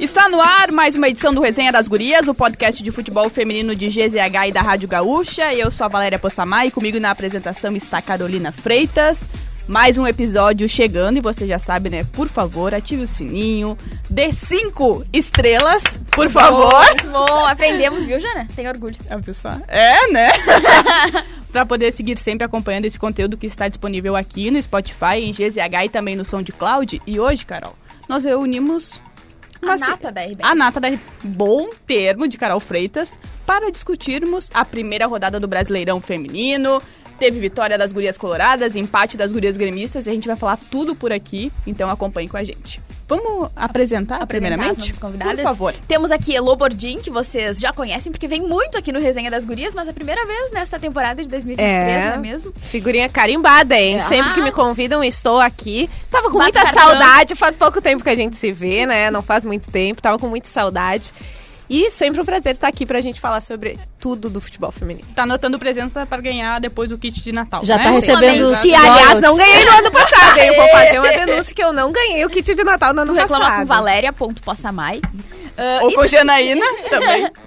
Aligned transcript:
Está 0.00 0.30
no 0.30 0.40
ar 0.40 0.72
mais 0.72 0.96
uma 0.96 1.10
edição 1.10 1.34
do 1.34 1.42
Resenha 1.42 1.70
das 1.70 1.86
Gurias, 1.86 2.26
o 2.26 2.34
podcast 2.34 2.82
de 2.82 2.90
futebol 2.90 3.28
feminino 3.28 3.76
de 3.76 3.86
GZH 3.88 4.48
e 4.48 4.52
da 4.52 4.62
Rádio 4.62 4.88
Gaúcha. 4.88 5.52
Eu 5.52 5.70
sou 5.70 5.84
a 5.84 5.88
Valéria 5.88 6.18
Possamay 6.18 6.68
e 6.68 6.70
comigo 6.70 6.98
na 6.98 7.10
apresentação 7.10 7.76
está 7.76 8.00
Carolina 8.00 8.50
Freitas. 8.50 9.28
Mais 9.68 9.98
um 9.98 10.06
episódio 10.06 10.66
chegando 10.70 11.18
e 11.18 11.20
você 11.20 11.46
já 11.46 11.58
sabe, 11.58 11.90
né? 11.90 12.06
Por 12.14 12.28
favor, 12.28 12.74
ative 12.74 13.02
o 13.02 13.06
sininho, 13.06 13.76
dê 14.08 14.32
cinco 14.32 15.04
estrelas, 15.12 16.00
por 16.10 16.30
favor. 16.30 16.82
Muito 16.86 17.08
bom, 17.10 17.44
aprendemos, 17.44 18.02
viu, 18.02 18.18
Jana? 18.18 18.48
Tem 18.56 18.66
orgulho. 18.66 18.96
É, 19.06 19.18
pessoal. 19.18 19.58
É, 19.68 20.10
né? 20.10 20.30
para 21.52 21.66
poder 21.66 21.92
seguir 21.92 22.16
sempre 22.18 22.46
acompanhando 22.46 22.86
esse 22.86 22.98
conteúdo 22.98 23.36
que 23.36 23.46
está 23.46 23.68
disponível 23.68 24.16
aqui 24.16 24.50
no 24.50 24.60
Spotify, 24.62 25.18
em 25.18 25.32
GZH 25.32 25.84
e 25.84 25.88
também 25.90 26.16
no 26.16 26.24
SoundCloud. 26.24 27.02
E 27.06 27.20
hoje, 27.20 27.44
Carol, 27.44 27.76
nós 28.08 28.24
reunimos 28.24 28.98
a 29.62 29.76
nata 29.76 30.12
da 30.12 30.22
RBS. 30.22 30.38
A 30.42 30.54
nata 30.54 30.80
da 30.80 30.88
Bom 31.22 31.70
termo 31.86 32.26
de 32.26 32.38
Carol 32.38 32.60
Freitas 32.60 33.12
para 33.46 33.70
discutirmos 33.70 34.50
a 34.54 34.64
primeira 34.64 35.06
rodada 35.06 35.40
do 35.40 35.48
Brasileirão 35.48 36.00
Feminino. 36.00 36.80
Teve 37.20 37.38
vitória 37.38 37.76
das 37.76 37.92
gurias 37.92 38.16
coloradas, 38.16 38.74
empate 38.74 39.14
das 39.14 39.30
gurias 39.30 39.54
gremistas 39.54 40.06
e 40.06 40.10
a 40.10 40.12
gente 40.14 40.26
vai 40.26 40.36
falar 40.36 40.58
tudo 40.70 40.94
por 40.96 41.12
aqui, 41.12 41.52
então 41.66 41.90
acompanhe 41.90 42.26
com 42.30 42.38
a 42.38 42.42
gente. 42.42 42.80
Vamos 43.06 43.50
apresentar, 43.56 44.22
apresentar 44.22 44.26
primeiramente? 44.26 44.92
As 44.92 44.98
convidadas. 44.98 45.34
Por 45.34 45.42
favor. 45.42 45.74
Temos 45.86 46.10
aqui 46.10 46.34
Elo 46.34 46.56
Bordim, 46.56 46.98
que 46.98 47.10
vocês 47.10 47.58
já 47.58 47.74
conhecem, 47.74 48.10
porque 48.10 48.26
vem 48.26 48.40
muito 48.40 48.78
aqui 48.78 48.90
no 48.90 48.98
Resenha 49.00 49.30
das 49.30 49.44
Gurias, 49.44 49.74
mas 49.74 49.86
é 49.86 49.90
a 49.90 49.92
primeira 49.92 50.24
vez 50.24 50.50
nesta 50.52 50.78
temporada 50.78 51.22
de 51.22 51.28
2023, 51.28 51.76
é, 51.76 52.06
não 52.06 52.14
é 52.14 52.16
mesmo? 52.18 52.54
Figurinha 52.58 53.08
carimbada, 53.08 53.76
hein? 53.76 53.98
É. 53.98 54.00
Sempre 54.02 54.32
que 54.32 54.40
me 54.40 54.50
convidam, 54.50 55.04
estou 55.04 55.40
aqui. 55.40 55.90
Tava 56.10 56.30
com 56.30 56.38
Bato 56.38 56.44
muita 56.44 56.62
cartão. 56.62 56.82
saudade, 56.84 57.34
faz 57.34 57.54
pouco 57.54 57.82
tempo 57.82 58.02
que 58.02 58.08
a 58.08 58.14
gente 58.14 58.36
se 58.38 58.50
vê, 58.50 58.86
né? 58.86 59.10
Não 59.10 59.20
faz 59.20 59.44
muito 59.44 59.70
tempo, 59.70 60.00
tava 60.00 60.18
com 60.18 60.28
muita 60.28 60.48
saudade. 60.48 61.12
E 61.70 61.88
sempre 61.88 62.20
um 62.20 62.24
prazer 62.24 62.50
estar 62.50 62.66
aqui 62.66 62.84
pra 62.84 63.00
gente 63.00 63.20
falar 63.20 63.40
sobre 63.40 63.78
tudo 64.00 64.28
do 64.28 64.40
futebol 64.40 64.72
feminino. 64.72 65.06
Tá 65.14 65.22
anotando 65.22 65.56
presença 65.56 66.04
para 66.04 66.20
ganhar 66.20 66.60
depois 66.60 66.90
o 66.90 66.98
kit 66.98 67.22
de 67.22 67.30
Natal. 67.30 67.64
Já 67.64 67.76
né? 67.76 67.84
tá 67.84 67.90
recebendo 67.90 68.44
os 68.46 68.58
Que, 68.58 68.74
aliás, 68.74 69.20
não 69.20 69.36
ganhei 69.36 69.64
no 69.64 69.70
ano 69.78 69.90
passado. 69.92 70.38
Eu 70.38 70.56
vou 70.56 70.68
fazer 70.68 70.98
uma 70.98 71.12
denúncia 71.24 71.54
que 71.54 71.62
eu 71.62 71.72
não 71.72 71.92
ganhei 71.92 72.24
o 72.24 72.28
kit 72.28 72.52
de 72.52 72.64
Natal 72.64 72.92
no 72.92 73.02
ano 73.02 73.12
Tu 73.12 73.16
reclama 73.20 73.44
passado. 73.44 73.60
com 73.60 73.66
valéria.possamai. 73.66 74.98
Uh, 74.98 75.84
Ou 75.84 75.90
e- 75.90 75.94
com 75.94 76.06
Janaína 76.08 76.64
também. 76.88 77.30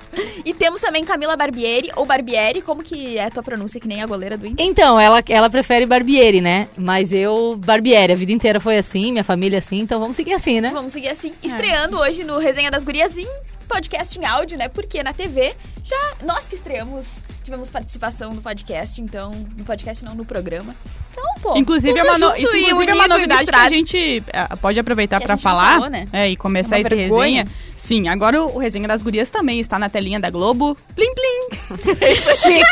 E 0.46 0.54
temos 0.54 0.80
também 0.80 1.04
Camila 1.04 1.36
Barbieri, 1.36 1.90
ou 1.96 2.06
Barbieri, 2.06 2.62
como 2.62 2.84
que 2.84 3.18
é 3.18 3.26
a 3.26 3.32
tua 3.32 3.42
pronúncia, 3.42 3.80
que 3.80 3.88
nem 3.88 4.04
a 4.04 4.06
goleira 4.06 4.38
do 4.38 4.46
Inter? 4.46 4.64
Então, 4.64 5.00
ela, 5.00 5.24
ela 5.28 5.50
prefere 5.50 5.88
Barbieri, 5.88 6.40
né? 6.40 6.68
Mas 6.78 7.12
eu, 7.12 7.56
Barbieri, 7.58 8.14
a 8.14 8.16
vida 8.16 8.32
inteira 8.32 8.60
foi 8.60 8.78
assim, 8.78 9.12
minha 9.12 9.24
família 9.24 9.58
assim, 9.58 9.80
então 9.80 10.00
vamos 10.00 10.16
seguir 10.16 10.34
assim, 10.34 10.62
né? 10.62 10.70
Vamos 10.72 10.94
seguir 10.94 11.10
assim, 11.10 11.34
estreando 11.42 11.98
hoje 11.98 12.24
no 12.24 12.38
Resenha 12.38 12.70
das 12.70 12.84
Gurias 12.84 13.18
em 13.18 13.28
podcast 13.67 14.17
em 14.19 14.25
áudio, 14.25 14.58
né? 14.58 14.67
Porque 14.67 15.02
na 15.03 15.14
TV, 15.14 15.53
já 15.83 16.14
nós 16.25 16.45
que 16.45 16.56
estreamos, 16.56 17.08
tivemos 17.44 17.70
participação 17.70 18.33
no 18.33 18.42
podcast, 18.42 19.02
então, 19.02 19.31
no 19.58 19.64
podcast 19.66 20.03
não, 20.03 20.14
no 20.16 20.25
programa. 20.25 20.75
Então, 21.11 21.23
pô, 21.42 21.55
Inclusive, 21.58 21.97
é 21.97 22.03
uma, 22.03 22.17
no- 22.17 22.36
isso, 22.36 22.55
inclusive 22.58 22.92
é 22.92 22.95
uma 22.95 23.08
novidade 23.08 23.45
que 23.45 23.55
a 23.55 23.67
gente 23.70 24.23
eh, 24.33 24.55
pode 24.59 24.80
aproveitar 24.80 25.22
para 25.22 25.38
falar 25.38 25.73
falou, 25.73 25.89
né? 25.89 26.08
é, 26.11 26.28
e 26.30 26.36
começar 26.36 26.78
É 26.78 26.81
esse 26.81 26.89
vergonha. 26.95 27.44
resenha. 27.44 27.47
Sim, 27.78 28.08
agora 28.08 28.42
o, 28.42 28.55
o 28.55 28.58
Resenha 28.58 28.88
das 28.88 29.02
Gurias 29.03 29.30
também 29.30 29.59
está 29.59 29.77
na 29.77 29.89
telinha 29.89 30.20
da 30.20 30.30
Globo. 30.31 30.75
Plim, 30.95 31.14
plim! 31.14 31.50
Chique! 32.16 32.64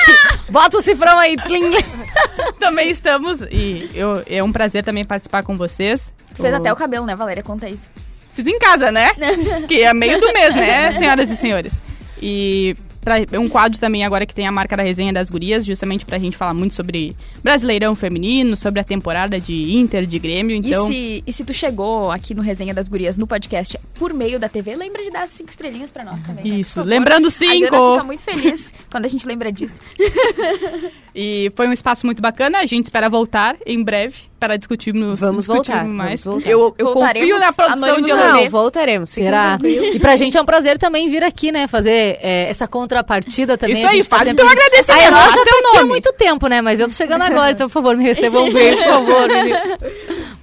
Bota 0.49 0.77
o 0.77 0.81
cifrão 0.81 1.19
aí, 1.19 1.35
tling. 1.37 1.69
também 2.59 2.89
estamos 2.89 3.41
e 3.41 3.91
eu, 3.93 4.23
é 4.25 4.41
um 4.41 4.51
prazer 4.51 4.83
também 4.83 5.03
participar 5.05 5.43
com 5.43 5.55
vocês. 5.55 6.11
Tu 6.33 6.41
fez 6.41 6.53
O- 6.53 6.57
até 6.57 6.71
o 6.73 6.75
cabelo, 6.75 7.05
né, 7.05 7.15
Valéria? 7.15 7.43
Conta 7.43 7.69
isso. 7.69 7.91
Fiz 8.33 8.47
em 8.47 8.59
casa, 8.59 8.91
né? 8.91 9.11
que 9.67 9.81
é 9.81 9.93
meio 9.93 10.19
do 10.19 10.31
mês, 10.33 10.55
né, 10.55 10.91
senhoras 10.91 11.29
e 11.29 11.35
senhores? 11.35 11.81
E 12.21 12.75
pra, 13.01 13.15
um 13.39 13.49
quadro 13.49 13.79
também 13.79 14.05
agora 14.05 14.25
que 14.25 14.33
tem 14.33 14.47
a 14.47 14.51
marca 14.51 14.77
da 14.77 14.83
resenha 14.83 15.11
das 15.11 15.29
gurias, 15.29 15.65
justamente 15.65 16.05
pra 16.05 16.19
gente 16.19 16.37
falar 16.37 16.53
muito 16.53 16.75
sobre 16.75 17.15
Brasileirão 17.43 17.95
Feminino, 17.95 18.55
sobre 18.55 18.79
a 18.79 18.83
temporada 18.83 19.39
de 19.39 19.73
Inter, 19.75 20.05
de 20.05 20.19
Grêmio, 20.19 20.55
então... 20.55 20.89
E, 20.89 20.93
se, 20.93 21.23
e 21.25 21.33
se 21.33 21.43
tu 21.43 21.53
chegou 21.53 22.11
aqui 22.11 22.33
no 22.33 22.41
Resenha 22.41 22.73
das 22.73 22.87
Gurias, 22.87 23.17
no 23.17 23.27
podcast, 23.27 23.77
por 23.95 24.13
meio 24.13 24.39
da 24.39 24.47
TV, 24.47 24.75
lembra 24.75 25.03
de 25.03 25.09
dar 25.09 25.27
cinco 25.27 25.49
estrelinhas 25.49 25.91
pra 25.91 26.03
nós 26.03 26.21
também, 26.23 26.45
né? 26.45 26.59
Isso, 26.59 26.81
lembrando 26.83 27.27
A 27.27 27.29
Jana 27.29 27.53
cinco! 27.53 27.93
fica 27.93 28.03
muito 28.03 28.23
feliz 28.23 28.71
quando 28.91 29.05
a 29.05 29.07
gente 29.07 29.25
lembra 29.25 29.51
disso. 29.51 29.73
E 31.13 31.51
foi 31.57 31.67
um 31.67 31.73
espaço 31.73 32.05
muito 32.05 32.21
bacana, 32.21 32.59
a 32.59 32.65
gente 32.65 32.85
espera 32.85 33.09
voltar 33.09 33.57
em 33.65 33.83
breve 33.83 34.15
para 34.39 34.55
discutirmos, 34.55 35.19
Vamos 35.19 35.45
discutir 35.45 35.71
voltar, 35.73 35.85
mais. 35.85 36.23
vamos 36.23 36.41
voltar. 36.41 36.49
Eu, 36.49 36.73
eu 36.77 36.93
confio 36.93 37.37
na 37.37 37.51
produção 37.51 37.97
de. 37.97 38.11
TV. 38.11 38.15
Não, 38.17 38.49
voltaremos. 38.49 39.09
fiquem 39.09 39.25
Será? 39.25 39.59
E 39.61 39.99
pra 39.99 40.15
gente 40.15 40.37
é 40.37 40.41
um 40.41 40.45
prazer 40.45 40.77
também 40.77 41.09
vir 41.09 41.21
aqui, 41.21 41.51
né? 41.51 41.67
Fazer 41.67 42.17
é, 42.21 42.49
essa 42.49 42.65
contrapartida 42.65 43.57
também. 43.57 43.75
Isso 43.75 43.85
aí, 43.85 44.01
tá 44.05 44.15
faz 44.17 44.29
sempre- 44.29 44.41
teu 44.45 44.49
agradecimento, 44.49 45.13
Ah, 45.13 45.25
eu 45.25 45.31
já 45.33 45.43
tô 45.45 45.67
aqui 45.67 45.77
há 45.79 45.85
muito 45.85 46.13
tempo, 46.13 46.47
né? 46.47 46.61
Mas 46.61 46.79
eu 46.79 46.87
tô 46.87 46.93
chegando 46.93 47.23
agora, 47.23 47.51
então, 47.51 47.67
por 47.67 47.73
favor, 47.73 47.97
me 47.97 48.05
recebam 48.05 48.47
bem, 48.53 48.77
por 48.77 48.85
favor, 48.85 49.27
meninos. 49.27 49.77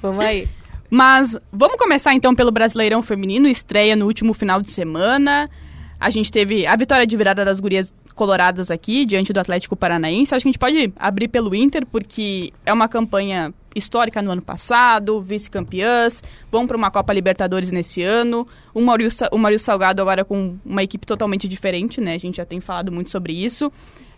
Vamos 0.03 0.23
aí. 0.23 0.47
Mas 0.91 1.35
vamos 1.51 1.77
começar 1.79 2.13
então 2.13 2.35
pelo 2.35 2.51
Brasileirão 2.51 3.01
Feminino, 3.01 3.49
estreia 3.49 3.97
no 3.97 4.05
último 4.05 4.35
final 4.35 4.61
de 4.61 4.71
semana. 4.71 5.49
A 6.01 6.11
gente 6.11 6.31
teve 6.31 6.67
a 6.67 6.77
vitória 6.77 7.07
de 7.07 7.17
virada 7.17 7.45
das 7.45 7.59
gurias 7.59 7.93
coloradas 8.15 8.71
aqui, 8.71 9.05
diante 9.05 9.33
do 9.33 9.41
Atlético 9.41 9.77
Paranaense. 9.77 10.35
Acho 10.35 10.43
que 10.43 10.49
a 10.49 10.53
gente 10.53 10.59
pode 10.59 10.93
abrir 10.97 11.29
pelo 11.29 11.55
Inter, 11.55 11.87
porque 11.87 12.53
é 12.65 12.73
uma 12.73 12.89
campanha 12.89 13.53
histórica 13.75 14.21
no 14.21 14.31
ano 14.31 14.43
passado, 14.43 15.21
vice-campeãs, 15.23 16.23
vão 16.51 16.67
para 16.67 16.77
uma 16.77 16.91
Copa 16.91 17.13
Libertadores 17.13 17.71
nesse 17.71 18.03
ano. 18.03 18.47
O 18.75 18.81
Maurício, 18.81 19.27
o 19.33 19.39
Maurício 19.39 19.65
Salgado 19.65 20.03
agora 20.03 20.25
com 20.25 20.57
uma 20.65 20.83
equipe 20.83 21.07
totalmente 21.07 21.49
diferente, 21.49 22.01
né? 22.01 22.15
A 22.15 22.19
gente 22.19 22.37
já 22.37 22.45
tem 22.45 22.61
falado 22.61 22.93
muito 22.93 23.11
sobre 23.11 23.33
isso. 23.33 23.73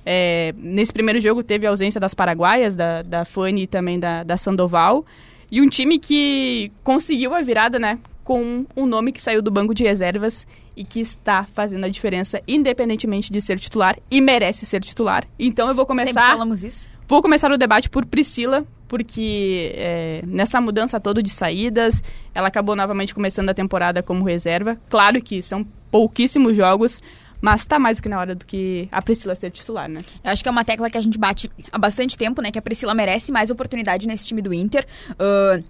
É, 0.05 0.55
nesse 0.57 0.93
primeiro 0.93 1.21
jogo 1.21 1.43
teve 1.43 1.67
a 1.67 1.71
ausência 1.71 2.01
das 2.01 2.15
paraguaias, 2.15 2.75
da, 2.75 3.03
da 3.03 3.25
e 3.57 3.67
também 3.67 4.01
da, 4.01 4.23
da 4.23 4.37
Sandoval. 4.37 5.05
E 5.51 5.61
um 5.61 5.69
time 5.69 5.99
que 5.99 6.73
conseguiu 6.83 7.35
a 7.35 7.43
virada, 7.43 7.79
né? 7.79 7.99
Com 8.25 8.65
um 8.77 8.87
nome 8.87 9.13
que 9.13 9.23
saiu 9.23 9.43
do 9.43 9.51
banco 9.51 9.75
de 9.75 9.83
reservas 9.83 10.47
e 10.81 10.85
que 10.85 10.99
está 10.99 11.45
fazendo 11.45 11.85
a 11.85 11.91
diferença, 11.91 12.41
independentemente 12.49 13.31
de 13.31 13.39
ser 13.43 13.59
titular, 13.59 13.99
e 14.11 14.19
merece 14.19 14.65
ser 14.65 14.81
titular. 14.81 15.27
Então 15.39 15.69
eu 15.69 15.75
vou 15.75 15.85
Sempre 15.85 16.05
começar. 16.05 16.31
falamos 16.31 16.65
isso. 16.65 16.89
Vou 17.07 17.21
começar 17.21 17.53
o 17.53 17.59
debate 17.59 17.91
por 17.91 18.07
Priscila, 18.07 18.65
porque 18.89 19.73
é, 19.75 20.23
nessa 20.27 20.59
mudança 20.59 20.99
toda 20.99 21.23
de 21.23 21.29
saídas, 21.29 22.03
ela 22.35 22.49
acabou 22.49 22.75
novamente 22.75 23.15
começando 23.15 23.51
a 23.51 23.55
temporada 23.55 24.03
como 24.03 24.25
reserva. 24.25 24.79
Claro 24.89 25.21
que 25.21 25.43
são 25.43 25.67
pouquíssimos 25.91 26.57
jogos, 26.57 27.03
mas 27.43 27.67
tá 27.67 27.79
mais 27.79 27.99
do 27.99 28.03
que 28.03 28.09
na 28.09 28.19
hora 28.19 28.35
do 28.35 28.47
que 28.47 28.89
a 28.91 29.03
Priscila 29.03 29.35
ser 29.35 29.51
titular, 29.51 29.87
né? 29.87 30.01
Eu 30.25 30.31
acho 30.31 30.43
que 30.43 30.49
é 30.49 30.53
uma 30.53 30.65
tecla 30.65 30.89
que 30.89 30.97
a 30.97 31.01
gente 31.03 31.19
bate 31.19 31.51
há 31.71 31.77
bastante 31.77 32.17
tempo, 32.17 32.41
né? 32.41 32.51
Que 32.51 32.59
a 32.59 32.63
Priscila 32.63 32.95
merece 32.95 33.31
mais 33.31 33.51
oportunidade 33.51 34.07
nesse 34.07 34.27
time 34.27 34.41
do 34.41 34.55
Inter. 34.55 34.87
Ahn, 35.19 35.63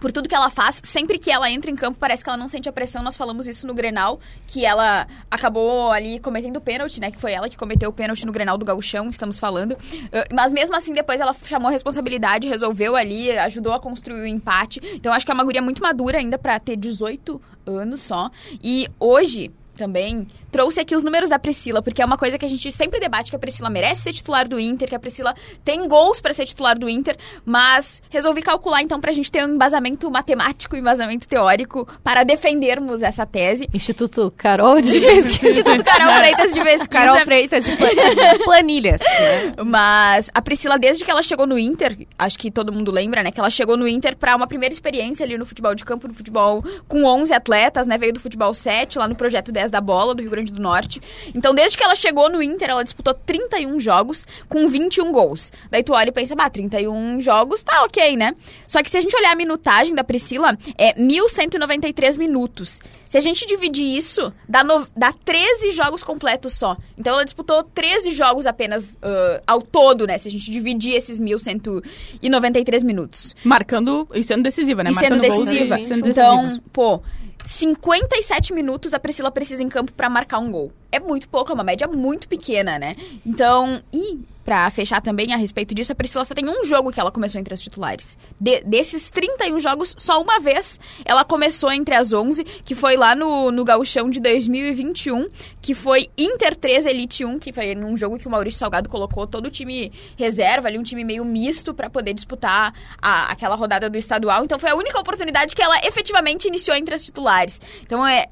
por 0.00 0.12
tudo 0.12 0.28
que 0.28 0.34
ela 0.34 0.50
faz, 0.50 0.80
sempre 0.82 1.18
que 1.18 1.30
ela 1.30 1.50
entra 1.50 1.70
em 1.70 1.76
campo, 1.76 1.98
parece 1.98 2.22
que 2.22 2.28
ela 2.28 2.36
não 2.36 2.48
sente 2.48 2.68
a 2.68 2.72
pressão. 2.72 3.02
Nós 3.02 3.16
falamos 3.16 3.46
isso 3.46 3.66
no 3.66 3.74
Grenal, 3.74 4.20
que 4.46 4.64
ela 4.64 5.06
acabou 5.30 5.90
ali 5.90 6.18
cometendo 6.18 6.60
pênalti, 6.60 7.00
né? 7.00 7.10
Que 7.10 7.18
foi 7.18 7.32
ela 7.32 7.48
que 7.48 7.56
cometeu 7.56 7.90
o 7.90 7.92
pênalti 7.92 8.26
no 8.26 8.32
Grenal 8.32 8.58
do 8.58 8.64
Gauchão, 8.64 9.08
estamos 9.08 9.38
falando. 9.38 9.76
Ah, 10.12 10.24
mas 10.32 10.52
mesmo 10.52 10.76
assim, 10.76 10.92
depois 10.92 11.20
ela 11.20 11.34
chamou 11.44 11.68
a 11.68 11.72
responsabilidade, 11.72 12.48
resolveu 12.48 12.96
ali, 12.96 13.30
ajudou 13.38 13.72
a 13.72 13.80
construir 13.80 14.20
o 14.20 14.26
empate. 14.26 14.80
Então, 14.94 15.12
acho 15.12 15.24
que 15.24 15.32
é 15.32 15.34
uma 15.34 15.44
guria 15.44 15.62
muito 15.62 15.82
madura 15.82 16.18
ainda 16.18 16.38
pra 16.38 16.58
ter 16.58 16.76
18 16.76 17.40
anos 17.66 18.00
só. 18.00 18.30
E 18.62 18.88
hoje, 18.98 19.50
também 19.76 20.26
trouxe 20.50 20.80
aqui 20.80 20.94
os 20.96 21.04
números 21.04 21.28
da 21.28 21.38
Priscila, 21.38 21.82
porque 21.82 22.00
é 22.00 22.04
uma 22.04 22.16
coisa 22.16 22.38
que 22.38 22.44
a 22.46 22.48
gente 22.48 22.72
sempre 22.72 22.98
debate 22.98 23.28
que 23.30 23.36
a 23.36 23.38
Priscila 23.38 23.68
merece 23.68 24.02
ser 24.02 24.12
titular 24.14 24.48
do 24.48 24.58
Inter, 24.58 24.88
que 24.88 24.94
a 24.94 24.98
Priscila 24.98 25.34
tem 25.64 25.86
gols 25.86 26.18
pra 26.20 26.32
ser 26.32 26.46
titular 26.46 26.78
do 26.78 26.88
Inter, 26.88 27.14
mas 27.44 28.02
resolvi 28.08 28.40
calcular 28.40 28.80
então 28.82 28.98
pra 29.00 29.12
gente 29.12 29.30
ter 29.30 29.44
um 29.46 29.54
embasamento 29.54 30.10
matemático, 30.10 30.74
um 30.74 30.78
embasamento 30.78 31.28
teórico 31.28 31.86
para 32.02 32.24
defendermos 32.24 33.02
essa 33.02 33.26
tese. 33.26 33.68
Instituto 33.74 34.32
Carol 34.36 34.80
de 34.80 34.98
Pesquisa. 35.00 35.48
Instituto 35.50 35.84
Carol 35.84 36.16
Freitas 36.16 36.54
de 36.54 36.62
Pesquisa. 36.62 36.88
Carol 36.88 37.18
Freitas 37.24 37.64
de 37.64 37.76
plan- 37.76 37.88
de 38.38 38.44
planilhas. 38.44 39.00
né? 39.00 39.54
Mas 39.64 40.30
a 40.32 40.40
Priscila, 40.40 40.78
desde 40.78 41.04
que 41.04 41.10
ela 41.10 41.22
chegou 41.22 41.46
no 41.46 41.58
Inter, 41.58 42.06
acho 42.18 42.38
que 42.38 42.50
todo 42.50 42.72
mundo 42.72 42.90
lembra, 42.90 43.22
né? 43.22 43.30
Que 43.30 43.40
ela 43.40 43.50
chegou 43.50 43.76
no 43.76 43.86
Inter 43.86 44.16
pra 44.16 44.34
uma 44.34 44.46
primeira 44.46 44.72
experiência 44.72 45.24
ali 45.24 45.36
no 45.36 45.44
futebol 45.44 45.74
de 45.74 45.84
campo, 45.84 46.08
no 46.08 46.14
futebol 46.14 46.64
com 46.88 47.04
11 47.04 47.34
atletas, 47.34 47.86
né? 47.86 47.98
Veio 47.98 48.12
do 48.14 48.20
futebol 48.20 48.54
7, 48.54 48.98
lá 48.98 49.06
no 49.06 49.14
projeto 49.14 49.52
10 49.52 49.65
da 49.70 49.80
bola, 49.80 50.14
do 50.14 50.22
Rio 50.22 50.30
Grande 50.30 50.52
do 50.52 50.60
Norte. 50.60 51.00
Então, 51.34 51.54
desde 51.54 51.76
que 51.78 51.84
ela 51.84 51.94
chegou 51.94 52.28
no 52.30 52.42
Inter, 52.42 52.70
ela 52.70 52.82
disputou 52.82 53.14
31 53.14 53.78
jogos 53.80 54.26
com 54.48 54.68
21 54.68 55.12
gols. 55.12 55.52
Daí 55.70 55.82
tu 55.82 55.92
olha 55.92 56.08
e 56.08 56.12
pensa, 56.12 56.34
bah, 56.34 56.48
31 56.50 57.20
jogos, 57.20 57.62
tá 57.62 57.84
ok, 57.84 58.16
né? 58.16 58.34
Só 58.66 58.82
que 58.82 58.90
se 58.90 58.96
a 58.96 59.00
gente 59.00 59.14
olhar 59.16 59.32
a 59.32 59.36
minutagem 59.36 59.94
da 59.94 60.04
Priscila, 60.04 60.56
é 60.78 60.92
1.193 60.94 62.16
minutos. 62.18 62.80
Se 63.08 63.16
a 63.16 63.20
gente 63.20 63.46
dividir 63.46 63.96
isso, 63.96 64.32
dá, 64.48 64.64
no- 64.64 64.86
dá 64.96 65.12
13 65.24 65.70
jogos 65.70 66.02
completos 66.02 66.54
só. 66.54 66.76
Então 66.98 67.12
ela 67.14 67.24
disputou 67.24 67.62
13 67.62 68.10
jogos 68.10 68.46
apenas 68.46 68.96
ah, 69.00 69.40
ao 69.46 69.62
todo, 69.62 70.06
né? 70.06 70.18
Se 70.18 70.28
a 70.28 70.30
gente 70.30 70.50
dividir 70.50 70.94
esses 70.94 71.20
1.193 71.20 72.84
minutos. 72.84 73.34
Marcando 73.44 74.08
e 74.12 74.22
sendo 74.22 74.42
decisiva, 74.42 74.82
né? 74.82 74.90
E 74.90 74.94
sendo 74.94 75.16
Marcando 75.16 75.28
gols 75.30 75.48
decisiva. 75.48 75.78
e 75.78 75.82
sendo 75.84 76.08
então, 76.08 76.36
decisivos. 76.36 76.62
pô, 76.72 77.00
57 77.46 78.52
minutos 78.52 78.92
a 78.92 78.98
Priscila 78.98 79.30
precisa 79.30 79.62
em 79.62 79.68
campo 79.68 79.92
pra 79.92 80.10
marcar 80.10 80.38
um 80.38 80.50
gol. 80.50 80.72
É 80.96 81.00
muito 81.00 81.28
pouco, 81.28 81.50
é 81.50 81.54
uma 81.54 81.62
média 81.64 81.86
muito 81.86 82.26
pequena, 82.28 82.78
né? 82.78 82.96
Então, 83.24 83.82
e 83.92 84.18
pra 84.44 84.70
fechar 84.70 85.00
também 85.02 85.34
a 85.34 85.36
respeito 85.36 85.74
disso, 85.74 85.90
a 85.90 85.94
Priscila 85.94 86.24
só 86.24 86.32
tem 86.32 86.48
um 86.48 86.64
jogo 86.64 86.92
que 86.92 87.00
ela 87.00 87.10
começou 87.10 87.40
entre 87.40 87.52
as 87.52 87.60
titulares. 87.60 88.16
De- 88.40 88.62
desses 88.62 89.10
31 89.10 89.58
jogos, 89.58 89.92
só 89.98 90.22
uma 90.22 90.38
vez 90.38 90.78
ela 91.04 91.24
começou 91.24 91.70
entre 91.72 91.96
as 91.96 92.12
11, 92.12 92.44
que 92.44 92.72
foi 92.74 92.96
lá 92.96 93.14
no, 93.16 93.50
no 93.50 93.64
Gauchão 93.64 94.08
de 94.08 94.20
2021, 94.20 95.28
que 95.60 95.74
foi 95.74 96.06
Inter 96.16 96.54
3 96.54 96.86
Elite 96.86 97.24
1, 97.24 97.40
que 97.40 97.52
foi 97.52 97.74
num 97.74 97.96
jogo 97.96 98.18
que 98.18 98.28
o 98.28 98.30
Maurício 98.30 98.60
Salgado 98.60 98.88
colocou 98.88 99.26
todo 99.26 99.46
o 99.46 99.50
time 99.50 99.90
reserva 100.16 100.68
ali, 100.68 100.78
um 100.78 100.82
time 100.84 101.02
meio 101.04 101.24
misto 101.24 101.74
pra 101.74 101.90
poder 101.90 102.14
disputar 102.14 102.72
a- 103.02 103.32
aquela 103.32 103.56
rodada 103.56 103.90
do 103.90 103.98
estadual. 103.98 104.44
Então 104.44 104.60
foi 104.60 104.70
a 104.70 104.76
única 104.76 104.98
oportunidade 105.00 105.56
que 105.56 105.62
ela 105.62 105.76
efetivamente 105.84 106.46
iniciou 106.46 106.76
entre 106.76 106.94
as 106.94 107.04
titulares. 107.04 107.60
Então 107.82 108.06
é. 108.06 108.26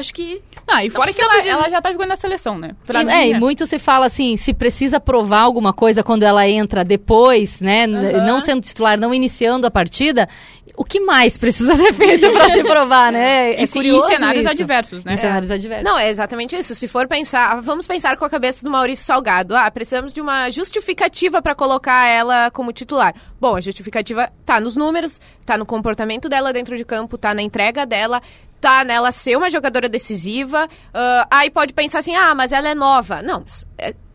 Acho 0.00 0.12
que. 0.14 0.42
Ah, 0.66 0.84
e 0.84 0.90
fora 0.90 1.12
que 1.12 1.20
ela, 1.20 1.40
de- 1.40 1.48
ela 1.48 1.68
já 1.70 1.80
tá 1.80 1.92
jogando 1.92 2.08
na 2.08 2.16
seleção, 2.16 2.58
né? 2.58 2.70
Pra 2.86 3.02
E, 3.02 3.04
mim, 3.04 3.12
é, 3.12 3.28
e 3.28 3.32
né? 3.34 3.38
muito 3.38 3.66
se 3.66 3.78
fala 3.78 4.06
assim, 4.06 4.36
se 4.36 4.52
precisa 4.54 4.98
provar 4.98 5.40
alguma 5.42 5.72
coisa 5.72 6.02
quando 6.02 6.22
ela 6.22 6.48
entra 6.48 6.84
depois, 6.84 7.60
né? 7.60 7.84
Aham. 7.84 8.24
Não 8.26 8.40
sendo 8.40 8.60
titular, 8.62 8.98
não 8.98 9.12
iniciando 9.14 9.66
a 9.66 9.70
partida, 9.70 10.28
o 10.76 10.84
que 10.84 11.00
mais 11.00 11.36
precisa 11.36 11.74
ser 11.76 11.92
feito 11.92 12.30
para 12.32 12.48
se 12.50 12.62
provar, 12.62 13.12
né? 13.12 13.52
É 13.54 13.62
E 13.62 13.66
sim, 13.66 13.78
curioso 13.80 14.06
em 14.10 14.14
cenários 14.14 14.44
isso. 14.44 14.54
adversos, 14.54 15.04
né? 15.04 15.12
Em 15.12 15.16
cenários 15.16 15.50
adversos. 15.50 15.84
Não, 15.84 15.98
é 15.98 16.08
exatamente 16.08 16.56
isso. 16.56 16.74
Se 16.74 16.88
for 16.88 17.06
pensar, 17.06 17.60
vamos 17.60 17.86
pensar 17.86 18.16
com 18.16 18.24
a 18.24 18.30
cabeça 18.30 18.64
do 18.64 18.70
Maurício 18.70 19.04
Salgado. 19.04 19.54
Ah, 19.54 19.70
precisamos 19.70 20.12
de 20.12 20.20
uma 20.20 20.50
justificativa 20.50 21.42
para 21.42 21.54
colocar 21.54 22.06
ela 22.06 22.50
como 22.50 22.72
titular. 22.72 23.14
Bom, 23.40 23.56
a 23.56 23.60
justificativa 23.60 24.30
tá 24.46 24.58
nos 24.60 24.76
números, 24.76 25.20
tá 25.44 25.58
no 25.58 25.66
comportamento 25.66 26.28
dela 26.28 26.52
dentro 26.52 26.76
de 26.76 26.84
campo, 26.84 27.18
tá 27.18 27.34
na 27.34 27.42
entrega 27.42 27.84
dela, 27.84 28.22
tá 28.60 28.84
nela 28.84 29.10
ser 29.10 29.36
uma 29.36 29.50
jogadora 29.50 29.88
decisiva. 29.88 30.68
Ah, 30.92 31.26
aí 31.30 31.50
pode 31.50 31.72
pensar 31.72 32.00
assim, 32.00 32.14
ah, 32.14 32.34
mas 32.34 32.52
ela 32.52 32.68
é 32.68 32.74
nova. 32.74 33.22
Não, 33.22 33.44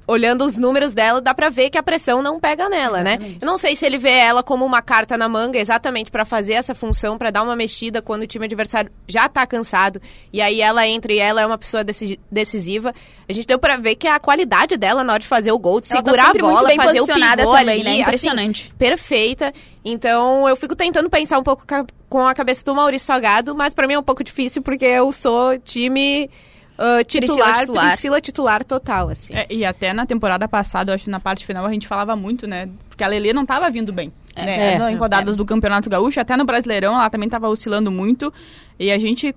olhando 0.08 0.46
os 0.46 0.58
números 0.60 0.94
dela, 0.94 1.20
dá 1.20 1.34
pra 1.34 1.50
ver 1.50 1.70
que 1.70 1.78
a 1.78 1.84
pressão 1.84 2.22
não 2.22 2.40
pega 2.40 2.70
nela, 2.70 3.02
né? 3.02 3.18
Eu 3.42 3.46
não 3.46 3.58
sei 3.58 3.76
se 3.76 3.86
ele 3.86 3.98
vê 3.98 4.12
ela 4.12 4.44
como 4.44 4.64
uma 4.66 4.82
carta 4.82 5.18
na 5.18 5.28
manga 5.28 5.58
exatamente 5.58 6.12
pra 6.12 6.26
fazer 6.26 6.54
essa 6.54 6.76
função, 6.76 7.18
pra 7.18 7.32
dar 7.32 7.42
uma 7.44 7.56
mexida 7.56 8.02
quando 8.02 8.22
o 8.24 8.28
time 8.28 8.46
adversário 8.46 8.92
já 9.08 9.28
tá 9.28 9.46
cansado 9.48 10.02
e 10.32 10.42
aí 10.42 10.62
ela 10.62 10.88
entra 10.88 11.12
e 11.12 11.20
ela 11.20 11.42
é 11.42 11.46
uma 11.46 11.58
pessoa 11.58 11.84
deci- 11.84 12.20
decisiva. 12.32 12.94
A 13.28 13.34
gente 13.34 13.48
deu 13.48 13.58
pra 13.58 13.78
ver 13.78 13.96
que 13.96 14.08
a 14.08 14.20
qualidade 14.20 14.78
dela 14.78 15.04
na 15.04 15.14
hora 15.14 15.20
de 15.20 15.28
fazer 15.28 15.52
o 15.52 15.58
gol, 15.58 15.82
de 15.82 15.92
Ela 15.92 16.02
tá 16.04 16.06
segurar 16.12 16.24
a 16.24 16.26
sempre 16.28 16.44
muito 16.44 16.56
bola, 16.58 16.68
bem 16.68 16.78
fazer 16.78 17.02
o 17.02 17.06
pivô 17.08 17.20
também, 17.20 17.60
ali, 17.70 17.84
né? 17.84 17.92
assim, 17.92 18.02
Impressionante. 18.02 18.72
perfeita. 18.78 19.52
Então, 19.84 20.48
eu 20.48 20.56
fico 20.56 20.76
tentando 20.76 21.10
pensar 21.10 21.40
um 21.40 21.44
pouco 21.44 21.64
com 22.10 22.20
a 22.28 22.34
cabeça 22.34 22.64
do 22.64 22.74
Maurício 22.76 23.08
Salgado, 23.08 23.56
mas 23.56 23.74
pra 23.74 23.88
mim 23.88 23.94
é 23.96 24.00
um 24.00 24.04
pouco 24.04 24.24
difícil 24.24 24.62
porque 24.62 24.86
eu 24.86 25.12
sou 25.12 25.58
time 25.60 26.30
ah, 26.78 27.04
titular, 27.04 27.60
titular. 27.60 27.92
Priscila 27.92 28.22
titular 28.22 28.64
total, 28.64 29.10
assim. 29.10 29.34
É, 29.34 29.48
e 29.50 29.64
até 29.64 29.94
na 29.94 30.06
temporada 30.06 30.48
passada, 30.48 30.92
eu 30.92 30.96
acho 30.96 31.06
que 31.06 31.10
na 31.10 31.20
parte 31.20 31.46
final 31.46 31.66
a 31.66 31.72
gente 31.72 31.88
falava 31.88 32.16
muito, 32.16 32.48
né? 32.48 32.70
Porque 32.90 33.04
a 33.04 33.08
Lelê 33.08 33.34
não 33.34 33.46
tava 33.46 33.70
vindo 33.70 33.92
bem. 33.94 34.12
né? 34.36 34.74
É. 34.76 34.92
em 34.92 34.96
rodadas 34.96 35.36
do 35.36 35.46
Campeonato 35.46 35.90
Gaúcho, 35.90 36.20
até 36.20 36.36
no 36.36 36.44
Brasileirão, 36.44 36.94
ela 36.94 37.10
também 37.10 37.30
tava 37.30 37.48
oscilando 37.48 37.90
muito. 37.90 38.34
E 38.78 38.92
a 38.92 38.98
gente. 38.98 39.34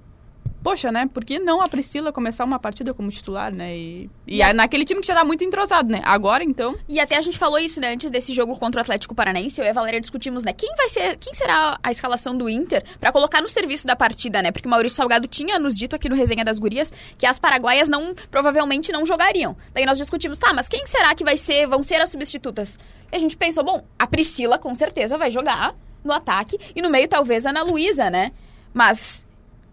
Poxa, 0.62 0.90
né? 0.90 1.08
Por 1.12 1.24
que 1.24 1.38
não 1.38 1.60
a 1.60 1.68
Priscila 1.68 2.12
começar 2.12 2.44
uma 2.44 2.58
partida 2.58 2.92
como 2.92 3.10
titular, 3.10 3.52
né? 3.52 3.76
E, 3.76 4.10
e 4.26 4.42
é 4.42 4.52
naquele 4.52 4.84
time 4.84 5.00
que 5.00 5.06
já 5.06 5.14
tá 5.14 5.24
muito 5.24 5.44
entrosado, 5.44 5.88
né? 5.88 6.00
Agora, 6.04 6.42
então. 6.42 6.76
E 6.88 6.98
até 6.98 7.16
a 7.16 7.20
gente 7.20 7.38
falou 7.38 7.58
isso, 7.58 7.80
né, 7.80 7.92
antes 7.92 8.10
desse 8.10 8.34
jogo 8.34 8.56
contra 8.56 8.80
o 8.80 8.82
Atlético 8.82 9.14
Paranaense, 9.14 9.60
eu 9.60 9.64
e 9.64 9.68
a 9.68 9.72
Valéria 9.72 10.00
discutimos, 10.00 10.44
né, 10.44 10.52
quem 10.52 10.74
vai 10.76 10.88
ser, 10.88 11.16
quem 11.16 11.32
será 11.32 11.78
a 11.82 11.90
escalação 11.90 12.36
do 12.36 12.48
Inter 12.48 12.84
pra 12.98 13.12
colocar 13.12 13.40
no 13.40 13.48
serviço 13.48 13.86
da 13.86 13.94
partida, 13.94 14.42
né? 14.42 14.50
Porque 14.50 14.66
o 14.66 14.70
Maurício 14.70 14.96
Salgado 14.96 15.28
tinha 15.28 15.58
nos 15.58 15.76
dito 15.76 15.94
aqui 15.94 16.08
no 16.08 16.16
Resenha 16.16 16.44
das 16.44 16.58
Gurias 16.58 16.92
que 17.16 17.26
as 17.26 17.38
paraguaias 17.38 17.88
não 17.88 18.14
provavelmente 18.30 18.90
não 18.90 19.06
jogariam. 19.06 19.56
Daí 19.72 19.86
nós 19.86 19.98
discutimos, 19.98 20.38
tá, 20.38 20.52
mas 20.52 20.68
quem 20.68 20.86
será 20.86 21.14
que 21.14 21.24
vai 21.24 21.36
ser, 21.36 21.66
vão 21.66 21.82
ser 21.82 22.00
as 22.00 22.10
substitutas? 22.10 22.78
E 23.12 23.16
a 23.16 23.18
gente 23.18 23.36
pensou, 23.36 23.64
bom, 23.64 23.84
a 23.98 24.06
Priscila 24.06 24.58
com 24.58 24.74
certeza 24.74 25.16
vai 25.16 25.30
jogar 25.30 25.74
no 26.04 26.12
ataque 26.12 26.58
e 26.74 26.82
no 26.82 26.90
meio 26.90 27.08
talvez 27.08 27.46
a 27.46 27.50
Ana 27.50 27.62
Luísa, 27.62 28.10
né? 28.10 28.32
Mas 28.74 29.26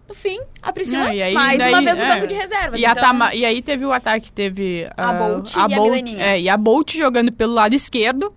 no 0.08 0.14
fim, 0.14 0.40
a 0.62 0.72
Priscila 0.72 1.06
Não, 1.06 1.14
e 1.14 1.22
aí, 1.22 1.34
mais 1.34 1.58
daí, 1.58 1.74
uma 1.74 1.82
vez 1.82 1.98
no 1.98 2.04
é. 2.04 2.16
banco 2.16 2.28
de 2.28 2.34
reservas. 2.36 2.80
E, 2.80 2.86
a 2.86 2.92
então... 2.92 3.04
Tama- 3.04 3.34
e 3.34 3.44
aí 3.44 3.62
teve 3.62 3.86
o 3.86 3.92
ataque, 3.92 4.32
teve 4.32 4.88
A 4.96 5.10
ah, 5.10 5.14
Bolt 5.14 5.56
e 5.56 5.60
a 5.60 5.68
Mileninha. 5.68 6.26
É, 6.26 6.42
e 6.42 6.48
a 6.48 6.58
Bolt 6.58 6.96
jogando 6.96 7.32
pelo 7.32 7.54
lado 7.54 7.74
esquerdo. 7.74 8.34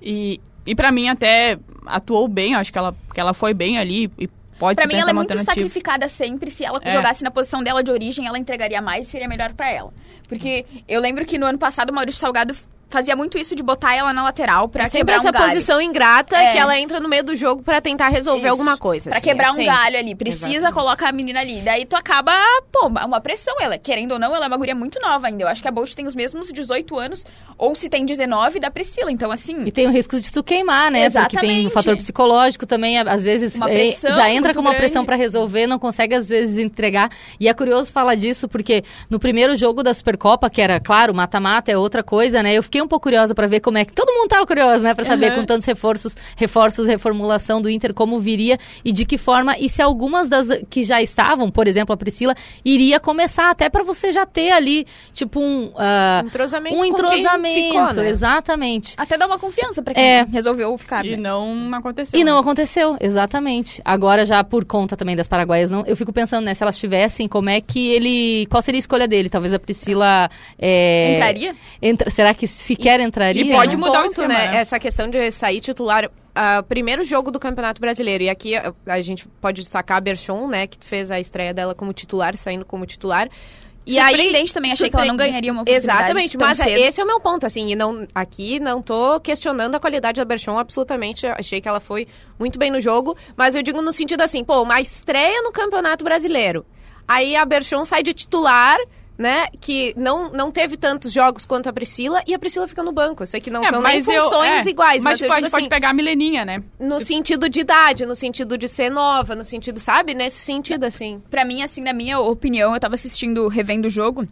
E, 0.00 0.40
e 0.64 0.74
para 0.76 0.92
mim 0.92 1.08
até 1.08 1.58
atuou 1.86 2.28
bem, 2.28 2.54
acho 2.54 2.72
que 2.72 2.78
ela, 2.78 2.94
que 3.12 3.20
ela 3.20 3.34
foi 3.34 3.52
bem 3.52 3.78
ali 3.78 4.10
e 4.16 4.28
pode 4.58 4.76
Pra 4.76 4.86
mim, 4.86 4.94
ela 4.94 5.10
é 5.10 5.12
muito 5.12 5.36
sacrificada 5.38 6.08
sempre. 6.08 6.50
Se 6.50 6.64
ela 6.64 6.80
É. 6.82 6.90
jogasse 6.90 7.24
na 7.24 7.30
posição 7.30 7.62
dela 7.62 7.82
de 7.82 7.90
origem, 7.90 8.26
ela 8.26 8.38
entregaria 8.38 8.80
mais 8.80 9.06
e 9.06 9.10
seria 9.10 9.28
melhor 9.28 9.52
pra 9.54 9.70
ela. 9.70 9.92
Porque 10.28 10.64
eu 10.86 11.00
lembro 11.00 11.24
que 11.24 11.38
no 11.38 11.46
ano 11.46 11.58
passado 11.58 11.90
o 11.90 11.94
Maurício 11.94 12.20
Salgado 12.20 12.54
fazia 12.88 13.14
muito 13.14 13.36
isso 13.38 13.54
de 13.54 13.62
botar 13.62 13.94
ela 13.94 14.12
na 14.12 14.22
lateral 14.22 14.68
pra 14.68 14.84
É 14.84 14.86
sempre 14.86 14.98
quebrar 15.00 15.16
essa 15.18 15.28
um 15.28 15.32
galho. 15.32 15.44
posição 15.46 15.80
ingrata 15.80 16.36
É. 16.36 16.52
que 16.52 16.58
ela 16.58 16.78
entra 16.78 17.00
no 17.00 17.08
meio 17.08 17.22
do 17.22 17.36
jogo 17.36 17.62
pra 17.62 17.80
tentar 17.80 18.08
resolver 18.08 18.40
Isso. 18.46 18.50
alguma 18.50 18.76
coisa. 18.76 19.10
Pra 19.10 19.18
assim, 19.18 19.28
quebrar 19.28 19.48
é 19.48 19.50
um 19.50 19.54
sempre. 19.54 19.66
galho 19.66 19.98
ali. 19.98 20.14
Precisa, 20.14 20.46
Exatamente. 20.48 20.74
coloca 20.74 21.08
a 21.08 21.12
menina 21.12 21.40
ali. 21.40 21.60
Daí 21.60 21.84
tu 21.86 21.94
acaba, 21.96 22.32
pô, 22.72 22.86
uma 22.86 23.20
pressão. 23.20 23.54
Ela, 23.60 23.76
querendo 23.78 24.12
ou 24.12 24.18
não, 24.18 24.34
ela 24.34 24.46
é 24.46 24.48
uma 24.48 24.56
guria 24.56 24.74
muito 24.74 24.98
nova 25.00 25.26
ainda. 25.26 25.42
Eu 25.44 25.48
acho 25.48 25.60
que 25.62 25.68
a 25.68 25.70
Bolt 25.70 25.92
tem 25.94 26.06
os 26.06 26.14
mesmos 26.14 26.52
18 26.52 26.98
anos, 26.98 27.24
ou 27.56 27.74
se 27.74 27.88
tem 27.88 28.04
19, 28.06 28.58
da 28.60 28.70
Priscila. 28.70 29.10
Então, 29.12 29.30
assim. 29.30 29.62
E 29.64 29.70
tem 29.72 29.86
o 29.86 29.90
risco 29.90 30.18
de 30.20 30.32
tu 30.32 30.42
queimar, 30.42 30.90
né? 30.90 31.10
Porque 31.10 31.36
tem 31.36 31.50
Exatamente. 31.50 31.66
o 31.66 31.70
fator 31.70 31.96
psicológico 31.96 32.66
também, 32.66 32.98
às 32.98 33.24
vezes 33.24 33.58
é, 33.60 34.10
já 34.12 34.30
entra 34.30 34.54
com 34.54 34.60
uma 34.60 34.70
grande. 34.70 34.82
pressão 34.86 35.04
pra 35.04 35.16
resolver, 35.16 35.66
não 35.66 35.78
consegue 35.78 36.14
às 36.14 36.28
vezes 36.28 36.58
entregar. 36.58 37.10
E 37.38 37.48
é 37.48 37.54
curioso 37.54 37.92
falar 37.92 38.14
disso 38.14 38.48
porque 38.48 38.82
no 39.10 39.18
primeiro 39.18 39.54
jogo 39.56 39.82
da 39.82 39.92
Supercopa, 39.92 40.48
que 40.48 40.60
era, 40.60 40.80
claro, 40.80 41.14
mata-mata 41.14 41.70
é 41.70 41.76
outra 41.76 42.02
coisa, 42.02 42.42
né? 42.42 42.54
Eu 42.54 42.62
fiquei 42.62 42.77
um 42.82 42.88
pouco 42.88 43.04
curiosa 43.04 43.34
pra 43.34 43.46
ver 43.46 43.60
como 43.60 43.78
é 43.78 43.84
que 43.84 43.92
todo 43.92 44.12
mundo 44.12 44.28
tava 44.28 44.46
curioso, 44.46 44.82
né, 44.84 44.94
Pra 44.94 45.04
saber 45.04 45.30
Uhum. 45.30 45.36
com 45.40 45.44
tantos 45.44 45.66
reforços, 45.66 46.16
reforços, 46.36 46.86
reformulação 46.86 47.60
do 47.62 47.70
Inter 47.70 47.94
como 47.94 48.18
viria 48.18 48.58
e 48.84 48.92
de 48.92 49.04
que 49.06 49.16
forma 49.16 49.56
e 49.58 49.68
se 49.68 49.80
algumas 49.80 50.28
das 50.28 50.48
que 50.68 50.82
já 50.82 51.00
estavam, 51.00 51.50
por 51.50 51.66
exemplo, 51.68 51.92
a 51.92 51.96
Priscila 51.96 52.34
iria 52.64 52.98
começar 53.00 53.50
até 53.50 53.68
pra 53.70 53.82
você 53.82 54.10
já 54.12 54.26
ter 54.26 54.50
ali 54.50 54.86
tipo 55.12 55.40
um 55.40 55.70
ah, 55.76 56.22
Entrosamento 56.26 56.74
um 56.74 56.78
com 56.78 56.84
quem 56.84 56.90
entrosamento, 56.92 57.66
ficou, 57.68 57.94
né? 57.94 58.08
exatamente. 58.10 58.94
Até 58.96 59.16
dá 59.16 59.26
uma 59.26 59.38
confiança 59.38 59.82
pra 59.82 59.94
quem 59.94 60.02
É. 60.02 60.24
resolveu 60.30 60.76
ficar. 60.78 61.04
E 61.04 61.10
né? 61.10 61.16
não 61.16 61.72
aconteceu. 61.74 62.18
E 62.18 62.24
não 62.24 62.34
né? 62.34 62.40
aconteceu, 62.40 62.96
exatamente. 63.00 63.80
Agora, 63.84 64.24
já 64.26 64.42
por 64.44 64.64
conta 64.64 64.96
também 64.96 65.16
das 65.16 65.28
paraguaias, 65.28 65.70
não, 65.70 65.84
eu 65.86 65.96
fico 65.96 66.12
pensando, 66.12 66.44
né, 66.44 66.54
se 66.54 66.62
elas 66.62 66.78
tivessem, 66.78 67.28
como 67.28 67.48
é 67.50 67.60
que 67.60 67.88
ele. 67.90 68.46
Qual 68.50 68.62
seria 68.62 68.78
a 68.78 68.80
escolha 68.80 69.06
dele? 69.08 69.28
Talvez 69.28 69.52
a 69.54 69.58
Priscila. 69.58 70.28
é, 70.58 71.14
Entraria? 71.14 71.54
entra- 71.80 72.10
será 72.10 72.34
que 72.34 72.46
sequer 72.68 73.00
entraria? 73.00 73.42
e 73.42 73.50
pode 73.50 73.76
Um 73.76 73.80
mudar 73.80 74.00
o 74.00 74.02
ponto, 74.02 74.10
esquema, 74.10 74.28
né? 74.28 74.48
né? 74.52 74.56
Essa 74.58 74.78
questão 74.78 75.10
de 75.10 75.30
sair 75.32 75.60
titular. 75.60 76.10
ah, 76.34 76.62
primeiro 76.62 77.02
jogo 77.04 77.30
do 77.30 77.40
Campeonato 77.40 77.80
Brasileiro. 77.80 78.24
E 78.24 78.28
aqui 78.30 78.56
a, 78.56 78.72
a 78.86 79.02
gente 79.02 79.26
pode 79.40 79.64
sacar 79.64 79.98
a 79.98 80.00
Berchon, 80.00 80.46
né? 80.46 80.66
Que 80.66 80.78
fez 80.80 81.10
a 81.10 81.18
estreia 81.18 81.52
dela 81.52 81.74
como 81.74 81.92
titular, 81.92 82.36
saindo 82.36 82.64
como 82.64 82.86
titular. 82.86 83.28
E 83.86 83.94
Surpreendente 83.94 84.52
também, 84.52 84.70
achei 84.70 84.90
que 84.90 84.96
ela 84.96 85.06
não 85.06 85.16
ganharia 85.16 85.50
uma 85.50 85.62
oportunidade 85.62 85.98
Exatamente, 86.00 86.36
tão 86.36 86.46
mas 86.46 86.58
cedo. 86.58 86.76
esse 86.76 87.00
é 87.00 87.04
o 87.04 87.06
meu 87.06 87.18
ponto, 87.20 87.46
assim, 87.46 87.72
e 87.72 87.74
não, 87.74 88.06
aqui 88.14 88.60
não 88.60 88.82
tô 88.82 89.18
questionando 89.18 89.74
a 89.76 89.80
qualidade 89.80 90.20
da 90.20 90.26
Berchon, 90.26 90.58
absolutamente, 90.58 91.26
achei 91.26 91.58
que 91.58 91.66
ela 91.66 91.80
foi 91.80 92.06
muito 92.38 92.58
bem 92.58 92.70
no 92.70 92.82
jogo, 92.82 93.16
mas 93.34 93.54
eu 93.54 93.62
digo 93.62 93.80
no 93.80 93.90
sentido 93.90 94.20
assim, 94.20 94.44
pô, 94.44 94.60
uma 94.60 94.78
estreia 94.78 95.40
no 95.40 95.50
Campeonato 95.50 96.04
Brasileiro, 96.04 96.66
aí 97.06 97.34
a 97.34 97.46
Berchon 97.46 97.82
sai 97.86 98.02
de 98.02 98.12
titular, 98.12 98.76
né, 99.18 99.48
que 99.60 99.92
não, 99.96 100.30
não 100.30 100.50
teve 100.52 100.76
tantos 100.76 101.12
jogos 101.12 101.44
quanto 101.44 101.68
a 101.68 101.72
Priscila, 101.72 102.22
e 102.24 102.32
a 102.32 102.38
Priscila 102.38 102.68
fica 102.68 102.84
no 102.84 102.92
banco, 102.92 103.24
eu 103.24 103.26
sei 103.26 103.40
que 103.40 103.50
não 103.50 103.64
É, 103.64 103.68
são 103.70 103.82
nem 103.82 103.96
mas 103.96 104.06
eu- 104.08 104.22
funções 104.22 104.64
é, 104.66 104.70
iguais, 104.70 105.02
mas, 105.02 105.04
Mas, 105.04 105.18
tipo, 105.18 105.32
a 105.32 105.36
gente 105.40 105.50
pode 105.50 105.62
assim, 105.64 105.68
pegar 105.68 105.90
a 105.90 105.92
Mileninha, 105.92 106.44
né? 106.44 106.62
no 106.78 107.00
sentido 107.04 107.48
de 107.48 107.60
idade, 107.60 108.06
no 108.06 108.14
sentido 108.14 108.56
de 108.56 108.68
ser 108.68 108.90
nova, 108.90 109.34
no 109.34 109.44
sentido, 109.44 109.80
sabe, 109.80 110.14
nesse 110.14 110.36
sentido, 110.38 110.84
assim. 110.84 111.20
Pra 111.28 111.44
mim, 111.44 111.62
assim, 111.62 111.82
na 111.82 111.92
minha 111.92 112.20
opinião, 112.20 112.72
eu 112.72 112.78
tava 112.80 112.94
assistindo, 112.94 113.48
revendo 113.48 113.88
o 113.88 113.90
jogo. 113.90 114.26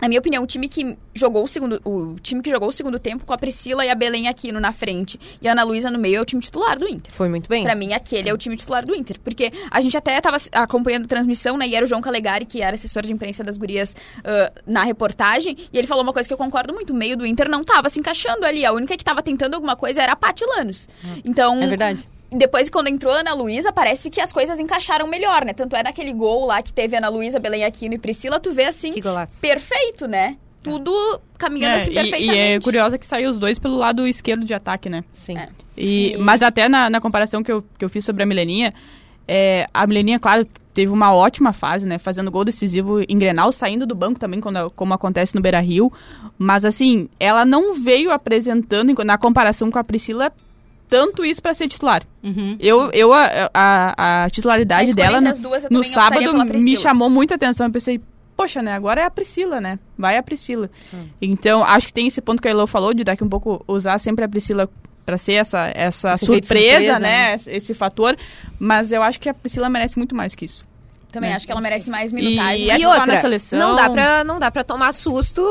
Na 0.00 0.08
minha 0.08 0.18
opinião, 0.18 0.42
o 0.42 0.46
time 0.46 0.68
que 0.68 0.96
jogou 1.14 1.44
o 1.44 1.48
segundo. 1.48 1.80
O 1.84 2.16
time 2.20 2.42
que 2.42 2.50
jogou 2.50 2.68
o 2.68 2.72
segundo 2.72 2.98
tempo 2.98 3.24
com 3.24 3.32
a 3.32 3.38
Priscila 3.38 3.84
e 3.84 3.90
a 3.90 3.94
Belém 3.94 4.28
Aquino 4.28 4.60
na 4.60 4.72
frente 4.72 5.18
e 5.40 5.48
a 5.48 5.52
Ana 5.52 5.62
Luísa 5.62 5.90
no 5.90 5.98
meio 5.98 6.16
é 6.16 6.20
o 6.20 6.24
time 6.24 6.42
titular 6.42 6.78
do 6.78 6.88
Inter. 6.88 7.12
Foi 7.12 7.28
muito 7.28 7.48
bem. 7.48 7.64
Pra 7.64 7.74
mim, 7.74 7.92
aquele 7.92 8.28
é 8.28 8.34
o 8.34 8.38
time 8.38 8.56
titular 8.56 8.84
do 8.84 8.94
Inter. 8.94 9.18
Porque 9.20 9.50
a 9.70 9.80
gente 9.80 9.96
até 9.96 10.20
tava 10.20 10.36
acompanhando 10.52 11.04
a 11.04 11.08
transmissão, 11.08 11.56
né? 11.56 11.66
E 11.68 11.74
era 11.74 11.84
o 11.84 11.88
João 11.88 12.00
Calegari, 12.00 12.44
que 12.44 12.60
era 12.60 12.74
assessor 12.74 13.02
de 13.02 13.12
imprensa 13.12 13.42
das 13.44 13.56
gurias 13.56 13.94
ah, 14.24 14.52
na 14.66 14.84
reportagem. 14.84 15.56
E 15.72 15.78
ele 15.78 15.86
falou 15.86 16.02
uma 16.02 16.12
coisa 16.12 16.28
que 16.28 16.32
eu 16.32 16.38
concordo 16.38 16.74
muito. 16.74 16.90
O 16.92 16.96
meio 16.96 17.16
do 17.16 17.26
Inter 17.26 17.48
não 17.48 17.62
tava 17.64 17.88
se 17.88 17.98
encaixando 17.98 18.44
ali. 18.44 18.64
A 18.64 18.72
única 18.72 18.96
que 18.96 19.04
tava 19.04 19.22
tentando 19.22 19.54
alguma 19.54 19.76
coisa 19.76 20.02
era 20.02 20.12
a 20.12 20.16
Paty 20.16 20.44
Lanos. 20.44 20.88
Então, 21.24 21.60
É 21.62 21.66
verdade. 21.66 22.08
Depois, 22.36 22.68
quando 22.68 22.88
entrou 22.88 23.12
a 23.12 23.20
Ana 23.20 23.34
Luísa, 23.34 23.72
parece 23.72 24.10
que 24.10 24.20
as 24.20 24.32
coisas 24.32 24.58
encaixaram 24.58 25.06
melhor, 25.06 25.44
né? 25.44 25.52
Tanto 25.52 25.74
é 25.76 25.82
naquele 25.82 26.12
gol 26.12 26.46
lá 26.46 26.62
que 26.62 26.72
teve 26.72 26.94
a 26.96 26.98
Ana 26.98 27.08
Luísa, 27.08 27.38
Belém 27.38 27.64
Aquino 27.64 27.94
e 27.94 27.98
Priscila, 27.98 28.38
tu 28.40 28.52
vê 28.52 28.64
assim, 28.64 28.90
Que 28.92 29.00
golaço. 29.00 29.38
perfeito, 29.40 30.06
né? 30.06 30.36
Tudo 30.62 30.92
caminhando 31.36 31.74
É, 31.74 31.76
assim 31.76 31.90
e, 31.90 31.94
perfeitamente. 31.94 32.34
e 32.36 32.38
é 32.54 32.60
curiosa 32.60 32.96
que 32.98 33.06
saiu 33.06 33.28
os 33.30 33.38
dois 33.38 33.58
pelo 33.58 33.76
lado 33.76 34.06
esquerdo 34.06 34.44
de 34.46 34.54
ataque, 34.54 34.88
né? 34.88 35.04
Sim. 35.12 35.36
É. 35.36 35.48
E, 35.76 36.12
E- 36.14 36.16
Mas 36.16 36.42
até 36.42 36.68
na, 36.68 36.88
na 36.88 37.00
comparação 37.00 37.42
que 37.42 37.52
eu, 37.52 37.62
que 37.78 37.84
eu 37.84 37.88
fiz 37.88 38.04
sobre 38.04 38.22
a 38.22 38.26
Mileninha, 38.26 38.72
é, 39.28 39.66
a 39.74 39.86
Mileninha, 39.86 40.18
claro, 40.18 40.46
teve 40.72 40.90
uma 40.90 41.14
ótima 41.14 41.52
fase, 41.52 41.86
né? 41.86 41.98
Fazendo 41.98 42.30
gol 42.30 42.44
decisivo 42.44 43.00
em 43.08 43.18
Grenal, 43.18 43.52
saindo 43.52 43.86
do 43.86 43.94
banco 43.94 44.18
também, 44.18 44.40
quando, 44.40 44.70
como 44.70 44.94
acontece 44.94 45.34
no 45.34 45.40
Beira-Rio. 45.40 45.92
Mas, 46.38 46.64
assim, 46.64 47.08
ela 47.20 47.44
não 47.44 47.74
veio 47.74 48.10
apresentando, 48.10 48.92
na 49.04 49.16
comparação 49.18 49.70
com 49.70 49.78
a 49.78 49.84
Priscila, 49.84 50.32
tanto 50.88 51.24
isso 51.24 51.42
para 51.42 51.54
ser 51.54 51.68
titular. 51.68 52.02
Uhum. 52.22 52.56
Eu, 52.60 52.90
eu 52.92 53.12
a, 53.12 53.50
a, 53.52 54.24
a 54.24 54.30
titularidade 54.30 54.94
dela 54.94 55.20
no, 55.20 55.28
as 55.28 55.40
duas, 55.40 55.66
no 55.70 55.82
sábado 55.82 56.32
me 56.60 56.76
chamou 56.76 57.10
muita 57.10 57.34
atenção. 57.34 57.66
Eu 57.66 57.72
pensei, 57.72 58.00
poxa, 58.36 58.62
né? 58.62 58.74
Agora 58.74 59.00
é 59.00 59.04
a 59.04 59.10
Priscila, 59.10 59.60
né? 59.60 59.78
Vai 59.96 60.16
a 60.16 60.22
Priscila. 60.22 60.70
Hum. 60.92 61.06
Então, 61.20 61.64
acho 61.64 61.88
que 61.88 61.92
tem 61.92 62.06
esse 62.06 62.20
ponto 62.20 62.40
que 62.40 62.48
a 62.48 62.50
Elo 62.50 62.66
falou, 62.66 62.94
de 62.94 63.04
daqui 63.04 63.24
um 63.24 63.28
pouco 63.28 63.64
usar 63.66 63.98
sempre 63.98 64.24
a 64.24 64.28
Priscila 64.28 64.68
para 65.04 65.18
ser 65.18 65.34
essa, 65.34 65.70
essa 65.74 66.16
surpresa, 66.16 66.46
surpresa, 66.46 66.98
né? 66.98 67.30
né? 67.30 67.36
Esse 67.48 67.74
fator. 67.74 68.16
Mas 68.58 68.92
eu 68.92 69.02
acho 69.02 69.20
que 69.20 69.28
a 69.28 69.34
Priscila 69.34 69.68
merece 69.68 69.98
muito 69.98 70.14
mais 70.14 70.34
que 70.34 70.44
isso. 70.44 70.64
Também 71.14 71.30
né? 71.30 71.36
acho 71.36 71.46
que 71.46 71.52
ela 71.52 71.60
merece 71.60 71.88
mais 71.88 72.12
E 72.12 72.14
minutagem. 72.14 72.70
é 72.70 72.74
E 72.74 72.76
titular 72.76 72.98
outra, 72.98 73.14
na 73.14 73.20
seleção. 73.20 73.58
não 73.58 73.74
dá 73.74 73.88
pra, 73.88 74.24
não 74.24 74.38
dá 74.38 74.50
pra 74.50 74.62
tomar 74.64 74.92
susto 74.92 75.42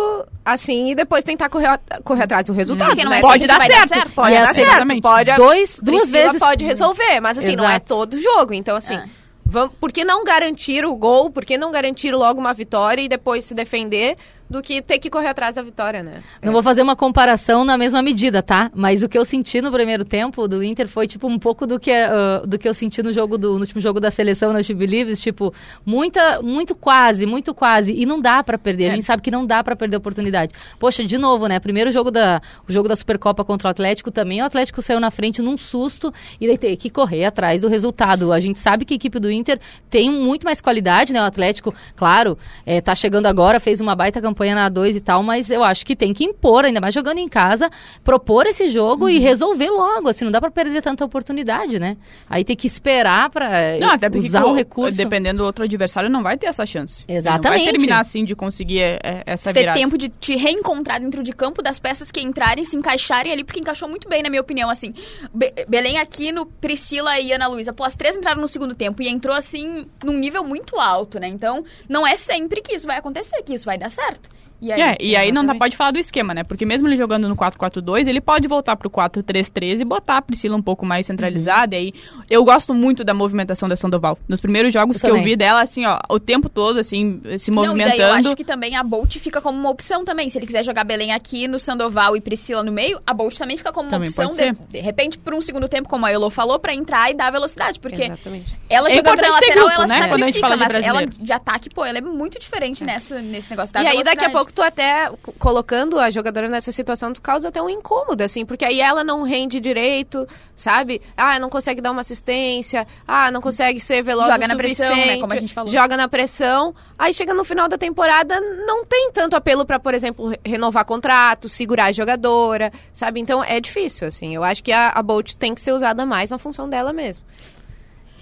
assim 0.45 0.91
e 0.91 0.95
depois 0.95 1.23
tentar 1.23 1.49
correr, 1.49 1.79
correr 2.03 2.23
atrás 2.23 2.43
do 2.45 2.53
resultado. 2.53 2.95
Né? 2.95 3.17
é 3.17 3.21
Pode 3.21 3.47
dar 3.47 3.61
certo. 3.61 3.89
certo. 3.89 4.11
Pode 4.11 4.35
E 4.35 4.39
dar 4.39 4.53
certo. 4.53 4.67
exatamente. 4.67 5.01
Pode, 5.01 5.31
Dois, 5.35 5.79
duas 5.81 6.11
vezes. 6.11 6.37
pode 6.39 6.65
resolver, 6.65 7.19
mas 7.21 7.37
assim, 7.37 7.55
não 7.55 7.63
é 7.65 7.71
Exato. 7.77 7.85
todo 7.87 8.19
jogo. 8.19 8.53
Então, 8.53 8.75
assim, 8.75 8.95
É. 8.95 9.05
vamos, 9.45 9.73
por 9.79 9.91
que 9.91 10.03
não 10.03 10.23
garantir 10.23 10.85
o 10.85 10.95
gol? 10.95 11.29
Por 11.31 11.45
que 11.45 11.57
não 11.57 11.71
garantir 11.71 12.11
logo 12.11 12.39
uma 12.39 12.53
vitória 12.53 13.01
e 13.01 13.07
depois 13.07 13.45
se 13.45 13.53
defender 13.53 14.17
do 14.53 14.61
que 14.61 14.83
ter 14.83 14.99
que 14.99 15.09
correr 15.09 15.29
atrás 15.29 15.55
da 15.55 15.63
vitória, 15.63 16.03
né? 16.03 16.21
Não 16.39 16.53
vou 16.53 16.61
fazer 16.61 16.83
uma 16.83 16.95
comparação 16.95 17.65
na 17.65 17.75
mesma 17.75 18.03
medida, 18.03 18.43
tá? 18.43 18.69
Mas 18.75 19.01
o 19.01 19.09
que 19.09 19.17
eu 19.17 19.25
senti 19.25 19.59
no 19.63 19.71
primeiro 19.71 20.05
tempo 20.05 20.47
do 20.47 20.63
Inter 20.63 20.87
foi, 20.87 21.07
tipo, 21.07 21.27
um 21.27 21.39
pouco 21.39 21.65
do 21.65 21.79
que, 21.79 21.91
ah, 21.91 22.43
do 22.45 22.59
que 22.59 22.69
eu 22.69 22.73
senti 22.73 23.01
no 23.01 23.11
jogo 23.11 23.35
do 23.35 23.53
no 23.53 23.61
último 23.61 23.81
jogo 23.81 23.99
da 23.99 24.11
seleção 24.11 24.53
na 24.53 24.59
Believes, 24.75 25.19
tipo, 25.19 25.51
muita, 25.83 26.39
muito 26.43 26.75
quase, 26.75 27.25
muito 27.25 27.51
quase. 27.51 27.93
E 27.93 28.05
não 28.05 28.21
dá 28.21 28.43
pra 28.43 28.55
perder. 28.55 28.87
A 28.87 28.89
gente 28.91 29.05
sabe 29.05 29.23
que 29.23 29.31
não 29.31 29.43
dá 29.43 29.63
pra 29.63 29.75
perder 29.75 29.95
a 29.95 29.97
oportunidade. 29.97 30.53
Poxa, 30.77 31.03
de 31.03 31.17
novo, 31.17 31.47
né? 31.47 31.59
Primeiro 31.59 31.91
jogo 31.91 32.11
da, 32.11 32.39
o 32.69 32.71
jogo 32.71 32.87
da 32.87 32.95
Supercopa 32.95 33.43
contra 33.43 33.69
o 33.69 33.71
Atlético 33.71 34.11
também, 34.11 34.39
o 34.43 34.45
Atlético 34.45 34.83
saiu 34.83 34.99
na 34.99 35.09
frente 35.09 35.41
num 35.41 35.57
susto 35.57 36.13
e 36.39 36.45
daí 36.45 36.59
tem 36.59 36.77
que 36.77 36.91
correr 36.91 37.25
atrás 37.25 37.61
do 37.61 37.67
resultado. 37.67 38.31
A 38.31 38.39
gente 38.39 38.59
sabe 38.59 38.85
que 38.85 38.93
a 38.93 38.97
equipe 38.97 39.19
do 39.19 39.31
Inter 39.31 39.59
tem 39.89 40.11
muito 40.11 40.43
mais 40.43 40.61
qualidade, 40.61 41.11
né? 41.11 41.19
O 41.21 41.25
Atlético, 41.25 41.73
claro, 41.95 42.37
é, 42.67 42.79
tá 42.81 42.93
chegando 42.93 43.25
agora, 43.25 43.59
fez 43.59 43.81
uma 43.81 43.95
baita 43.95 44.21
campanha 44.21 44.42
na 44.53 44.69
A2 44.69 44.95
e 44.95 44.99
tal, 45.01 45.21
mas 45.23 45.49
eu 45.51 45.63
acho 45.63 45.85
que 45.85 45.95
tem 45.95 46.13
que 46.13 46.23
impor, 46.23 46.65
ainda 46.65 46.81
mais 46.81 46.93
jogando 46.93 47.19
em 47.19 47.27
casa, 47.29 47.69
propor 48.03 48.45
esse 48.47 48.67
jogo 48.69 49.03
Uhum. 49.05 49.09
e 49.09 49.19
resolver 49.19 49.69
logo, 49.69 50.09
assim, 50.09 50.25
não 50.25 50.31
dá 50.31 50.41
pra 50.41 50.49
perder 50.51 50.81
tanta 50.81 51.05
oportunidade, 51.05 51.79
né? 51.79 51.95
Aí 52.29 52.43
tem 52.43 52.55
que 52.55 52.67
esperar 52.67 53.29
pra 53.29 53.77
Não, 53.79 53.89
até 53.91 54.09
porque 54.09 54.27
usar 54.27 54.41
co- 54.41 54.49
um 54.49 54.53
recurso. 54.55 54.97
dependendo 54.97 55.37
do 55.39 55.45
outro 55.45 55.63
adversário, 55.63 56.09
não 56.09 56.23
vai 56.23 56.37
ter 56.37 56.47
essa 56.47 56.65
chance. 56.65 57.05
Ele 57.07 57.17
Exatamente. 57.17 57.43
Não 57.59 57.63
vai 57.65 57.71
terminar 57.71 57.99
assim 57.99 58.25
de 58.25 58.35
conseguir 58.35 58.81
é, 58.81 59.23
essa 59.25 59.53
ter 59.53 59.59
virada. 59.61 59.79
tempo 59.79 59.97
de 59.97 60.09
te 60.09 60.35
reencontrar 60.35 60.99
dentro 60.99 61.21
de 61.23 61.31
campo 61.33 61.61
das 61.61 61.79
peças 61.79 62.11
que 62.11 62.19
entrarem, 62.21 62.63
se 62.63 62.75
encaixarem 62.75 63.31
ali, 63.31 63.43
porque 63.43 63.59
encaixou 63.59 63.87
muito 63.87 64.09
bem, 64.09 64.23
na 64.23 64.29
minha 64.29 64.41
opinião, 64.41 64.69
assim. 64.69 64.93
Be 65.33 65.53
Belém 65.67 65.97
Aquino, 65.99 66.45
Priscila 66.45 67.19
e 67.19 67.31
Ana 67.31 67.47
Luísa, 67.47 67.71
pô, 67.73 67.83
as 67.83 67.95
três 67.95 68.15
entraram 68.15 68.41
no 68.41 68.47
segundo 68.47 68.73
tempo 68.73 69.01
e 69.01 69.07
entrou, 69.07 69.35
assim, 69.35 69.85
num 70.03 70.13
nível 70.17 70.43
muito 70.43 70.79
alto, 70.79 71.19
né? 71.19 71.27
Então, 71.27 71.63
não 71.87 72.05
é 72.07 72.15
sempre 72.15 72.61
que 72.61 72.73
isso 72.73 72.87
vai 72.87 72.97
acontecer, 72.97 73.41
que 73.43 73.53
isso 73.53 73.65
vai 73.65 73.77
dar 73.77 73.89
certo. 73.89 74.29
E 74.61 74.71
aí, 74.71 74.81
É, 74.81 74.97
e 74.99 75.15
aí 75.15 75.27
não 75.31 75.41
dá, 75.41 75.47
Exatamente. 75.53 75.59
pode 75.59 75.77
falar 75.77 75.91
do 75.91 75.99
esquema, 75.99 76.33
né? 76.33 76.43
Porque 76.43 76.65
mesmo 76.65 76.87
ele 76.87 76.95
jogando 76.95 77.27
no 77.27 77.35
4-4-2, 77.35 78.07
ele 78.07 78.21
pode 78.21 78.47
voltar 78.47 78.75
pro 78.75 78.89
4-3-3 78.89 79.81
e 79.81 79.85
botar 79.85 80.17
a 80.17 80.21
Priscila 80.21 80.55
um 80.55 80.61
pouco 80.61 80.85
mais 80.85 81.05
centralizada. 81.05 81.75
E 81.75 81.77
aí, 81.79 81.93
eu 82.29 82.43
gosto 82.45 82.73
muito 82.73 83.03
da 83.03 83.13
movimentação 83.13 83.67
da 83.67 83.75
Sandoval. 83.75 84.17
Nos 84.27 84.39
primeiros 84.39 84.73
jogos 84.73 84.97
Eu 84.97 85.01
que 85.01 85.07
eu 85.07 85.11
também. 85.11 85.25
vi 85.25 85.35
dela, 85.35 85.61
assim, 85.61 85.85
ó, 85.85 85.99
o 86.09 86.19
tempo 86.19 86.47
todo, 86.49 86.79
assim, 86.79 87.21
se 87.37 87.51
Não, 87.51 87.63
e 87.63 87.67
movimentando. 87.67 87.97
daí 87.97 88.07
eu 88.09 88.13
acho 88.13 88.35
que 88.35 88.43
também 88.43 88.75
a 88.75 88.83
Bolt 88.83 89.17
fica 89.17 89.41
como 89.41 89.57
uma 89.57 89.69
opção 89.69 90.05
também. 90.05 90.29
Se 90.29 90.37
ele 90.37 90.45
quiser 90.45 90.63
jogar 90.63 90.83
Belém 90.83 91.11
aqui 91.11 91.47
no 91.47 91.59
Sandoval 91.59 92.15
e 92.15 92.21
Priscila 92.21 92.63
no 92.63 92.71
meio, 92.71 93.01
a 93.05 93.13
Bolt 93.13 93.37
também 93.37 93.57
fica 93.57 93.71
como 93.71 93.87
uma 93.87 93.91
Também 93.91 94.07
opção, 94.07 94.25
pode 94.29 94.37
de, 94.37 94.43
ser. 94.43 94.55
de 94.69 94.79
repente, 94.79 95.17
por 95.17 95.33
um 95.33 95.41
segundo 95.41 95.67
tempo, 95.67 95.89
como 95.89 96.05
a 96.05 96.11
Elo 96.11 96.29
falou, 96.29 96.57
pra 96.59 96.73
entrar 96.73 97.11
e 97.11 97.13
dar 97.13 97.31
velocidade. 97.31 97.79
Porque 97.79 98.03
Exatamente. 98.03 98.57
ela 98.69 98.89
É 98.89 98.95
jogando 98.95 99.19
lateral, 99.21 99.55
grupo, 99.55 99.71
ela 99.71 99.87
né? 99.87 100.01
sacrifica, 100.01 100.57
mas 100.57 100.73
ela 100.85 101.05
de 101.05 101.33
ataque, 101.33 101.69
pô, 101.69 101.83
ela 101.83 101.97
é 101.97 102.01
muito 102.01 102.39
diferente 102.39 102.83
nessa, 102.83 103.21
nesse 103.21 103.49
negócio 103.49 103.73
da 103.73 103.83
E 103.83 103.87
aí, 103.87 104.03
daqui 104.03 104.23
a 104.23 104.27
velocidade. 104.29 104.33
Tu 104.53 104.61
até, 104.61 105.09
co- 105.21 105.33
colocando 105.39 105.99
a 105.99 106.09
jogadora 106.09 106.47
nessa 106.47 106.71
situação, 106.71 107.11
tu 107.13 107.21
causa 107.21 107.47
até 107.49 107.61
um 107.61 107.69
incômodo, 107.69 108.23
assim, 108.23 108.45
porque 108.45 108.63
aí 108.63 108.79
ela 108.79 109.03
não 109.03 109.23
rende 109.23 109.59
direito, 109.59 110.27
sabe? 110.55 111.01
Ah, 111.17 111.39
não 111.39 111.49
consegue 111.49 111.81
dar 111.81 111.91
uma 111.91 112.01
assistência, 112.01 112.85
ah, 113.07 113.31
não 113.31 113.41
consegue 113.41 113.79
ser 113.79 114.03
veloz 114.03 114.27
Joga 114.31 114.47
na 114.47 114.55
pressão, 114.55 114.95
né, 114.95 115.17
como 115.19 115.33
a 115.33 115.35
gente 115.37 115.53
falou. 115.53 115.71
Joga 115.71 115.97
na 115.97 116.07
pressão. 116.07 116.75
Aí 116.97 117.13
chega 117.13 117.33
no 117.33 117.43
final 117.43 117.67
da 117.67 117.77
temporada, 117.77 118.39
não 118.39 118.85
tem 118.85 119.11
tanto 119.11 119.35
apelo 119.35 119.65
pra, 119.65 119.79
por 119.79 119.93
exemplo, 119.93 120.27
re- 120.29 120.39
renovar 120.45 120.85
contrato, 120.85 121.49
segurar 121.49 121.85
a 121.85 121.91
jogadora, 121.91 122.71
sabe? 122.93 123.19
Então 123.19 123.43
é 123.43 123.59
difícil, 123.59 124.07
assim. 124.07 124.35
Eu 124.35 124.43
acho 124.43 124.63
que 124.63 124.71
a, 124.71 124.89
a 124.89 125.01
Bolt 125.03 125.33
tem 125.33 125.53
que 125.55 125.61
ser 125.61 125.71
usada 125.73 126.05
mais 126.05 126.29
na 126.29 126.37
função 126.37 126.69
dela 126.69 126.93
mesmo. 126.93 127.23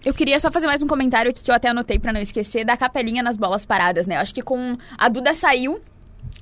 Eu 0.04 0.16
queria 0.16 0.40
só 0.40 0.50
fazer 0.52 0.66
mais 0.66 0.82
um 0.82 0.88
comentário 0.88 1.30
aqui 1.30 1.44
que 1.44 1.52
eu 1.52 1.54
até 1.54 1.70
anotei 1.70 2.00
pra 2.00 2.12
não 2.12 2.20
esquecer, 2.20 2.66
da 2.66 2.76
capelinha 2.76 3.22
nas 3.22 3.38
bolas 3.38 3.66
paradas, 3.66 4.08
né? 4.08 4.16
Eu 4.16 4.22
acho 4.22 4.34
que 4.34 4.42
com 4.42 4.76
a 4.98 5.08
Duda 5.08 5.32
saiu. 5.36 5.80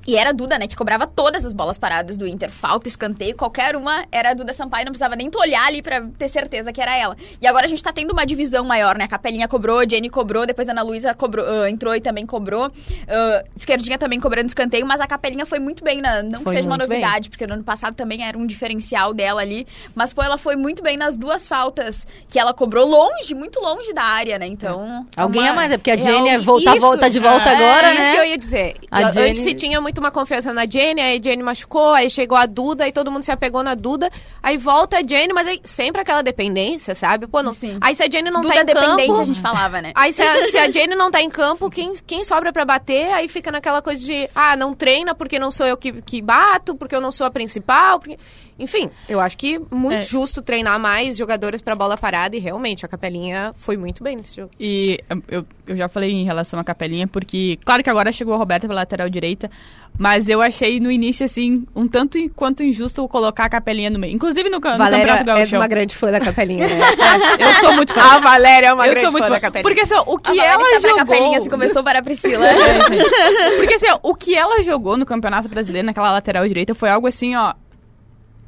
E 0.07 0.15
era 0.15 0.29
a 0.29 0.33
Duda, 0.33 0.57
né, 0.57 0.65
que 0.67 0.75
cobrava 0.75 1.05
todas 1.05 1.45
as 1.45 1.53
bolas 1.53 1.77
paradas 1.77 2.17
do 2.17 2.25
Inter. 2.25 2.49
Falta, 2.49 2.87
escanteio, 2.87 3.35
qualquer 3.35 3.75
uma 3.75 4.05
era 4.11 4.31
a 4.31 4.33
Duda 4.33 4.53
Sampaio. 4.53 4.85
Não 4.85 4.91
precisava 4.91 5.15
nem 5.15 5.29
tu 5.29 5.37
olhar 5.39 5.63
ali 5.67 5.83
pra 5.83 6.01
ter 6.17 6.27
certeza 6.29 6.71
que 6.73 6.81
era 6.81 6.97
ela. 6.97 7.15
E 7.39 7.45
agora 7.45 7.65
a 7.65 7.69
gente 7.69 7.83
tá 7.83 7.93
tendo 7.93 8.11
uma 8.11 8.25
divisão 8.25 8.65
maior, 8.65 8.97
né? 8.97 9.03
A 9.03 9.07
Capelinha 9.07 9.47
cobrou, 9.47 9.79
a 9.79 9.85
Jenny 9.87 10.09
cobrou, 10.09 10.47
depois 10.47 10.67
a 10.67 10.71
Ana 10.71 10.81
Luísa 10.81 11.13
cobrou, 11.13 11.45
ah, 11.45 11.69
entrou 11.69 11.95
e 11.95 12.01
também 12.01 12.25
cobrou. 12.25 12.71
Ah, 13.07 13.43
Esquerdinha 13.55 13.97
também 13.99 14.19
cobrando 14.19 14.47
escanteio, 14.47 14.85
mas 14.85 14.99
a 14.99 15.05
Capelinha 15.05 15.45
foi 15.45 15.59
muito 15.59 15.83
bem, 15.83 15.99
na, 16.01 16.23
não 16.23 16.39
que 16.39 16.45
Foi 16.45 16.55
seja 16.55 16.67
uma 16.67 16.77
muito 16.77 16.89
bem. 16.89 17.01
novidade, 17.01 17.29
porque 17.29 17.45
no 17.45 17.53
ano 17.53 17.63
passado 17.63 17.93
também 17.93 18.25
era 18.25 18.37
um 18.37 18.47
diferencial 18.47 19.13
dela 19.13 19.41
ali. 19.41 19.67
Mas, 19.93 20.11
pô, 20.11 20.23
ela 20.23 20.37
foi 20.39 20.55
muito 20.55 20.81
bem 20.81 20.97
nas 20.97 21.17
duas 21.17 21.47
faltas 21.47 22.07
que 22.29 22.39
ela 22.39 22.53
cobrou 22.53 22.87
longe, 22.87 23.35
muito 23.35 23.59
longe 23.59 23.93
da 23.93 24.03
área, 24.03 24.39
né? 24.39 24.47
Então. 24.47 25.05
é 25.15 25.21
Alguém 25.21 25.41
uma- 25.43 25.51
a 25.51 25.53
mais, 25.53 25.71
é 25.71 25.77
porque 25.77 25.91
a 25.91 25.95
É, 25.95 26.01
Jenny 26.01 26.29
é 26.29 26.35
isso, 26.37 26.45
voltar, 26.45 26.75
volta 26.79 27.09
de 27.09 27.19
volta 27.19 27.49
é, 27.49 27.55
agora, 27.55 27.87
É 27.89 27.93
isso 27.93 28.01
né? 28.01 28.11
que 28.11 28.17
eu 28.17 28.25
ia 28.25 28.37
dizer. 28.37 28.75
A 28.89 28.99
Antes 29.01 29.13
Jenny- 29.13 29.35
se 29.35 29.53
tinha 29.53 29.78
muito 29.81 29.99
uma 29.99 30.11
confiança 30.11 30.53
na 30.53 30.65
Jenny, 30.65 31.01
aí 31.01 31.19
a 31.19 31.21
Jenny 31.21 31.43
machucou, 31.43 31.93
aí 31.93 32.09
chegou 32.09 32.37
a 32.37 32.45
Duda, 32.45 32.83
aí 32.83 32.91
todo 32.91 33.11
mundo 33.11 33.23
se 33.23 33.31
apegou 33.31 33.63
na 33.63 33.75
Duda, 33.75 34.11
aí 34.41 34.57
volta 34.57 34.97
a 34.97 35.01
Jenny, 35.01 35.33
mas 35.33 35.47
aí 35.47 35.59
sempre 35.63 36.01
aquela 36.01 36.21
dependência, 36.21 36.93
sabe? 36.95 37.27
Pô, 37.27 37.41
não, 37.41 37.53
Sim. 37.53 37.77
aí 37.81 37.95
se 37.95 38.03
a 38.03 38.09
Jenny 38.09 38.29
não 38.29 38.41
Duda 38.41 38.53
tá 38.53 38.61
em 38.61 38.65
dependência, 38.65 39.07
campo... 39.07 39.21
a 39.21 39.25
gente 39.25 39.41
falava, 39.41 39.81
né? 39.81 39.91
Aí 39.95 40.13
se 40.13 40.21
a, 40.21 40.45
se 40.47 40.57
a 40.57 40.69
Jenny 40.71 40.95
não 40.95 41.11
tá 41.11 41.21
em 41.21 41.29
campo, 41.29 41.69
quem, 41.69 41.93
quem 42.05 42.23
sobra 42.23 42.51
pra 42.51 42.65
bater, 42.65 43.11
aí 43.13 43.27
fica 43.27 43.51
naquela 43.51 43.81
coisa 43.81 44.03
de, 44.05 44.29
ah, 44.35 44.55
não 44.55 44.73
treina 44.73 45.15
porque 45.15 45.39
não 45.39 45.51
sou 45.51 45.65
eu 45.65 45.77
que, 45.77 46.01
que 46.01 46.21
bato, 46.21 46.75
porque 46.75 46.95
eu 46.95 47.01
não 47.01 47.11
sou 47.11 47.27
a 47.27 47.31
principal, 47.31 47.99
porque... 47.99 48.17
Enfim, 48.59 48.89
eu 49.07 49.19
acho 49.19 49.37
que 49.37 49.59
muito 49.71 49.95
É. 49.99 50.01
justo 50.01 50.41
treinar 50.41 50.79
mais 50.79 51.15
jogadores 51.17 51.61
pra 51.61 51.75
bola 51.75 51.97
parada 51.97 52.35
e 52.35 52.39
realmente 52.39 52.85
a 52.85 52.89
Capelinha 52.89 53.53
foi 53.55 53.77
muito 53.77 54.03
bem 54.03 54.17
nesse 54.17 54.35
jogo. 54.35 54.51
E 54.59 54.99
eu, 55.29 55.45
eu 55.65 55.75
já 55.77 55.87
falei 55.87 56.11
em 56.11 56.25
relação 56.25 56.59
à 56.59 56.63
capelinha, 56.63 57.07
porque, 57.07 57.57
claro 57.65 57.81
que 57.83 57.89
agora 57.89 58.11
chegou 58.11 58.33
a 58.33 58.37
Roberta 58.37 58.67
pela 58.67 58.81
lateral 58.81 59.09
direita, 59.09 59.49
mas 59.97 60.29
eu 60.29 60.41
achei 60.41 60.79
no 60.79 60.91
início, 60.91 61.25
assim, 61.25 61.65
um 61.75 61.87
tanto 61.87 62.17
quanto 62.35 62.63
injusto 62.63 63.07
colocar 63.07 63.45
a 63.45 63.49
capelinha 63.49 63.89
no 63.89 63.97
meio. 63.99 64.13
Inclusive 64.15 64.49
no, 64.49 64.59
Valéria 64.59 64.89
Campeonato 64.99 65.21
é 65.31 65.33
Gaúcho. 65.35 65.55
uma 65.55 65.67
grande 65.67 65.95
fã 65.95 66.11
da 66.11 66.19
Capelinha, 66.19 66.67
né? 66.67 66.75
Eu 67.39 67.53
sou 67.55 67.73
muito 67.73 67.93
fã. 67.93 68.01
a 68.01 68.19
Valéria 68.19 68.67
é 68.67 68.73
uma 68.73 68.85
eu 68.85 68.91
grande 68.91 69.05
sou 69.05 69.11
muito 69.11 69.23
fã 69.23 69.29
fã. 69.29 69.35
da 69.35 69.39
Capelinha. 69.41 69.63
Porque 69.63 69.81
assim, 69.81 69.95
o 69.95 70.15
A 70.15 70.19
que 70.21 70.29
Valéria 70.29 70.51
ela 70.53 70.79
jogou... 70.79 70.95
capelinha, 70.97 71.41
se 71.41 71.49
começou 71.49 71.83
para 71.83 71.99
a 71.99 72.03
Priscila. 72.03 72.45
É. 72.45 73.57
Porque 73.57 73.73
assim, 73.75 73.87
ó, 73.89 73.99
o 74.03 74.15
que 74.15 74.35
ela 74.35 74.61
jogou 74.61 74.97
no 74.97 75.05
Campeonato 75.05 75.47
Brasileiro, 75.49 75.85
naquela 75.85 76.11
lateral 76.11 76.47
direita, 76.47 76.73
foi 76.75 76.89
algo 76.89 77.07
assim, 77.07 77.35
ó. 77.35 77.53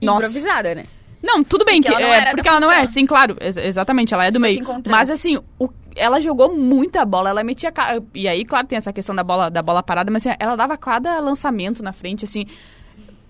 Nossa. 0.02 0.26
Improvisada, 0.28 0.76
né? 0.76 0.84
Não, 1.24 1.44
tudo 1.44 1.64
bem, 1.64 1.82
Porque 1.82 1.96
que, 1.96 2.02
ela 2.02 2.08
não 2.08 2.16
é, 2.16 2.32
porque 2.32 2.50
ela 2.50 2.60
não 2.60 2.72
é, 2.72 2.88
sim, 2.88 3.06
claro, 3.06 3.38
ex- 3.40 3.56
exatamente, 3.58 4.12
ela 4.14 4.26
é 4.26 4.32
do 4.32 4.36
se 4.36 4.40
meio. 4.40 4.56
Mas 4.90 5.10
assim, 5.10 5.38
o- 5.60 5.70
ela 5.96 6.20
jogou 6.20 6.56
muita 6.58 7.06
bola, 7.06 7.30
ela 7.30 7.44
metia. 7.44 7.72
E 8.16 8.28
aí, 8.28 8.44
claro, 8.44 8.66
tem 8.66 8.76
essa 8.78 8.92
questão 8.92 9.14
da 9.14 9.24
bola, 9.24 9.50
da 9.50 9.62
bola 9.62 9.84
parada, 9.84 10.10
mas 10.12 10.26
assim, 10.26 10.36
ela 10.40 10.56
dava 10.56 10.76
cada 10.78 11.20
lançamento 11.20 11.84
na 11.84 11.94
frente, 11.94 12.26
assim. 12.26 12.46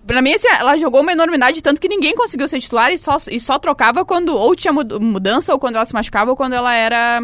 Pra 0.06 0.22
mim, 0.22 0.32
assim, 0.32 0.48
ela 0.48 0.76
jogou 0.78 1.02
uma 1.02 1.12
enormidade, 1.12 1.62
tanto 1.62 1.80
que 1.80 1.86
ninguém 1.88 2.14
conseguiu 2.16 2.48
ser 2.48 2.60
titular 2.60 2.90
e 2.90 2.96
só, 2.98 3.16
e 3.30 3.38
só 3.38 3.58
trocava 3.58 4.04
quando 4.06 4.34
ou 4.34 4.56
tinha 4.56 4.72
mud- 4.72 4.98
mudança, 4.98 5.52
ou 5.52 5.58
quando 5.58 5.76
ela 5.76 5.84
se 5.84 5.92
machucava, 5.94 6.30
ou 6.30 6.36
quando 6.36 6.54
ela 6.54 6.74
era. 6.74 7.22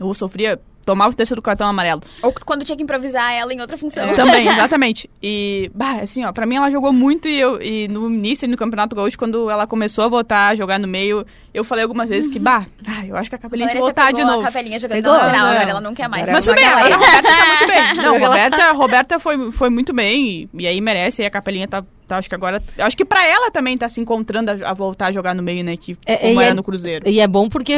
Ou 0.00 0.12
sofria. 0.12 0.60
Tomava 0.84 1.10
o 1.10 1.14
terceiro 1.14 1.40
cartão 1.42 1.68
amarelo. 1.68 2.02
Ou 2.22 2.32
quando 2.44 2.64
tinha 2.64 2.76
que 2.76 2.82
improvisar 2.82 3.32
ela 3.32 3.52
em 3.52 3.60
outra 3.60 3.76
função. 3.76 4.14
Também, 4.14 4.46
exatamente. 4.48 5.08
E, 5.22 5.70
bah, 5.74 6.00
assim, 6.02 6.24
ó, 6.24 6.32
pra 6.32 6.46
mim 6.46 6.56
ela 6.56 6.70
jogou 6.70 6.92
muito 6.92 7.28
e, 7.28 7.38
eu, 7.38 7.60
e 7.60 7.88
no 7.88 8.10
início, 8.10 8.48
no 8.48 8.56
Campeonato 8.56 8.94
Gaúcho, 8.94 9.18
quando 9.18 9.50
ela 9.50 9.66
começou 9.66 10.04
a 10.04 10.08
voltar 10.08 10.48
a 10.48 10.54
jogar 10.54 10.78
no 10.78 10.88
meio, 10.88 11.24
eu 11.52 11.64
falei 11.64 11.82
algumas 11.84 12.08
vezes 12.08 12.30
que, 12.30 12.38
bah, 12.38 12.66
ah, 12.86 13.06
eu 13.06 13.16
acho 13.16 13.30
que 13.30 13.36
a 13.36 13.38
Capelinha 13.38 13.68
tinha 13.68 13.80
voltar 13.80 14.12
de 14.12 14.24
novo. 14.24 14.40
A 14.40 14.44
capelinha 14.44 14.78
jogando 14.78 14.96
Pegou? 14.96 15.12
na 15.12 15.32
Não. 15.32 15.46
agora 15.46 15.70
ela 15.70 15.80
não 15.80 15.94
quer 15.94 16.08
mais. 16.08 16.28
Mas 16.28 16.46
é 16.46 16.52
tudo 16.52 16.60
bem, 16.60 16.68
agora 16.68 16.94
a. 16.94 16.98
Roberta 16.98 17.22
tá 17.22 17.46
muito 17.46 17.66
bem. 17.66 17.94
Não, 17.94 18.18
Roberta, 18.18 18.72
Roberta 18.72 19.18
foi, 19.18 19.52
foi 19.52 19.70
muito 19.70 19.92
bem 19.92 20.48
e, 20.54 20.62
e 20.62 20.66
aí 20.66 20.80
merece, 20.80 21.22
e 21.22 21.26
a 21.26 21.30
Capelinha 21.30 21.68
tá 21.68 21.82
Tá, 22.06 22.18
acho 22.18 22.28
que 22.28 22.34
agora. 22.34 22.62
Acho 22.78 22.96
que 22.96 23.04
pra 23.04 23.26
ela 23.26 23.50
também 23.50 23.78
tá 23.78 23.88
se 23.88 24.00
encontrando 24.00 24.50
a, 24.50 24.70
a 24.70 24.74
voltar 24.74 25.06
a 25.06 25.12
jogar 25.12 25.34
no 25.34 25.42
meio, 25.42 25.64
né? 25.64 25.76
Que 25.76 25.96
É, 26.04 26.16
como 26.28 26.40
era 26.40 26.50
é- 26.50 26.54
no 26.54 26.62
Cruzeiro. 26.62 27.08
E 27.08 27.18
é 27.18 27.26
bom 27.26 27.48
porque 27.48 27.74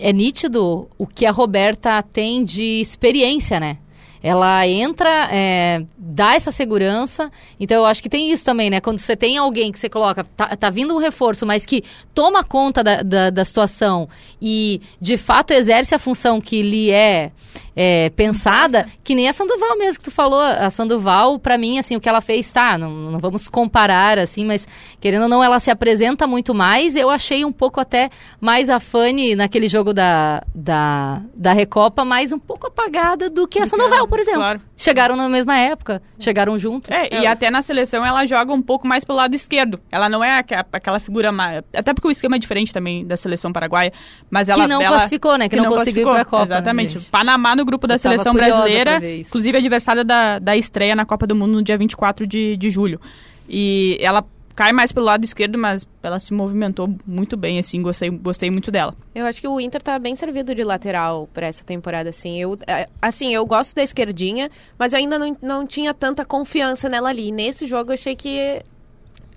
é 0.00 0.12
nítido 0.12 0.88
o 0.98 1.06
que 1.06 1.24
a 1.24 1.30
Roberta 1.30 2.02
tem 2.02 2.44
de 2.44 2.80
experiência, 2.80 3.60
né? 3.60 3.78
Ela 4.22 4.66
entra, 4.66 5.28
é, 5.32 5.82
dá 5.96 6.34
essa 6.34 6.52
segurança. 6.52 7.30
Então 7.58 7.78
eu 7.78 7.86
acho 7.86 8.02
que 8.02 8.08
tem 8.08 8.30
isso 8.30 8.44
também, 8.44 8.68
né? 8.68 8.78
Quando 8.78 8.98
você 8.98 9.16
tem 9.16 9.38
alguém 9.38 9.72
que 9.72 9.78
você 9.78 9.88
coloca, 9.88 10.24
tá, 10.36 10.54
tá 10.56 10.68
vindo 10.68 10.94
um 10.94 10.98
reforço, 10.98 11.46
mas 11.46 11.64
que 11.64 11.82
toma 12.12 12.44
conta 12.44 12.84
da, 12.84 13.02
da, 13.02 13.30
da 13.30 13.44
situação 13.46 14.08
e 14.42 14.82
de 15.00 15.16
fato 15.16 15.52
exerce 15.52 15.94
a 15.94 15.98
função 15.98 16.38
que 16.38 16.60
lhe 16.60 16.90
é, 16.90 17.30
é, 17.76 18.10
pensada, 18.10 18.84
que 19.04 19.14
nem 19.14 19.28
a 19.28 19.32
Sandoval 19.32 19.76
mesmo 19.78 19.98
que 19.98 20.04
tu 20.04 20.10
falou. 20.10 20.40
A 20.40 20.70
Sandoval, 20.70 21.38
pra 21.38 21.56
mim, 21.58 21.78
assim, 21.78 21.96
o 21.96 22.00
que 22.00 22.08
ela 22.08 22.20
fez, 22.20 22.50
tá, 22.50 22.76
não, 22.76 22.90
não 22.90 23.18
vamos 23.18 23.48
comparar, 23.48 24.18
assim, 24.18 24.44
mas 24.44 24.66
querendo 25.00 25.22
ou 25.22 25.28
não, 25.28 25.42
ela 25.42 25.58
se 25.60 25.70
apresenta 25.70 26.26
muito 26.26 26.54
mais. 26.54 26.96
Eu 26.96 27.10
achei 27.10 27.44
um 27.44 27.52
pouco 27.52 27.80
até 27.80 28.10
mais 28.40 28.68
a 28.68 28.78
Fanny 28.80 29.34
naquele 29.34 29.66
jogo 29.68 29.92
da, 29.92 30.42
da, 30.54 31.22
da 31.34 31.52
Recopa, 31.52 32.04
mais 32.04 32.32
um 32.32 32.38
pouco 32.38 32.66
apagada 32.66 33.30
do 33.30 33.46
que 33.46 33.58
a 33.58 33.66
Sandoval, 33.66 34.06
por 34.08 34.18
exemplo. 34.18 34.40
Claro. 34.40 34.60
Chegaram 34.76 35.14
na 35.16 35.28
mesma 35.28 35.58
época, 35.58 36.02
chegaram 36.18 36.56
juntos. 36.58 36.90
É, 36.90 37.20
e 37.20 37.26
até 37.26 37.50
na 37.50 37.60
seleção 37.62 38.04
ela 38.04 38.24
joga 38.24 38.52
um 38.52 38.62
pouco 38.62 38.86
mais 38.86 39.04
pelo 39.04 39.18
lado 39.18 39.34
esquerdo. 39.34 39.78
Ela 39.90 40.08
não 40.08 40.24
é 40.24 40.38
aque- 40.38 40.54
aquela 40.72 40.98
figura 40.98 41.30
mais. 41.30 41.62
Até 41.74 41.92
porque 41.92 42.08
o 42.08 42.10
esquema 42.10 42.36
é 42.36 42.38
diferente 42.38 42.72
também 42.72 43.06
da 43.06 43.16
seleção 43.16 43.52
paraguaia. 43.52 43.92
Mas 44.30 44.48
ela. 44.48 44.66
não 44.66 44.80
ela- 44.80 44.96
classificou, 44.96 45.36
né? 45.36 45.48
Que 45.48 45.56
não 45.56 45.66
conseguiu 45.66 46.08
ir 46.08 46.12
pra 46.12 46.24
Copa, 46.24 46.42
Exatamente. 46.44 46.96
né? 46.98 47.04
Panamá 47.10 47.54
no 47.60 47.64
grupo 47.64 47.86
da 47.86 47.94
Eu 47.94 47.98
seleção 47.98 48.34
brasileira. 48.34 49.00
Inclusive 49.18 49.58
adversária 49.58 50.04
da, 50.04 50.38
da 50.38 50.56
estreia 50.56 50.96
na 50.96 51.06
Copa 51.06 51.26
do 51.26 51.34
Mundo 51.34 51.52
no 51.52 51.62
dia 51.62 51.78
24 51.78 52.26
de, 52.26 52.56
de 52.56 52.70
julho. 52.70 53.00
E 53.48 53.96
ela 54.00 54.24
cai 54.54 54.72
mais 54.72 54.92
pelo 54.92 55.06
lado 55.06 55.24
esquerdo, 55.24 55.56
mas 55.56 55.86
ela 56.02 56.18
se 56.18 56.34
movimentou 56.34 56.94
muito 57.06 57.36
bem, 57.36 57.58
assim. 57.58 57.80
Gostei, 57.80 58.10
gostei 58.10 58.50
muito 58.50 58.70
dela. 58.70 58.94
Eu 59.14 59.24
acho 59.24 59.40
que 59.40 59.48
o 59.48 59.60
Inter 59.60 59.80
tá 59.80 59.98
bem 59.98 60.14
servido 60.14 60.54
de 60.54 60.64
lateral 60.64 61.28
pra 61.32 61.46
essa 61.46 61.64
temporada, 61.64 62.10
assim. 62.10 62.38
Eu, 62.38 62.58
é, 62.66 62.88
assim, 63.00 63.34
eu 63.34 63.46
gosto 63.46 63.74
da 63.74 63.82
esquerdinha, 63.82 64.50
mas 64.78 64.92
eu 64.92 64.98
ainda 64.98 65.18
não, 65.18 65.36
não 65.40 65.66
tinha 65.66 65.94
tanta 65.94 66.24
confiança 66.24 66.88
nela 66.88 67.08
ali. 67.08 67.28
E 67.28 67.32
nesse 67.32 67.66
jogo 67.66 67.90
eu 67.90 67.94
achei 67.94 68.14
que 68.14 68.62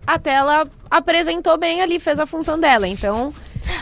até 0.05 0.31
ela 0.31 0.67
apresentou 0.89 1.57
bem 1.57 1.81
ali, 1.81 1.99
fez 1.99 2.19
a 2.19 2.25
função 2.25 2.59
dela. 2.59 2.87
Então, 2.87 3.33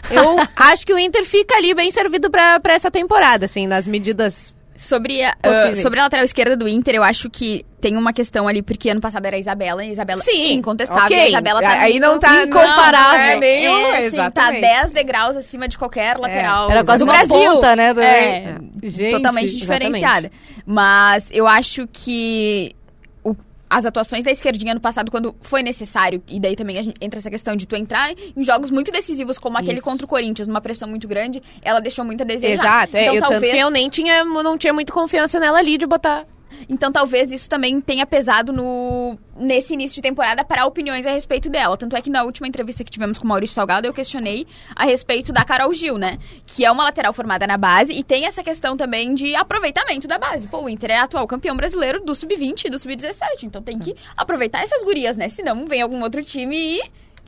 eu 0.10 0.38
acho 0.56 0.86
que 0.86 0.94
o 0.94 1.00
Inter 1.00 1.26
fica 1.26 1.56
ali 1.56 1.74
bem 1.74 1.92
servido 1.92 2.30
pra, 2.30 2.60
pra 2.60 2.74
essa 2.74 2.90
temporada, 2.92 3.46
assim, 3.46 3.68
nas 3.68 3.86
medidas. 3.88 4.54
Sobre 4.76 5.22
a, 5.24 5.36
ah, 5.44 5.76
sobre 5.76 6.00
a 6.00 6.04
lateral 6.04 6.26
esquerda 6.26 6.58
do 6.58 6.68
Inter, 6.68 6.96
eu 6.96 7.04
acho 7.04 7.30
que 7.30 7.64
tem 7.80 7.96
uma 7.96 8.12
questão 8.12 8.48
ali, 8.48 8.64
porque 8.64 8.90
ano 8.90 9.00
passado 9.00 9.24
era 9.28 9.36
a 9.36 9.40
Isabela, 9.40 9.86
e 9.86 9.90
a 9.90 9.92
Isabela 9.92 10.22
Sim, 10.24 10.54
incontestável. 10.54 11.04
ok. 11.06 11.18
e 11.18 11.22
A 11.22 11.28
Isabela 11.28 11.62
tá 11.62 11.70
Aí 11.82 12.00
não 12.00 12.20
tá- 12.20 12.44
incomparável. 12.44 13.20
não 13.20 13.20
é 13.20 13.36
nem 13.36 13.66
É, 13.68 13.98
assim, 14.08 14.18
tá 14.18 14.24
exatamente. 14.24 14.62
10 14.62 14.92
degraus 14.92 15.38
acima 15.38 15.68
de 15.68 15.78
qualquer 15.78 16.18
lateral 16.18 16.72
Era 16.72 16.84
quase 16.84 17.04
uma 17.04 17.14
Brasil. 17.14 17.36
ponta, 17.38 17.76
né. 17.76 17.94
É, 18.00 18.56
Gente, 18.84 19.12
totalmente 19.12 19.56
diferenciada. 19.56 20.32
Mas 20.66 21.30
eu 21.32 21.46
acho 21.46 21.88
que 21.94 22.76
as 23.72 23.86
atuações 23.86 24.26
da 24.26 24.32
esquerdinha 24.32 24.74
no 24.74 24.82
passado, 24.82 25.10
quando 25.10 25.34
foi 25.42 25.64
necessário, 25.64 26.22
e 26.28 26.42
daí 26.42 26.58
também 26.58 26.84
gente- 26.84 26.98
entra 27.00 27.18
essa 27.20 27.30
questão 27.30 27.56
de 27.56 27.66
tu 27.66 27.74
entrar 27.76 28.12
em 28.36 28.44
jogos 28.44 28.70
muito 28.70 28.92
decisivos, 28.92 29.40
como 29.40 29.58
aquele 29.58 29.78
Isso. 29.78 29.84
contra 29.86 30.06
o 30.06 30.10
Corinthians, 30.10 30.46
numa 30.48 30.60
pressão 30.60 30.90
muito 30.90 31.08
grande, 31.08 31.42
ela 31.62 31.80
deixou 31.80 32.04
muito 32.04 32.22
a 32.22 32.26
desejar. 32.26 32.54
Exato. 32.54 32.98
É, 32.98 33.04
Então, 33.04 33.16
eu, 33.16 33.22
talvez... 33.22 33.56
Eu 33.58 33.70
nem 33.70 33.90
tinha, 33.90 34.26
não 34.26 34.58
tinha 34.58 34.74
muito 34.74 34.92
confiança 34.92 35.40
nela 35.40 35.58
ali 35.60 35.78
de 35.78 35.86
botar. 35.88 36.26
Então 36.70 36.92
talvez 36.92 37.32
isso 37.32 37.50
também 37.50 37.80
tenha 37.82 38.06
pesado 38.06 38.52
no 38.52 39.18
nesse 39.36 39.74
início 39.74 39.96
de 39.96 40.02
temporada 40.02 40.44
para 40.44 40.66
opiniões 40.66 41.06
a 41.08 41.12
respeito 41.12 41.50
dela. 41.50 41.76
Tanto 41.78 41.96
é 41.96 42.02
que 42.02 42.10
na 42.10 42.24
última 42.24 42.48
entrevista 42.48 42.84
que 42.84 42.92
tivemos 42.92 43.18
com 43.18 43.26
o 43.26 43.28
Maurício 43.28 43.56
Salgado, 43.56 43.88
eu 43.88 43.94
questionei 43.94 44.46
a 44.76 44.86
respeito 44.86 45.32
da 45.32 45.44
Carol 45.44 45.74
Gil, 45.74 45.98
né? 45.98 46.20
Que 46.46 46.66
é 46.66 46.72
uma 46.72 46.84
lateral 46.84 47.14
formada 47.14 47.48
na 47.48 47.58
base 47.58 47.94
e 47.94 48.04
tem 48.04 48.26
essa 48.26 48.44
questão 48.44 48.78
também 48.78 49.14
de 49.14 49.36
aproveitamento 49.36 50.08
da 50.08 50.18
base. 50.18 50.48
Pô, 50.48 50.64
o 50.64 50.70
Inter 50.70 50.92
é 50.92 50.98
atual 50.98 51.26
campeão 51.26 51.56
brasileiro 51.56 52.04
do 52.04 52.14
Sub-20 52.14 52.66
e 52.66 52.70
do 52.70 52.78
Sub-17. 52.78 53.44
Então 53.44 53.62
tem 53.62 53.80
que 53.80 53.96
aproveitar 54.16 54.62
essas 54.62 54.84
gurias, 54.84 55.18
né? 55.18 55.30
Senão 55.30 55.68
vem 55.68 55.82
algum 55.82 56.02
outro 56.04 56.24
time 56.24 56.58
e 56.58 56.82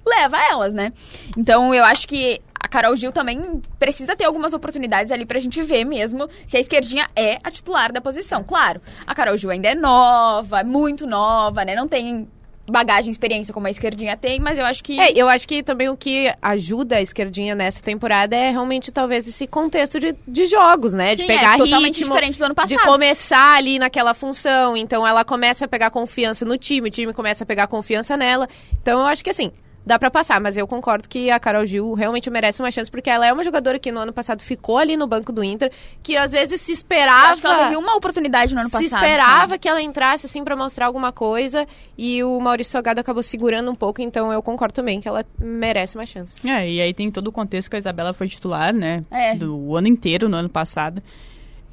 leva 0.06 0.38
elas, 0.50 0.74
né? 0.74 0.92
Então 1.38 1.74
eu 1.74 1.84
acho 1.84 2.08
que 2.08 2.42
a 2.60 2.68
Carol 2.68 2.96
Gil 2.96 3.12
também 3.12 3.62
precisa 3.78 4.16
ter 4.16 4.26
algumas 4.26 4.54
oportunidades 4.54 5.12
ali 5.12 5.26
pra 5.26 5.39
gente 5.39 5.62
ver 5.62 5.84
mesmo 5.84 6.30
se 6.48 6.58
a 6.58 6.60
esquerdinha 6.60 7.06
é 7.16 7.38
a 7.44 7.52
titular 7.52 7.92
da 7.92 8.00
posição. 8.02 8.44
Claro, 8.44 8.82
a 9.06 9.13
Carol 9.13 9.38
Gil 9.38 9.50
ainda 9.52 9.70
é 9.70 9.76
nova, 9.76 10.62
é 10.62 10.63
muito 10.63 11.06
nova, 11.06 11.63
né? 11.66 11.76
Não 11.76 11.88
tem 11.88 12.28
bagagem, 12.66 13.12
experiência 13.12 13.54
como 13.54 13.68
a 13.68 13.70
esquerdinha 13.70 14.16
tem, 14.16 14.39
mas 14.39 14.58
eu 14.58 14.66
acho 14.66 14.82
que 14.82 14.98
É, 14.98 15.12
eu 15.13 15.28
acho 15.28 15.46
que 15.46 15.62
também 15.62 15.89
o 15.89 15.98
que 15.98 16.34
ajuda 16.42 16.96
a 16.96 17.02
esquerdinha 17.02 17.54
nessa 17.54 17.82
temporada 17.82 18.34
é 18.38 18.52
realmente 18.52 18.89
talvez 18.89 19.28
esse 19.28 19.46
contexto 19.46 20.00
de, 20.00 20.16
de 20.26 20.46
jogos, 20.46 20.94
né? 20.94 21.13
de 21.13 21.24
Sim, 21.24 21.28
pegar 21.28 21.56
é 21.56 21.58
totalmente 21.58 21.98
ritmo, 21.98 22.13
diferente 22.13 22.39
do 22.39 22.46
ano 22.46 22.56
de 22.56 22.62
passado. 22.62 22.86
começar 22.86 23.58
ali 23.58 23.78
naquela 23.78 24.13
função. 24.13 24.78
Então 24.78 25.06
ela 25.06 25.26
começa 25.26 25.66
a 25.66 25.68
pegar 25.68 25.89
confiança 25.89 26.46
no 26.46 26.58
time, 26.58 26.88
o 26.88 26.92
time 26.92 27.12
começa 27.13 27.44
a 27.44 27.48
pegar 27.48 27.68
confiança 27.68 28.16
nela. 28.16 28.48
Então 28.82 29.02
eu 29.02 29.06
acho 29.08 29.22
que 29.22 29.30
assim. 29.30 29.52
Dá 29.86 30.00
pra 30.00 30.10
passar, 30.10 30.39
mas 30.39 30.56
eu 30.56 30.65
concordo 30.65 31.10
que 31.10 31.30
a 31.30 31.38
Carol 31.39 31.65
Gil 31.65 31.93
realmente 31.93 32.30
merece 32.30 32.62
uma 32.62 32.72
chance, 32.72 32.89
porque 32.89 33.10
ela 33.10 33.26
é 33.28 33.34
uma 33.34 33.43
jogadora 33.43 33.78
que 33.78 33.91
no 33.91 34.00
ano 34.00 34.13
passado 34.13 34.41
ficou 34.41 34.78
ali 34.78 34.96
no 34.96 35.06
banco 35.06 35.32
do 35.34 35.43
Inter, 35.43 35.72
que 36.02 36.15
às 36.15 36.32
vezes 36.32 36.62
se 36.62 36.72
esperava. 36.72 37.32
acho 37.32 37.41
que 37.41 37.48
ela 37.48 37.65
teve 37.65 37.76
uma 37.76 37.96
oportunidade 37.96 38.54
no 38.54 38.62
ano 38.62 38.69
se 38.69 38.74
passado. 38.74 38.93
esperava 38.93 39.41
sabe? 39.50 39.60
que 39.60 39.67
ela 39.67 39.82
entrasse 39.82 40.26
assim 40.26 40.41
pra 40.43 40.56
mostrar 40.56 40.86
alguma 40.86 41.12
coisa 41.12 41.67
e 41.98 42.24
o 42.24 42.39
Maurício 42.39 42.72
Salgado 42.72 43.02
acabou 43.02 43.22
segurando 43.22 43.69
um 43.69 43.76
pouco, 43.76 44.02
então 44.02 44.32
eu 44.32 44.41
concordo 44.41 44.74
também 44.74 45.02
que 45.02 45.08
ela 45.08 45.26
merece 45.38 45.98
uma 45.98 46.06
chance. 46.06 46.39
É, 46.48 46.69
e 46.69 46.82
aí 46.82 46.93
tem 46.93 47.12
todo 47.12 47.28
o 47.28 47.32
contexto 47.32 47.69
que 47.69 47.76
a 47.76 47.80
Isabela 47.80 48.13
foi 48.13 48.30
titular, 48.30 48.74
né? 48.74 49.04
É. 49.12 49.36
Do 49.36 49.76
ano 49.76 49.88
inteiro, 49.89 50.30
no 50.30 50.38
ano 50.38 50.50
passado. 50.50 51.04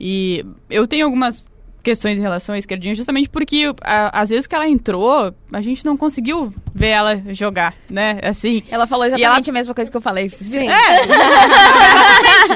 E 0.00 0.44
eu 0.68 0.86
tenho 0.86 1.04
algumas 1.04 1.44
questões 1.82 2.18
em 2.18 2.20
relação 2.22 2.54
à 2.54 2.58
esquerdinha, 2.58 2.94
justamente 2.94 3.28
porque 3.28 3.72
a- 3.82 4.20
às 4.20 4.30
vezes 4.30 4.46
que 4.46 4.54
ela 4.54 4.68
entrou, 4.68 5.34
a 5.52 5.60
gente 5.60 5.84
não 5.84 5.96
conseguiu 5.96 6.52
ver 6.74 6.88
ela 6.88 7.20
jogar, 7.32 7.74
né? 7.88 8.18
Assim. 8.22 8.62
Ela 8.70 8.86
falou 8.86 9.04
exatamente 9.06 9.50
a 9.50 9.52
mesma 9.52 9.74
coisa 9.74 9.90
que 9.90 9.96
eu 9.96 10.00
falei. 10.00 10.28
Vocês 10.28 10.48
viram? 10.50 10.72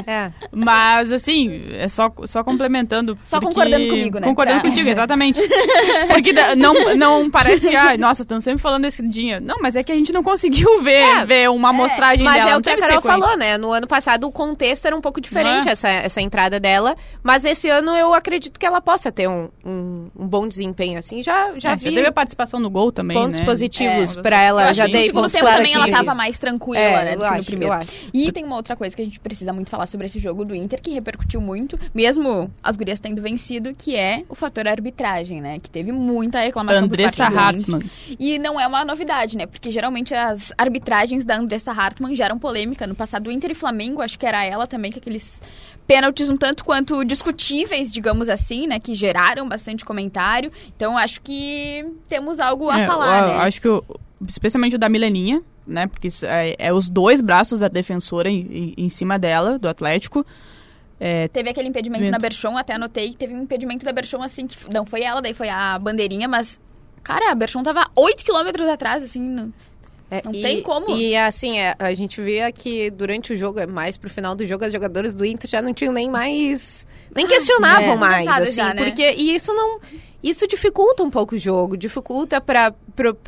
É. 0.07 0.31
Mas, 0.51 1.11
assim, 1.11 1.61
é 1.73 1.87
só, 1.87 2.11
só 2.25 2.43
complementando. 2.43 3.17
Só 3.23 3.39
porque- 3.39 3.53
concordando 3.55 3.87
comigo, 3.87 4.19
né? 4.19 4.27
Concordando 4.27 4.61
Pra- 4.61 4.69
contigo, 4.69 4.89
exatamente. 4.89 5.39
Porque 6.07 6.31
não, 6.55 6.95
não 6.95 7.29
parece, 7.29 7.75
ai, 7.75 7.97
nossa, 7.97 8.23
estão 8.23 8.39
sempre 8.41 8.61
falando 8.61 8.83
da 8.83 8.87
esquerdinha. 8.87 9.39
Não, 9.39 9.57
mas 9.61 9.75
é 9.75 9.83
que 9.83 9.91
a 9.91 9.95
gente 9.95 10.11
não 10.13 10.23
conseguiu 10.23 10.81
ver, 10.81 10.93
É, 11.01 11.25
ver 11.25 11.49
uma 11.49 11.69
amostragem 11.69 12.23
Mas 12.23 12.35
dela. 12.35 12.49
é 12.49 12.53
não 12.53 12.59
o 12.59 12.61
que 12.61 12.69
a 12.69 12.77
Carol 12.77 13.01
sequência. 13.01 13.21
falou, 13.21 13.37
né? 13.37 13.57
No 13.57 13.71
ano 13.71 13.87
passado 13.87 14.25
o 14.27 14.31
contexto 14.31 14.85
era 14.85 14.95
um 14.95 15.01
pouco 15.01 15.19
diferente, 15.19 15.67
é? 15.67 15.71
essa, 15.71 15.89
essa 15.89 16.21
entrada 16.21 16.59
dela. 16.59 16.95
Mas 17.23 17.43
esse 17.45 17.69
ano 17.69 17.91
eu 17.95 18.13
acredito 18.13 18.59
que 18.59 18.65
ela 18.65 18.81
possa 18.81 19.11
ter 19.15 19.27
um, 19.27 19.49
um, 19.65 20.09
um 20.15 20.27
bom 20.27 20.47
desempenho, 20.47 20.99
assim. 20.99 21.23
Já, 21.23 21.57
já 21.57 21.71
É, 21.71 21.75
vi 21.75 21.85
teve 21.95 22.05
a 22.07 22.11
participação 22.11 22.59
no 22.59 22.69
gol 22.69 22.91
também, 22.91 23.15
pontos 23.17 23.39
né? 23.39 23.45
positivos 23.45 24.17
É. 24.17 24.21
pra 24.21 24.41
ela. 24.43 24.63
Eu 24.63 24.67
acho 24.67 24.77
já 24.77 24.85
dei 24.87 25.03
segundo 25.07 25.21
pontos 25.23 25.33
tempo 25.33 25.45
também 25.45 25.73
ela 25.73 25.89
tava 25.89 26.13
mais 26.13 26.37
tranquila, 26.37 26.77
É, 26.79 27.05
né, 27.05 27.11
do 27.15 27.23
que 27.23 27.29
no 27.29 27.33
acho, 27.33 27.45
primeiro. 27.45 27.73
acho. 27.73 27.91
E 28.13 28.31
tem 28.31 28.43
uma 28.43 28.55
outra 28.57 28.75
coisa 28.75 28.95
que 28.95 29.01
a 29.01 29.05
gente 29.05 29.19
precisa 29.19 29.51
muito 29.53 29.69
falar 29.69 29.87
sobre 29.87 30.05
esse 30.05 30.19
jogo 30.19 30.43
do 30.45 30.53
Inter, 30.53 30.81
que 30.81 30.91
repercutiu 30.91 31.39
muito, 31.41 31.79
mesmo 31.93 32.51
as 32.61 32.75
gurias 32.75 32.99
tendo 32.99 33.21
vencido, 33.21 33.73
que 33.73 33.95
é 33.95 34.23
o 34.29 34.35
fator 34.35 34.67
arbitragem, 34.67 35.41
né? 35.41 35.57
Que 35.59 35.69
teve 35.69 35.91
muita 35.91 36.39
reclamação 36.41 36.83
Andressa 36.83 37.25
por 37.27 37.33
parte 37.33 37.57
do 37.57 37.61
Inter. 37.61 37.75
Hartmann. 37.75 37.91
E 38.19 38.37
não 38.37 38.59
é 38.59 38.67
uma 38.67 38.83
novidade, 38.83 39.37
né? 39.37 39.45
Porque 39.45 39.71
geralmente 39.71 40.13
as 40.13 40.51
arbitragens 40.57 41.23
da 41.23 41.37
Andressa 41.37 41.71
Hartmann 41.71 42.15
geram 42.15 42.37
polêmica. 42.37 42.85
No 42.85 42.95
passado, 42.95 43.31
Inter 43.31 43.51
e 43.51 43.55
Flamengo, 43.55 44.01
acho 44.01 44.19
que 44.19 44.25
era 44.25 44.43
ela 44.43 44.67
também, 44.67 44.91
que 44.91 44.99
aqueles 44.99 45.41
pênaltis 45.87 46.29
um 46.29 46.37
tanto 46.37 46.63
quanto 46.65 47.03
discutíveis, 47.03 47.91
digamos 47.91 48.29
assim, 48.29 48.67
né? 48.67 48.79
Que 48.79 48.93
geraram 48.95 49.47
bastante 49.47 49.85
comentário. 49.85 50.51
Então, 50.75 50.97
acho 50.97 51.21
que 51.21 51.85
temos 52.09 52.39
algo 52.39 52.69
a 52.69 52.79
É, 52.81 52.85
falar, 52.85 53.19
eu, 53.19 53.27
né? 53.27 53.35
Acho 53.43 53.61
que, 53.61 53.67
o- 53.67 53.83
especialmente 54.27 54.75
o 54.75 54.79
da 54.79 54.89
Mileninha, 54.89 55.41
né? 55.65 55.87
Porque 55.87 56.07
é, 56.23 56.55
é 56.67 56.73
os 56.73 56.89
dois 56.89 57.21
braços 57.21 57.59
da 57.59 57.67
defensora 57.67 58.29
em, 58.29 58.41
em- 58.77 58.85
em 58.85 58.89
cima 58.89 59.17
dela, 59.19 59.57
do 59.59 59.67
Atlético. 59.67 60.25
É, 60.99 61.27
Teve 61.27 61.49
aquele 61.49 61.67
impedimento 61.67 62.03
Vento. 62.03 62.11
na 62.13 62.19
Berchon, 62.19 62.57
até 62.57 62.73
anotei 62.75 63.09
que 63.09 63.17
teve 63.17 63.33
um 63.33 63.41
impedimento 63.43 63.83
da 63.85 63.91
Berchon, 63.91 64.23
assim, 64.23 64.47
que 64.47 64.55
não 64.73 64.85
foi 64.85 65.01
ela, 65.03 65.21
daí 65.21 65.33
foi 65.33 65.49
a 65.49 65.77
bandeirinha, 65.77 66.25
mas, 66.27 66.59
cara, 67.03 67.31
a 67.31 67.35
Berchon 67.35 67.61
tava 67.63 67.85
8 67.95 68.23
quilômetros 68.23 68.67
atrás, 68.67 69.03
assim, 69.03 69.19
no- 69.19 69.53
É, 70.09 70.21
Não 70.23 70.31
e- 70.33 70.41
tem 70.41 70.61
como. 70.61 70.89
E 70.95 71.15
assim, 71.15 71.57
é, 71.59 71.75
a 71.79 71.93
gente 71.93 72.21
vê 72.21 72.51
que 72.51 72.89
durante 72.91 73.33
o 73.33 73.35
jogo, 73.35 73.59
é 73.59 73.65
mais 73.65 73.97
pro 73.97 74.09
final 74.09 74.35
do 74.35 74.45
jogo, 74.45 74.63
as 74.63 74.71
jogadoras 74.71 75.15
do 75.15 75.25
Inter 75.25 75.49
já 75.49 75.61
não 75.61 75.73
tinham 75.73 75.93
nem 75.93 76.09
mais. 76.09 76.85
Nem 77.15 77.25
questionavam 77.27 77.93
é. 77.93 77.95
mais, 77.95 78.27
assim. 78.27 78.51
já, 78.53 78.73
né? 78.73 78.83
Porque. 78.83 79.13
E 79.17 79.33
isso 79.33 79.53
não. 79.53 79.79
Isso 80.23 80.47
dificulta 80.47 81.03
um 81.03 81.09
pouco 81.11 81.35
o 81.35 81.37
jogo, 81.37 81.77
dificulta 81.77 82.41
para 82.41 82.73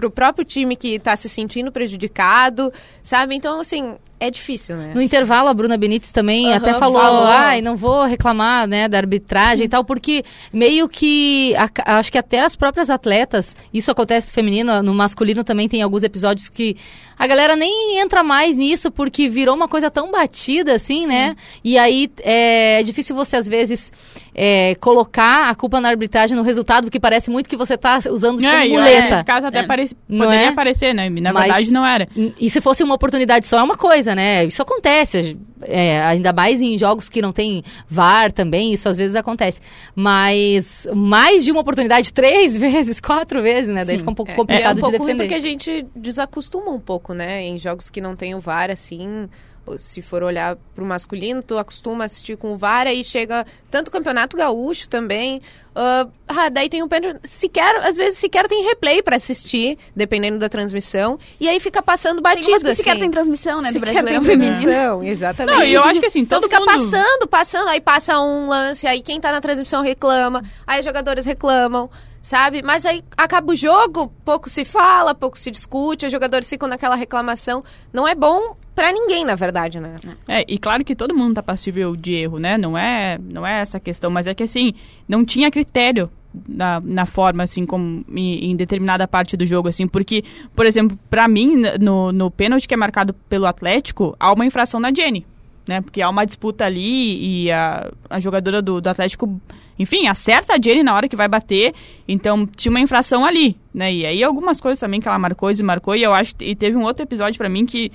o 0.03 0.09
próprio 0.09 0.43
time 0.43 0.75
que 0.75 0.95
está 0.95 1.15
se 1.15 1.29
sentindo 1.29 1.71
prejudicado, 1.71 2.73
sabe? 3.03 3.35
Então, 3.35 3.59
assim, 3.59 3.93
é 4.19 4.31
difícil, 4.31 4.75
né? 4.75 4.93
No 4.95 5.01
intervalo, 5.01 5.47
a 5.47 5.53
Bruna 5.53 5.77
Benítez 5.77 6.11
também 6.11 6.47
Uhum, 6.47 6.53
até 6.55 6.73
falou, 6.73 6.99
falou. 6.99 7.23
ai, 7.27 7.61
não 7.61 7.75
vou 7.77 8.03
reclamar, 8.05 8.65
né, 8.67 8.87
da 8.87 8.97
arbitragem 8.97 9.65
e 9.65 9.69
tal, 9.69 9.85
porque 9.85 10.23
meio 10.51 10.89
que, 10.89 11.53
a- 11.55 11.99
acho 11.99 12.11
que 12.11 12.17
até 12.17 12.41
as 12.41 12.55
próprias 12.55 12.89
atletas, 12.89 13.55
isso 13.71 13.91
acontece 13.91 14.29
no 14.29 14.33
feminino, 14.33 14.81
no 14.81 14.91
masculino 14.95 15.43
também 15.43 15.69
tem 15.69 15.83
alguns 15.83 16.01
episódios 16.03 16.49
que 16.49 16.75
a 17.17 17.25
galera 17.25 17.55
nem 17.55 17.99
entra 17.99 18.23
mais 18.23 18.55
nisso, 18.55 18.91
porque 18.91 19.27
virou 19.27 19.55
uma 19.55 19.67
coisa 19.67 19.89
tão 19.89 20.11
batida, 20.11 20.73
assim, 20.73 21.07
né? 21.07 21.35
E 21.63 21.77
aí 21.77 22.09
é, 22.19 22.79
é 22.79 22.83
difícil 22.83 23.15
você, 23.15 23.37
às 23.37 23.47
vezes, 23.47 23.91
é, 24.39 24.75
colocar 24.75 25.49
a 25.49 25.55
culpa 25.55 25.81
na 25.81 25.89
arbitragem 25.89 26.37
no 26.37 26.43
resultado, 26.43 26.83
porque 26.83 26.99
parece 26.99 27.31
muito 27.31 27.49
que 27.49 27.57
você 27.57 27.75
tá 27.75 27.97
usando 28.11 28.35
como 28.35 28.47
É, 28.47 28.67
e 28.67 28.71
muleta. 28.73 29.09
nesse 29.15 29.25
caso 29.25 29.47
até 29.47 29.59
É. 29.59 29.63
parece- 29.63 29.95
poderia 30.07 30.49
é? 30.49 30.51
parecer, 30.51 30.93
né? 30.93 31.09
Na 31.09 31.33
Mas- 31.33 31.43
verdade 31.45 31.71
não 31.71 31.83
era. 31.83 32.07
E 32.39 32.47
se 32.47 32.61
fosse 32.61 32.83
uma 32.83 32.93
oportunidade 32.93 33.47
só, 33.47 33.57
é 33.57 33.63
uma 33.63 33.75
coisa, 33.75 34.13
né? 34.13 34.45
Isso 34.45 34.61
acontece. 34.61 35.35
é, 35.63 35.99
ainda 36.03 36.31
mais 36.31 36.61
em 36.61 36.77
jogos 36.77 37.09
que 37.09 37.19
não 37.19 37.31
tem 37.33 37.63
VAR 37.89 38.31
também, 38.31 38.71
isso 38.73 38.87
às 38.87 38.95
vezes 38.95 39.15
acontece. 39.15 39.59
Mas 39.95 40.87
mais 40.95 41.43
de 41.43 41.51
uma 41.51 41.61
oportunidade, 41.61 42.13
três 42.13 42.55
vezes, 42.57 42.99
quatro 42.99 43.41
vezes, 43.41 43.73
né? 43.73 43.83
Daí 43.83 43.95
Sim. 43.95 43.99
fica 43.99 44.11
um 44.11 44.13
pouco 44.13 44.31
É, 44.31 44.35
complicado 44.35 44.67
é 44.67 44.71
um 44.71 44.75
de 44.75 44.81
pouco 44.81 44.97
ruim 44.97 45.13
defender. 45.15 45.23
porque 45.23 45.33
a 45.33 45.39
gente 45.39 45.85
desacostuma 45.95 46.69
um 46.71 46.79
pouco, 46.79 47.11
né? 47.13 47.41
Em 47.43 47.57
jogos 47.57 47.89
que 47.89 47.99
não 47.99 48.15
tem 48.15 48.35
o 48.35 48.39
VAR, 48.39 48.69
assim, 48.69 49.27
se 49.77 50.01
for 50.01 50.23
olhar 50.23 50.55
pro 50.75 50.85
masculino, 50.85 51.41
tu 51.43 51.57
acostuma 51.57 52.03
a 52.03 52.05
assistir 52.05 52.37
com 52.37 52.53
o 52.53 52.57
VAR, 52.57 52.87
aí 52.87 53.03
chega 53.03 53.45
tanto 53.69 53.87
o 53.87 53.91
Campeonato 53.91 54.37
Gaúcho 54.37 54.87
também. 54.87 55.41
ah, 55.75 56.07
ah, 56.27 56.49
daí 56.49 56.69
tem 56.69 56.81
o 56.83 56.87
pênalti. 56.87 57.19
Sequer, 57.23 57.75
às 57.85 57.97
vezes 57.97 58.17
sequer 58.19 58.47
tem 58.47 58.63
replay 58.63 59.01
pra 59.01 59.15
assistir, 59.15 59.77
dependendo 59.95 60.39
da 60.39 60.47
transmissão. 60.49 61.19
E 61.39 61.47
aí 61.49 61.59
fica 61.59 61.81
passando 61.81 62.21
Tem 62.21 62.35
que 62.41 62.53
assim. 62.53 62.75
sequer 62.75 62.97
tem 62.99 63.11
transmissão, 63.11 63.61
né, 63.61 63.69
do 63.69 63.73
Sequer 63.73 63.91
Brasileirão 63.93 64.23
tem 64.23 64.31
Feminino. 64.31 64.55
transmissão, 64.61 65.03
Exatamente. 65.03 65.55
Não, 65.57 65.63
e 65.63 65.73
eu 65.73 65.83
acho 65.83 65.99
que 65.99 66.05
assim, 66.05 66.19
Então 66.21 66.39
todo 66.39 66.49
fica 66.49 66.59
mundo... 66.59 66.73
passando, 66.73 67.27
passando, 67.27 67.67
aí 67.69 67.81
passa 67.81 68.19
um 68.19 68.47
lance, 68.47 68.87
aí 68.87 69.01
quem 69.01 69.19
tá 69.19 69.31
na 69.31 69.41
transmissão 69.41 69.81
reclama, 69.81 70.43
aí 70.65 70.79
os 70.79 70.85
jogadores 70.85 71.25
reclamam, 71.25 71.89
sabe? 72.21 72.61
Mas 72.61 72.85
aí 72.85 73.03
acaba 73.15 73.51
o 73.51 73.55
jogo, 73.55 74.11
pouco 74.25 74.49
se 74.49 74.65
fala, 74.65 75.13
pouco 75.15 75.37
se 75.37 75.49
discute, 75.51 76.05
os 76.05 76.11
jogadores 76.11 76.49
ficam 76.49 76.67
naquela 76.67 76.95
reclamação. 76.95 77.63
Não 77.93 78.07
é 78.07 78.13
bom 78.15 78.55
pra 78.77 78.91
ninguém, 78.91 79.25
na 79.25 79.33
verdade, 79.33 79.79
né? 79.79 79.95
É, 80.27 80.45
e 80.47 80.59
claro 80.59 80.85
que 80.85 80.95
todo 80.95 81.15
mundo 81.15 81.33
tá 81.33 81.41
passível 81.41 81.95
de 81.95 82.13
erro, 82.13 82.37
né? 82.37 82.59
Não 82.59 82.77
é, 82.77 83.17
não 83.19 83.45
é 83.45 83.59
essa 83.59 83.79
questão, 83.79 84.11
mas 84.11 84.27
é 84.27 84.35
que 84.35 84.43
assim, 84.43 84.75
não 85.07 85.25
tinha 85.25 85.49
critério 85.49 86.11
na, 86.47 86.79
na 86.79 87.07
forma, 87.07 87.41
assim, 87.41 87.65
como 87.65 88.05
em, 88.07 88.51
em 88.51 88.55
determinada 88.55 89.07
parte 89.07 89.35
do 89.35 89.47
jogo, 89.47 89.67
assim, 89.67 89.87
porque, 89.87 90.23
por 90.55 90.67
exemplo, 90.67 90.95
pra 91.09 91.27
mim, 91.27 91.59
no, 91.81 92.11
no 92.11 92.29
pênalti 92.29 92.67
que 92.67 92.73
é 92.75 92.77
marcado 92.77 93.15
pelo 93.27 93.47
Atlético, 93.47 94.15
há 94.19 94.31
uma 94.31 94.45
infração 94.45 94.79
na 94.79 94.93
Jenny, 94.93 95.25
né? 95.67 95.81
Porque 95.81 95.99
há 95.99 96.07
uma 96.07 96.23
disputa 96.23 96.63
ali 96.63 97.45
e 97.45 97.51
a, 97.51 97.91
a 98.11 98.19
jogadora 98.19 98.61
do, 98.61 98.79
do 98.79 98.87
Atlético, 98.87 99.41
enfim, 99.79 100.07
acerta 100.07 100.53
a 100.53 100.61
Jenny 100.61 100.83
na 100.83 100.93
hora 100.93 101.09
que 101.09 101.15
vai 101.15 101.27
bater, 101.27 101.73
então 102.07 102.45
tinha 102.45 102.69
uma 102.69 102.79
infração 102.79 103.25
ali, 103.25 103.57
né? 103.73 103.91
E 103.91 104.05
aí 104.05 104.23
algumas 104.23 104.61
coisas 104.61 104.79
também 104.79 105.01
que 105.01 105.07
ela 105.07 105.17
marcou 105.17 105.49
e 105.49 105.53
desmarcou, 105.53 105.95
e 105.95 106.03
eu 106.03 106.13
acho, 106.13 106.35
e 106.41 106.55
teve 106.55 106.77
um 106.77 106.83
outro 106.83 107.01
episódio 107.01 107.39
pra 107.39 107.49
mim 107.49 107.65
que 107.65 107.91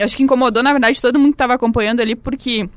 acho 0.00 0.16
que 0.16 0.22
incomodou, 0.22 0.62
na 0.62 0.72
verdade, 0.72 1.00
todo 1.00 1.18
mundo 1.18 1.30
que 1.30 1.34
estava 1.34 1.54
acompanhando 1.54 2.00
ali, 2.00 2.14
porque 2.14 2.68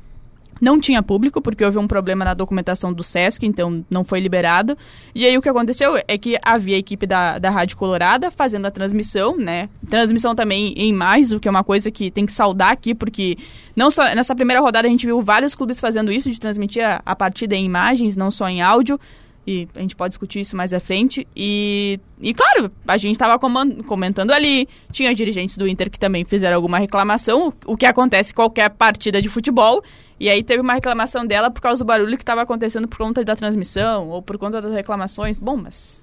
não 0.62 0.78
tinha 0.78 1.02
público, 1.02 1.42
porque 1.42 1.64
houve 1.64 1.76
um 1.76 1.88
problema 1.88 2.24
na 2.24 2.34
documentação 2.34 2.92
do 2.92 3.02
Sesc, 3.02 3.44
então 3.44 3.84
não 3.90 4.04
foi 4.04 4.20
liberado. 4.20 4.78
E 5.12 5.26
aí 5.26 5.36
o 5.36 5.42
que 5.42 5.48
aconteceu 5.48 6.00
é 6.06 6.16
que 6.16 6.38
havia 6.40 6.76
a 6.76 6.78
equipe 6.78 7.04
da, 7.04 7.36
da 7.40 7.50
Rádio 7.50 7.76
Colorada 7.76 8.30
fazendo 8.30 8.66
a 8.66 8.70
transmissão, 8.70 9.36
né? 9.36 9.68
Transmissão 9.90 10.36
também 10.36 10.72
em 10.76 10.92
mais, 10.92 11.32
o 11.32 11.40
que 11.40 11.48
é 11.48 11.50
uma 11.50 11.64
coisa 11.64 11.90
que 11.90 12.12
tem 12.12 12.24
que 12.24 12.32
saudar 12.32 12.70
aqui, 12.70 12.94
porque 12.94 13.36
não 13.74 13.90
só 13.90 14.04
nessa 14.14 14.36
primeira 14.36 14.60
rodada 14.60 14.86
a 14.86 14.90
gente 14.90 15.04
viu 15.04 15.20
vários 15.20 15.52
clubes 15.52 15.80
fazendo 15.80 16.12
isso, 16.12 16.30
de 16.30 16.38
transmitir 16.38 16.86
a, 16.86 17.02
a 17.04 17.16
partida 17.16 17.56
em 17.56 17.64
imagens, 17.64 18.16
não 18.16 18.30
só 18.30 18.48
em 18.48 18.62
áudio. 18.62 19.00
E 19.46 19.68
a 19.74 19.80
gente 19.80 19.96
pode 19.96 20.10
discutir 20.12 20.40
isso 20.40 20.56
mais 20.56 20.72
à 20.72 20.78
frente. 20.78 21.26
E, 21.34 21.98
e 22.20 22.32
claro, 22.32 22.70
a 22.86 22.96
gente 22.96 23.12
estava 23.12 23.38
comentando 23.38 24.30
ali. 24.30 24.68
Tinha 24.92 25.12
dirigentes 25.14 25.56
do 25.56 25.66
Inter 25.66 25.90
que 25.90 25.98
também 25.98 26.24
fizeram 26.24 26.56
alguma 26.56 26.78
reclamação, 26.78 27.52
o 27.66 27.76
que 27.76 27.84
acontece 27.84 28.30
em 28.30 28.34
qualquer 28.34 28.70
partida 28.70 29.20
de 29.20 29.28
futebol. 29.28 29.82
E 30.20 30.30
aí 30.30 30.44
teve 30.44 30.60
uma 30.60 30.74
reclamação 30.74 31.26
dela 31.26 31.50
por 31.50 31.60
causa 31.60 31.82
do 31.82 31.86
barulho 31.86 32.16
que 32.16 32.22
estava 32.22 32.42
acontecendo 32.42 32.86
por 32.86 32.98
conta 32.98 33.24
da 33.24 33.34
transmissão 33.34 34.08
ou 34.08 34.22
por 34.22 34.38
conta 34.38 34.62
das 34.62 34.72
reclamações. 34.72 35.36
Bom, 35.40 35.56
mas 35.56 36.00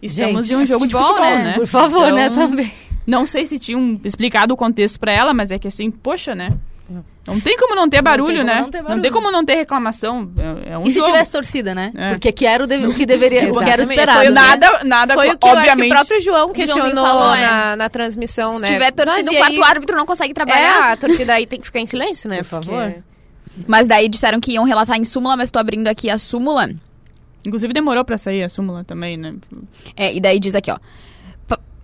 estamos 0.00 0.46
Gente, 0.46 0.54
em 0.54 0.58
um 0.58 0.62
é 0.62 0.66
jogo 0.66 0.80
futebol, 0.82 1.02
de 1.02 1.08
futebol, 1.08 1.30
né? 1.30 1.44
né? 1.44 1.52
Por 1.54 1.66
favor, 1.66 2.12
né, 2.12 2.26
Então, 2.28 2.48
também. 2.48 2.72
Não 3.04 3.26
sei 3.26 3.46
se 3.46 3.58
tinham 3.58 4.00
explicado 4.04 4.54
o 4.54 4.56
contexto 4.56 5.00
pra 5.00 5.12
ela, 5.12 5.34
mas 5.34 5.50
é 5.50 5.58
que 5.58 5.66
assim, 5.66 5.90
poxa, 5.90 6.34
né? 6.34 6.56
Não 7.26 7.40
tem 7.40 7.56
como 7.56 7.74
não 7.74 7.88
ter 7.88 8.00
barulho, 8.00 8.44
né? 8.44 8.60
não 8.60 8.70
ter 8.70 8.78
Não 8.78 8.84
tem 8.84 8.96
barulho. 8.96 9.12
como 9.12 9.30
não 9.32 9.44
ter 9.44 9.54
reclamação. 9.56 10.30
É, 10.66 10.72
é 10.74 10.78
um 10.78 10.84
E 10.86 10.90
se 10.90 10.98
jogo. 10.98 11.06
tivesse 11.10 11.32
torcida, 11.32 11.74
né? 11.74 11.90
É. 11.96 12.10
Porque 12.10 12.30
que 12.30 12.46
era 12.46 12.62
o, 12.62 12.66
de- 12.66 12.86
o 12.86 12.94
que 12.94 13.04
deveria, 13.04 13.52
o 13.52 13.58
que 13.58 13.68
era 13.68 13.82
esperado. 13.82 14.18
Foi 14.18 14.26
né? 14.28 14.32
Nada, 14.40 14.84
nada, 14.84 15.14
Foi 15.14 15.30
o 15.30 15.36
que 15.36 15.44
eu 15.46 15.50
acho 15.50 15.56
que 15.64 15.70
obviamente. 15.70 15.90
o 15.90 15.94
próprio 15.94 16.20
João 16.20 16.52
questionou 16.52 17.04
falou, 17.04 17.34
é. 17.34 17.40
na, 17.40 17.76
na 17.76 17.88
transmissão, 17.88 18.54
Se 18.54 18.62
né? 18.62 18.68
tiver 18.72 18.92
torcida, 18.92 19.30
o 19.32 19.34
quarto 19.36 19.52
aí- 19.54 19.62
árbitro 19.70 19.96
não 19.96 20.06
consegue 20.06 20.30
É, 20.30 20.34
trabalhar. 20.34 20.92
a 20.92 20.96
torcida 20.96 21.34
aí 21.34 21.46
tem 21.46 21.58
que 21.58 21.66
ficar 21.66 21.80
em 21.80 21.86
silêncio, 21.86 22.30
né? 22.30 22.36
Por 22.38 22.44
favor. 22.44 22.94
Mas 23.66 23.88
daí 23.88 24.08
disseram 24.08 24.38
que 24.38 24.52
iam 24.52 24.62
relatar 24.64 24.96
em 24.96 25.04
súmula, 25.04 25.36
mas 25.36 25.50
tô 25.50 25.58
abrindo 25.58 25.88
aqui 25.88 26.08
a 26.08 26.18
súmula. 26.18 26.70
Inclusive 27.44 27.72
demorou 27.72 28.04
pra 28.04 28.18
sair 28.18 28.42
a 28.44 28.48
súmula 28.48 28.84
também, 28.84 29.16
né? 29.16 29.34
É, 29.96 30.14
e 30.14 30.20
daí 30.20 30.38
diz 30.38 30.54
aqui, 30.54 30.70
ó. 30.70 30.78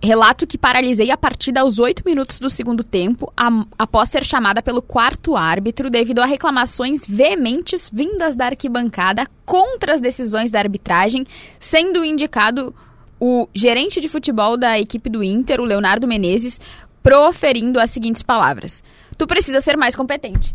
Relato 0.05 0.45
que 0.45 0.57
paralisei 0.57 1.11
a 1.11 1.17
partida 1.17 1.61
aos 1.61 1.79
oito 1.79 2.03
minutos 2.05 2.37
do 2.41 2.49
segundo 2.49 2.83
tempo, 2.83 3.31
am- 3.37 3.65
após 3.79 4.09
ser 4.09 4.25
chamada 4.25 4.61
pelo 4.61 4.81
quarto 4.81 5.37
árbitro 5.37 5.89
devido 5.89 6.19
a 6.19 6.25
reclamações 6.25 7.07
veementes 7.07 7.89
vindas 7.89 8.35
da 8.35 8.47
arquibancada 8.47 9.25
contra 9.45 9.93
as 9.93 10.01
decisões 10.01 10.51
da 10.51 10.59
arbitragem, 10.59 11.25
sendo 11.57 12.03
indicado 12.03 12.75
o 13.17 13.47
gerente 13.53 14.01
de 14.01 14.09
futebol 14.09 14.57
da 14.57 14.77
equipe 14.77 15.09
do 15.09 15.23
Inter, 15.23 15.61
o 15.61 15.65
Leonardo 15.65 16.05
Menezes, 16.05 16.59
proferindo 17.01 17.79
as 17.79 17.89
seguintes 17.89 18.21
palavras: 18.21 18.83
Tu 19.17 19.25
precisa 19.25 19.61
ser 19.61 19.77
mais 19.77 19.95
competente. 19.95 20.53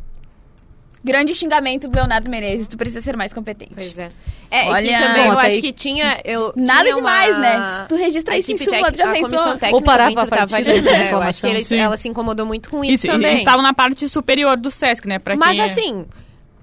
Grande 1.04 1.34
xingamento 1.34 1.86
do 1.88 1.94
Leonardo 1.96 2.28
Menezes, 2.30 2.66
tu 2.68 2.76
precisa 2.76 3.00
ser 3.00 3.16
mais 3.16 3.32
competente. 3.32 3.72
Pois 3.74 3.98
é. 3.98 4.08
É, 4.50 4.66
e 4.66 4.68
Olha- 4.70 4.88
que 4.88 5.04
também 5.04 5.22
Bom, 5.26 5.32
eu 5.32 5.38
até 5.38 5.46
acho 5.46 5.56
aí- 5.56 5.62
que 5.62 5.72
tinha. 5.72 6.20
Eu, 6.24 6.52
Nada 6.56 6.82
tinha 6.84 6.94
demais, 6.96 7.30
uma- 7.36 7.38
né? 7.38 7.62
Se 7.82 7.88
tu 7.88 7.96
registra 7.96 8.34
a 8.34 8.38
isso 8.38 8.50
em 8.50 8.54
equipe 8.54 8.70
súmula, 8.70 8.90
tu 8.92 8.96
já 8.98 9.04
tec- 9.04 9.10
a 9.10 9.14
pensou? 9.14 9.30
comissão 9.30 9.52
técnica 9.58 9.74
Ou 9.76 9.82
parava 9.82 10.08
do 10.08 10.12
Inter 10.12 10.24
a 10.24 10.26
tava 10.26 10.50
partida 10.50 10.70
ali, 10.70 10.80
de 10.80 10.86
né? 10.90 11.12
Eu 11.12 11.22
acho 11.22 11.40
que 11.40 11.46
eles- 11.46 11.66
Sim. 11.66 11.76
ela 11.78 11.96
se 11.96 12.08
incomodou 12.08 12.46
muito 12.46 12.70
com 12.70 12.82
isso, 12.84 12.94
Isso, 12.94 13.06
e- 13.06 13.10
também. 13.10 13.28
eles 13.28 13.40
estavam 13.40 13.62
na 13.62 13.72
parte 13.74 14.08
superior 14.08 14.56
do 14.56 14.70
Sesc, 14.70 15.06
né? 15.06 15.18
Pra 15.18 15.36
Mas 15.36 15.50
quem 15.52 15.60
é- 15.60 15.64
assim, 15.64 16.06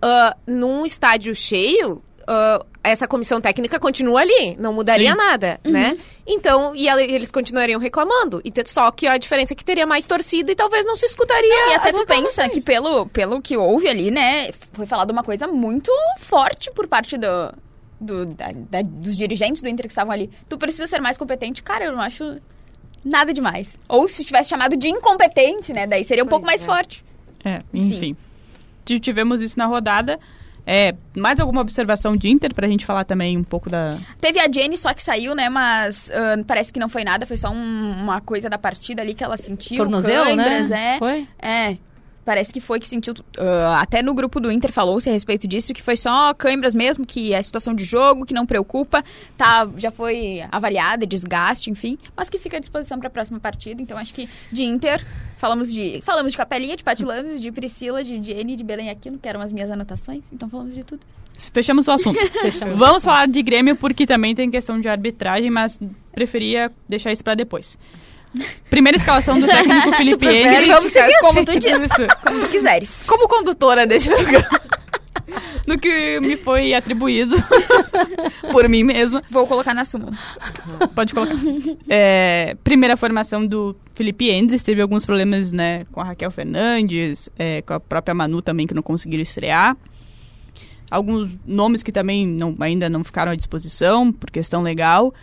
ah, 0.02 0.36
num 0.48 0.86
estádio 0.86 1.34
cheio, 1.36 2.02
ah, 2.28 2.66
essa 2.84 3.08
comissão 3.08 3.42
técnica 3.42 3.80
continua 3.80 4.22
ali, 4.22 4.56
não 4.60 4.74
mudaria 4.74 5.12
Sim. 5.12 5.18
nada, 5.18 5.60
né? 5.64 5.98
Então, 6.28 6.76
e 6.76 6.88
ela- 6.88 7.02
eles 7.02 7.32
continuariam 7.32 7.80
reclamando. 7.80 8.42
E 8.44 8.52
só 8.66 8.90
que 8.92 9.08
a 9.08 9.18
diferença 9.18 9.54
é 9.54 9.56
que 9.56 9.64
teria 9.66 9.86
mais 9.88 10.06
torcida 10.06 10.52
e 10.52 10.56
talvez 10.56 10.86
não 10.86 10.96
se 10.96 11.06
escutaria. 11.06 11.72
E 11.72 11.74
até 11.76 11.90
as 11.90 11.96
tu 11.96 12.06
pensa 12.06 12.48
que 12.50 12.62
pelo, 12.62 13.06
pelo 13.08 13.42
que 13.42 13.56
houve 13.58 13.88
ali, 13.88 14.10
né, 14.12 14.52
foi 14.74 14.86
falado 14.86 15.12
uma 15.12 15.24
coisa 15.24 15.48
muito 15.48 15.92
forte 16.20 16.72
por 16.72 16.88
parte 16.88 17.18
do, 17.18 17.54
do- 18.00 18.26
da- 18.26 18.52
da- 18.54 18.82
dos 18.82 19.16
dirigentes 19.16 19.62
do 19.62 19.70
Inter 19.70 19.86
que 19.86 19.92
estavam 19.92 20.12
ali. 20.12 20.30
Tu 20.50 20.58
precisa 20.58 20.88
ser 20.88 21.00
mais 21.02 21.18
competente. 21.18 21.62
Cara, 21.64 21.86
eu 21.86 21.92
não 21.92 22.02
acho 22.02 22.40
nada 23.04 23.32
demais. 23.34 23.70
Ou 23.88 24.08
se 24.08 24.24
tivesse 24.26 24.50
chamado 24.50 24.76
de 24.76 24.90
incompetente, 24.90 25.72
né, 25.74 25.86
daí 25.88 26.04
seria 26.04 26.24
um 26.24 26.28
pouco 26.28 26.46
mais 26.46 26.64
é. 26.64 26.66
forte. 26.66 27.04
É, 27.44 27.62
Enfim. 27.74 28.16
enfim. 28.86 29.00
Tivemos 29.00 29.42
isso 29.42 29.58
na 29.58 29.66
rodada. 29.66 30.20
É, 30.68 30.96
mais 31.16 31.40
alguma 31.40 31.62
observação 31.62 32.18
de 32.18 32.28
Inter 32.30 32.54
pra 32.54 32.68
gente 32.68 32.86
falar 32.86 33.04
também 33.06 33.38
um 33.38 33.44
pouco 33.44 33.70
da. 33.70 33.98
Teve 34.20 34.40
a 34.40 34.52
Jenny 34.52 34.78
só 34.78 34.94
que 34.94 35.04
saiu, 35.04 35.36
né, 35.36 35.48
mas 35.48 36.10
ah, 36.12 36.36
parece 36.48 36.74
que 36.74 36.80
não 36.80 36.90
foi 36.90 37.04
nada, 37.04 37.26
foi 37.26 37.38
só 37.38 37.50
um- 37.50 37.92
uma 38.04 38.20
coisa 38.22 38.50
da 38.50 38.58
partida 38.58 39.02
ali 39.02 39.14
que 39.14 39.24
ela 39.24 39.38
sentiu. 39.38 39.78
Tornozelo, 39.78 40.26
câimbras, 40.26 40.70
né? 40.72 40.96
É. 40.96 41.00
Foi? 41.00 41.28
É. 41.40 41.78
Parece 42.26 42.52
que 42.52 42.60
foi 42.60 42.80
que 42.80 42.90
sentiu. 42.90 43.14
ah, 43.38 43.82
até 43.82 44.02
no 44.02 44.14
grupo 44.14 44.40
do 44.40 44.52
Inter 44.52 44.72
falou-se 44.72 45.08
a 45.08 45.14
respeito 45.14 45.48
disso, 45.48 45.74
que 45.74 45.82
foi 45.82 45.96
só 45.96 46.34
câimbras 46.34 46.74
mesmo, 46.74 47.06
que 47.06 47.34
é 47.34 47.42
situação 47.42 47.74
de 47.74 47.86
jogo, 47.86 48.26
que 48.26 48.34
não 48.34 48.46
preocupa, 48.48 49.04
tá, 49.38 49.70
já 49.78 49.92
foi 49.92 50.42
avaliada, 50.52 51.06
desgaste, 51.06 51.70
enfim, 51.70 52.00
mas 52.18 52.28
que 52.28 52.40
fica 52.40 52.58
à 52.58 52.60
disposição 52.60 52.98
para 52.98 53.08
a 53.08 53.12
próxima 53.12 53.40
partida. 53.40 53.80
Então 53.80 53.96
acho 53.98 54.14
que 54.14 54.28
de 54.52 54.64
Inter, 54.64 55.06
falamos 55.38 55.72
de 55.72 56.02
falamos 56.02 56.32
de 56.32 56.38
Capelinha, 56.38 56.76
de 56.76 56.84
Patilanos, 56.84 57.40
de 57.40 57.52
Priscila, 57.52 58.04
de 58.04 58.22
Jenny, 58.24 58.56
de 58.56 58.64
Belém 58.64 58.90
Aquino, 58.90 59.20
que 59.20 59.30
eram 59.30 59.42
as 59.42 59.52
minhas 59.52 59.70
anotações, 59.70 60.24
então 60.34 60.50
falamos 60.50 60.74
de 60.74 60.84
tudo. 60.84 61.02
Fechamos 61.54 61.88
o 61.88 61.92
assunto. 61.92 62.18
Fechamos. 62.42 62.78
Vamos 62.78 63.04
falar 63.04 63.28
de 63.28 63.42
Grêmio 63.44 63.76
porque 63.76 64.06
também 64.06 64.34
tem 64.34 64.50
questão 64.50 64.80
de 64.80 64.88
arbitragem, 64.88 65.52
mas 65.52 65.80
preferia 66.12 66.72
deixar 66.88 67.12
isso 67.12 67.24
pra 67.24 67.36
depois. 67.36 67.78
Primeira 68.70 68.98
escalação 68.98 69.40
do 69.40 69.48
técnico 69.48 69.94
Felipe 69.98 70.28
seguir 70.90 71.10
Isso. 71.10 71.22
como 71.22 71.46
tu 71.46 71.60
diz, 71.60 71.90
como 72.24 72.40
tu 72.40 72.48
quiseres. 72.48 72.94
Como 73.08 73.28
condutora 73.28 73.86
desse 73.86 74.10
programa. 74.10 74.62
do 75.66 75.78
que 75.78 76.20
me 76.20 76.38
foi 76.38 76.74
atribuído 76.74 77.36
por 78.52 78.68
mim 78.70 78.84
mesma. 78.84 79.24
Vou 79.30 79.48
colocar 79.48 79.74
na 79.74 79.84
súmula. 79.84 80.14
Pode 80.94 81.14
colocar. 81.14 81.36
É, 81.90 82.56
primeira 82.64 82.96
formação 82.96 83.46
do 83.46 83.76
Felipe 83.94 84.30
Endres, 84.30 84.64
teve 84.64 84.82
alguns 84.82 85.06
problemas 85.06 85.52
né, 85.52 85.84
com 85.92 86.02
a 86.02 86.04
Raquel 86.04 86.32
Fernandes, 86.32 87.30
é, 87.38 87.62
com 87.62 87.74
a 87.74 87.80
própria 87.80 88.14
Manu 88.14 88.42
também, 88.42 88.68
que 88.68 88.74
não 88.74 88.84
conseguiram 88.84 89.22
estrear. 89.22 89.76
Alguns 90.92 91.32
nomes 91.46 91.82
que 91.82 91.92
também 91.92 92.28
não, 92.28 92.56
ainda 92.60 92.90
não 92.90 93.04
ficaram 93.04 93.32
à 93.32 93.36
disposição, 93.36 94.12
por 94.12 94.30
questão 94.30 94.62
legal. 94.62 95.14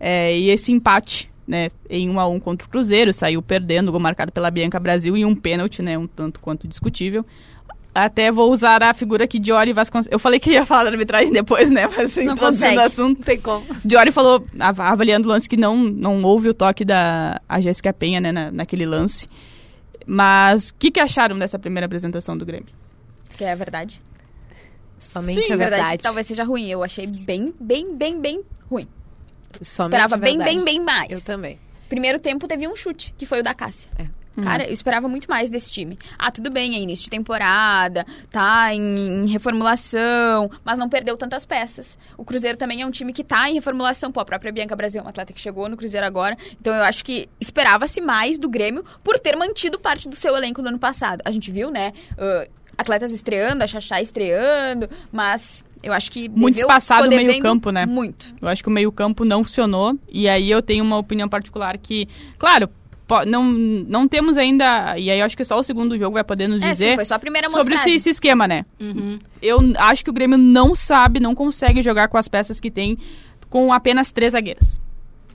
É, 0.00 0.36
e 0.36 0.50
esse 0.50 0.72
empate 0.72 1.30
né, 1.46 1.70
em 1.90 2.08
1 2.10 2.18
a 2.20 2.26
1 2.28 2.40
contra 2.40 2.66
o 2.66 2.70
Cruzeiro, 2.70 3.12
saiu 3.12 3.40
perdendo, 3.42 3.90
gol 3.90 4.00
marcado 4.00 4.32
pela 4.32 4.50
Bianca 4.50 4.78
Brasil 4.80 5.16
e 5.16 5.24
um 5.24 5.34
pênalti, 5.34 5.82
né, 5.82 5.96
um 5.98 6.06
tanto 6.06 6.40
quanto 6.40 6.66
discutível. 6.68 7.24
Até 7.94 8.32
vou 8.32 8.50
usar 8.50 8.82
a 8.82 8.92
figura 8.92 9.24
que 9.28 9.38
Diori 9.38 9.72
Vasconcelos. 9.72 10.12
Eu 10.12 10.18
falei 10.18 10.40
que 10.40 10.50
ia 10.50 10.66
falar 10.66 10.82
da 10.82 10.90
arbitragem 10.90 11.32
depois, 11.32 11.70
né? 11.70 11.86
Mas 11.96 12.16
Não 12.16 12.36
consegue. 12.36 12.76
o 12.76 12.80
assunto. 12.80 13.18
Não 13.18 13.24
tem 13.24 13.40
como. 13.40 13.64
Diori 13.84 14.10
falou, 14.10 14.44
av- 14.58 14.80
avaliando 14.80 15.28
o 15.28 15.30
lance, 15.30 15.48
que 15.48 15.56
não, 15.56 15.76
não 15.76 16.20
houve 16.24 16.48
o 16.48 16.54
toque 16.54 16.84
da 16.84 17.40
a 17.48 17.60
Jéssica 17.60 17.92
Penha, 17.92 18.20
né, 18.20 18.32
na, 18.32 18.50
naquele 18.50 18.84
lance. 18.84 19.28
Mas 20.04 20.70
o 20.70 20.74
que, 20.74 20.90
que 20.90 20.98
acharam 20.98 21.38
dessa 21.38 21.56
primeira 21.56 21.86
apresentação 21.86 22.36
do 22.36 22.44
Grêmio? 22.44 22.66
Que 23.38 23.44
é 23.44 23.52
a 23.52 23.56
verdade. 23.56 24.02
Somente 24.98 25.42
Sim, 25.46 25.52
a 25.52 25.56
Na 25.56 25.56
verdade, 25.56 25.82
verdade. 25.82 26.02
talvez 26.02 26.26
seja 26.26 26.42
ruim. 26.42 26.66
Eu 26.68 26.82
achei 26.82 27.06
bem, 27.06 27.54
bem, 27.60 27.94
bem, 27.96 28.20
bem 28.20 28.42
ruim. 28.68 28.88
Somente 29.60 29.92
esperava 29.92 30.16
bem, 30.16 30.38
verdade. 30.38 30.56
bem, 30.56 30.64
bem 30.64 30.80
mais. 30.80 31.10
Eu 31.10 31.20
também. 31.20 31.58
Primeiro 31.88 32.18
tempo 32.18 32.48
teve 32.48 32.66
um 32.66 32.74
chute, 32.74 33.14
que 33.16 33.26
foi 33.26 33.40
o 33.40 33.42
da 33.42 33.54
Cássia. 33.54 33.88
É. 33.98 34.06
Cara, 34.42 34.66
eu 34.66 34.72
esperava 34.72 35.08
muito 35.08 35.30
mais 35.30 35.50
desse 35.50 35.70
time. 35.70 35.96
Ah, 36.18 36.30
tudo 36.30 36.50
bem, 36.50 36.74
é 36.74 36.78
início 36.80 37.04
de 37.04 37.10
temporada, 37.10 38.04
tá 38.30 38.74
em, 38.74 39.22
em 39.22 39.26
reformulação, 39.28 40.50
mas 40.64 40.78
não 40.78 40.88
perdeu 40.88 41.16
tantas 41.16 41.44
peças. 41.44 41.96
O 42.16 42.24
Cruzeiro 42.24 42.58
também 42.58 42.82
é 42.82 42.86
um 42.86 42.90
time 42.90 43.12
que 43.12 43.22
tá 43.22 43.48
em 43.48 43.54
reformulação. 43.54 44.10
Pô, 44.10 44.20
a 44.20 44.24
própria 44.24 44.52
Bianca 44.52 44.74
Brasil 44.74 44.98
é 44.98 45.02
uma 45.02 45.10
atleta 45.10 45.32
que 45.32 45.40
chegou 45.40 45.68
no 45.68 45.76
Cruzeiro 45.76 46.04
agora. 46.04 46.36
Então 46.60 46.74
eu 46.74 46.82
acho 46.82 47.04
que 47.04 47.28
esperava-se 47.40 48.00
mais 48.00 48.38
do 48.38 48.48
Grêmio 48.48 48.84
por 49.04 49.18
ter 49.18 49.36
mantido 49.36 49.78
parte 49.78 50.08
do 50.08 50.16
seu 50.16 50.36
elenco 50.36 50.60
do 50.60 50.68
ano 50.68 50.78
passado. 50.78 51.22
A 51.24 51.30
gente 51.30 51.50
viu, 51.52 51.70
né? 51.70 51.92
ah, 52.18 52.48
atletas 52.76 53.12
estreando, 53.12 53.62
a 53.62 53.66
Xaxá 53.68 54.02
estreando, 54.02 54.90
mas 55.12 55.64
eu 55.84 55.92
acho 55.92 56.10
que. 56.10 56.28
Muito 56.28 56.58
espaçado 56.58 57.06
o 57.06 57.10
meio 57.10 57.38
campo, 57.40 57.70
né? 57.70 57.84
Muito. 57.86 58.34
Eu 58.40 58.48
acho 58.48 58.62
que 58.62 58.68
o 58.68 58.72
meio-campo 58.72 59.24
não 59.24 59.44
funcionou. 59.44 59.98
E 60.10 60.28
aí 60.28 60.50
eu 60.50 60.62
tenho 60.62 60.82
uma 60.82 60.96
opinião 60.96 61.28
particular 61.28 61.76
que, 61.78 62.08
claro, 62.38 62.68
não, 63.26 63.44
não 63.44 64.08
temos 64.08 64.36
ainda. 64.36 64.98
E 64.98 65.10
aí 65.10 65.18
eu 65.18 65.26
acho 65.26 65.36
que 65.36 65.44
só 65.44 65.58
o 65.58 65.62
segundo 65.62 65.96
jogo 65.98 66.14
vai 66.14 66.24
poder 66.24 66.48
nos 66.48 66.62
É, 66.62 66.70
dizer 66.70 66.90
sim, 66.90 66.94
foi 66.94 67.04
só 67.04 67.16
a 67.16 67.18
primeira 67.18 67.50
sobre 67.50 67.74
esse, 67.74 67.90
esse 67.90 68.10
esquema, 68.10 68.48
né? 68.48 68.62
Uhum. 68.80 69.18
Eu 69.42 69.58
acho 69.78 70.02
que 70.02 70.10
o 70.10 70.12
Grêmio 70.12 70.38
não 70.38 70.74
sabe, 70.74 71.20
não 71.20 71.34
consegue 71.34 71.82
jogar 71.82 72.08
com 72.08 72.16
as 72.16 72.28
peças 72.28 72.58
que 72.58 72.70
tem 72.70 72.98
com 73.50 73.72
apenas 73.72 74.10
três 74.10 74.32
zagueiras. 74.32 74.80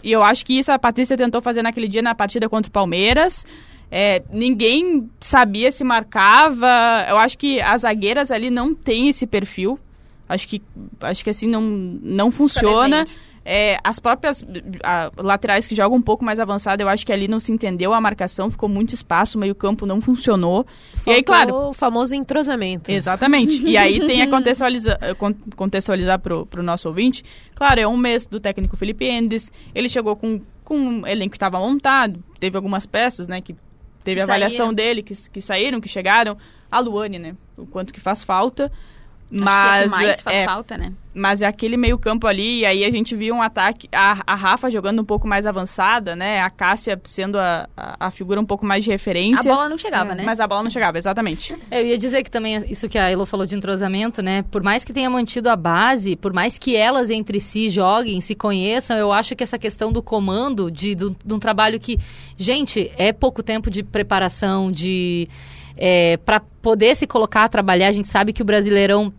E 0.04 0.12
eu 0.12 0.24
acho 0.24 0.46
que 0.46 0.58
isso 0.58 0.72
a 0.72 0.80
Patrícia 0.80 1.16
tentou 1.16 1.42
fazer 1.42 1.62
naquele 1.62 1.88
dia 1.88 2.02
na 2.02 2.16
partida 2.16 2.50
contra 2.50 2.70
o 2.70 2.72
Palmeiras. 2.72 3.46
É, 3.92 4.22
ninguém 4.32 5.10
sabia 5.20 5.72
se 5.72 5.84
marcava. 5.84 7.06
Eu 7.08 7.18
acho 7.18 7.38
que 7.38 7.60
as 7.62 7.82
zagueiras 7.82 8.32
ali 8.32 8.50
não 8.50 8.74
têm 8.74 9.10
esse 9.10 9.28
perfil. 9.28 9.80
Acho 10.30 10.48
que, 10.48 10.62
acho 11.02 11.24
que 11.24 11.30
assim 11.32 11.48
não, 11.48 11.62
não 11.62 12.32
funciona. 12.32 13.04
É, 13.52 13.80
as 13.84 14.00
próprias 14.00 14.46
ah, 14.84 15.10
laterais 15.18 15.66
que 15.66 15.74
jogam 15.74 15.98
um 15.98 16.02
pouco 16.02 16.24
mais 16.24 16.40
avançado, 16.40 16.84
eu 16.84 16.88
acho 16.88 17.04
que 17.04 17.12
ali 17.12 17.28
não 17.28 17.40
se 17.40 17.52
entendeu 17.52 17.94
a 17.94 18.00
marcação, 18.00 18.52
ficou 18.52 18.70
muito 18.70 18.94
espaço, 18.94 19.40
o 19.40 19.42
meio-campo 19.42 19.88
não 19.88 20.00
funcionou. 20.00 20.68
e 21.08 21.10
aí, 21.10 21.24
claro, 21.24 21.50
Faltou 21.50 21.70
o 21.72 21.74
famoso 21.74 22.14
entrosamento. 22.14 22.92
Exatamente. 22.92 23.60
E 23.66 23.76
aí 23.76 24.00
tem 24.06 24.22
a 24.22 24.28
contextualizar, 24.28 25.00
contextualizar 25.56 26.20
pro, 26.20 26.46
pro 26.46 26.62
nosso 26.62 26.88
ouvinte. 26.90 27.24
Claro, 27.56 27.80
é 27.80 27.88
um 27.88 27.98
mês 27.98 28.28
do 28.28 28.40
técnico 28.40 28.78
Felipe 28.78 29.06
Endes. 29.06 29.52
Ele 29.74 29.90
chegou 29.90 30.16
com, 30.16 30.42
com 30.64 30.78
um 30.78 31.08
elenco 31.08 31.32
que 31.32 31.38
estava 31.38 31.58
montado. 31.58 32.24
Teve 32.40 32.56
algumas 32.56 32.86
peças, 32.86 33.28
né? 33.28 33.42
Que 33.42 33.56
teve 34.04 34.18
Que 34.18 34.22
a 34.22 34.24
avaliação 34.26 34.58
saíram. 34.58 34.74
dele, 34.76 35.02
que, 35.02 35.14
que 35.30 35.42
saíram, 35.42 35.82
que 35.82 35.90
chegaram. 35.90 36.38
A 36.70 36.80
Luane, 36.80 37.18
né? 37.18 37.36
O 37.58 37.66
quanto 37.66 37.92
que 37.92 38.00
faz 38.00 38.24
falta. 38.24 38.72
Acho 39.32 39.44
Mas, 39.44 39.54
que 39.78 39.78
é 39.78 39.82
o 39.82 39.84
que 39.84 39.90
mais 40.06 40.22
faz 40.22 40.38
é, 40.38 40.46
falta, 40.46 40.76
né? 40.78 40.92
mas 41.14 41.42
é 41.42 41.46
aquele 41.46 41.76
meio 41.78 41.98
campo 42.00 42.26
ali, 42.26 42.60
e 42.62 42.66
aí 42.66 42.84
a 42.86 42.90
gente 42.90 43.16
viu 43.16 43.36
um 43.36 43.42
ataque, 43.42 43.88
a, 43.92 44.24
a 44.26 44.36
Rafa 44.36 44.72
jogando 44.72 45.02
um 45.02 45.06
pouco 45.06 45.28
mais 45.28 45.46
avançada, 45.46 46.16
né? 46.16 46.40
A 46.42 46.50
Cássia 46.50 47.00
sendo 47.04 47.38
a, 47.38 47.68
a, 47.78 48.08
a 48.08 48.12
figura 48.12 48.40
um 48.42 48.46
pouco 48.46 48.66
mais 48.66 48.84
de 48.84 48.90
A 48.90 48.94
referência. 48.94 49.44
bola 49.52 49.68
não 49.70 49.78
chegava, 49.78 50.14
É, 50.14 50.16
né? 50.16 50.24
Mas 50.26 50.40
a 50.40 50.48
bola 50.48 50.64
não 50.64 50.70
chegava, 50.72 50.98
exatamente. 50.98 51.56
Eu 51.70 51.86
ia 51.86 51.98
dizer 51.98 52.24
que 52.24 52.32
também 52.32 52.56
isso 52.72 52.88
que 52.90 52.98
a 52.98 53.08
Elo 53.10 53.26
falou 53.28 53.46
de 53.46 53.56
entrosamento, 53.56 54.22
né? 54.22 54.44
Por 54.50 54.64
mais 54.64 54.84
que 54.84 54.92
tenha 54.94 55.10
mantido 55.10 55.50
a 55.50 55.56
base, 55.56 56.16
por 56.16 56.34
mais 56.34 56.58
que 56.58 56.76
elas 56.76 57.10
entre 57.12 57.40
si 57.40 57.70
joguem, 57.70 58.22
se 58.22 58.34
conheçam, 58.34 58.98
eu 58.98 59.12
acho 59.12 59.36
que 59.36 59.44
essa 59.44 59.60
questão 59.60 59.92
do 59.92 60.02
comando, 60.02 60.72
de, 60.72 60.96
do- 60.96 61.16
de 61.24 61.34
um 61.34 61.40
trabalho 61.40 61.80
que, 61.80 62.00
gente, 62.38 62.92
é 62.98 63.12
pouco 63.14 63.44
tempo 63.44 63.70
de 63.70 63.84
preparação, 63.84 64.72
de. 64.72 65.28
É, 65.82 66.18
para 66.18 66.42
poder 66.62 66.94
se 66.96 67.08
colocar 67.08 67.46
a 67.46 67.50
trabalhar, 67.50 67.88
a 67.88 67.92
gente 67.94 68.08
sabe 68.10 68.34
que 68.34 68.42
o 68.42 68.46
Brasileirão 68.46 69.14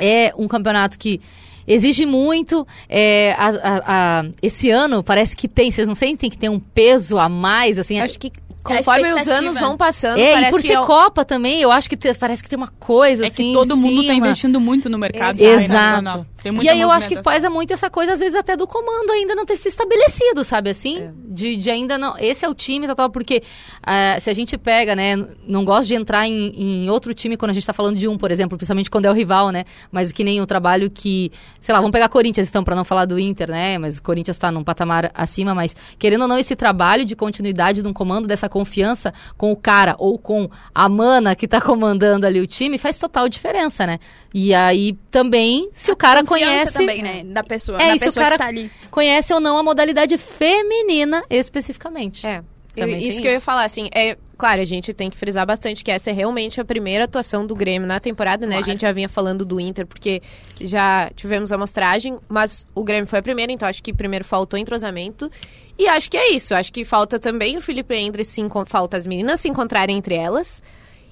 é 0.00 0.32
um 0.38 0.46
campeonato 0.46 0.96
que 0.98 1.20
exige 1.66 2.06
muito. 2.06 2.64
é, 2.88 3.32
a- 3.32 3.48
a- 3.48 3.82
a- 4.20 4.24
esse 4.40 4.70
ano 4.70 5.02
parece 5.02 5.34
que 5.36 5.48
tem, 5.48 5.70
vocês 5.70 5.88
não 5.88 5.94
sentem 5.94 6.30
que 6.30 6.38
tem 6.38 6.48
um 6.48 6.60
peso 6.60 7.18
a 7.18 7.28
mais, 7.28 7.78
assim? 7.78 7.98
Acho 8.00 8.18
que 8.18 8.30
conforme 8.62 9.12
os 9.12 9.28
anos 9.28 9.58
vão 9.58 9.76
passando, 9.76 10.18
é, 10.18 10.32
parece 10.32 10.48
e 10.48 10.50
por 10.50 10.60
que 10.60 10.66
ser 10.68 10.72
é 10.74 10.80
um- 10.80 10.86
Copa 10.86 11.24
também, 11.24 11.60
eu 11.60 11.70
acho 11.72 11.88
que 11.88 11.96
te- 11.96 12.14
parece 12.14 12.42
que 12.42 12.48
tem 12.48 12.56
uma 12.56 12.68
coisa 12.78 13.24
É 13.24 13.28
assim. 13.28 13.48
que 13.48 13.52
todo 13.52 13.74
em 13.74 13.78
mundo 13.78 13.96
tá 14.02 14.12
cima. 14.14 14.26
investindo 14.26 14.60
muito 14.60 14.88
no 14.88 14.98
mercado 14.98 15.40
Exato. 15.40 16.26
Tem 16.42 16.52
E 16.60 16.68
aí 16.68 16.80
eu 16.80 16.90
acho 16.90 17.08
que 17.08 17.22
faz 17.22 17.44
muito 17.48 17.72
essa 17.72 17.88
coisa, 17.88 18.14
às 18.14 18.20
vezes, 18.20 18.34
até 18.34 18.56
do 18.56 18.66
comando 18.66 19.10
ainda 19.12 19.32
não 19.34 19.46
ter 19.46 19.56
se 19.56 19.68
estabelecido, 19.68 20.42
sabe 20.42 20.70
assim? 20.70 20.98
É. 20.98 21.10
De, 21.28 21.56
de 21.56 21.70
ainda 21.70 21.96
não. 21.96 22.18
Esse 22.18 22.44
é 22.44 22.48
o 22.48 22.54
time, 22.54 22.84
tal, 22.86 22.96
tal, 22.96 23.10
porque 23.10 23.42
ah, 23.82 24.16
se 24.18 24.28
a 24.28 24.32
gente 24.32 24.58
pega, 24.58 24.96
né? 24.96 25.16
Não 25.46 25.64
gosto 25.64 25.86
de 25.88 25.94
entrar 25.94 26.26
em, 26.26 26.52
em 26.56 26.90
outro 26.90 27.14
time 27.14 27.36
quando 27.36 27.50
a 27.52 27.54
gente 27.54 27.64
tá 27.66 27.72
falando 27.72 27.96
de 27.96 28.08
um, 28.08 28.18
por 28.18 28.30
exemplo, 28.32 28.58
principalmente 28.58 28.90
quando 28.90 29.06
é 29.06 29.10
o 29.10 29.14
rival, 29.14 29.50
né? 29.50 29.64
Mas 29.90 30.10
que 30.10 30.24
nem 30.24 30.40
o 30.40 30.46
trabalho 30.46 30.90
que. 30.90 31.30
Sei 31.60 31.72
lá, 31.72 31.78
vamos 31.80 31.92
pegar 31.92 32.08
Corinthians 32.08 32.48
então, 32.48 32.64
pra 32.64 32.74
não 32.74 32.84
falar 32.84 33.04
do 33.04 33.18
Inter, 33.20 33.48
né? 33.48 33.78
Mas 33.78 33.98
o 33.98 34.02
Corinthians 34.02 34.36
tá 34.36 34.50
num 34.50 34.64
patamar 34.64 35.12
acima, 35.14 35.54
mas 35.54 35.76
querendo 35.96 36.22
ou 36.22 36.28
não, 36.28 36.38
esse 36.38 36.56
trabalho 36.56 37.04
de 37.04 37.14
continuidade 37.14 37.82
de 37.82 37.88
um 37.88 37.92
comando, 37.92 38.26
dessa 38.26 38.48
confiança 38.52 39.12
com 39.36 39.50
o 39.50 39.56
cara 39.56 39.96
ou 39.98 40.18
com 40.18 40.48
a 40.74 40.88
mana 40.88 41.34
que 41.34 41.48
tá 41.48 41.58
comandando 41.62 42.26
ali 42.26 42.40
o 42.40 42.46
time, 42.46 42.78
faz 42.78 42.98
total 42.98 43.28
diferença, 43.28 43.86
né? 43.86 43.98
E 44.34 44.54
aí 44.54 44.92
também, 45.10 45.68
se 45.72 45.90
o 45.90 45.96
cara 45.96 46.22
Confiança 46.24 46.52
conhece. 46.52 46.72
também, 46.74 47.02
né? 47.02 47.24
Da 47.24 47.42
pessoa. 47.42 47.80
É, 47.82 47.88
da 47.92 47.98
se 47.98 48.04
o 48.04 48.06
pessoa 48.06 48.24
cara- 48.24 48.36
que 48.36 48.42
está 48.42 48.48
ali. 48.48 48.70
conhece 48.90 49.34
ou 49.34 49.40
não 49.40 49.58
a 49.58 49.62
modalidade 49.62 50.16
feminina 50.18 51.24
especificamente. 51.28 52.26
É. 52.26 52.42
Também 52.74 53.06
isso 53.06 53.20
que 53.20 53.26
eu 53.26 53.32
ia 53.32 53.36
isso. 53.36 53.44
falar, 53.44 53.64
assim, 53.64 53.88
é 53.94 54.16
claro, 54.38 54.60
a 54.60 54.64
gente 54.64 54.92
tem 54.92 55.08
que 55.08 55.16
frisar 55.16 55.46
bastante 55.46 55.84
que 55.84 55.90
essa 55.90 56.10
é 56.10 56.12
realmente 56.12 56.60
a 56.60 56.64
primeira 56.64 57.04
atuação 57.04 57.46
do 57.46 57.54
Grêmio 57.54 57.86
na 57.86 58.00
temporada, 58.00 58.44
né? 58.46 58.56
A 58.56 58.58
Claro. 58.58 58.72
gente 58.72 58.80
já 58.80 58.90
vinha 58.92 59.08
falando 59.08 59.44
do 59.44 59.60
Inter, 59.60 59.86
porque 59.86 60.20
já 60.60 61.10
tivemos 61.14 61.52
a 61.52 61.54
amostragem, 61.54 62.18
mas 62.28 62.66
o 62.74 62.82
Grêmio 62.82 63.06
foi 63.06 63.20
a 63.20 63.22
primeira, 63.22 63.52
então 63.52 63.68
acho 63.68 63.82
que 63.82 63.92
primeiro 63.92 64.24
faltou 64.24 64.58
entrosamento. 64.58 65.30
E 65.78 65.86
acho 65.86 66.10
que 66.10 66.16
é 66.16 66.32
isso, 66.32 66.54
acho 66.54 66.72
que 66.72 66.84
falta 66.84 67.18
também 67.18 67.56
o 67.56 67.60
Felipe 67.60 67.94
Endres 67.94 68.26
se 68.28 68.42
falta 68.66 68.96
as 68.96 69.06
meninas 69.06 69.40
se 69.40 69.48
encontrarem 69.48 69.96
entre 69.96 70.14
elas. 70.16 70.62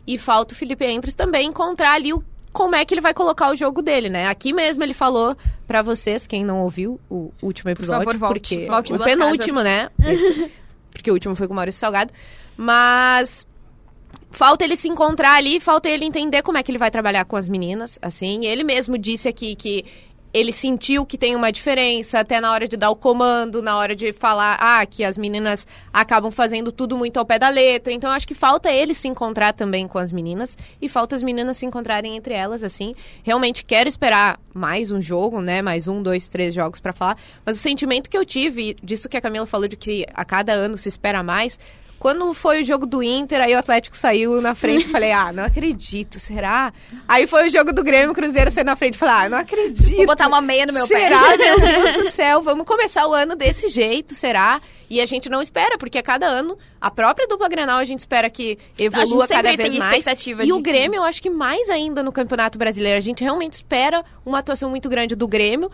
E 0.06 0.18
falta 0.18 0.54
o 0.54 0.56
Felipe 0.56 0.84
Endres 0.84 1.14
também 1.14 1.46
encontrar 1.48 1.92
ali 1.94 2.12
o 2.12 2.24
como 2.52 2.74
é 2.74 2.84
que 2.84 2.92
ele 2.92 3.00
vai 3.00 3.14
colocar 3.14 3.48
o 3.52 3.54
jogo 3.54 3.80
dele, 3.80 4.08
né? 4.08 4.26
Aqui 4.26 4.52
mesmo 4.52 4.82
ele 4.82 4.92
falou 4.92 5.36
pra 5.68 5.82
vocês, 5.82 6.26
quem 6.26 6.44
não 6.44 6.62
ouviu 6.62 6.98
o 7.08 7.30
último 7.40 7.70
episódio, 7.70 8.04
favor, 8.06 8.18
volte. 8.18 8.56
porque 8.56 8.66
Volte 8.66 8.92
o 8.92 8.98
penúltimo, 8.98 9.62
né? 9.62 9.88
Esse- 10.04 10.50
porque 11.00 11.10
o 11.10 11.14
último 11.14 11.34
foi 11.34 11.46
com 11.46 11.52
o 11.52 11.56
Maurício 11.56 11.80
Salgado. 11.80 12.12
Mas 12.56 13.46
falta 14.30 14.64
ele 14.64 14.76
se 14.76 14.88
encontrar 14.88 15.34
ali, 15.34 15.58
falta 15.58 15.88
ele 15.88 16.04
entender 16.04 16.42
como 16.42 16.58
é 16.58 16.62
que 16.62 16.70
ele 16.70 16.78
vai 16.78 16.90
trabalhar 16.90 17.24
com 17.24 17.36
as 17.36 17.48
meninas, 17.48 17.98
assim. 18.00 18.44
Ele 18.44 18.62
mesmo 18.62 18.96
disse 18.96 19.28
aqui 19.28 19.54
que 19.54 19.84
ele 20.32 20.52
sentiu 20.52 21.04
que 21.04 21.18
tem 21.18 21.34
uma 21.34 21.50
diferença 21.50 22.20
até 22.20 22.40
na 22.40 22.52
hora 22.52 22.68
de 22.68 22.76
dar 22.76 22.90
o 22.90 22.96
comando, 22.96 23.60
na 23.62 23.76
hora 23.76 23.94
de 23.94 24.12
falar, 24.12 24.56
ah, 24.60 24.84
que 24.86 25.02
as 25.02 25.18
meninas 25.18 25.66
acabam 25.92 26.30
fazendo 26.30 26.70
tudo 26.70 26.96
muito 26.96 27.18
ao 27.18 27.26
pé 27.26 27.38
da 27.38 27.48
letra. 27.48 27.92
Então, 27.92 28.10
acho 28.10 28.26
que 28.26 28.34
falta 28.34 28.70
ele 28.70 28.94
se 28.94 29.08
encontrar 29.08 29.52
também 29.52 29.88
com 29.88 29.98
as 29.98 30.12
meninas 30.12 30.56
e 30.80 30.88
falta 30.88 31.16
as 31.16 31.22
meninas 31.22 31.56
se 31.56 31.66
encontrarem 31.66 32.16
entre 32.16 32.34
elas, 32.34 32.62
assim. 32.62 32.94
Realmente 33.22 33.64
quero 33.64 33.88
esperar 33.88 34.38
mais 34.54 34.90
um 34.90 35.00
jogo, 35.00 35.40
né? 35.40 35.62
Mais 35.62 35.88
um, 35.88 36.02
dois, 36.02 36.28
três 36.28 36.54
jogos 36.54 36.80
pra 36.80 36.92
falar. 36.92 37.16
Mas 37.44 37.56
o 37.56 37.60
sentimento 37.60 38.08
que 38.08 38.16
eu 38.16 38.24
tive, 38.24 38.76
disso 38.82 39.08
que 39.08 39.16
a 39.16 39.20
Camila 39.20 39.46
falou 39.46 39.66
de 39.66 39.76
que 39.76 40.06
a 40.14 40.24
cada 40.24 40.52
ano 40.52 40.78
se 40.78 40.88
espera 40.88 41.22
mais, 41.22 41.58
Quando 42.00 42.32
foi 42.32 42.62
o 42.62 42.64
jogo 42.64 42.86
do 42.86 43.02
Inter, 43.02 43.42
aí 43.42 43.54
o 43.54 43.58
Atlético 43.58 43.94
saiu 43.94 44.40
na 44.40 44.54
frente 44.54 44.86
e 44.86 44.88
falei, 44.90 45.12
ah, 45.12 45.30
não 45.34 45.44
acredito, 45.44 46.18
será? 46.18 46.72
Aí 47.06 47.26
foi 47.26 47.46
o 47.46 47.50
jogo 47.50 47.74
do 47.74 47.84
Grêmio, 47.84 48.12
o 48.12 48.14
Cruzeiro 48.14 48.50
saiu 48.50 48.64
na 48.64 48.74
frente 48.74 48.94
e 48.94 48.96
falei, 48.96 49.26
ah, 49.26 49.28
não 49.28 49.36
acredito. 49.38 49.96
Vou 49.96 50.06
botar 50.06 50.26
uma 50.26 50.40
meia 50.40 50.64
no 50.64 50.72
meu 50.72 50.86
será? 50.86 51.20
pé. 51.36 51.36
Meu 51.36 51.60
Deus 51.60 52.04
do 52.04 52.10
céu, 52.10 52.40
vamos 52.40 52.64
começar 52.64 53.06
o 53.06 53.12
ano 53.12 53.36
desse 53.36 53.68
jeito, 53.68 54.14
será? 54.14 54.62
E 54.88 54.98
a 54.98 55.04
gente 55.04 55.28
não 55.28 55.42
espera, 55.42 55.76
porque 55.76 55.98
a 55.98 56.02
cada 56.02 56.26
ano, 56.26 56.56
a 56.80 56.90
própria 56.90 57.28
dupla 57.28 57.48
Grenal, 57.50 57.78
a 57.78 57.84
gente 57.84 57.98
espera 58.00 58.30
que 58.30 58.56
evolua 58.78 59.28
cada 59.28 59.50
vez 59.54 59.70
tem 59.70 59.78
mais. 59.78 60.04
E 60.42 60.52
o 60.52 60.56
que- 60.56 60.62
Grêmio, 60.62 60.96
eu 60.96 61.04
acho 61.04 61.20
que 61.20 61.28
mais 61.28 61.68
ainda 61.68 62.02
no 62.02 62.10
Campeonato 62.10 62.56
Brasileiro. 62.58 62.96
A 62.96 63.02
gente 63.02 63.22
realmente 63.22 63.52
espera 63.52 64.02
uma 64.24 64.38
atuação 64.38 64.70
muito 64.70 64.88
grande 64.88 65.14
do 65.14 65.28
Grêmio. 65.28 65.70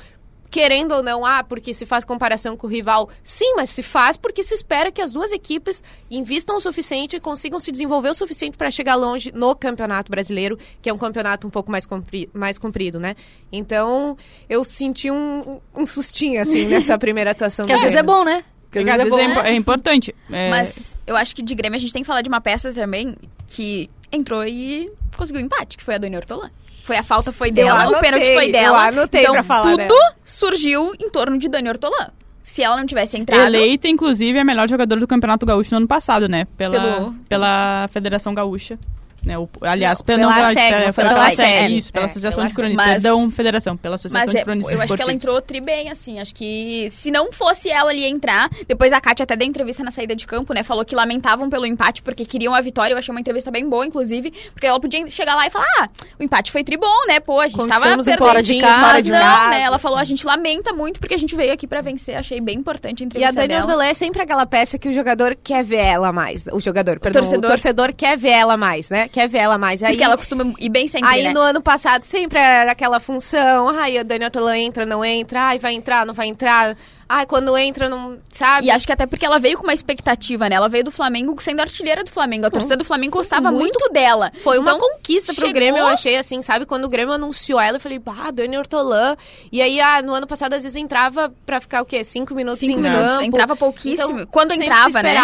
Querendo 0.57 0.93
ou 0.93 1.03
não, 1.03 1.27
ah, 1.27 1.45
porque 1.45 1.75
se 1.75 1.85
faz 1.85 2.03
comparação 2.03 2.57
com 2.57 2.67
o 2.67 2.71
rival. 2.71 3.11
Sim, 3.23 3.57
mas 3.57 3.69
se 3.69 3.83
faz 3.83 4.17
porque 4.17 4.43
se 4.43 4.55
espera 4.55 4.91
que 4.91 5.03
as 5.03 5.13
duas 5.13 5.31
equipes 5.31 5.83
invistam 6.11 6.57
o 6.57 6.61
suficiente 6.63 7.15
e 7.17 7.21
consigam 7.21 7.61
se 7.61 7.71
desenvolver 7.71 8.09
o 8.09 8.15
suficiente 8.15 8.57
para 8.57 8.71
chegar 8.71 8.95
longe 8.95 9.31
no 9.35 9.55
Campeonato 9.55 10.11
Brasileiro, 10.11 10.59
que 10.81 10.89
é 10.89 10.95
um 10.95 10.97
campeonato 10.97 11.47
um 11.47 11.51
pouco 11.51 11.71
mais, 11.71 11.85
compri 11.85 12.31
mais 12.33 12.59
comprido, 12.59 12.99
né? 12.99 13.15
Então, 13.53 14.17
eu 14.49 14.65
senti 14.65 15.11
um, 15.11 15.61
um 15.75 15.85
sustinho, 15.85 16.41
assim, 16.41 16.65
nessa 16.69 16.97
primeira 16.97 17.33
atuação 17.33 17.67
Que 17.67 17.73
do 17.75 17.77
às 17.77 17.83
vezes 17.83 17.97
é 17.99 18.03
bom, 18.03 18.25
né? 18.25 18.43
Que 18.73 18.79
às 18.79 18.85
Porque 18.85 18.91
às 18.91 18.97
vezes 18.97 19.07
é 19.07 19.11
bom. 19.11 19.19
é, 19.19 19.25
impo- 19.33 19.41
é 19.49 19.55
importante. 19.55 20.15
É, 20.31 20.49
Mas 20.49 20.97
eu 21.07 21.15
acho 21.17 21.37
que 21.37 21.43
de 21.43 21.55
Grêmio 21.55 21.77
a 21.77 21.81
gente 21.81 21.93
tem 21.93 22.01
que 22.03 22.07
falar 22.07 22.23
de 22.23 22.31
uma 22.31 22.41
peça 22.41 22.73
também 22.73 23.15
que 23.47 23.91
entrou 24.11 24.43
e 24.47 24.91
conseguiu 25.17 25.43
empate, 25.43 25.77
que 25.77 25.85
foi 25.85 25.97
a 25.97 25.99
do 25.99 26.07
Hortolã. 26.07 26.51
Foi 26.87 26.97
a 26.97 27.03
falta 27.03 27.33
foi 27.33 27.51
dela, 27.51 27.75
o 27.75 27.83
anotei, 27.83 28.01
pênalti 28.01 28.33
foi 28.33 28.47
eu 28.47 28.53
dela. 28.53 28.87
anotei 28.87 29.21
então 29.23 29.33
pra 29.35 29.43
falar 29.43 29.63
tudo 29.63 29.77
dela. 29.79 30.15
surgiu 30.23 30.93
em 31.01 31.11
torno 31.11 31.37
de 31.37 31.49
Dani 31.49 31.69
Hortolã. 31.69 32.11
Se 32.45 32.63
ela 32.63 32.77
não 32.77 32.87
tivesse 32.87 33.19
entrado, 33.19 33.43
Eleita, 33.45 33.89
inclusive, 33.89 34.39
a 34.39 34.45
melhor 34.45 34.69
jogadora 34.69 35.01
do 35.01 35.07
Campeonato 35.09 35.45
Gaúcho 35.45 35.73
no 35.73 35.79
ano 35.79 35.89
passado, 35.89 36.29
né? 36.29 36.47
Pela, 36.57 36.79
Pelo- 36.81 37.15
pela 37.29 37.89
Federação 37.91 38.33
Gaúcha. 38.33 38.79
Né? 39.27 39.37
O, 39.37 39.49
aliás, 39.61 39.99
Não, 39.99 40.07
pela, 40.07 40.19
pela 40.33 40.37
não, 40.47 40.53
SEG, 40.55 40.69
pela, 40.71 40.87
não 40.87 40.93
foi 40.93 41.05
pela, 41.05 41.15
pela 41.17 41.31
SEG, 41.31 41.37
SEG. 41.37 41.79
isso, 41.79 41.93
pela 41.93 42.05
É, 42.05 42.07
Associação 42.07 42.37
pela 42.45 42.49
de 42.49 42.55
Cronistas. 42.55 42.87
Mas- 42.87 43.03
Perdão, 43.03 43.31
Federação, 43.31 43.77
pela 43.77 43.95
Associação 43.97 44.21
Mas 44.27 44.31
de 44.35 44.41
é, 44.41 44.45
Cronistas 44.45 44.75
eu 44.75 44.83
acho 44.83 44.95
que 44.95 45.03
ela 45.03 45.13
entrou 45.13 45.43
tri 45.43 45.61
bem, 45.61 45.91
assim. 45.91 46.21
Acho 46.21 46.33
que 46.33 46.89
se 46.93 47.11
não 47.11 47.33
fosse 47.33 47.69
ela 47.69 47.91
ali 47.91 48.05
entrar, 48.05 48.49
depois 48.69 48.93
a 48.93 49.01
Kátia 49.01 49.25
até 49.25 49.35
deu 49.37 49.49
entrevista 49.49 49.83
na 49.83 49.91
saída 49.91 50.15
de 50.15 50.27
campo, 50.27 50.55
né? 50.55 50.63
Falou 50.63 50.85
que 50.85 50.95
lamentavam 50.95 51.51
pelo 51.51 51.67
empate 51.67 52.03
porque 52.03 52.25
queriam 52.25 52.55
a 52.55 52.61
vitória. 52.61 52.95
Eu 52.95 52.99
achei 52.99 53.13
uma 53.13 53.21
entrevista 53.21 53.51
bem 53.51 53.69
boa, 53.69 53.85
inclusive, 53.85 54.33
porque 54.53 54.67
ela 54.67 54.79
podia 54.79 55.09
chegar 55.11 55.35
lá 55.35 55.45
e 55.47 55.51
falar: 55.51 55.67
ah, 55.81 55.89
o 56.21 56.23
empate 56.23 56.53
foi 56.53 56.63
tri 56.63 56.77
bom, 56.77 57.07
né? 57.09 57.19
Pô, 57.19 57.41
a 57.41 57.49
gente 57.49 57.67
tava 57.69 57.87
um 57.87 57.97
perdendo. 57.97 58.19
fora 58.19 58.41
de 58.43 58.59
casa, 58.61 58.87
fora 58.87 59.03
de 59.03 59.11
não, 59.11 59.19
casa. 59.19 59.51
né? 59.51 59.63
Ela 59.63 59.79
falou: 59.79 59.99
a 59.99 60.05
gente 60.05 60.25
lamenta 60.25 60.73
muito 60.73 61.01
porque 61.01 61.15
a 61.15 61.19
gente 61.19 61.35
veio 61.35 61.53
aqui 61.53 61.67
pra 61.67 61.81
vencer. 61.81 62.15
Achei 62.17 62.41
bem 62.41 62.57
importante 62.59 63.03
a 63.03 63.05
E 63.05 63.05
a 63.05 63.07
entrevista 63.07 63.33
Dani 63.35 63.49
dela. 63.49 63.65
Ortolã 63.65 63.87
é 63.87 63.95
sempre 63.95 64.23
aquela 64.23 64.47
peça 64.47 64.79
que 64.79 64.89
o 64.89 64.93
jogador 64.93 65.37
quer 65.43 65.65
ver 65.65 65.79
ela 65.83 66.13
mais. 66.13 66.47
O 66.53 66.61
jogador, 66.61 67.01
perdão, 67.01 67.23
torcedor. 67.23 67.45
o 67.45 67.49
torcedor 67.49 67.93
quer 67.93 68.17
ver 68.17 68.31
ela 68.31 68.57
mais, 68.57 68.89
né? 68.89 69.09
Quer 69.17 69.29
ver 69.31 69.39
ela 69.39 69.57
mais. 69.57 69.83
Aí, 69.83 69.93
Porque 69.93 70.05
ela 70.05 70.15
costuma 70.15 70.53
ir 70.59 70.69
bem 70.69 70.87
sempre, 70.89 71.09
aí 71.09 71.23
né? 71.25 71.33
no 71.33 71.41
ano 71.41 71.63
passado 71.63 72.05
sempre 72.05 72.39
era 72.39 72.73
aquela 72.73 73.01
função. 73.01 73.71
Ai, 73.71 73.97
a 73.97 74.03
Dani 74.03 74.27
Ortolã 74.27 74.55
entra, 74.59 74.85
não 74.85 75.03
entra. 75.03 75.41
Ai, 75.41 75.59
vai 75.59 75.73
entrar, 75.73 76.05
não 76.05 76.13
vai 76.13 76.27
entrar. 76.27 76.77
Ai, 77.09 77.25
quando 77.25 77.57
entra, 77.57 77.89
não... 77.89 78.19
Sabe? 78.31 78.67
E 78.67 78.71
acho 78.71 78.85
que 78.85 78.93
até 78.93 79.07
porque 79.07 79.25
ela 79.25 79.39
veio 79.39 79.57
com 79.57 79.63
uma 79.63 79.73
expectativa, 79.73 80.51
né? 80.51 80.57
Ela 80.57 80.69
veio 80.69 80.85
do 80.85 80.91
Flamengo 80.91 81.35
sendo 81.41 81.61
artilheira 81.61 82.05
do 82.05 82.11
Flamengo. 82.11 82.45
A 82.47 82.51
torcida 82.51 82.77
do 82.77 82.85
Flamengo 82.85 83.17
gostava 83.17 83.51
muito- 83.51 83.79
muito, 83.81 83.91
dela. 83.93 84.31
Foi 84.43 84.59
uma 84.59 84.73
Então, 84.75 84.81
conquista 84.87 85.33
pro 85.33 85.47
chegou- 85.47 85.55
Grêmio, 85.55 85.79
eu 85.79 85.87
achei 85.87 86.17
assim, 86.19 86.43
sabe? 86.43 86.67
Quando 86.67 86.85
o 86.85 86.89
Grêmio 86.91 87.15
anunciou 87.15 87.59
ela, 87.59 87.77
eu 87.77 87.81
falei, 87.81 87.99
bah, 87.99 88.31
Dani 88.31 88.59
Ortolã. 88.59 89.17
E 89.51 89.63
aí, 89.63 89.81
ah, 89.81 90.03
no 90.03 90.13
ano 90.13 90.27
passado, 90.27 90.53
às 90.53 90.63
vezes 90.65 90.77
entrava 90.77 91.33
pra 91.47 91.59
ficar 91.59 91.81
o 91.81 91.87
quê? 91.87 92.05
Cinco 92.05 92.35
minutos 92.35 92.59
Cinco 92.61 92.81
minutos. 92.81 93.21
Entrava 93.23 93.57
pouquíssimo. 93.57 94.11
Então, 94.11 94.27
Quando 94.27 94.51
entrava, 94.53 94.91
se 94.91 95.03
né? 95.03 95.15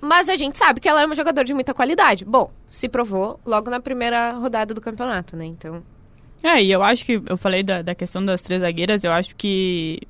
Mas 0.00 0.28
a 0.28 0.36
gente 0.36 0.58
sabe 0.58 0.80
que 0.80 0.88
ela 0.88 1.02
é 1.02 1.06
uma 1.06 1.14
jogadora 1.14 1.44
de 1.44 1.54
muita 1.54 1.72
qualidade. 1.72 2.24
Bom, 2.24 2.50
se 2.68 2.88
provou 2.88 3.40
logo 3.44 3.70
na 3.70 3.80
primeira 3.80 4.32
rodada 4.32 4.74
do 4.74 4.80
campeonato, 4.80 5.36
né? 5.36 5.46
Então. 5.46 5.82
É, 6.42 6.62
e 6.62 6.70
eu 6.70 6.82
acho 6.82 7.04
que 7.04 7.20
eu 7.26 7.36
falei 7.36 7.62
da, 7.62 7.82
da 7.82 7.94
questão 7.94 8.24
das 8.24 8.42
três 8.42 8.60
zagueiras, 8.60 9.04
eu 9.04 9.12
acho 9.12 9.34
que 9.34 10.00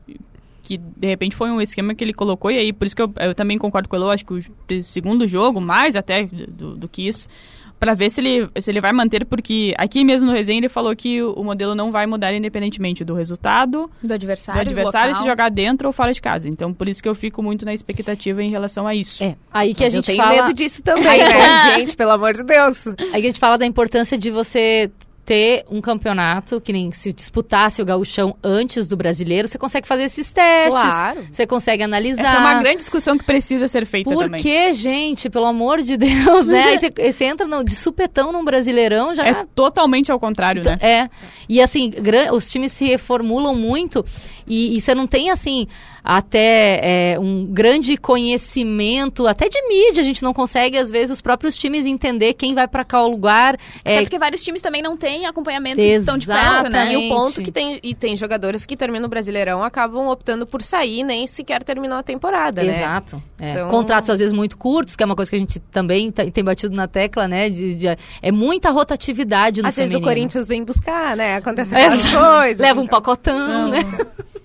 que 0.62 0.78
de 0.78 1.06
repente 1.06 1.36
foi 1.36 1.48
um 1.48 1.60
esquema 1.60 1.94
que 1.94 2.02
ele 2.02 2.12
colocou 2.12 2.50
e 2.50 2.58
aí 2.58 2.72
por 2.72 2.88
isso 2.88 2.96
que 2.96 3.00
eu, 3.00 3.12
eu 3.20 3.32
também 3.36 3.56
concordo 3.56 3.88
com 3.88 3.94
ele, 3.94 4.04
acho 4.06 4.26
que 4.26 4.34
o 4.34 4.82
segundo 4.82 5.24
jogo, 5.24 5.60
mais 5.60 5.94
até 5.94 6.24
do, 6.24 6.74
do 6.74 6.88
que 6.88 7.06
isso, 7.06 7.28
para 7.78 7.94
ver 7.94 8.10
se 8.10 8.20
ele, 8.20 8.48
se 8.58 8.70
ele 8.70 8.80
vai 8.80 8.92
manter, 8.92 9.24
porque 9.24 9.74
aqui 9.76 10.02
mesmo 10.04 10.26
no 10.26 10.32
resenha 10.32 10.58
ele 10.58 10.68
falou 10.68 10.94
que 10.96 11.22
o, 11.22 11.44
modelo 11.44 11.74
não 11.74 11.90
vai 11.92 12.06
mudar 12.06 12.32
independentemente 12.34 13.04
do 13.04 13.14
resultado, 13.14 13.90
Do 14.02 14.08
do 14.08 14.14
adversário, 14.14 14.60
adversário, 14.60 15.10
local. 15.10 15.22
se 15.22 15.28
jogar 15.28 15.50
dentro 15.50 15.86
ou 15.88 15.92
fora 15.92 16.12
de 16.12 16.20
casa. 16.20 16.48
Então 16.48 16.72
por 16.72 16.88
isso 16.88 17.02
que 17.02 17.08
eu 17.08 17.14
fico 17.14 17.42
muito 17.42 17.64
na 17.64 17.74
expectativa 17.74 18.42
em 18.42 18.50
relação 18.50 18.86
a 18.86 18.94
isso. 18.94 19.22
É. 19.22 19.36
Aí 19.52 19.74
que 19.74 19.84
a 19.84 19.86
Mas 19.86 19.94
eu 19.94 19.98
gente 19.98 20.06
tenho 20.06 20.22
fala, 20.22 20.42
medo 20.42 20.54
disso 20.54 20.82
também, 20.82 21.18
né? 21.18 21.76
gente, 21.78 21.96
pelo 21.96 22.12
amor 22.12 22.32
de 22.32 22.42
Deus. 22.42 22.86
aí 22.86 22.94
que 22.94 23.16
a 23.16 23.20
gente 23.20 23.40
fala 23.40 23.58
da 23.58 23.66
importância 23.66 24.16
de 24.16 24.30
você 24.30 24.90
ter 25.26 25.64
um 25.68 25.80
campeonato 25.80 26.60
que 26.60 26.72
nem 26.72 26.92
se 26.92 27.12
disputasse 27.12 27.82
o 27.82 27.84
gauchão 27.84 28.36
antes 28.44 28.86
do 28.86 28.96
brasileiro, 28.96 29.48
você 29.48 29.58
consegue 29.58 29.86
fazer 29.86 30.04
esses 30.04 30.30
testes, 30.32 30.70
Claro. 30.70 31.26
você 31.32 31.44
consegue 31.46 31.82
analisar. 31.82 32.22
Essa 32.24 32.36
é 32.36 32.38
uma 32.38 32.60
grande 32.60 32.76
discussão 32.76 33.18
que 33.18 33.24
precisa 33.24 33.66
ser 33.66 33.84
feita 33.86 34.08
Por 34.08 34.22
também. 34.22 34.40
que, 34.40 34.72
gente? 34.72 35.28
Pelo 35.28 35.46
amor 35.46 35.82
de 35.82 35.96
Deus, 35.98 36.46
né? 36.46 36.62
Aí 36.68 36.78
você, 36.78 36.90
você 37.12 37.24
entra 37.24 37.44
no- 37.46 37.64
de 37.64 37.74
supetão 37.74 38.30
num 38.30 38.44
brasileirão, 38.44 39.12
já 39.14 39.26
É 39.26 39.44
totalmente 39.52 40.12
ao 40.12 40.20
contrário, 40.20 40.62
né? 40.64 40.78
É. 40.80 41.08
E 41.48 41.60
assim, 41.60 41.92
os 42.32 42.48
times 42.48 42.70
se 42.70 42.84
reformulam 42.86 43.54
muito 43.54 44.04
e, 44.46 44.76
e 44.76 44.80
você 44.80 44.94
não 44.94 45.06
tem, 45.06 45.30
assim, 45.30 45.66
até 46.04 47.14
é, 47.14 47.18
um 47.18 47.44
grande 47.46 47.96
conhecimento, 47.96 49.26
até 49.26 49.48
de 49.48 49.60
mídia, 49.68 50.00
a 50.00 50.04
gente 50.04 50.22
não 50.22 50.32
consegue, 50.32 50.76
às 50.78 50.90
vezes, 50.90 51.10
os 51.10 51.20
próprios 51.20 51.56
times 51.56 51.84
entender 51.86 52.34
quem 52.34 52.54
vai 52.54 52.68
pra 52.68 52.84
qual 52.84 53.08
lugar. 53.08 53.56
Até 53.80 53.96
É, 53.96 54.00
porque 54.02 54.18
vários 54.18 54.42
times 54.42 54.62
também 54.62 54.80
não 54.82 54.96
têm 54.96 55.26
acompanhamento 55.26 55.80
estão 55.80 56.16
de 56.16 56.26
perto, 56.26 56.70
né? 56.70 56.92
E 56.92 56.96
o 56.96 57.08
ponto 57.14 57.42
que 57.42 57.50
tem, 57.50 57.80
e 57.82 57.94
tem 57.94 58.14
jogadores 58.14 58.64
que 58.64 58.76
terminam 58.76 59.06
o 59.06 59.08
Brasileirão 59.08 59.62
acabam 59.64 60.06
optando 60.08 60.46
por 60.46 60.62
sair, 60.62 61.02
nem 61.02 61.26
sequer 61.26 61.62
terminar 61.64 61.98
a 61.98 62.02
temporada, 62.02 62.62
né? 62.62 62.76
Exato. 62.76 63.22
É. 63.40 63.50
Então- 63.50 63.68
Contratos 63.68 64.08
às 64.10 64.18
vezes 64.20 64.32
muito 64.32 64.56
curtos, 64.56 64.94
que 64.94 65.02
é 65.02 65.06
uma 65.06 65.16
coisa 65.16 65.30
que 65.30 65.36
a 65.36 65.40
gente 65.40 65.58
também 65.58 66.10
tá- 66.10 66.24
tem 66.30 66.44
batido 66.44 66.74
na 66.74 66.86
tecla, 66.86 67.26
né? 67.26 67.50
De, 67.50 67.74
de- 67.74 67.96
é 68.22 68.30
muita 68.30 68.70
rotatividade 68.70 69.60
no 69.60 69.68
Às 69.68 69.74
vezes 69.76 69.90
o 69.90 69.94
feminino. 69.94 70.08
Corinthians 70.08 70.46
vem 70.46 70.62
buscar, 70.62 71.16
né? 71.16 71.36
Acontece 71.36 71.74
aquelas 71.74 72.10
coisas. 72.12 72.58
Leva 72.64 72.80
um 72.80 72.84
então. 72.84 73.00
pacotão, 73.00 73.68
né? 73.70 73.78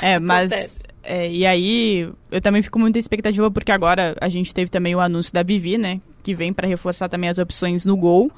É, 0.00 0.18
mas. 0.18 0.80
é, 1.02 1.30
e 1.30 1.46
aí, 1.46 2.08
eu 2.30 2.40
também 2.40 2.62
fico 2.62 2.78
muito 2.78 2.98
expectativa, 2.98 3.50
porque 3.50 3.72
agora 3.72 4.16
a 4.20 4.28
gente 4.28 4.54
teve 4.54 4.70
também 4.70 4.94
o 4.94 5.00
anúncio 5.00 5.32
da 5.32 5.42
Vivi, 5.42 5.78
né? 5.78 6.00
Que 6.22 6.34
vem 6.34 6.52
para 6.52 6.68
reforçar 6.68 7.08
também 7.08 7.30
as 7.30 7.38
opções 7.38 7.84
no 7.84 7.96
gol. 7.96 8.30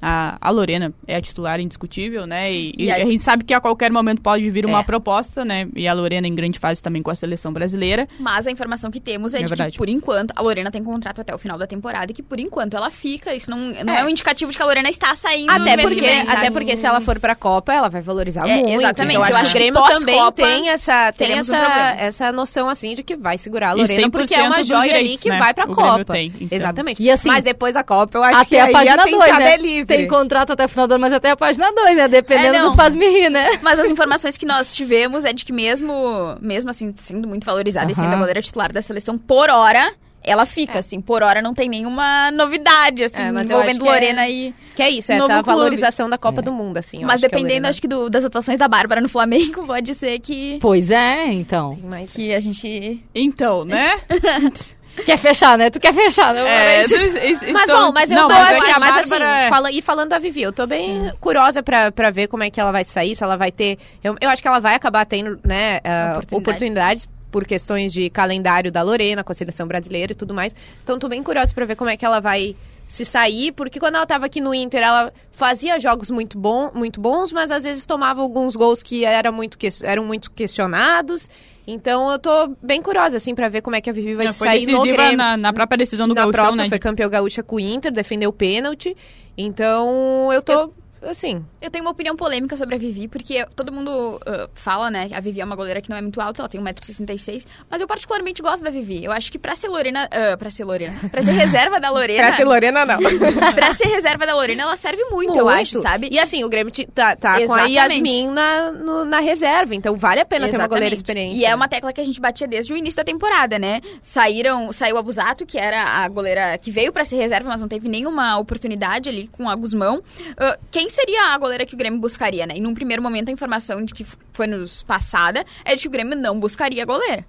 A, 0.00 0.38
a 0.40 0.50
Lorena 0.50 0.92
é 1.06 1.16
a 1.16 1.20
titular 1.20 1.58
indiscutível, 1.60 2.26
né? 2.26 2.52
E, 2.52 2.72
E 2.78 2.84
e 2.84 2.90
a- 2.90 2.96
a... 2.96 3.00
gente 3.00 3.22
sabe 3.22 3.42
que 3.44 3.52
a 3.52 3.60
qualquer 3.60 3.90
momento 3.92 4.22
pode 4.22 4.48
vir 4.50 4.64
uma 4.64 4.80
É. 4.80 4.82
proposta, 4.84 5.44
né? 5.44 5.66
E 5.74 5.88
a 5.88 5.92
Lorena 5.92 6.26
em 6.28 6.34
grande 6.34 6.58
fase 6.58 6.82
também 6.82 7.02
com 7.02 7.10
a 7.10 7.14
seleção 7.14 7.52
brasileira. 7.52 8.06
Mas 8.18 8.46
a 8.46 8.50
informação 8.50 8.90
que 8.90 9.00
temos 9.00 9.34
é, 9.34 9.38
É 9.38 9.42
de 9.42 9.48
verdade. 9.48 9.72
que, 9.72 9.78
por 9.78 9.88
enquanto, 9.88 10.32
a 10.36 10.40
Lorena 10.42 10.70
tem 10.70 10.82
contrato 10.84 11.20
até 11.20 11.34
o 11.34 11.38
final 11.38 11.58
da 11.58 11.66
temporada 11.66 12.12
e 12.12 12.14
que, 12.14 12.22
por 12.22 12.38
enquanto, 12.38 12.74
ela 12.76 12.90
fica. 12.90 13.34
Isso 13.34 13.50
não, 13.50 13.58
não 13.58 13.92
é, 13.94 14.00
É. 14.00 14.04
um 14.04 14.08
indicativo 14.08 14.50
de 14.52 14.56
que 14.56 14.62
a 14.62 14.66
Lorena 14.66 14.88
está 14.88 15.14
saindo 15.16 15.50
Até 15.50 15.76
porque, 15.76 15.94
que 15.96 16.00
vem, 16.00 16.20
até 16.20 16.50
porque 16.50 16.76
se 16.76 16.86
ela 16.86 17.00
for 17.00 17.18
pra 17.18 17.34
Copa, 17.34 17.72
ela 17.72 17.88
vai 17.88 18.00
valorizar 18.00 18.48
É, 18.48 18.56
muito. 18.56 18.70
exatamente. 18.78 19.18
Então, 19.18 19.30
Eu 19.30 19.36
acho 19.36 19.42
acho 19.42 19.52
que 19.52 19.58
o 19.58 19.60
que 19.60 19.70
Grêmio 19.72 19.98
também 19.98 20.32
tem 20.32 20.68
essa, 20.68 21.12
tem 21.12 21.26
teremos 21.28 21.48
um 21.50 21.54
essa, 21.56 21.90
essa 21.98 22.32
noção, 22.32 22.68
assim, 22.68 22.94
de 22.94 23.02
que 23.02 23.16
vai 23.16 23.36
segurar 23.36 23.70
a 23.70 23.72
Lorena, 23.72 24.08
porque 24.10 24.34
é 24.34 24.38
100% 24.38 24.46
uma 24.46 24.62
joia 24.62 24.80
ali 24.80 24.90
direitos, 25.00 25.22
que 25.22 25.28
né? 25.28 25.38
vai 25.38 25.52
pra 25.54 25.64
O 25.64 25.74
Copa. 25.74 26.12
tem, 26.12 26.32
então. 26.40 26.56
Exatamente. 26.56 27.02
E 27.02 27.10
assim, 27.10 27.28
Mas 27.28 27.42
depois 27.42 27.74
da 27.74 27.82
Copa, 27.82 28.16
eu 28.18 28.22
acho 28.22 28.46
que 28.46 28.56
Até 28.56 28.60
a 28.60 28.64
aí 28.66 28.72
página 28.72 28.94
a 28.94 28.96
2, 29.04 29.10
tenteada 29.10 29.44
né? 29.44 29.56
É. 29.94 29.96
Tem 29.96 30.08
contrato 30.08 30.52
até 30.52 30.64
o 30.64 30.68
final 30.68 30.86
do 30.86 30.94
ano, 30.94 31.00
mas 31.02 31.12
até 31.12 31.30
a 31.30 31.36
página 31.36 31.72
2, 31.72 31.96
né? 31.96 32.08
Dependendo 32.08 32.56
É, 32.56 32.58
não. 32.60 32.70
do 32.70 32.76
faz-me 32.76 33.06
rir, 33.08 33.30
né? 33.30 33.58
Mas 33.62 33.78
as 33.78 33.90
informações 33.90 34.36
que 34.38 34.46
nós 34.46 34.72
tivemos 34.72 35.24
é 35.24 35.32
de 35.32 35.44
que 35.44 35.52
mesmo, 35.52 36.36
mesmo 36.40 36.70
assim, 36.70 36.92
sendo 36.94 37.26
muito 37.28 37.44
valorizada 37.44 37.90
e 37.90 37.94
sendo 37.94 38.12
a 38.12 38.16
goleira 38.16 38.40
titular 38.42 38.72
da 38.72 38.82
seleção, 38.82 39.16
por 39.18 39.48
hora, 39.50 39.92
ela 40.22 40.44
fica, 40.44 40.78
assim. 40.80 41.00
Por 41.00 41.22
hora 41.22 41.40
não 41.40 41.54
tem 41.54 41.68
nenhuma 41.68 42.30
novidade, 42.32 43.04
assim, 43.04 43.22
É, 43.22 43.32
mas 43.32 43.48
eu 43.50 43.56
envolvendo 43.56 43.86
é- 43.86 43.90
Lorena 43.90 44.28
e... 44.28 44.54
Que 44.76 44.82
é 44.82 44.90
isso, 44.90 45.10
Novo 45.12 45.24
essa 45.24 45.42
clube. 45.42 45.58
valorização 45.58 46.08
da 46.08 46.16
Copa 46.16 46.40
do 46.40 46.52
Mundo, 46.52 46.76
assim. 46.78 47.00
Mas 47.02 47.14
acho 47.14 47.22
dependendo, 47.22 47.48
Lorena 47.54 47.68
acho 47.70 47.80
que 47.80 47.88
do- 47.88 48.08
das 48.08 48.24
atuações 48.24 48.58
da 48.58 48.68
Bárbara 48.68 49.00
no 49.00 49.08
Flamengo, 49.08 49.66
pode 49.66 49.92
ser 49.94 50.18
que, 50.20 50.58
Pois 50.60 50.90
é, 50.90 51.32
então. 51.32 51.76
que 52.14 52.32
a 52.32 52.38
gente... 52.38 53.02
Então, 53.14 53.64
né? 53.64 53.98
Quer 55.04 55.16
fechar, 55.18 55.56
né? 55.58 55.70
Tu 55.70 55.80
quer 55.80 55.94
fechar, 55.94 56.32
né? 56.34 56.40
É, 56.40 56.78
Mas- 56.78 56.90
Mas 56.90 57.42
estou- 57.42 57.76
bom, 57.86 57.92
mas 57.92 58.10
eu 58.10 58.16
Não, 58.16 58.28
tô 58.28 58.34
mas 58.34 58.52
é 58.52 58.56
assim, 58.58 58.70
a 58.70 58.78
mas 58.78 58.96
assim, 58.98 59.22
é- 59.22 59.48
fala, 59.48 59.70
e 59.70 59.82
falando 59.82 60.08
da 60.10 60.18
Vivi, 60.18 60.42
eu 60.42 60.52
tô 60.52 60.66
bem 60.66 61.12
curiosa 61.20 61.62
pra, 61.62 61.90
pra 61.92 62.10
ver 62.10 62.26
como 62.28 62.42
é 62.44 62.50
que 62.50 62.60
ela 62.60 62.72
vai 62.72 62.84
sair, 62.84 63.14
se 63.16 63.22
ela 63.24 63.36
vai 63.36 63.50
ter. 63.52 63.78
Eu, 64.02 64.16
eu 64.20 64.28
acho 64.30 64.40
que 64.42 64.48
ela 64.48 64.58
vai 64.60 64.74
acabar 64.74 65.04
tendo, 65.04 65.38
né, 65.44 65.80
ah, 65.84 66.10
Oportunidade. 66.18 66.42
oportunidades 66.42 67.08
por 67.30 67.44
questões 67.44 67.92
de 67.92 68.08
calendário 68.10 68.72
da 68.72 68.80
Lorena, 68.82 69.22
com 69.22 69.32
a 69.32 69.34
seleção 69.34 69.66
brasileira 69.66 70.12
e 70.12 70.14
tudo 70.14 70.32
mais. 70.34 70.54
Então 70.82 70.98
tô 70.98 71.08
bem 71.08 71.22
curiosa 71.22 71.52
pra 71.54 71.64
ver 71.66 71.76
como 71.76 71.90
é 71.90 71.96
que 71.96 72.04
ela 72.04 72.20
vai 72.20 72.56
se 72.88 73.04
sair, 73.04 73.52
porque 73.52 73.78
quando 73.78 73.96
ela 73.96 74.06
tava 74.06 74.24
aqui 74.24 74.40
no 74.40 74.54
Inter, 74.54 74.82
ela 74.82 75.12
fazia 75.30 75.78
jogos 75.78 76.10
muito, 76.10 76.38
bom, 76.38 76.70
muito 76.74 76.98
bons, 76.98 77.30
mas 77.30 77.50
às 77.50 77.62
vezes 77.62 77.84
tomava 77.84 78.22
alguns 78.22 78.56
gols 78.56 78.82
que 78.82 79.04
era 79.04 79.30
muito 79.30 79.58
que, 79.58 79.68
eram 79.84 80.06
muito 80.06 80.30
questionados. 80.30 81.28
Então 81.66 82.10
eu 82.10 82.18
tô 82.18 82.56
bem 82.62 82.80
curiosa, 82.80 83.18
assim, 83.18 83.34
pra 83.34 83.50
ver 83.50 83.60
como 83.60 83.76
é 83.76 83.80
que 83.82 83.90
a 83.90 83.92
Vivi 83.92 84.14
vai 84.14 84.24
Não, 84.24 84.32
sair 84.32 84.66
no 84.66 84.82
Grêmio. 84.84 85.18
na, 85.18 85.36
na 85.36 85.52
própria 85.52 85.76
decisão 85.76 86.08
do 86.08 86.14
na 86.14 86.22
Gauchão, 86.22 86.32
própria, 86.32 86.62
né? 86.62 86.68
foi 86.70 86.78
campeão 86.78 87.10
gaúcha 87.10 87.42
com 87.42 87.56
o 87.56 87.60
Inter, 87.60 87.92
defendeu 87.92 88.30
o 88.30 88.32
pênalti. 88.32 88.96
Então 89.36 90.32
eu 90.32 90.40
tô, 90.40 90.72
assim, 91.02 91.44
Eu 91.60 91.70
tenho 91.70 91.84
uma 91.84 91.90
opinião 91.90 92.16
polêmica 92.16 92.56
sobre 92.56 92.74
a 92.74 92.78
Vivi, 92.78 93.08
porque 93.08 93.44
todo 93.56 93.72
mundo 93.72 94.20
ah, 94.26 94.48
fala, 94.54 94.90
né? 94.90 95.08
A 95.12 95.20
Vivi 95.20 95.40
é 95.40 95.44
uma 95.44 95.56
goleira 95.56 95.80
que 95.80 95.90
não 95.90 95.96
é 95.96 96.00
muito 96.02 96.20
alta, 96.20 96.42
ela 96.42 96.48
tem 96.48 96.60
1,66m. 96.60 97.44
Mas 97.70 97.80
eu 97.80 97.86
particularmente 97.86 98.42
gosto 98.42 98.62
da 98.62 98.70
Vivi. 98.70 99.04
Eu 99.04 99.12
acho 99.12 99.30
que 99.30 99.38
pra 99.38 99.54
ser 99.54 99.68
Lorena. 99.68 100.08
ah, 100.10 100.36
pra 100.36 100.50
ser 100.50 100.64
Lorena. 100.64 100.98
Pra 101.10 101.22
ser 101.22 101.32
reserva 101.32 101.80
da 101.80 101.90
Lorena. 101.90 102.22
pra 102.28 102.36
ser 102.36 102.44
Lorena 102.44 102.84
não. 102.86 102.98
pra 103.54 103.72
ser 103.72 103.88
reserva 103.88 104.26
da 104.26 104.34
Lorena, 104.34 104.62
ela 104.62 104.76
serve 104.76 105.04
muito, 105.10 105.38
eu 105.38 105.48
acho, 105.48 105.80
sabe? 105.82 106.08
E 106.10 106.18
assim, 106.18 106.44
o 106.44 106.48
Grêmio 106.48 106.72
tá, 106.94 107.16
tá 107.16 107.34
com 107.46 107.52
a 107.52 107.68
Exatamente. 107.68 107.94
Yasmin 107.94 108.30
na, 108.30 108.72
no- 108.72 109.04
na 109.04 109.20
reserva, 109.20 109.74
então 109.74 109.96
vale 109.96 110.20
a 110.20 110.24
pena 110.24 110.48
ter 110.48 110.56
uma 110.56 110.66
goleira 110.66 110.94
Exatamente. 110.94 110.96
experiente. 110.96 111.36
E 111.40 111.44
é 111.44 111.54
uma 111.54 111.68
tecla 111.68 111.92
que 111.92 112.00
a 112.00 112.04
gente 112.04 112.20
batia 112.20 112.46
desde 112.46 112.72
o 112.72 112.76
início 112.76 112.96
da 112.96 113.04
temporada, 113.04 113.58
né? 113.58 113.80
Saíram, 114.02 114.72
saiu 114.72 114.96
a 114.96 115.02
Busato, 115.02 115.46
que 115.46 115.58
era 115.58 115.82
a 115.82 116.08
goleira 116.08 116.58
que 116.58 116.70
veio 116.70 116.92
pra 116.92 117.04
ser 117.04 117.16
reserva, 117.16 117.48
mas 117.48 117.60
não 117.60 117.68
teve 117.68 117.88
nenhuma 117.88 118.38
oportunidade 118.38 119.08
ali 119.08 119.28
com 119.28 119.48
a 119.48 119.54
Guzmão. 119.54 120.02
Ah, 120.36 120.58
quem 120.70 120.87
seria 120.90 121.34
a 121.34 121.38
goleira 121.38 121.66
que 121.66 121.74
o 121.74 121.78
Grêmio 121.78 121.98
buscaria, 121.98 122.46
né? 122.46 122.54
E 122.56 122.60
num 122.60 122.74
primeiro 122.74 123.02
momento 123.02 123.28
a 123.28 123.32
informação 123.32 123.84
de 123.84 123.94
que 123.94 124.06
foi 124.32 124.46
nos 124.46 124.82
passada 124.82 125.44
é 125.64 125.74
de 125.74 125.82
que 125.82 125.88
o 125.88 125.90
Grêmio 125.90 126.16
não 126.16 126.38
buscaria 126.38 126.82
a 126.82 126.86
goleira. 126.86 127.24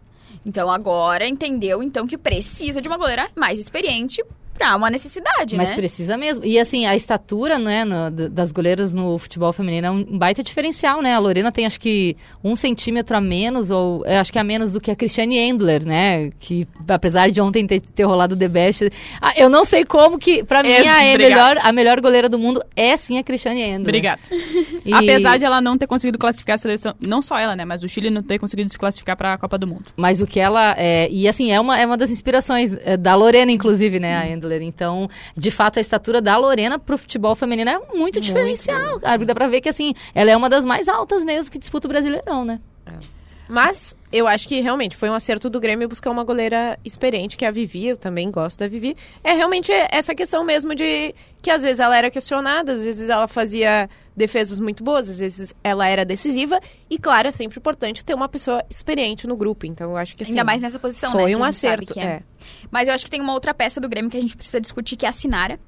Então 0.45 0.69
agora 0.69 1.27
entendeu 1.27 1.83
então 1.83 2.07
que 2.07 2.17
precisa 2.17 2.81
de 2.81 2.87
uma 2.87 2.97
goleira 2.97 3.29
mais 3.35 3.59
experiente 3.59 4.23
pra 4.59 4.75
uma 4.75 4.89
necessidade, 4.89 5.55
Mas 5.55 5.69
né? 5.69 5.75
precisa 5.75 6.17
mesmo. 6.17 6.45
E 6.45 6.59
assim, 6.59 6.85
a 6.85 6.95
estatura, 6.95 7.57
né, 7.57 7.85
no- 7.85 8.11
das 8.29 8.51
goleiras 8.51 8.93
no 8.93 9.17
futebol 9.17 9.53
feminino 9.53 9.87
é 9.87 9.91
um 9.91 10.03
baita 10.17 10.43
diferencial, 10.43 11.01
né? 11.01 11.13
A 11.15 11.19
Lorena 11.19 11.51
tem 11.51 11.65
acho 11.65 11.79
que 11.79 12.17
um 12.43 12.55
centímetro 12.55 13.15
a 13.15 13.21
menos, 13.21 13.71
ou 13.71 14.05
é, 14.05 14.19
acho 14.19 14.31
que 14.33 14.37
a 14.37 14.43
menos 14.43 14.73
do 14.73 14.81
que 14.81 14.91
a 14.91 14.95
Cristiane 14.95 15.37
Endler, 15.37 15.85
né? 15.85 16.29
Que 16.39 16.67
apesar 16.87 17.31
de 17.31 17.39
ontem 17.41 17.65
ter, 17.65 17.79
ter 17.79 18.03
rolado 18.03 18.35
o 18.35 18.37
The 18.37 18.47
Best. 18.47 18.89
Ah, 19.21 19.33
eu 19.37 19.49
não 19.49 19.63
sei 19.63 19.85
como 19.85 20.19
que, 20.19 20.43
pra 20.43 20.61
mim, 20.61 20.69
É, 20.69 20.87
a, 20.87 21.03
é 21.05 21.13
obrigada. 21.15 21.19
melhor, 21.53 21.57
a 21.65 21.71
melhor 21.71 22.01
goleira 22.01 22.27
do 22.27 22.37
mundo 22.37 22.61
é 22.75 22.97
sim 22.97 23.17
a 23.17 23.23
Cristiane 23.23 23.61
Endler. 23.61 23.81
Obrigado. 23.81 24.19
E- 24.85 24.93
Apesar 24.93 25.37
de 25.37 25.45
ela 25.45 25.61
não 25.61 25.77
ter 25.77 25.87
conseguido 25.87 26.17
classificar 26.17 26.55
a 26.55 26.57
seleção, 26.57 26.95
não 27.05 27.21
só 27.21 27.37
ela, 27.37 27.55
né, 27.55 27.65
mas 27.65 27.83
o 27.83 27.87
Chile 27.89 28.09
não 28.09 28.23
ter 28.23 28.39
conseguido 28.39 28.69
se 28.69 28.77
classificar 28.77 29.15
para 29.17 29.33
a 29.33 29.37
Copa 29.37 29.57
do 29.57 29.67
Mundo. 29.67 29.85
Mas 29.97 30.21
o 30.21 30.27
que 30.27 30.39
ela. 30.39 30.73
É, 30.77 31.09
e 31.09 31.27
assim, 31.27 31.51
é 31.51 31.59
uma, 31.59 31.77
é 31.79 31.85
uma 31.85 31.97
das 31.97 32.09
inspirações 32.11 32.73
é, 32.73 32.95
da 32.97 33.15
Lorena, 33.15 33.51
inclusive, 33.51 33.99
né, 33.99 34.17
a 34.17 34.27
Endler. 34.27 34.61
Então, 34.61 35.09
de 35.35 35.51
fato, 35.51 35.77
a 35.79 35.81
estatura 35.81 36.21
da 36.21 36.37
Lorena 36.37 36.77
pro 36.79 36.97
futebol 36.97 37.35
feminino 37.35 37.69
é 37.69 37.79
muito, 37.93 38.19
diferencial. 38.19 38.99
cara. 38.99 39.25
Dá 39.25 39.33
pra 39.35 39.47
ver 39.47 39.61
que, 39.61 39.69
assim, 39.69 39.93
ela 40.15 40.31
é 40.31 40.37
uma 40.37 40.49
das 40.49 40.65
mais 40.65 40.87
altas 40.87 41.23
mesmo 41.23 41.51
que 41.51 41.59
disputa 41.59 41.87
o 41.87 41.89
Brasileirão, 41.89 42.45
né? 42.45 42.59
Mas 43.47 43.95
eu 44.11 44.27
acho 44.27 44.47
que 44.47 44.61
realmente 44.61 44.95
foi 44.95 45.09
um 45.09 45.13
acerto 45.15 45.49
do 45.49 45.59
Grêmio 45.59 45.89
buscar 45.89 46.11
uma 46.11 46.23
goleira 46.23 46.77
experiente, 46.85 47.35
que 47.35 47.43
é 47.43 47.47
a 47.47 47.51
Vivi, 47.51 47.87
eu 47.87 47.97
também 47.97 48.29
gosto 48.29 48.59
da 48.59 48.67
Vivi. 48.67 48.95
É 49.23 49.33
realmente 49.33 49.71
essa 49.89 50.13
questão 50.13 50.43
mesmo 50.43 50.75
de 50.75 51.15
que 51.41 51.49
às 51.49 51.63
vezes 51.63 51.79
ela 51.79 51.97
era 51.97 52.11
questionada, 52.11 52.73
às 52.73 52.83
vezes 52.83 53.09
ela 53.09 53.27
fazia 53.27 53.89
defesas 54.19 54.59
muito 54.59 54.83
boas, 54.83 55.09
às 55.09 55.17
vezes 55.17 55.53
ela 55.63 55.87
era 55.87 56.05
decisiva. 56.05 56.59
E 56.89 56.99
claro, 56.99 57.27
é 57.27 57.31
sempre 57.31 57.57
importante 57.57 58.05
ter 58.05 58.13
uma 58.13 58.29
pessoa 58.29 58.63
experiente 58.69 59.25
no 59.25 59.35
grupo. 59.35 59.65
Então 59.65 59.91
eu 59.91 59.97
acho 59.97 60.15
que 60.15 60.21
assim, 60.21 60.33
Ainda 60.33 60.43
mais 60.43 60.61
nessa 60.61 60.77
posição, 60.77 61.11
né? 61.13 61.21
foi 61.23 61.35
um 61.35 61.43
acerto. 61.43 61.93
que 61.93 61.99
é. 61.99 62.21
Mas 62.69 62.87
eu 62.87 62.93
acho 62.93 63.05
que 63.05 63.09
tem 63.11 63.21
uma 63.21 63.33
outra 63.33 63.53
peça 63.53 63.79
do 63.81 63.89
Grêmio 63.89 64.11
que 64.11 64.17
a 64.17 64.21
gente 64.21 64.35
precisa 64.37 64.61
discutir, 64.61 64.95
que 64.97 65.05
é 65.05 65.09
a 65.09 65.13
Sinara. 65.13 65.59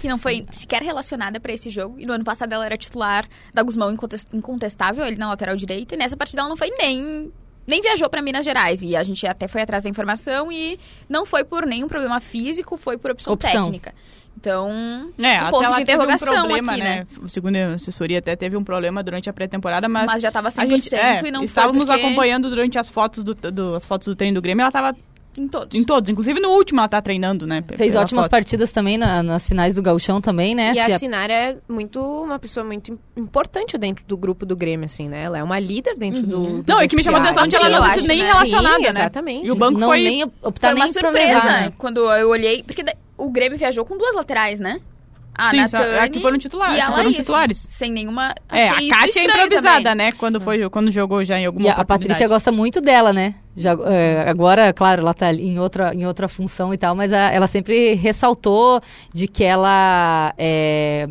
Que 0.00 0.08
não 0.08 0.16
foi 0.18 0.46
sequer 0.52 0.82
relacionada 0.82 1.40
pra 1.40 1.52
esse 1.52 1.68
jogo. 1.70 1.96
E 1.98 2.06
no 2.06 2.12
ano 2.12 2.24
passado 2.24 2.52
ela 2.52 2.64
era 2.64 2.76
titular 2.76 3.26
da 3.52 3.62
Guzmão 3.62 3.90
incontes- 3.92 4.26
incontestável, 4.32 5.04
ele 5.04 5.16
na 5.16 5.28
lateral 5.28 5.56
direita. 5.56 5.94
E 5.94 5.98
nessa 5.98 6.16
partida 6.16 6.42
ela 6.42 6.48
não 6.48 6.56
foi 6.56 6.70
nem. 6.70 7.32
Nem 7.64 7.80
viajou 7.80 8.10
pra 8.10 8.20
Minas 8.20 8.44
Gerais. 8.44 8.82
E 8.82 8.96
a 8.96 9.04
gente 9.04 9.24
até 9.26 9.46
foi 9.46 9.62
atrás 9.62 9.84
da 9.84 9.88
informação 9.88 10.50
e 10.50 10.78
não 11.08 11.24
foi 11.24 11.44
por 11.44 11.64
nenhum 11.64 11.86
problema 11.86 12.18
físico, 12.20 12.76
foi 12.76 12.98
por 12.98 13.12
opção, 13.12 13.32
Opção. 13.34 13.64
técnica. 13.64 13.94
Então, 14.36 15.12
É, 15.18 15.40
um 15.42 15.46
até 15.46 15.50
ponto 15.50 15.60
de 15.60 15.66
teve 15.68 15.78
um 15.78 15.82
interrogação 15.82 16.34
problema, 16.34 16.72
aqui, 16.72 16.80
né? 16.80 17.06
Segundo 17.28 17.56
a 17.56 17.66
assessoria, 17.74 18.18
até 18.18 18.34
teve 18.34 18.56
um 18.56 18.64
problema 18.64 19.02
durante 19.02 19.30
a 19.30 19.32
pré-temporada, 19.32 19.88
mas... 19.88 20.06
Mas, 20.06 20.22
já 20.22 20.32
tava 20.32 20.48
100% 20.50 20.58
a 20.58 20.66
gente, 20.78 20.94
é, 20.94 21.18
e 21.28 21.30
não 21.30 21.40
foi 21.40 21.44
estávamos 21.46 21.86
porque- 21.86 22.00
acompanhando 22.04 22.48
durante 22.50 22.78
as 22.78 22.88
fotos 22.88 23.22
do, 23.22 23.34
do- 23.34 23.74
as 23.76 23.84
fotos 23.86 24.08
do 24.08 24.16
treino 24.16 24.34
do 24.34 24.42
Grêmio, 24.42 24.62
ela 24.62 24.68
estava 24.68 24.96
em 25.38 25.48
todos. 25.48 25.74
em 25.78 25.82
todos, 25.84 26.10
inclusive 26.10 26.38
no 26.40 26.50
último 26.50 26.80
ela 26.80 26.88
tá 26.88 27.00
treinando, 27.00 27.46
né? 27.46 27.62
Fez 27.76 27.94
ótimas 27.96 28.24
foto. 28.24 28.30
partidas 28.32 28.70
também 28.72 28.98
na- 28.98 29.22
nas 29.22 29.46
finais 29.48 29.74
do 29.74 29.80
Gauchão 29.80 30.20
também, 30.20 30.54
né? 30.54 30.72
E 30.72 30.74
Se 30.74 30.80
a 30.80 30.96
a- 30.96 30.98
Sinara 30.98 31.32
é 31.32 31.56
muito 31.68 32.00
uma 32.02 32.38
pessoa 32.38 32.64
muito 32.66 32.90
im- 32.92 32.98
importante 33.16 33.78
dentro 33.78 34.04
do 34.06 34.14
grupo 34.16 34.44
do 34.44 34.54
Grêmio, 34.56 34.84
assim, 34.86 35.08
né? 35.08 35.22
Ela 35.22 35.38
é 35.38 35.42
uma 35.42 35.58
líder 35.58 35.94
dentro 35.96 36.22
do, 36.22 36.62
do 36.62 36.64
Não, 36.70 36.82
e 36.82 36.88
que 36.88 36.96
me 36.96 37.02
chamou 37.02 37.18
a 37.20 37.22
atenção 37.24 37.46
de 37.46 37.56
ela 37.56 37.68
não 37.70 37.88
sido 37.90 38.08
nem 38.08 38.18
né? 38.20 38.26
relacionada, 38.26 38.76
Sim, 38.76 38.82
né? 38.82 38.88
exatamente. 38.90 39.46
E 39.46 39.50
o 39.50 39.54
banco 39.54 39.78
não 39.78 39.88
foi... 39.88 40.02
nem 40.02 40.22
optar 40.24 40.68
Foi 40.68 40.74
uma 40.78 40.84
nem 40.84 40.92
surpresa 40.92 41.26
levar, 41.34 41.44
né? 41.62 41.72
quando 41.78 42.00
eu 42.12 42.28
olhei. 42.28 42.62
Porque 42.62 42.84
o 43.16 43.30
Grêmio 43.30 43.58
viajou 43.58 43.84
com 43.84 43.96
duas 43.96 44.14
laterais, 44.14 44.60
né? 44.60 44.80
A 45.34 45.48
Sim, 45.48 45.56
Natane 45.56 45.98
a 45.98 46.08
que 46.10 46.20
foram 46.20 46.36
titulares, 46.36 46.76
e 46.76 46.80
a 46.80 46.92
foram 46.92 47.10
titulares. 47.10 47.66
Sem 47.70 47.90
nenhuma. 47.90 48.34
É, 48.50 48.68
a 48.68 48.72
achei 48.74 48.88
isso 48.88 48.98
Kátia 48.98 49.20
é 49.20 49.24
improvisada, 49.24 49.82
também. 49.82 49.94
né? 50.06 50.12
Quando, 50.18 50.38
foi, 50.38 50.68
quando 50.68 50.90
jogou 50.90 51.24
já 51.24 51.38
em 51.38 51.46
alguma 51.46 51.64
E 51.66 51.70
a, 51.70 51.74
a. 51.74 51.84
Patrícia 51.86 52.28
gosta 52.28 52.52
muito 52.52 52.82
dela, 52.82 53.14
né? 53.14 53.34
Já, 53.56 53.72
é, 53.86 54.28
agora, 54.28 54.74
claro, 54.74 55.00
ela 55.00 55.14
tá 55.14 55.32
em 55.32 55.58
outra, 55.58 55.94
em 55.94 56.04
outra 56.06 56.28
função 56.28 56.74
e 56.74 56.76
tal, 56.76 56.94
mas 56.94 57.14
a- 57.14 57.30
ela 57.30 57.46
sempre 57.46 57.94
ressaltou 57.94 58.82
de 59.14 59.26
que 59.26 59.42
ela 59.42 60.34
é, 60.36 61.08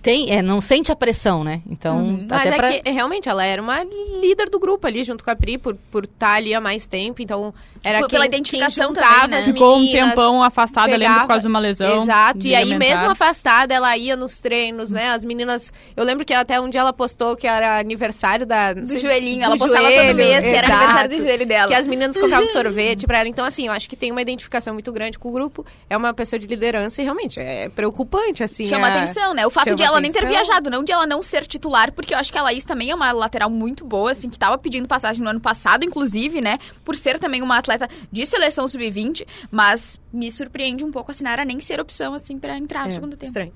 tem, 0.00 0.30
é, 0.30 0.40
não 0.42 0.60
sente 0.60 0.92
a 0.92 0.96
pressão, 0.96 1.42
né? 1.42 1.60
Então, 1.68 2.18
Mas 2.30 2.40
até 2.40 2.48
é 2.50 2.56
pra... 2.56 2.72
que 2.72 2.82
é, 2.88 2.92
realmente 2.92 3.28
ela 3.28 3.44
era 3.44 3.60
uma 3.60 3.82
líder 4.20 4.48
do 4.48 4.60
grupo 4.60 4.86
ali, 4.86 5.02
junto 5.02 5.24
com 5.24 5.30
a 5.30 5.36
Pri, 5.36 5.58
por 5.58 5.74
por 5.90 6.04
estar 6.04 6.34
ali 6.34 6.54
há 6.54 6.60
mais 6.60 6.86
tempo. 6.86 7.20
Então, 7.22 7.52
era 7.84 7.98
quem, 8.00 8.08
pela 8.08 8.26
identificação 8.26 8.92
quem 8.92 9.02
juntava 9.02 9.20
também, 9.28 9.40
né? 9.46 9.52
Ficou 9.52 9.76
um 9.78 9.86
tempão 9.92 10.42
afastada, 10.42 10.86
lembro, 10.88 11.00
pegava- 11.00 11.20
por 11.22 11.28
causa 11.28 11.42
de 11.42 11.48
uma 11.48 11.58
lesão. 11.58 12.02
Exato, 12.02 12.46
e 12.46 12.54
aí 12.54 12.76
mesmo 12.78 13.10
afastada, 13.10 13.72
ela 13.74 13.96
ia 13.96 14.16
nos 14.16 14.38
treinos, 14.38 14.90
né? 14.90 15.10
As 15.10 15.24
meninas. 15.24 15.72
Eu 15.96 16.04
lembro 16.04 16.24
que 16.24 16.32
até 16.32 16.60
um 16.60 16.68
dia 16.70 16.80
ela 16.80 16.92
postou 16.92 17.36
que 17.36 17.46
era 17.46 17.78
aniversário 17.78 18.46
da. 18.46 18.72
Do 18.72 18.86
sei, 18.88 18.98
joelhinho, 19.00 19.40
do 19.40 19.44
ela 19.44 19.56
postava 19.58 19.82
todo 19.84 19.92
joelho, 19.94 20.14
mês, 20.16 20.40
que 20.44 20.50
era 20.50 20.66
exato. 20.66 20.72
aniversário 20.72 21.10
do 21.16 21.22
joelho 21.22 21.46
dela. 21.46 21.68
Que 21.68 21.74
as 21.74 21.86
meninas 21.86 22.16
compravam 22.16 22.48
sorvete 22.52 23.06
pra 23.06 23.18
ela. 23.20 23.28
Então, 23.28 23.44
assim, 23.44 23.66
eu 23.66 23.72
acho 23.72 23.88
que 23.88 23.96
tem 23.96 24.10
uma 24.10 24.22
identificação 24.22 24.72
muito 24.72 24.90
grande 24.92 25.18
com 25.18 25.28
o 25.28 25.32
grupo. 25.32 25.64
É 25.90 25.96
uma 25.96 26.14
pessoa 26.14 26.38
de 26.38 26.46
liderança 26.46 27.00
e 27.02 27.04
realmente 27.04 27.38
é 27.40 27.68
preocupante, 27.68 28.42
assim. 28.42 28.66
Chama 28.68 28.88
a- 28.88 28.94
atenção, 28.94 29.34
né? 29.34 29.46
O 29.46 29.50
fato 29.50 29.64
chama 29.64 29.76
de 29.76 29.82
ela 29.82 30.00
nem 30.00 30.10
ter 30.12 30.20
atenção. 30.20 30.34
viajado, 30.44 30.70
não 30.70 30.82
de 30.82 30.92
ela 30.92 31.06
não 31.06 31.22
ser 31.22 31.46
titular, 31.46 31.92
porque 31.92 32.14
eu 32.14 32.18
acho 32.18 32.32
que 32.32 32.38
a 32.38 32.42
Laís 32.42 32.64
também 32.64 32.90
é 32.90 32.94
uma 32.94 33.12
lateral 33.12 33.50
muito 33.50 33.84
boa, 33.84 34.12
assim, 34.12 34.28
que 34.28 34.38
tava 34.38 34.56
pedindo 34.56 34.88
passagem 34.88 35.22
no 35.22 35.30
ano 35.30 35.40
passado, 35.40 35.84
inclusive, 35.84 36.40
né? 36.40 36.58
Por 36.84 36.96
ser 36.96 37.18
também 37.18 37.42
uma 37.42 37.58
atleta 37.58 37.73
de 38.10 38.26
seleção 38.26 38.66
sub-20, 38.68 39.26
mas 39.50 40.00
me 40.12 40.30
surpreende 40.30 40.84
um 40.84 40.90
pouco 40.90 41.10
a 41.10 41.14
Sinara 41.14 41.44
nem 41.44 41.60
ser 41.60 41.80
opção, 41.80 42.14
assim, 42.14 42.38
pra 42.38 42.56
entrar 42.58 42.82
no 42.84 42.88
É, 42.88 42.92
segundo 42.92 43.12
tempo. 43.16 43.26
estranho. 43.26 43.52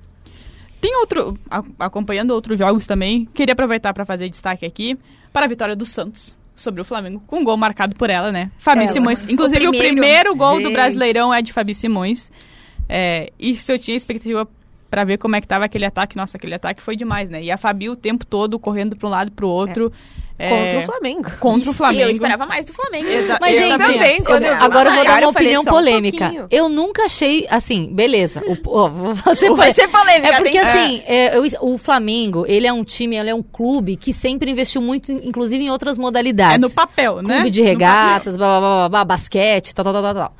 Tem 0.81 0.95
outro, 0.97 1.37
acompanhando 1.77 2.31
outros 2.31 2.57
jogos 2.57 2.85
também, 2.85 3.25
queria 3.33 3.51
aproveitar 3.53 3.93
para 3.93 4.05
fazer 4.05 4.29
destaque 4.29 4.65
aqui 4.65 4.97
para 5.33 5.45
a 5.45 5.49
vitória 5.49 5.75
do 5.75 5.85
Santos 5.85 6.35
sobre 6.55 6.79
o 6.81 6.85
Flamengo, 6.85 7.21
com 7.27 7.39
um 7.39 7.43
gol 7.43 7.57
marcado 7.57 7.95
por 7.95 8.09
ela, 8.09 8.31
né? 8.31 8.49
Fabi 8.57 8.81
Ela. 8.83 8.87
Simões. 8.87 9.21
O 9.23 9.31
Inclusive, 9.31 9.67
o 9.67 9.71
primeiro. 9.71 9.95
primeiro, 9.95 10.35
gol 10.35 10.57
do 10.57 10.63
Gente. 10.63 10.73
Brasileirão 10.73 11.33
é 11.33 11.41
de 11.41 11.51
Fabi 11.53 11.73
Simões. 11.75 12.31
É, 12.87 13.31
e 13.37 13.55
se 13.55 13.71
eu 13.71 13.77
tinha 13.77 13.95
expectativa 13.95 14.47
para 14.89 15.03
ver 15.03 15.17
como 15.17 15.35
é 15.35 15.41
que 15.41 15.47
tava 15.47 15.65
aquele 15.65 15.85
ataque, 15.85 16.15
nossa, 16.17 16.37
aquele 16.37 16.55
ataque 16.55 16.81
foi 16.81 16.95
demais, 16.95 17.29
né? 17.29 17.41
E 17.43 17.51
a 17.51 17.57
Fabi 17.57 17.89
o 17.89 17.95
tempo 17.95 18.25
todo 18.25 18.57
correndo 18.59 18.95
para 18.95 19.07
um 19.07 19.11
lado 19.11 19.27
e 19.27 19.31
pro 19.31 19.47
outro. 19.47 19.91
é, 20.41 20.49
Contra 20.49 20.79
o 20.79 20.81
Flamengo. 20.83 21.31
Contra 21.39 21.61
Isso- 21.63 21.71
o 21.71 21.75
Flamengo. 21.75 21.99
E 21.99 22.03
eu 22.03 22.09
esperava 22.09 22.45
mais 22.45 22.65
do 22.65 22.71
Flamengo. 22.73 23.07
Exa- 23.09 23.37
Mas, 23.41 23.55
eu 23.55 23.61
gente, 23.67 23.77
também, 23.77 24.17
eu- 24.19 24.23
quando 24.23 24.43
eu- 24.45 24.53
agora 24.55 24.89
eu 24.89 24.95
vou 24.95 25.03
dar 25.03 25.19
uma 25.23 25.29
opinião 25.31 25.61
um 25.61 25.65
polêmica. 25.65 26.17
pouquinho. 26.25 26.47
eu 26.49 26.69
nunca 26.69 27.03
achei, 27.03 27.45
assim, 27.49 27.93
beleza. 27.93 28.41
O, 28.47 28.55
ó, 28.67 28.87
vou 28.89 29.15
fazer 29.17 29.49
Vai 29.51 29.71
ser 29.73 29.89
polêmica, 29.89 30.35
É 30.35 30.37
porque, 30.41 30.57
assim, 30.57 31.03
é, 31.05 31.37
eu- 31.37 31.43
o 31.61 31.77
Flamengo, 31.77 32.45
ele 32.47 32.65
é 32.65 32.71
um 32.71 32.85
time, 32.85 33.17
ele 33.17 33.29
é 33.29 33.35
um 33.35 33.43
clube 33.43 33.97
que 33.97 34.13
sempre 34.13 34.49
investiu 34.49 34.81
muito, 34.81 35.11
in- 35.11 35.19
inclusive 35.25 35.61
em 35.61 35.69
outras 35.69 35.97
modalidades. 35.97 36.55
É 36.55 36.57
no 36.57 36.69
papel, 36.73 37.21
né? 37.21 37.35
Clube 37.35 37.49
de 37.51 37.61
regatas, 37.61 38.37
blá, 38.37 38.47
blá, 38.47 38.59
blá, 38.59 38.69
blá, 38.77 38.89
blá, 38.89 39.05
basquete, 39.05 39.75
tal, 39.75 39.83
tal, 39.83 39.93
tal, 39.93 40.01
tal, 40.03 40.15
tal. 40.15 40.35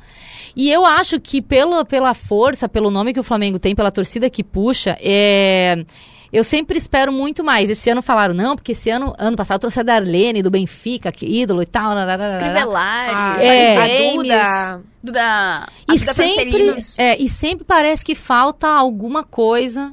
E 0.56 0.70
eu 0.70 0.84
acho 0.86 1.20
que 1.20 1.40
pela, 1.42 1.84
pela 1.84 2.14
força, 2.14 2.68
pelo 2.68 2.90
nome 2.90 3.12
que 3.12 3.20
o 3.20 3.24
Flamengo 3.24 3.58
tem, 3.58 3.74
pela 3.74 3.90
torcida 3.90 4.28
que 4.30 4.42
puxa, 4.44 4.96
é... 5.00 5.84
Eu 6.32 6.44
sempre 6.44 6.78
espero 6.78 7.12
muito 7.12 7.42
mais. 7.42 7.68
Esse 7.68 7.90
ano 7.90 8.00
falaram, 8.00 8.32
não, 8.32 8.54
porque 8.54 8.70
esse 8.70 8.88
ano, 8.88 9.12
ano 9.18 9.36
passado, 9.36 9.56
eu 9.56 9.60
trouxe 9.62 9.80
a 9.80 9.82
Darlene 9.82 10.42
do 10.42 10.50
Benfica, 10.50 11.10
que 11.10 11.26
ídolo 11.26 11.60
e 11.60 11.66
tal. 11.66 11.92
Crivellari, 12.38 13.12
Ah, 13.12 13.36
É. 13.42 13.76
a 13.76 14.12
Duda. 14.14 14.82
Duda, 15.02 15.20
a 15.22 15.66
E 15.92 15.98
Duda 15.98 16.14
sempre, 16.14 16.78
é, 16.98 17.20
e 17.20 17.28
sempre 17.28 17.64
parece 17.64 18.04
que 18.04 18.14
falta 18.14 18.68
alguma 18.68 19.24
coisa. 19.24 19.92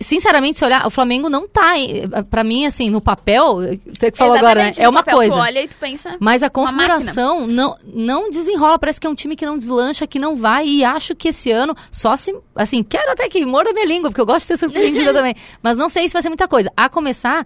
Sinceramente, 0.00 0.58
se 0.58 0.64
olhar, 0.64 0.86
o 0.86 0.90
Flamengo 0.90 1.28
não 1.28 1.48
tá, 1.48 1.72
pra 2.30 2.44
mim, 2.44 2.66
assim, 2.66 2.90
no 2.90 3.00
papel, 3.00 3.58
tem 3.98 4.10
que 4.10 4.18
falar 4.18 4.38
agora, 4.38 4.64
né? 4.64 4.70
É 4.78 4.88
uma 4.88 5.02
papel, 5.02 5.16
coisa. 5.16 5.32
Tu 5.32 5.38
olha 5.38 5.62
e 5.62 5.68
tu 5.68 5.76
pensa... 5.76 6.16
Mas 6.20 6.42
a 6.42 6.50
configuração 6.50 7.46
não, 7.46 7.76
não 7.84 8.30
desenrola. 8.30 8.78
Parece 8.78 9.00
que 9.00 9.06
é 9.06 9.10
um 9.10 9.14
time 9.14 9.36
que 9.36 9.46
não 9.46 9.56
deslancha, 9.56 10.06
que 10.06 10.18
não 10.18 10.36
vai. 10.36 10.66
E 10.66 10.84
acho 10.84 11.14
que 11.14 11.28
esse 11.28 11.50
ano, 11.50 11.74
só 11.90 12.16
se. 12.16 12.34
Assim, 12.54 12.82
quero 12.82 13.10
até 13.12 13.28
que 13.28 13.44
morda 13.44 13.72
minha 13.72 13.86
língua, 13.86 14.10
porque 14.10 14.20
eu 14.20 14.26
gosto 14.26 14.40
de 14.40 14.46
ser 14.46 14.56
surpreendida 14.56 15.12
também. 15.14 15.34
Mas 15.62 15.76
não 15.76 15.88
sei 15.88 16.08
se 16.08 16.12
vai 16.12 16.22
ser 16.22 16.28
muita 16.28 16.48
coisa. 16.48 16.72
A 16.76 16.88
começar, 16.88 17.44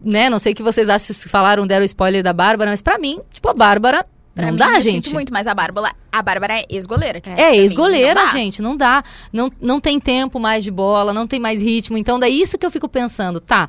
né? 0.00 0.28
Não 0.28 0.38
sei 0.38 0.52
o 0.52 0.56
que 0.56 0.62
vocês 0.62 0.88
acham, 0.88 1.14
se 1.14 1.28
falaram, 1.28 1.66
deram 1.66 1.84
spoiler 1.84 2.22
da 2.22 2.32
Bárbara, 2.32 2.70
mas 2.70 2.82
pra 2.82 2.98
mim, 2.98 3.20
tipo, 3.32 3.48
a 3.48 3.54
Bárbara. 3.54 4.06
Pra 4.38 4.46
não 4.46 4.52
mim, 4.52 4.58
dá, 4.58 4.76
eu 4.76 4.80
gente. 4.80 5.06
sinto 5.06 5.14
muito, 5.14 5.32
mas 5.32 5.48
a 5.48 5.54
Bárbara, 5.54 5.92
a 6.12 6.22
Bárbara 6.22 6.60
é 6.60 6.64
ex-goleira. 6.70 7.20
É, 7.36 7.56
ex-goleira, 7.56 8.28
gente, 8.28 8.62
não 8.62 8.76
dá. 8.76 9.02
Não, 9.32 9.50
não 9.60 9.80
tem 9.80 9.98
tempo 9.98 10.38
mais 10.38 10.62
de 10.62 10.70
bola, 10.70 11.12
não 11.12 11.26
tem 11.26 11.40
mais 11.40 11.60
ritmo. 11.60 11.98
Então, 11.98 12.18
daí 12.18 12.40
isso 12.40 12.56
que 12.56 12.64
eu 12.64 12.70
fico 12.70 12.88
pensando, 12.88 13.40
tá? 13.40 13.68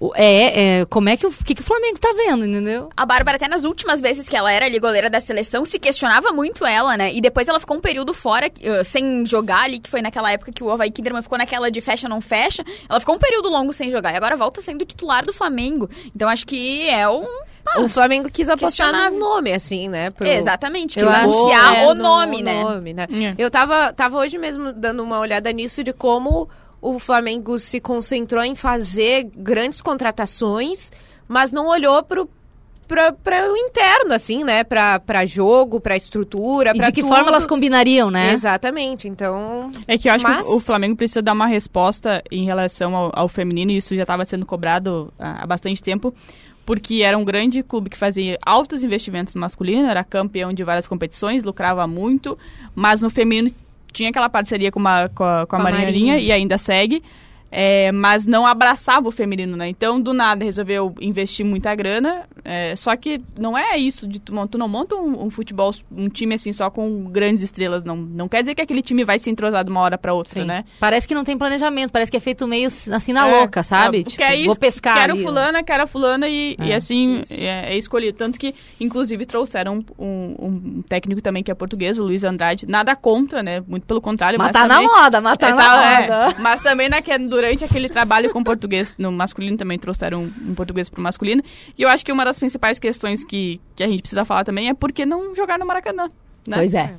O- 0.00 0.12
É, 0.16 0.80
é 0.80 0.86
como 0.86 1.08
é 1.08 1.16
que 1.16 1.26
o 1.26 1.30
que, 1.30 1.54
que 1.54 1.60
o 1.60 1.64
Flamengo 1.64 1.98
tá 2.00 2.12
vendo, 2.16 2.44
entendeu? 2.46 2.88
A 2.96 3.04
Bárbara, 3.06 3.36
até 3.36 3.46
nas 3.46 3.64
últimas 3.64 4.00
vezes 4.00 4.28
que 4.28 4.36
ela 4.36 4.50
era 4.50 4.64
ali 4.66 4.78
goleira 4.78 5.10
da 5.10 5.20
seleção, 5.20 5.64
se 5.64 5.78
questionava 5.78 6.32
muito 6.32 6.64
ela, 6.66 6.96
né? 6.96 7.12
E 7.12 7.20
depois 7.20 7.46
ela 7.48 7.60
ficou 7.60 7.76
um 7.76 7.80
período 7.80 8.14
fora, 8.14 8.46
uh, 8.48 8.84
sem 8.84 9.24
jogar 9.26 9.64
ali, 9.64 9.78
que 9.78 9.90
foi 9.90 10.00
naquela 10.02 10.32
época 10.32 10.50
que 10.52 10.64
o 10.64 10.70
Havaí 10.70 10.90
Kinderman 10.90 11.22
ficou 11.22 11.36
naquela 11.38 11.70
de 11.70 11.80
fecha 11.80 12.08
não 12.08 12.20
fecha. 12.20 12.64
Ela 12.88 12.98
ficou 12.98 13.14
um 13.14 13.18
período 13.18 13.48
longo 13.48 13.72
sem 13.72 13.90
jogar. 13.90 14.12
E 14.12 14.16
agora 14.16 14.36
volta 14.36 14.60
sendo 14.62 14.84
titular 14.84 15.24
do 15.24 15.32
Flamengo. 15.32 15.88
Então 16.16 16.28
acho 16.28 16.46
que 16.46 16.88
é 16.88 17.08
um. 17.08 17.26
o 17.78 17.88
Flamengo 17.88 18.30
quis 18.30 18.48
apostar 18.48 18.92
no 19.10 19.18
nome, 19.18 19.52
assim, 19.52 19.88
né? 19.88 20.10
pro- 20.10 20.26
Exatamente, 20.26 20.94
quis 20.98 21.06
anunciar 21.08 21.74
é, 21.74 21.86
o 21.86 21.94
no- 21.94 22.02
nome, 22.02 22.42
né? 22.42 22.62
nome, 22.62 22.94
né? 22.94 23.06
É. 23.12 23.34
Eu 23.36 23.50
tava, 23.50 23.92
tava 23.92 24.16
hoje 24.16 24.38
mesmo 24.38 24.72
dando 24.72 25.02
uma 25.02 25.18
olhada 25.20 25.52
nisso 25.52 25.84
de 25.84 25.92
como 25.92 26.48
o 26.80 26.98
Flamengo 26.98 27.58
se 27.58 27.80
concentrou 27.80 28.42
em 28.42 28.54
fazer 28.54 29.28
grandes 29.36 29.80
contratações, 29.82 30.90
mas 31.28 31.52
não 31.52 31.66
olhou 31.68 32.02
pro 32.02 32.28
para 33.22 33.52
o 33.52 33.56
interno, 33.56 34.12
assim, 34.12 34.42
né? 34.42 34.64
Pra 34.64 35.24
jogo, 35.24 35.80
pra 35.80 35.96
estrutura, 35.96 36.72
E 36.74 36.80
de 36.80 36.90
que 36.90 37.02
tudo. 37.02 37.14
forma 37.14 37.28
elas 37.28 37.46
combinariam, 37.46 38.10
né? 38.10 38.32
Exatamente, 38.32 39.06
então... 39.06 39.70
É 39.86 39.96
que 39.96 40.08
eu 40.08 40.12
acho 40.12 40.24
Mas- 40.26 40.44
que 40.44 40.52
o 40.52 40.58
Flamengo 40.58 40.96
precisa 40.96 41.22
dar 41.22 41.32
uma 41.32 41.46
resposta 41.46 42.20
em 42.32 42.44
relação 42.44 42.96
ao, 42.96 43.12
ao 43.14 43.28
feminino, 43.28 43.70
e 43.70 43.76
isso 43.76 43.94
já 43.94 44.02
estava 44.02 44.24
sendo 44.24 44.44
cobrado 44.44 45.12
há, 45.20 45.44
há 45.44 45.46
bastante 45.46 45.80
tempo, 45.80 46.12
porque 46.66 47.02
era 47.02 47.16
um 47.16 47.24
grande 47.24 47.62
clube 47.62 47.90
que 47.90 47.96
fazia 47.96 48.36
altos 48.44 48.82
investimentos 48.82 49.36
no 49.36 49.40
masculino, 49.40 49.88
era 49.88 50.02
campeão 50.02 50.52
de 50.52 50.64
várias 50.64 50.88
competições, 50.88 51.44
lucrava 51.44 51.86
muito, 51.86 52.36
mas 52.74 53.00
no 53.00 53.08
feminino 53.08 53.50
tinha 53.92 54.10
aquela 54.10 54.28
parceria 54.28 54.70
com, 54.70 54.80
uma, 54.80 55.08
com 55.08 55.24
a, 55.24 55.46
com 55.46 55.56
a 55.56 55.60
Com 55.60 55.66
a 55.66 55.70
Marinha 55.70 56.18
e 56.18 56.30
ainda 56.32 56.58
segue. 56.58 57.02
É, 57.50 57.90
mas 57.92 58.26
não 58.26 58.46
abraçava 58.46 59.08
o 59.08 59.10
feminino, 59.12 59.56
né? 59.56 59.68
Então, 59.68 60.00
do 60.00 60.12
nada, 60.12 60.44
resolveu 60.44 60.94
investir 61.00 61.44
muita 61.44 61.74
grana. 61.74 62.22
é, 62.44 62.74
só 62.76 62.94
que 62.96 63.20
não 63.38 63.56
é 63.56 63.76
isso 63.76 64.06
de 64.06 64.20
tu, 64.20 64.32
tu 64.48 64.56
não 64.58 64.68
monta 64.68 64.94
um, 64.94 65.24
um 65.26 65.30
futebol, 65.30 65.72
um 65.90 66.08
time 66.08 66.34
assim 66.34 66.52
só 66.52 66.70
com 66.70 67.04
grandes 67.04 67.42
estrelas. 67.42 67.82
Não, 67.84 67.96
não 67.96 68.28
quer 68.28 68.42
dizer 68.42 68.54
que 68.54 68.62
aquele 68.62 68.82
time 68.82 69.04
vai 69.04 69.18
se 69.18 69.28
entrosar 69.30 69.64
de 69.64 69.70
uma 69.70 69.80
hora 69.80 69.98
para 69.98 70.12
outra, 70.14 70.40
Sim. 70.40 70.46
né? 70.46 70.64
Parece 70.78 71.06
que 71.08 71.14
não 71.14 71.24
tem 71.24 71.36
planejamento, 71.36 71.90
parece 71.92 72.10
que 72.10 72.16
é 72.16 72.20
feito 72.20 72.46
meio 72.46 72.68
assim 72.68 73.12
na 73.12 73.26
É, 73.28 73.40
louca, 73.40 73.62
sabe? 73.62 74.00
é, 74.00 74.02
tipo, 74.04 74.22
é 74.22 74.36
isso, 74.36 74.46
vou 74.46 74.56
pescar 74.56 74.94
Quero 74.94 75.14
ali. 75.14 75.22
fulana, 75.22 75.62
quero 75.62 75.82
a 75.82 75.86
fulana 75.86 76.28
e, 76.28 76.56
e 76.60 76.70
É, 76.72 76.74
assim 76.76 77.22
é, 77.30 77.74
é 77.74 77.76
escolhido. 77.76 78.16
Tanto 78.16 78.38
que, 78.38 78.54
inclusive, 78.80 79.26
trouxeram 79.26 79.84
um, 79.98 80.36
um 80.38 80.82
técnico 80.82 81.20
também 81.20 81.42
que 81.42 81.50
é 81.50 81.54
português, 81.54 81.98
o 81.98 82.04
Luiz 82.04 82.24
Andrade. 82.24 82.66
Nada 82.66 82.94
contra, 82.96 83.42
né? 83.42 83.62
Muito 83.66 83.86
pelo 83.86 84.00
contrário. 84.00 84.38
Mas 84.38 84.52
Mas, 84.52 84.62
tá 84.62 84.66
na 84.68 84.80
moda, 84.82 85.20
mas 85.20 85.36
tá 85.38 85.50
na 85.50 85.56
tá, 85.56 85.92
é. 85.92 86.00
moda. 86.02 86.36
Mas 86.38 86.60
também 86.60 86.88
naque- 86.88 87.10
durante 87.40 87.64
aquele 87.64 87.88
trabalho 87.88 88.30
com 88.30 88.44
português, 88.44 88.94
no 88.98 89.10
masculino 89.10 89.56
também 89.56 89.78
trouxeram 89.78 90.24
um, 90.46 90.54
português 90.54 90.88
pro 90.90 91.00
masculino. 91.02 91.42
E 91.76 91.82
eu 91.82 91.88
acho 91.88 92.04
que 92.04 92.12
uma 92.12 92.24
das 92.24 92.38
principais 92.38 92.78
questões 92.78 93.24
que, 93.24 93.58
que 93.74 93.82
a 93.82 93.86
gente 93.88 94.00
precisa 94.02 94.24
falar 94.26 94.44
também 94.44 94.68
é 94.68 94.74
por 94.74 94.92
que 94.92 95.06
não 95.06 95.34
jogar 95.34 95.58
no 95.58 95.64
Maracanã. 95.66 96.08
Né? 96.46 96.56
Pois 96.58 96.74
é. 96.74 96.94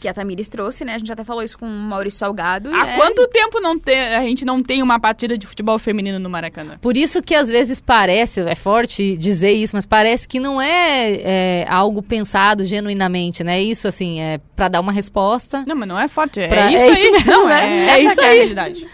Que 0.00 0.08
a 0.08 0.14
Tamires 0.14 0.48
trouxe, 0.48 0.84
né? 0.84 0.94
A 0.94 0.98
gente 0.98 1.12
até 1.12 1.22
falou 1.22 1.42
isso 1.44 1.56
com 1.56 1.66
o 1.66 1.68
Maurício 1.68 2.18
Salgado. 2.18 2.70
Há 2.74 2.88
é- 2.88 2.96
quanto 2.96 3.26
tempo 3.28 3.60
não 3.60 3.78
tem, 3.78 3.98
a 4.14 4.22
gente 4.22 4.44
não 4.44 4.60
tem 4.62 4.82
uma 4.82 4.98
partida 4.98 5.36
de 5.38 5.46
futebol 5.46 5.78
feminino 5.78 6.18
no 6.18 6.28
Maracanã? 6.30 6.74
Por 6.80 6.96
isso 6.96 7.22
que 7.22 7.34
às 7.34 7.48
vezes 7.48 7.80
parece, 7.80 8.40
é 8.40 8.54
forte 8.56 9.16
dizer 9.16 9.52
isso, 9.52 9.76
mas 9.76 9.86
parece 9.86 10.26
que 10.26 10.40
não 10.40 10.60
é, 10.60 11.12
é, 11.62 11.66
algo 11.68 12.02
pensado 12.02 12.64
genuinamente, 12.64 13.44
né? 13.44 13.60
Isso, 13.62 13.86
assim, 13.86 14.20
é 14.20 14.40
pra 14.56 14.68
dar 14.68 14.80
uma 14.80 14.90
resposta. 14.92 15.62
Não, 15.68 15.76
mas 15.76 15.88
não 15.88 15.98
é 15.98 16.08
forte. 16.08 16.40
É, 16.40 16.48
Pra- 16.48 16.72
isso, 16.72 16.82
é 16.82 16.90
isso 16.90 17.06
aí. 17.06 17.12
mesmo, 17.12 17.30
não, 17.30 17.46
né? 17.48 17.64
é, 17.64 17.78
É 17.78 17.88
essa 17.90 18.00
isso 18.02 18.14
que 18.16 18.20
é 18.20 18.24
a 18.26 18.30
aí. 18.30 18.36
realidade. 18.38 18.86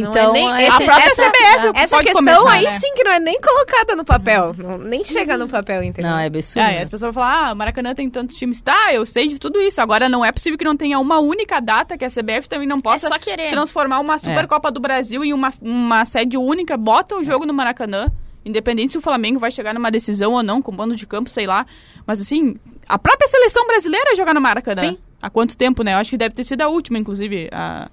Então, 0.00 0.32
nem- 0.32 0.50
é- 0.52 0.68
esse- 0.68 0.82
a 0.82 0.86
própria 0.86 1.06
essa- 1.06 1.22
CBF 1.24 1.72
Essa 1.74 1.96
pode 1.96 2.08
questão 2.08 2.14
começar, 2.14 2.50
aí 2.52 2.64
né? 2.64 2.78
sim 2.78 2.94
que 2.94 3.04
não 3.04 3.12
é 3.12 3.20
nem 3.20 3.40
colocada 3.40 3.94
no 3.96 4.04
papel. 4.04 4.54
Não- 4.56 4.78
nem 4.78 5.04
chega 5.04 5.36
no 5.36 5.48
papel, 5.48 5.82
entendeu? 5.82 6.10
não, 6.10 6.18
é 6.18 6.26
absurdo. 6.26 6.66
As 6.68 6.88
pessoas 6.88 7.00
vão 7.02 7.12
falar, 7.12 7.48
ah, 7.48 7.52
o 7.52 7.56
Maracanã 7.56 7.94
tem 7.94 8.08
tantos 8.08 8.36
times. 8.36 8.60
Tá, 8.62 8.92
eu 8.92 9.04
sei 9.06 9.26
de 9.28 9.38
tudo 9.38 9.60
isso. 9.60 9.80
Agora 9.80 10.08
não 10.08 10.24
é 10.24 10.30
possível 10.32 10.58
que 10.58 10.64
não 10.64 10.76
tenha 10.76 10.98
uma 10.98 11.18
única 11.18 11.60
data 11.60 11.96
que 11.98 12.04
a 12.04 12.10
CBF 12.10 12.48
também 12.48 12.66
não 12.68 12.78
É 12.78 12.82
possa 12.82 13.08
só 13.08 13.18
querer. 13.18 13.50
transformar 13.50 14.00
uma 14.00 14.18
Supercopa 14.18 14.70
do 14.70 14.80
Brasil 14.80 15.24
em 15.24 15.32
uma, 15.32 15.52
uma 15.60 16.04
sede 16.04 16.36
única. 16.36 16.76
Bota 16.76 17.16
o 17.16 17.24
jogo 17.24 17.44
no 17.46 17.52
Maracanã. 17.54 18.10
Independente 18.44 18.92
se 18.92 18.98
o 18.98 19.00
Flamengo 19.00 19.38
vai 19.38 19.50
chegar 19.52 19.72
numa 19.72 19.90
decisão 19.90 20.32
ou 20.32 20.42
não, 20.42 20.60
com 20.60 20.72
bando 20.74 20.96
de 20.96 21.06
campo, 21.06 21.30
sei 21.30 21.46
lá. 21.46 21.64
Mas 22.04 22.20
assim, 22.20 22.56
a 22.88 22.98
própria 22.98 23.28
seleção 23.28 23.64
brasileira 23.68 24.16
jogar 24.16 24.34
no 24.34 24.40
Maracanã. 24.40 24.80
Sim. 24.82 24.98
Há 25.20 25.30
quanto 25.30 25.56
tempo, 25.56 25.84
né? 25.84 25.92
Eu 25.94 25.98
acho 25.98 26.10
que 26.10 26.16
deve 26.16 26.34
ter 26.34 26.42
sido 26.42 26.60
a 26.62 26.68
última, 26.68 26.98
inclusive, 26.98 27.48
a, 27.52 27.88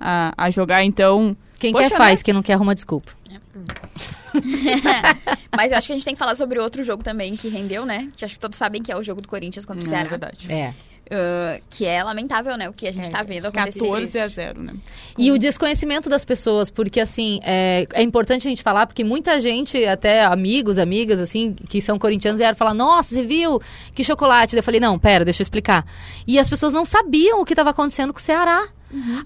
a, 0.00 0.32
a 0.36 0.50
jogar. 0.50 0.82
Então, 0.82 1.36
Quem 1.58 1.72
Poxa, 1.72 1.90
quer 1.90 1.96
faz, 1.96 2.22
quem 2.22 2.32
não 2.34 2.42
quer 2.42 2.54
arruma 2.54 2.74
desculpa. 2.74 3.12
Mas 5.56 5.72
eu 5.72 5.78
acho 5.78 5.86
que 5.88 5.92
a 5.92 5.96
gente 5.96 6.04
tem 6.04 6.14
que 6.14 6.18
falar 6.18 6.34
sobre 6.36 6.58
outro 6.58 6.82
jogo 6.82 7.02
também 7.02 7.36
que 7.36 7.48
rendeu, 7.48 7.84
né? 7.84 8.08
Que 8.16 8.24
acho 8.24 8.34
que 8.34 8.40
todos 8.40 8.56
sabem 8.56 8.82
que 8.82 8.90
é 8.90 8.96
o 8.96 9.02
jogo 9.02 9.20
do 9.20 9.28
Corinthians 9.28 9.64
contra 9.64 9.82
o 9.82 9.84
não 9.84 9.92
é 9.92 9.96
Ceará. 9.96 10.08
verdade. 10.08 10.50
É. 10.52 10.72
Ah, 11.10 11.60
que 11.68 11.84
é 11.84 12.02
lamentável, 12.04 12.56
né? 12.56 12.68
O 12.68 12.72
que 12.72 12.86
a 12.86 12.92
gente 12.92 13.10
tá 13.10 13.24
vendo 13.24 13.46
acontecer. 13.46 13.80
14 13.80 14.20
a 14.20 14.28
0, 14.28 14.62
né? 14.62 14.74
E 15.18 15.32
o 15.32 15.38
desconhecimento 15.38 16.08
das 16.08 16.24
pessoas, 16.24 16.70
porque 16.70 17.00
assim, 17.00 17.40
é, 17.42 17.84
é 17.92 18.02
importante 18.02 18.46
a 18.46 18.50
gente 18.50 18.62
falar, 18.62 18.86
porque 18.86 19.02
muita 19.02 19.40
gente, 19.40 19.84
até 19.84 20.24
amigos, 20.24 20.78
amigas, 20.78 21.18
assim, 21.20 21.52
que 21.68 21.80
são 21.80 21.98
corintianos, 21.98 22.38
vieram 22.38 22.56
falar, 22.56 22.74
nossa, 22.74 23.14
você 23.14 23.24
viu 23.24 23.60
que 23.92 24.04
chocolate? 24.04 24.56
Eu 24.56 24.62
falei, 24.62 24.78
não, 24.78 24.98
pera, 24.98 25.24
deixa 25.24 25.42
eu 25.42 25.44
explicar. 25.44 25.84
E 26.26 26.38
as 26.38 26.48
pessoas 26.48 26.72
não 26.72 26.84
sabiam 26.84 27.40
o 27.40 27.44
que 27.44 27.54
estava 27.54 27.70
acontecendo 27.70 28.12
com 28.12 28.20
o 28.20 28.22
Ceará. 28.22 28.68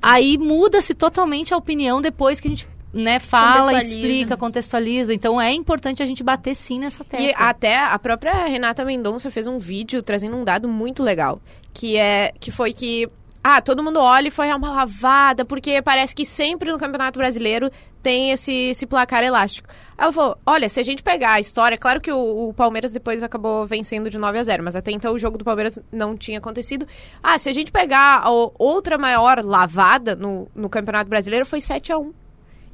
Aí 0.02 0.36
muda-se 0.36 0.92
totalmente 0.94 1.54
a 1.54 1.56
opinião 1.56 2.00
depois 2.00 2.38
que 2.38 2.48
a 2.48 2.50
gente 2.50 2.66
né, 2.94 3.18
fala, 3.18 3.64
Contextualiza. 3.64 3.96
explica, 3.96 4.36
contextualiza. 4.36 5.14
Então 5.14 5.40
é 5.40 5.52
importante 5.52 6.02
a 6.02 6.06
gente 6.06 6.22
bater 6.22 6.54
sim 6.54 6.78
nessa 6.78 7.04
tecla. 7.04 7.26
E 7.26 7.34
até 7.36 7.76
a 7.76 7.98
própria 7.98 8.46
Renata 8.46 8.84
Mendonça 8.84 9.30
fez 9.30 9.46
um 9.46 9.58
vídeo 9.58 10.02
trazendo 10.02 10.36
um 10.36 10.44
dado 10.44 10.68
muito 10.68 11.02
legal, 11.02 11.40
que 11.72 11.96
é 11.96 12.32
que 12.38 12.50
foi 12.50 12.72
que 12.72 13.08
ah, 13.42 13.60
todo 13.60 13.82
mundo 13.82 14.00
olha 14.00 14.28
e 14.28 14.30
foi 14.30 14.50
uma 14.50 14.72
lavada, 14.72 15.44
porque 15.44 15.82
parece 15.82 16.14
que 16.14 16.24
sempre 16.24 16.72
no 16.72 16.78
Campeonato 16.78 17.18
Brasileiro 17.18 17.70
tem 18.02 18.30
esse, 18.30 18.70
esse 18.70 18.86
placar 18.86 19.22
elástico. 19.22 19.68
Ela 19.98 20.10
falou: 20.12 20.38
olha, 20.46 20.66
se 20.66 20.80
a 20.80 20.82
gente 20.82 21.02
pegar 21.02 21.32
a 21.32 21.40
história, 21.40 21.76
claro 21.76 22.00
que 22.00 22.10
o, 22.10 22.48
o 22.48 22.54
Palmeiras 22.54 22.90
depois 22.90 23.22
acabou 23.22 23.66
vencendo 23.66 24.08
de 24.08 24.16
9 24.16 24.38
a 24.38 24.44
0, 24.44 24.62
mas 24.62 24.74
até 24.74 24.92
então 24.92 25.12
o 25.12 25.18
jogo 25.18 25.36
do 25.36 25.44
Palmeiras 25.44 25.78
não 25.92 26.16
tinha 26.16 26.38
acontecido. 26.38 26.86
Ah, 27.22 27.36
se 27.36 27.50
a 27.50 27.52
gente 27.52 27.70
pegar 27.70 28.22
a 28.24 28.30
outra 28.30 28.96
maior 28.96 29.44
lavada 29.44 30.16
no, 30.16 30.48
no 30.54 30.70
Campeonato 30.70 31.10
Brasileiro, 31.10 31.44
foi 31.44 31.60
7 31.60 31.92
a 31.92 31.98
1 31.98 32.23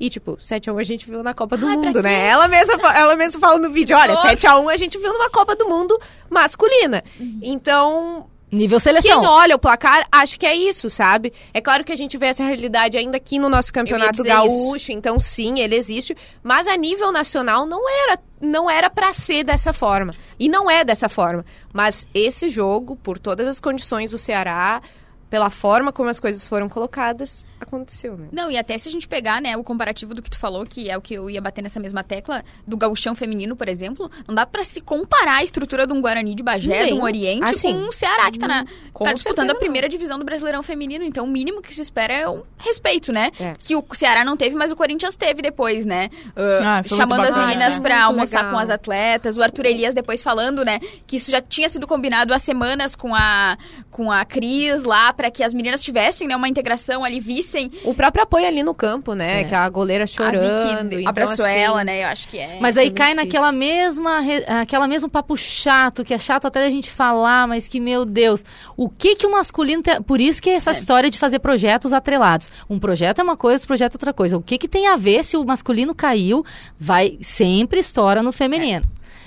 e, 0.01 0.09
tipo, 0.09 0.38
7x1 0.38 0.80
a 0.80 0.82
gente 0.82 1.07
viu 1.07 1.22
na 1.22 1.34
Copa 1.34 1.59
do 1.59 1.66
Ai, 1.66 1.76
Mundo, 1.76 2.03
né? 2.03 2.26
Ela 2.26 2.48
mesma, 2.48 2.74
ela 2.96 3.14
mesma 3.14 3.38
fala 3.38 3.59
no 3.59 3.70
vídeo, 3.70 3.94
olha, 3.96 4.14
Oh. 4.14 4.22
7x1 4.22 4.72
a 4.72 4.76
gente 4.78 4.98
viu 4.98 5.12
numa 5.12 5.28
Copa 5.28 5.55
do 5.55 5.68
Mundo 5.68 6.01
masculina. 6.30 7.05
Então, 7.42 8.26
Nível 8.51 8.80
seleção. 8.80 9.20
quem 9.20 9.28
olha 9.28 9.55
o 9.55 9.59
placar, 9.59 10.07
acha 10.11 10.38
que 10.38 10.46
é 10.46 10.57
isso, 10.57 10.88
sabe? 10.88 11.32
É 11.53 11.61
claro 11.61 11.84
que 11.84 11.92
a 11.92 11.96
gente 11.96 12.16
vê 12.16 12.26
essa 12.26 12.42
realidade 12.42 12.96
ainda 12.96 13.18
aqui 13.18 13.38
no 13.38 13.48
nosso 13.48 13.72
campeonato 13.72 14.24
gaúcho, 14.24 14.90
então 14.90 15.20
sim, 15.20 15.61
ele 15.61 15.76
existe, 15.76 16.16
mas 16.42 16.66
a 16.66 16.76
nível 16.76 17.12
nacional 17.12 17.66
não 17.66 17.88
era 17.88 18.18
não 18.40 18.70
era 18.70 18.88
para 18.88 19.12
ser 19.12 19.44
dessa 19.44 19.70
forma. 19.70 20.14
E 20.38 20.48
não 20.48 20.70
é 20.70 20.82
dessa 20.82 21.11
forma. 21.11 21.44
Mas 21.74 22.07
esse 22.14 22.48
jogo, 22.48 22.96
por 22.96 23.18
todas 23.18 23.46
as 23.46 23.61
condições 23.61 24.12
do 24.12 24.18
Ceará, 24.18 24.80
pela 25.28 25.51
forma 25.51 25.92
como 25.92 26.09
as 26.09 26.18
coisas 26.18 26.46
foram 26.46 26.66
colocadas, 26.66 27.44
aconteceu, 27.61 28.16
né? 28.16 28.28
Não, 28.32 28.50
e 28.50 28.56
até 28.56 28.76
se 28.78 28.88
a 28.88 28.92
gente 28.92 29.06
pegar, 29.06 29.40
né, 29.40 29.56
o 29.56 29.62
comparativo 29.64 30.14
do 30.14 30.22
que 30.22 30.30
tu 30.30 30.38
falou, 30.38 30.64
que 30.64 30.88
é 30.90 30.96
o 30.96 31.00
que 31.00 31.14
eu 31.14 31.28
ia 31.28 31.40
bater 31.40 31.62
nessa 31.62 31.78
mesma 31.80 32.02
tecla, 32.02 32.42
do 32.66 32.76
gauchão 32.76 33.14
feminino, 33.14 33.54
por 33.54 33.68
exemplo, 33.68 34.11
não 34.26 34.34
dá 34.34 34.46
pra 34.46 34.64
se 34.64 34.80
comparar 34.80 35.36
a 35.38 35.44
estrutura 35.44 35.86
de 35.86 35.92
um 35.92 36.00
Guarani 36.00 36.34
de 36.34 36.42
Bagé, 36.42 36.84
Nem. 36.84 36.94
de 36.94 37.00
um 37.00 37.02
Oriente, 37.02 37.50
Assim, 37.50 37.72
com 37.72 37.88
um 37.88 37.92
Ceará, 37.92 38.30
que 38.30 38.38
tá, 38.38 38.48
na, 38.48 38.64
com 38.92 39.04
tá 39.04 39.12
disputando 39.12 39.50
a 39.50 39.54
primeira 39.54 39.88
divisão 39.88 40.18
do 40.18 40.24
Brasileirão 40.24 40.62
Feminino. 40.62 41.04
Então, 41.04 41.24
o 41.24 41.28
mínimo 41.28 41.61
que 41.61 41.74
se 41.74 41.80
espera 41.80 42.12
é 42.14 42.28
um 42.28 42.42
respeito, 42.58 43.12
né? 43.12 43.30
É. 43.38 43.54
Que 43.58 43.76
o 43.76 43.84
Ceará 43.92 44.24
não 44.24 44.36
teve, 44.36 44.54
mas 44.56 44.70
o 44.72 44.76
Corinthians 44.76 45.16
teve 45.16 45.42
depois, 45.42 45.84
né? 45.86 46.08
Ah, 46.36 46.80
Uh, 46.80 46.88
foi 46.88 46.96
muito 46.96 46.96
chamando 46.96 47.20
as 47.24 47.36
meninas 47.36 47.76
né? 47.76 47.82
pra 47.82 47.96
Muito 47.96 48.06
almoçar 48.08 48.38
legal. 48.38 48.52
com 48.52 48.58
as 48.58 48.70
atletas. 48.70 49.36
O 49.36 49.42
Arthur 49.42 49.66
Elias 49.66 49.94
depois 49.94 50.22
falando, 50.22 50.64
né, 50.64 50.78
que 51.06 51.16
isso 51.16 51.30
já 51.30 51.40
tinha 51.40 51.68
sido 51.68 51.86
combinado 51.86 52.32
há 52.32 52.38
semanas 52.38 52.94
com 52.94 53.14
a, 53.14 53.56
com 53.90 54.11
a 54.11 54.24
Cris 54.24 54.84
lá, 54.84 55.12
pra 55.12 55.30
que 55.30 55.42
as 55.42 55.52
meninas 55.52 55.82
tivessem, 55.82 56.28
né, 56.28 56.36
uma 56.36 56.48
integração 56.48 57.04
ali, 57.04 57.20
vissem 57.20 57.49
saíssem. 57.51 57.70
O 57.84 57.92
próprio 57.94 58.22
apoio 58.22 58.46
ali 58.46 58.62
no 58.62 58.74
campo, 58.74 59.14
né? 59.14 59.42
É. 59.42 59.44
Que 59.44 59.55
a 59.55 59.68
goleira 59.68 60.05
A 60.05 60.07
chorando. 60.07 60.40
Vicky 60.40 60.96
então, 60.96 61.09
abraçou 61.09 61.44
assim, 61.44 61.59
ela, 61.59 61.84
né? 61.84 62.05
Eu 62.05 62.09
acho 62.09 62.28
que 62.28 62.38
é. 62.38 62.59
Mas 62.61 62.76
aí 62.76 62.86
muito 62.86 62.96
cai 62.96 63.09
difícil. 63.09 63.26
naquela 63.26 63.53
mesma, 63.53 64.20
aquela 64.61 64.88
mesmo 64.88 65.09
papo 65.09 65.36
chato, 65.36 66.05
que 66.05 66.14
é 66.14 66.18
chato 66.18 66.46
até 66.46 66.64
a 66.64 66.70
gente 66.70 66.90
falar, 66.90 67.46
mas 67.46 67.66
que, 67.68 67.80
meu 67.80 68.05
Deus, 68.05 68.44
o 68.76 68.88
que 68.88 69.16
que 69.16 69.26
o 69.26 69.30
masculino 69.32 69.82
tem... 69.82 70.01
Por 70.03 70.20
isso 70.20 70.40
que 70.40 70.51
é 70.51 70.55
essa 70.55 70.70
história 70.70 71.11
de 71.11 71.18
fazer 71.18 71.40
projetos 71.40 71.92
atrelados. 71.92 72.51
Um 72.68 72.78
projeto 72.78 73.20
é 73.20 73.22
uma 73.22 73.36
coisa, 73.36 73.57
outro 73.57 73.66
projeto 73.66 73.94
é 73.94 73.96
outra 73.96 74.12
coisa. 74.12 74.36
O 74.36 74.42
que 74.42 74.59
que 74.59 74.68
tem 74.68 74.86
a 74.86 74.96
ver 74.96 75.24
se 75.24 75.36
o 75.36 75.44
masculino 75.44 75.94
caiu, 75.94 76.44
vai 76.78 77.18
sempre 77.20 77.80
estoura 77.80 78.22
no 78.22 78.32
feminino. 78.32 78.84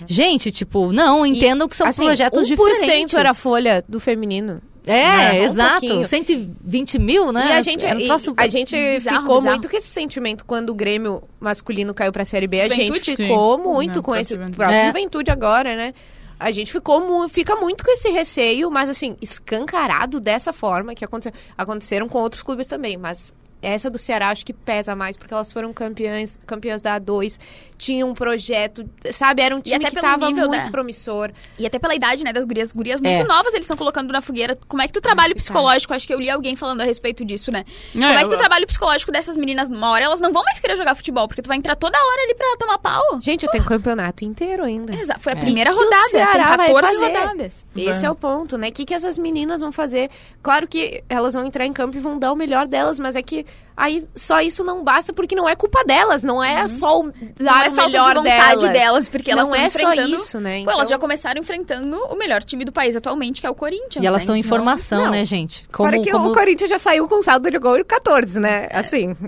Gente, 0.08 0.52
tipo, 0.52 0.92
não, 0.92 1.26
entendam 1.26 1.68
que 1.68 1.76
são 1.76 1.88
Assim, 1.88 2.06
projetos 2.06 2.50
1% 2.50 2.56
diferentes. 2.56 3.14
era 3.14 3.32
a 3.32 3.34
folha 3.34 3.84
do 3.88 4.00
feminino. 4.00 4.62
É, 4.86 5.42
um 5.42 5.44
exato. 5.46 5.80
pouquinho. 5.82 6.08
120 6.08 7.00
mil, 7.00 7.32
né? 7.32 7.48
E 7.48 7.52
a 7.54 7.62
gente, 7.62 7.86
Era 7.86 7.98
um 7.98 8.02
e 8.02 8.06
troço- 8.06 8.34
a 8.36 8.48
gente 8.48 8.76
bizarro, 8.76 9.22
ficou 9.22 9.38
bizarro. 9.38 9.56
muito 9.56 9.70
com 9.70 9.78
esse 9.78 9.88
sentimento 9.88 10.44
quando 10.46 10.70
o 10.72 10.76
Grêmio 10.76 11.24
masculino 11.40 11.94
caiu 11.94 12.12
pra 12.12 12.26
Série 12.26 12.48
B. 12.48 12.60
A 12.62 12.68
Juventude? 12.68 12.94
gente 13.06 13.16
ficou 13.16 13.58
Sim. 13.58 13.64
muito 13.64 13.96
Não, 13.98 14.04
com 14.04 14.16
esse. 14.16 14.34
Juventude. 14.34 14.58
Própria 14.58 14.76
É. 14.76 14.88
juventude 14.88 15.32
agora, 15.32 15.76
né? 15.76 15.94
A 16.40 16.52
gente 16.52 16.72
ficou 16.74 17.30
fica 17.30 17.56
muito 17.56 17.86
com 17.86 17.92
esse 17.92 18.10
receio, 18.10 18.70
mas 18.70 18.90
assim, 18.90 19.16
escancarado 19.22 20.20
dessa 20.20 20.52
forma 20.52 20.94
que 20.94 21.06
aconteceu. 21.06 21.32
Aconteceram 21.58 22.10
com 22.10 22.20
outros 22.20 22.44
clubes 22.44 22.68
também, 22.68 22.98
mas 22.98 23.34
essa 23.64 23.90
do 23.90 23.98
Ceará 23.98 24.30
acho 24.30 24.46
que 24.46 24.54
pesa 24.54 24.96
mais, 24.96 25.16
porque 25.18 25.34
elas 25.34 25.52
foram 25.52 25.72
campeãs, 25.74 26.38
campeãs 26.46 26.82
da 26.82 27.00
A2, 27.00 27.40
tinham 27.78 28.10
um 28.10 28.14
projeto, 28.14 28.88
sabe? 29.12 29.42
Era 29.42 29.56
um 29.56 29.62
time 29.62 29.76
até 29.78 29.88
que 29.88 29.96
pelo 29.96 30.02
tava 30.08 30.28
nível, 30.28 30.48
muito 30.50 30.66
né? 30.66 30.70
promissor. 30.72 31.32
E 31.58 31.66
até 31.66 31.80
pela 31.80 31.96
idade, 31.96 32.24
né, 32.24 32.32
das 32.32 32.46
gurias. 32.46 32.72
Gurias 32.72 33.02
muito 33.02 33.22
É. 33.22 33.24
novas 33.26 33.54
eles 33.54 33.66
estão 33.66 33.76
colocando 33.78 34.12
na 34.12 34.22
fogueira. 34.22 34.58
Como 34.68 34.82
é 34.82 34.88
que 34.88 34.94
tu 34.94 35.02
trabalha 35.02 35.32
o 35.34 35.36
psicológico? 35.36 35.94
Acho 35.94 36.06
que 36.06 36.14
eu 36.14 36.20
li 36.20 36.30
alguém 36.30 36.56
falando 36.56 36.82
a 36.82 36.84
respeito 36.84 37.26
disso, 37.26 37.52
né? 37.52 37.66
Como 37.92 38.04
é 38.06 38.18
que 38.20 38.26
tu 38.26 38.34
eu- 38.34 38.38
trabalha 38.38 38.64
o 38.64 38.68
psicológico 38.68 39.12
dessas 39.12 39.36
meninas 39.38 39.70
numa 39.70 39.90
hora? 39.92 40.06
Elas 40.06 40.20
não 40.22 40.32
vão 40.32 40.44
mais 40.44 40.60
querer 40.60 40.76
jogar 40.78 40.94
futebol, 40.96 41.28
porque 41.28 41.42
tu 41.42 41.48
vai 41.48 41.58
entrar 41.58 41.76
toda 41.76 41.98
hora 41.98 42.22
ali 42.24 42.36
pra 42.36 42.46
tomar 42.58 42.78
pau. 42.80 43.22
Gente, 43.22 43.46
eu 43.46 43.52
tenho 43.52 43.64
campeonato 43.66 44.24
inteiro 44.26 44.64
ainda. 44.64 44.94
Exato. 44.96 45.20
Foi 45.22 45.34
a 45.34 45.36
É. 45.36 45.40
primeira 45.40 45.70
Que 45.72 45.78
que 45.78 45.82
o 45.82 45.86
rodada. 45.86 46.02
Tem 46.04 46.12
Ceará 46.12 46.58
vai 46.58 46.74
14 46.74 46.94
fazer? 47.00 47.06
rodadas. 47.18 47.66
Esse 47.76 47.92
Vai. 48.00 48.06
é 48.06 48.12
o 48.12 48.16
ponto, 48.16 48.58
né? 48.58 48.68
O 48.70 48.72
que, 48.72 48.86
que 48.86 48.94
essas 48.94 49.18
meninas 49.18 49.62
vão 49.62 49.72
fazer? 49.72 50.10
Claro 50.42 50.68
que 50.68 51.04
elas 51.10 51.34
vão 51.34 51.46
entrar 51.46 51.66
em 51.66 51.74
campo 51.74 51.98
e 51.98 52.00
vão 52.00 52.18
dar 52.20 52.32
o 52.32 52.36
melhor 52.36 52.68
delas, 52.68 53.00
mas 53.00 53.16
é 53.16 53.22
que 53.22 53.46
aí 53.76 54.06
só 54.16 54.40
isso 54.40 54.64
não 54.64 54.84
basta 54.84 55.12
porque 55.12 55.36
não 55.36 55.50
é 55.50 55.56
culpa 55.56 55.84
delas, 55.84 56.22
não 56.24 56.44
é 56.44 56.68
só 56.68 57.00
o 57.00 57.04
Não 57.06 57.14
dar 57.40 57.66
é 57.66 57.70
o 57.70 57.72
falta 57.72 57.90
melhor 57.92 58.10
de 58.10 58.16
vontade 58.20 58.60
delas. 58.60 58.74
delas, 58.74 59.10
porque 59.10 59.32
elas 59.32 59.48
não 59.48 59.56
estão 59.56 59.66
é 59.66 59.70
só 59.70 59.92
enfrentando... 59.94 60.16
isso, 60.16 60.40
né? 60.40 60.64
Pô, 60.64 60.70
elas 60.72 60.88
já 60.90 60.96
Então- 60.96 61.00
começaram 61.00 61.42
enfrentando 61.42 61.98
o 62.06 62.16
melhor 62.16 62.44
time 62.44 62.64
do 62.66 62.72
país 62.72 62.96
atualmente, 62.96 63.42
que 63.42 63.48
é 63.48 63.50
o 63.50 63.56
Corinthians. 63.56 64.04
E 64.04 64.06
elas 64.06 64.20
né? 64.20 64.24
estão 64.24 64.36
em 64.36 64.40
Então, 64.40 64.50
formação, 64.50 65.06
não. 65.06 65.12
né, 65.12 65.26
gente? 65.26 65.68
Como, 65.70 65.90
Fora 65.90 66.02
que 66.04 66.12
como... 66.12 66.30
o 66.30 66.34
Corinthians 66.34 66.70
já 66.70 66.78
saiu 66.78 67.08
com 67.08 67.22
saldo 67.24 67.50
de 67.50 67.58
gol 67.58 67.78
de 67.78 67.84
14, 67.84 68.40
né? 68.40 68.68
Assim. 68.72 69.16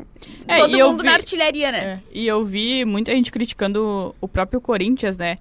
É, 0.47 0.59
Todo 0.59 0.75
e 0.75 0.79
eu 0.79 0.89
mundo 0.89 1.01
vi- 1.01 1.07
na 1.07 1.13
artilharia, 1.13 1.71
né? 1.71 1.79
É, 1.83 1.99
e 2.11 2.27
eu 2.27 2.43
vi 2.45 2.85
muita 2.85 3.11
gente 3.11 3.31
criticando 3.31 4.13
o 4.21 4.27
próprio 4.27 4.61
Corinthians, 4.61 5.17
né? 5.17 5.39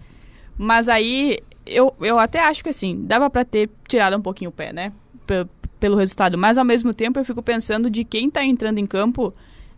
Mas 0.56 0.88
aí 0.88 1.40
eu, 1.66 1.94
eu 2.00 2.18
até 2.18 2.40
acho 2.40 2.62
que 2.62 2.70
assim, 2.70 3.04
dava 3.04 3.28
pra 3.28 3.44
ter 3.44 3.68
tirado 3.86 4.16
um 4.16 4.22
pouquinho 4.22 4.48
o 4.48 4.52
pé, 4.52 4.72
né? 4.72 4.92
Pe- 5.26 5.46
pelo 5.84 5.96
resultado. 5.98 6.38
Mas 6.38 6.56
ao 6.56 6.64
mesmo 6.64 6.94
tempo 6.94 7.18
eu 7.20 7.24
fico 7.26 7.42
pensando 7.42 7.90
de 7.90 8.04
quem 8.04 8.30
tá 8.30 8.42
entrando 8.42 8.78
em 8.78 8.86
campo. 8.86 9.34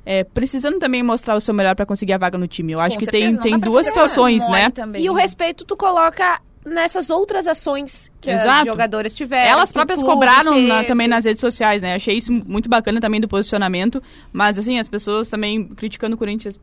é, 0.08 0.22
precisando 0.22 0.78
também 0.78 1.02
mostrar 1.02 1.34
o 1.34 1.40
seu 1.40 1.52
melhor 1.52 1.74
pra 1.74 1.84
conseguir 1.84 2.12
a 2.12 2.18
vaga 2.18 2.38
no 2.38 2.46
time. 2.46 2.72
Eu 2.74 2.80
acho 2.80 2.94
Com 2.94 3.00
que 3.00 3.06
certeza, 3.06 3.40
tem, 3.42 3.50
tem 3.50 3.58
duas 3.58 3.86
situações, 3.86 4.48
né? 4.48 4.70
também. 4.70 5.02
E 5.02 5.10
o 5.10 5.14
respeito 5.14 5.64
tu 5.64 5.76
coloca 5.76 6.40
nessas 6.64 7.10
outras 7.10 7.48
ações 7.48 8.08
que 8.20 8.30
as 8.30 8.42
Exato. 8.42 8.66
jogadoras 8.66 9.16
tiveram. 9.16 9.50
Elas 9.50 9.72
próprias 9.72 10.00
cobraram 10.00 10.60
na- 10.62 10.84
também 10.84 11.08
nas 11.08 11.24
redes 11.24 11.40
sociais, 11.40 11.82
né? 11.82 11.96
Achei 11.96 12.16
isso 12.16 12.30
muito 12.32 12.68
bacana 12.68 13.00
também 13.00 13.20
do 13.20 13.26
posicionamento. 13.26 14.00
Mas, 14.32 14.60
assim, 14.60 14.78
as 14.78 14.88
pessoas 14.88 15.28
também 15.28 15.64
criticando 15.64 16.14
o 16.14 16.18
Corinthians. 16.18 16.56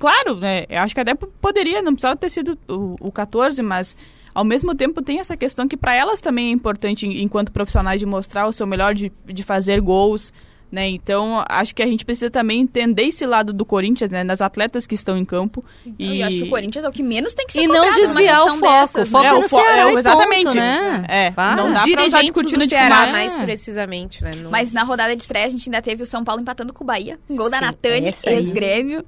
Claro, 0.00 0.34
né? 0.36 0.64
Eu 0.68 0.80
acho 0.80 0.94
que 0.96 1.00
até 1.00 1.14
poderia, 1.14 1.80
não 1.80 1.92
precisava 1.92 2.16
ter 2.16 2.28
sido 2.28 2.58
o, 2.68 2.96
o 3.00 3.12
14, 3.12 3.62
mas 3.62 3.96
ao 4.38 4.44
mesmo 4.44 4.74
tempo 4.74 5.02
tem 5.02 5.18
essa 5.20 5.36
questão 5.36 5.66
que 5.68 5.76
para 5.76 5.94
elas 5.94 6.20
também 6.20 6.48
é 6.48 6.50
importante, 6.50 7.06
en- 7.06 7.22
enquanto 7.22 7.50
profissionais, 7.52 8.00
de 8.00 8.06
mostrar 8.06 8.46
o 8.46 8.52
seu 8.52 8.66
melhor, 8.66 8.94
de, 8.94 9.10
de 9.26 9.42
fazer 9.42 9.80
gols. 9.80 10.32
Né? 10.70 10.86
Então, 10.90 11.42
acho 11.48 11.74
que 11.74 11.82
a 11.82 11.86
gente 11.86 12.04
precisa 12.04 12.30
também 12.30 12.60
entender 12.60 13.04
esse 13.04 13.24
lado 13.24 13.54
do 13.54 13.64
Corinthians, 13.64 14.10
né? 14.10 14.22
nas 14.22 14.42
atletas 14.42 14.86
que 14.86 14.94
estão 14.94 15.16
em 15.16 15.24
campo. 15.24 15.64
E... 15.98 16.20
Eu 16.20 16.26
acho 16.26 16.36
que 16.36 16.42
o 16.42 16.50
Corinthians 16.50 16.84
é 16.84 16.88
o 16.90 16.92
que 16.92 17.02
menos 17.02 17.32
tem 17.32 17.46
que 17.46 17.54
ser 17.54 17.62
E 17.62 17.66
não 17.66 17.90
desviar 17.94 18.44
o 18.44 18.50
foco. 18.50 18.60
dessas, 18.70 19.08
O 19.08 19.10
foco 19.10 19.24
né? 19.24 19.30
é 19.30 19.32
o 19.34 19.40
no 19.40 19.48
fo- 19.48 19.56
Ceará 19.56 19.88
é, 19.88 19.92
e 19.94 19.96
exatamente. 19.96 20.44
ponto, 20.44 20.54
né? 20.56 21.04
É, 21.08 21.30
Fala. 21.30 21.56
não 21.56 21.66
Os 21.68 21.72
dá 21.72 21.80
pra 21.80 21.88
usar 21.88 21.94
de 21.94 21.96
dirigentes 22.04 22.30
cortina 22.32 22.64
de 22.64 22.68
Ceará, 22.68 22.94
fumaça. 22.96 23.12
mais 23.14 23.38
É. 23.40 23.44
precisamente, 23.44 24.22
né? 24.22 24.32
No- 24.36 24.50
Mas 24.50 24.70
na 24.74 24.82
rodada 24.82 25.16
de 25.16 25.22
estreia 25.22 25.46
a 25.46 25.48
gente 25.50 25.66
ainda 25.70 25.80
teve 25.80 26.02
o 26.02 26.06
São 26.06 26.22
Paulo 26.22 26.42
empatando 26.42 26.74
com 26.74 26.84
o 26.84 26.86
Bahia. 26.86 27.18
Gol 27.30 27.48
da 27.48 27.60
Sim, 27.60 27.64
Natane, 27.64 28.06
essa 28.08 28.28
aí. 28.28 28.36
ex-grêmio. 28.36 29.06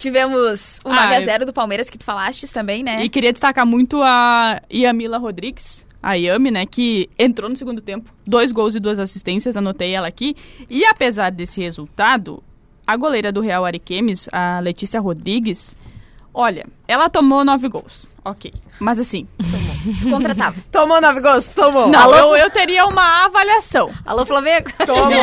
Tivemos 0.00 0.80
o 0.82 0.88
Ah, 0.88 1.10
9x0 1.10 1.44
do 1.44 1.52
Palmeiras, 1.52 1.90
que 1.90 1.98
tu 1.98 2.04
falaste 2.04 2.50
também, 2.50 2.82
né? 2.82 3.04
E 3.04 3.08
queria 3.08 3.32
destacar 3.32 3.66
muito 3.66 4.02
a 4.02 4.60
Yamila 4.72 5.18
Rodrigues, 5.18 5.86
a 6.02 6.14
Yami, 6.14 6.50
né, 6.50 6.64
que 6.64 7.10
entrou 7.18 7.50
no 7.50 7.56
segundo 7.56 7.82
tempo, 7.82 8.10
dois 8.26 8.50
gols 8.50 8.74
e 8.74 8.80
duas 8.80 8.98
assistências, 8.98 9.56
anotei 9.58 9.94
ela 9.94 10.08
aqui. 10.08 10.34
E 10.70 10.84
apesar 10.86 11.30
desse 11.30 11.60
resultado, 11.60 12.42
a 12.86 12.96
goleira 12.96 13.30
do 13.30 13.42
Real 13.42 13.64
Ariquemes, 13.66 14.26
a 14.32 14.58
Letícia 14.60 14.98
Rodrigues, 14.98 15.76
olha, 16.32 16.66
ela 16.88 17.10
tomou 17.10 17.44
nove 17.44 17.68
gols, 17.68 18.08
ok. 18.24 18.52
Mas 18.78 19.00
assim, 19.00 19.26
Contratava. 20.10 20.56
Tomou 20.70 21.00
nove 21.00 21.20
gols, 21.20 21.54
tomou. 21.54 21.88
não, 21.88 22.14
eu, 22.14 22.36
eu 22.36 22.50
teria 22.50 22.86
uma 22.86 23.24
avaliação. 23.24 23.90
Alô, 24.04 24.24
Flamengo? 24.26 24.68
Tomou. 24.86 25.10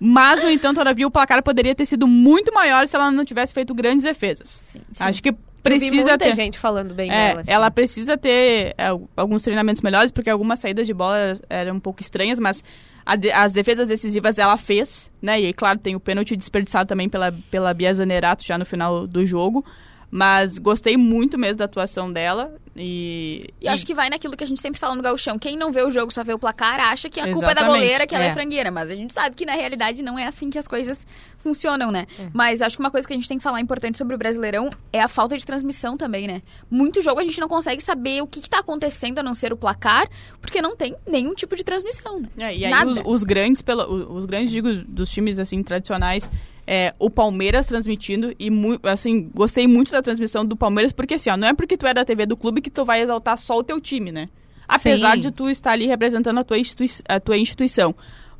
Mas, 0.00 0.42
no 0.42 0.50
entanto, 0.50 0.76
todavia, 0.78 1.06
o 1.06 1.10
placar 1.10 1.42
poderia 1.42 1.74
ter 1.74 1.86
sido 1.86 2.06
muito 2.06 2.52
maior 2.52 2.86
se 2.86 2.94
ela 2.96 3.10
não 3.10 3.24
tivesse 3.24 3.54
feito 3.54 3.74
grandes 3.74 4.04
defesas. 4.04 4.48
Sim, 4.68 4.80
Acho 5.00 5.22
que 5.22 5.30
Eu 5.30 5.34
vi 5.34 5.38
precisa 5.62 5.94
muita 5.94 6.18
ter... 6.18 6.34
gente 6.34 6.58
falando 6.58 6.92
bem 6.94 7.10
É, 7.10 7.28
dela. 7.28 7.40
assim. 7.40 7.50
ela 7.50 7.70
precisa 7.70 8.18
ter 8.18 8.74
é, 8.76 8.88
alguns 9.16 9.40
treinamentos 9.42 9.80
melhores, 9.80 10.12
porque 10.12 10.28
algumas 10.28 10.58
saídas 10.58 10.86
de 10.86 10.92
bola 10.92 11.38
eram- 11.48 11.76
um 11.76 11.80
pouco 11.80 12.02
estranhas, 12.02 12.38
mas 12.38 12.62
de- 13.18 13.32
as 13.32 13.54
defesas 13.54 13.88
decisivas 13.88 14.38
ela 14.38 14.58
fez, 14.58 15.10
né? 15.22 15.40
E 15.40 15.46
aí, 15.46 15.54
claro, 15.54 15.78
tem 15.78 15.96
o 15.96 16.00
pênalti 16.00 16.36
desperdiçado 16.36 16.86
também 16.86 17.08
pela, 17.08 17.32
pela 17.50 17.72
Bia 17.72 17.94
Zanerato 17.94 18.44
já 18.44 18.58
no 18.58 18.66
final 18.66 19.06
do 19.06 19.24
jogo. 19.24 19.64
Mas 20.10 20.58
gostei 20.58 20.96
muito 20.96 21.36
mesmo 21.38 21.56
da 21.56 21.64
atuação 21.64 22.12
dela. 22.12 22.54
E, 22.76 23.48
E 23.60 23.68
acho 23.68 23.86
que 23.86 23.94
vai 23.94 24.10
naquilo 24.10 24.36
que 24.36 24.42
a 24.42 24.46
gente 24.46 24.60
sempre 24.60 24.80
fala 24.80 24.94
no 24.96 25.02
gauchão. 25.02 25.38
Quem 25.38 25.56
não 25.56 25.70
vê 25.70 25.82
o 25.82 25.90
jogo, 25.90 26.12
só 26.12 26.24
vê 26.24 26.32
o 26.34 26.38
placar, 26.38 26.80
acha 26.80 27.08
que 27.08 27.20
a 27.20 27.32
culpa 27.32 27.52
é 27.52 27.54
da 27.54 27.64
goleira, 27.64 28.06
que 28.06 28.14
ela 28.14 28.24
é. 28.24 28.28
é. 28.28 28.32
frangueira. 28.32 28.70
Mas 28.70 28.90
a 28.90 28.94
gente 28.96 29.12
sabe 29.12 29.34
que 29.36 29.46
na 29.46 29.52
realidade 29.52 30.02
não 30.02 30.18
é 30.18 30.26
assim 30.26 30.50
que 30.50 30.58
as 30.58 30.66
coisas 30.68 31.06
funcionam, 31.38 31.90
né? 31.90 32.06
Mas 32.32 32.62
acho 32.62 32.76
que 32.76 32.82
uma 32.82 32.90
coisa 32.90 33.06
que 33.06 33.12
a 33.12 33.16
gente 33.16 33.28
tem 33.28 33.38
que 33.38 33.44
falar 33.44 33.60
importante 33.60 33.96
sobre 33.98 34.14
o 34.14 34.18
Brasileirão 34.18 34.70
é 34.92 35.00
a 35.00 35.08
falta 35.08 35.36
de 35.38 35.44
transmissão 35.46 35.96
também, 35.96 36.26
né? 36.26 36.42
Muito 36.70 37.00
jogo 37.02 37.20
a 37.20 37.24
gente 37.24 37.40
não 37.40 37.48
consegue 37.48 37.82
saber 37.82 38.22
o 38.22 38.26
que, 38.26 38.40
que 38.40 38.50
tá 38.50 38.58
acontecendo 38.60 39.18
a 39.18 39.22
não 39.22 39.34
ser 39.34 39.52
o 39.52 39.56
placar, 39.56 40.08
porque 40.40 40.60
não 40.60 40.74
tem 40.76 40.96
nenhum 41.06 41.34
tipo 41.34 41.54
de 41.56 41.62
transmissão, 41.62 42.20
né? 42.20 42.28
É, 42.38 42.56
e 42.56 42.64
aí 42.64 42.70
os, 42.86 42.98
os 43.04 43.22
grandes, 43.24 43.62
pela, 43.62 43.88
o- 43.88 44.14
os 44.16 44.26
grandes, 44.26 44.50
digo, 44.50 44.72
dos 44.88 45.10
times, 45.10 45.38
assim, 45.38 45.62
tradicionais, 45.62 46.30
é, 46.66 46.94
o 46.98 47.10
Palmeiras 47.10 47.66
transmitindo 47.66 48.34
e, 48.38 48.48
assim, 48.84 49.30
gostei 49.34 49.66
muito 49.66 49.92
da 49.92 50.00
transmissão 50.02 50.44
do 50.44 50.56
Palmeiras, 50.56 50.92
porque, 50.92 51.14
assim, 51.14 51.30
ó, 51.30 51.36
não 51.36 51.48
é 51.48 51.54
porque 51.54 51.76
tu 51.76 51.86
é 51.86 51.92
da 51.94 52.04
TV 52.04 52.26
do 52.26 52.36
clube 52.36 52.60
que 52.60 52.70
tu 52.70 52.84
vai 52.84 53.00
exaltar 53.02 53.36
só 53.38 53.58
o 53.58 53.62
teu 53.62 53.80
time, 53.80 54.10
né? 54.12 54.28
Apesar 54.66 55.14
Sim. 55.16 55.20
de 55.20 55.30
tu 55.30 55.50
estar 55.50 55.72
ali 55.72 55.86
representando 55.86 56.38
a 56.38 56.44
tua, 56.44 56.56
a 57.08 57.20
tua 57.20 57.36
instituição. 57.36 57.94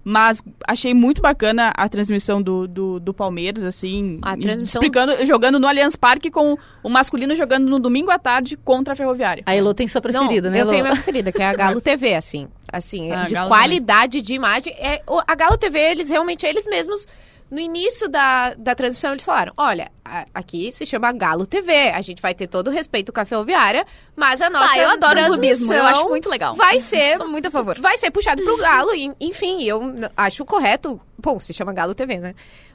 Mas 0.06 0.42
achei 0.68 0.92
muito 0.92 1.22
bacana 1.22 1.72
a 1.74 1.88
transmissão 1.88 2.40
do, 2.42 2.68
do, 2.68 3.00
do 3.00 3.14
Palmeiras, 3.14 3.64
assim, 3.64 4.18
A 4.20 4.36
transmissão- 4.36 4.82
explicando, 4.82 5.24
jogando 5.26 5.58
no 5.58 5.66
Allianz 5.66 5.96
Parque 5.96 6.30
com 6.30 6.58
o 6.82 6.88
masculino 6.90 7.34
jogando 7.34 7.70
no 7.70 7.78
domingo 7.78 8.10
à 8.10 8.18
tarde 8.18 8.54
contra 8.54 8.92
a 8.92 8.96
Ferroviária. 8.96 9.42
A 9.46 9.54
Elo 9.54 9.72
tem 9.72 9.88
sua 9.88 10.02
preferida, 10.02 10.48
não, 10.48 10.52
né, 10.56 10.58
Eu 10.60 10.62
Elô? 10.64 10.70
tenho 10.72 10.82
a 10.82 10.84
minha 10.88 10.94
preferida, 10.96 11.32
que 11.32 11.40
é 11.40 11.46
a 11.46 11.54
Galo 11.54 11.80
TV, 11.80 12.14
assim. 12.14 12.48
Assim, 12.70 13.10
Ah, 13.12 13.24
de 13.24 13.32
Galo 13.32 13.48
qualidade 13.48 14.20
de 14.20 14.34
imagem. 14.34 14.74
É, 14.78 15.02
a 15.26 15.34
Galo 15.34 15.56
TV, 15.56 15.78
eles 15.78 16.10
realmente, 16.10 16.44
eles 16.44 16.66
mesmos, 16.66 17.06
no 17.54 17.60
início 17.60 18.08
da, 18.08 18.52
da 18.54 18.74
transmissão, 18.74 19.12
eles 19.12 19.24
falaram: 19.24 19.52
olha, 19.56 19.90
a- 20.04 20.26
aqui 20.34 20.72
se 20.72 20.84
chama 20.84 21.12
Galo 21.12 21.46
TV. 21.46 21.90
A 21.90 22.00
gente 22.02 22.20
vai 22.20 22.34
ter 22.34 22.46
todo 22.48 22.68
o 22.68 22.70
respeito 22.70 23.12
com 23.12 23.20
a 23.20 23.24
Ferroviária, 23.24 23.86
mas 24.16 24.42
a 24.42 24.50
nossa. 24.50 24.72
ah, 24.74 24.78
eu 24.78 24.90
adoro 24.90 25.20
o 25.22 25.24
clubismo, 25.26 25.72
eu 25.72 25.84
acho 25.84 25.92
transmissão 25.92 26.08
muito 26.08 26.28
legal. 26.28 26.54
Vai 26.54 26.78
ser. 26.80 27.16
Sou 27.16 27.28
muito 27.28 27.46
a 27.46 27.50
favor. 27.50 27.80
Vai 27.80 27.96
ser 27.98 28.10
puxado 28.10 28.42
pro 28.42 28.56
Galo, 28.58 28.94
e, 28.94 29.12
enfim, 29.20 29.62
eu 29.64 29.80
acho 30.16 30.44
correto. 30.44 31.00
Bom, 31.18 31.38
se 31.40 31.52
chama 31.54 31.72
Galo 31.72 31.94
TV, 31.94 32.18
né? 32.18 32.34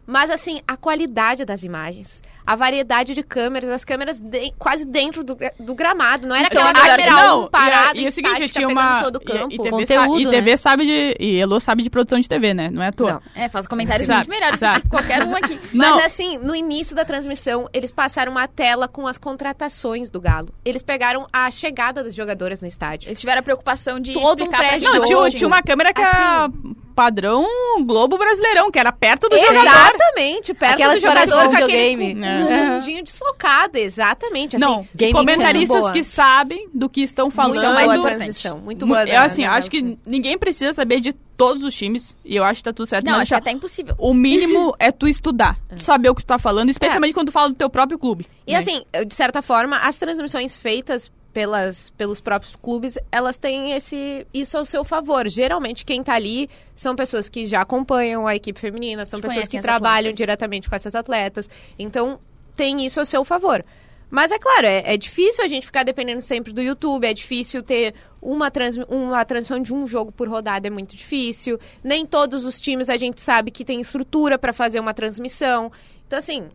Mas, 0.09 0.29
assim, 0.31 0.61
a 0.67 0.75
qualidade 0.75 1.45
das 1.45 1.63
imagens, 1.63 2.21
a 2.47 2.55
variedade 2.55 3.13
de 3.13 3.21
câmeras, 3.21 3.69
as 3.69 3.85
câmeras 3.85 4.19
de- 4.19 4.51
quase 4.57 4.83
dentro 4.83 5.23
do, 5.23 5.37
do 5.59 5.75
gramado. 5.75 6.25
Não 6.25 6.35
era 6.35 6.47
Então 6.47 6.63
aquela 6.63 6.87
é 6.87 6.91
câmera 6.97 7.11
Não, 7.11 7.43
um 7.43 7.47
parada, 7.47 7.95
e, 7.95 8.01
e, 8.01 8.05
é 8.05 8.09
o 8.09 8.11
seguinte, 8.11 8.33
estática, 8.33 8.59
tinha 8.59 8.67
uma 8.67 9.03
todo 9.03 9.17
o 9.17 9.19
campo. 9.23 9.51
E, 9.51 9.55
e 9.55 9.57
TV, 9.59 9.69
Conteúdo, 9.69 9.87
sa- 10.15 10.19
e 10.19 10.25
né? 10.25 10.31
TV 10.31 10.57
sabe 10.57 10.85
de 10.87 11.15
e 11.19 11.37
Elo 11.39 11.59
sabe 11.59 11.83
de 11.83 11.91
produção 11.91 12.19
de 12.19 12.27
TV, 12.27 12.55
né? 12.55 12.71
Não 12.71 12.81
é 12.81 12.87
à 12.87 12.91
toa. 12.91 13.21
Não. 13.35 13.43
É, 13.43 13.47
faz 13.49 13.67
comentários 13.67 14.07
Sabe, 14.07 14.27
muito 14.27 14.29
melhores 14.31 14.59
sabe. 14.59 14.79
do 14.79 14.81
que 14.81 14.89
qualquer 14.89 15.23
um 15.23 15.35
aqui. 15.35 15.59
Mas 15.71 15.89
Não. 15.89 15.99
assim, 15.99 16.37
no 16.39 16.55
início 16.55 16.95
da 16.95 17.05
transmissão, 17.05 17.69
eles 17.71 17.91
passaram 17.91 18.31
uma 18.31 18.47
tela 18.47 18.87
com 18.87 19.05
as 19.05 19.19
contratações 19.19 20.09
do 20.09 20.19
Galo. 20.19 20.49
Eles 20.65 20.81
pegaram 20.81 21.27
a 21.31 21.51
chegada 21.51 22.03
das 22.03 22.15
jogadoras 22.15 22.61
no 22.61 22.67
estádio. 22.67 23.09
Eles 23.09 23.19
tiveram 23.19 23.41
a 23.41 23.43
preocupação 23.43 23.99
de 23.99 24.13
Todo 24.13 24.43
um 24.45 24.47
pré-jogo. 24.49 24.79
gente. 25.05 25.11
Não, 25.11 25.19
tinha, 25.27 25.37
tinha 25.37 25.47
uma 25.47 25.61
câmera 25.61 25.93
que 25.93 26.01
a 26.01 26.45
Assim. 26.45 26.75
Padrão 26.99 27.45
Globo 27.85 28.17
Brasileirão, 28.17 28.69
que 28.69 28.77
era 28.77 28.91
perto 28.91 29.29
do 29.29 29.37
jogador. 29.39 29.65
Exatamente, 29.65 30.53
perto 30.53 30.73
Aquela 30.73 30.93
do 30.95 30.99
jogador 30.99 31.49
com 31.49 31.55
aquele 31.55 32.13
com- 32.15 32.25
É. 32.25 32.39
com 32.45 32.53
um 32.75 32.81
fundinho 32.81 33.03
desfocado, 33.05 33.77
exatamente. 33.77 34.57
Assim, 34.57 34.65
Não, 34.65 34.85
Gaming 34.93 35.13
comentaristas 35.13 35.89
que 35.91 36.03
sabem 36.03 36.67
do 36.73 36.89
que 36.89 37.01
estão 37.01 37.31
falando. 37.31 37.53
muito 37.55 37.73
mais 37.73 37.87
boa 37.87 37.99
a 37.99 38.11
transmissão, 38.15 38.57
muito 38.59 38.85
Mu- 38.85 38.93
boa. 38.95 39.07
Eu, 39.07 39.21
assim, 39.21 39.43
da- 39.43 39.53
acho 39.53 39.71
que 39.71 39.97
ninguém 40.05 40.37
precisa 40.37 40.73
saber 40.73 40.99
de 40.99 41.13
todos 41.37 41.63
os 41.63 41.73
times. 41.73 42.13
E 42.25 42.35
eu 42.35 42.43
acho 42.43 42.59
que 42.59 42.65
tá 42.65 42.73
tudo 42.73 42.85
certo. 42.85 43.05
Não, 43.05 43.13
mas 43.13 43.21
acho 43.21 43.33
é 43.35 43.37
até 43.37 43.51
impossível. 43.51 43.95
o 43.97 44.13
mínimo 44.13 44.75
é 44.77 44.91
tu 44.91 45.07
estudar. 45.07 45.57
Tu 45.77 45.81
saber 45.83 46.09
o 46.09 46.15
que 46.15 46.21
tu 46.21 46.27
tá 46.27 46.37
falando, 46.37 46.69
especialmente 46.69 47.13
quando 47.13 47.27
tu 47.27 47.31
fala 47.31 47.47
do 47.47 47.55
teu 47.55 47.69
próprio 47.69 47.97
clube. 47.97 48.25
E 48.45 48.51
né? 48.51 48.57
assim, 48.57 48.83
de 49.07 49.15
certa 49.15 49.41
forma, 49.41 49.77
as 49.77 49.97
transmissões 49.97 50.57
feitas 50.57 51.09
pelas, 51.33 51.89
pelos 51.91 52.19
próprios 52.19 52.55
clubes, 52.55 52.97
elas 53.11 53.37
têm 53.37 53.73
esse 53.73 54.25
isso 54.33 54.57
ao 54.57 54.65
seu 54.65 54.83
favor. 54.83 55.27
Geralmente, 55.27 55.85
quem 55.85 56.03
tá 56.03 56.13
ali 56.13 56.49
são 56.73 56.95
pessoas 56.95 57.29
que 57.29 57.45
já 57.45 57.61
acompanham 57.61 58.25
a 58.25 58.35
equipe 58.35 58.59
feminina, 58.59 59.05
são 59.05 59.19
pessoas 59.21 59.47
que 59.47 59.59
trabalham 59.59 60.09
atletas. 60.09 60.15
diretamente 60.15 60.69
com 60.69 60.75
essas 60.75 60.95
atletas. 60.95 61.49
Então, 61.77 62.19
tem 62.55 62.85
isso 62.85 62.99
ao 62.99 63.05
seu 63.05 63.23
favor. 63.23 63.63
Mas 64.09 64.31
é 64.31 64.39
claro, 64.39 64.65
é, 64.65 64.93
é 64.93 64.97
difícil 64.97 65.43
a 65.43 65.47
gente 65.47 65.67
ficar 65.67 65.83
dependendo 65.83 66.21
sempre 66.21 66.51
do 66.51 66.61
YouTube, 66.61 67.05
é 67.05 67.13
difícil 67.13 67.61
ter 67.61 67.93
uma, 68.19 68.49
transmi 68.49 68.83
uma 68.89 69.23
transmissão 69.23 69.61
de 69.61 69.71
um 69.71 69.85
jogo 69.85 70.11
por 70.11 70.27
rodada, 70.27 70.67
é 70.67 70.71
muito 70.71 70.95
difícil. 70.95 71.59
Nem 71.83 72.05
todos 72.07 72.43
os 72.43 72.59
times 72.59 72.89
a 72.89 72.97
gente 72.97 73.21
sabe 73.21 73.51
que 73.51 73.63
tem 73.63 73.79
estrutura 73.79 74.39
para 74.39 74.51
fazer 74.51 74.79
uma 74.79 74.95
transmissão. 74.95 75.71
Então, 76.07 76.17
assim, 76.17 76.49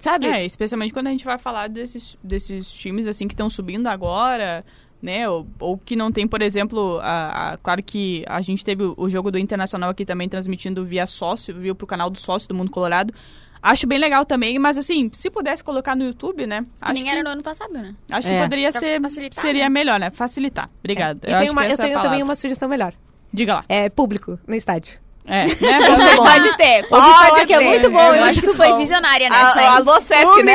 sabe? 0.00 0.26
É, 0.26 0.44
especialmente 0.44 0.92
quando 0.92 1.06
a 1.06 1.10
gente 1.10 1.24
vai 1.24 1.38
falar 1.38 1.68
desses, 1.68 2.16
desses 2.22 2.68
times 2.72 3.06
assim 3.06 3.28
que 3.28 3.34
estão 3.34 3.48
subindo 3.48 3.86
agora, 3.86 4.64
né? 5.00 5.28
Ou, 5.28 5.46
ou 5.60 5.78
que 5.78 5.94
não 5.94 6.10
tem, 6.10 6.26
por 6.26 6.42
exemplo, 6.42 6.98
a, 7.02 7.52
a- 7.52 7.56
claro 7.58 7.82
que 7.82 8.24
a 8.26 8.40
gente 8.42 8.64
teve 8.64 8.82
o, 8.82 8.94
o 8.96 9.08
jogo 9.08 9.30
do 9.30 9.38
Internacional 9.38 9.90
aqui 9.90 10.04
também 10.04 10.28
transmitindo 10.28 10.84
via 10.84 11.06
sócio, 11.06 11.54
viu 11.54 11.74
pro 11.74 11.86
canal 11.86 12.10
do 12.10 12.18
sócio 12.18 12.48
do 12.48 12.54
Mundo 12.54 12.70
Colorado. 12.70 13.14
Acho 13.62 13.86
bem 13.86 13.98
legal 13.98 14.24
também, 14.24 14.58
mas 14.58 14.78
assim, 14.78 15.10
se 15.12 15.30
pudesse 15.30 15.62
colocar 15.62 15.94
no 15.94 16.02
YouTube, 16.04 16.46
né? 16.46 16.62
Que 16.62 16.68
acho 16.80 16.92
nem 16.94 17.04
que, 17.04 17.10
era 17.10 17.22
no 17.22 17.28
ano 17.28 17.42
passado, 17.42 17.72
né? 17.74 17.94
acho 18.10 18.26
que 18.26 18.32
É. 18.32 18.42
poderia 18.42 18.70
Pra 18.70 18.80
ser 18.80 19.00
seria 19.32 19.64
né? 19.64 19.68
melhor, 19.68 20.00
né? 20.00 20.10
Facilitar. 20.10 20.70
Obrigada. 20.78 21.20
E 21.28 21.46
eu 21.46 21.52
uma- 21.52 21.60
que 21.62 21.66
eu 21.66 21.70
é 21.72 21.74
a 21.74 21.76
tenho 21.76 22.00
também 22.00 22.22
uma 22.22 22.34
sugestão 22.34 22.68
melhor. 22.70 22.94
Diga 23.30 23.56
lá. 23.56 23.64
É 23.68 23.90
público 23.90 24.38
no 24.46 24.54
estádio. 24.54 24.98
É, 25.32 25.46
né? 25.46 25.54
Você 25.96 26.16
pode 26.16 26.56
ter, 26.56 26.88
falar 26.88 27.46
que 27.46 27.54
é 27.54 27.60
muito 27.60 27.88
bom, 27.90 28.00
Eu 28.00 28.14
eu 28.16 28.24
acho 28.24 28.40
que 28.40 28.46
tu 28.48 28.56
foi 28.56 28.76
visionária 28.78 29.28
Ah, 29.30 29.44
nessa, 29.44 29.60
hein? 29.62 29.68
alô, 29.68 30.00
Sesc, 30.00 30.42
né? 30.42 30.54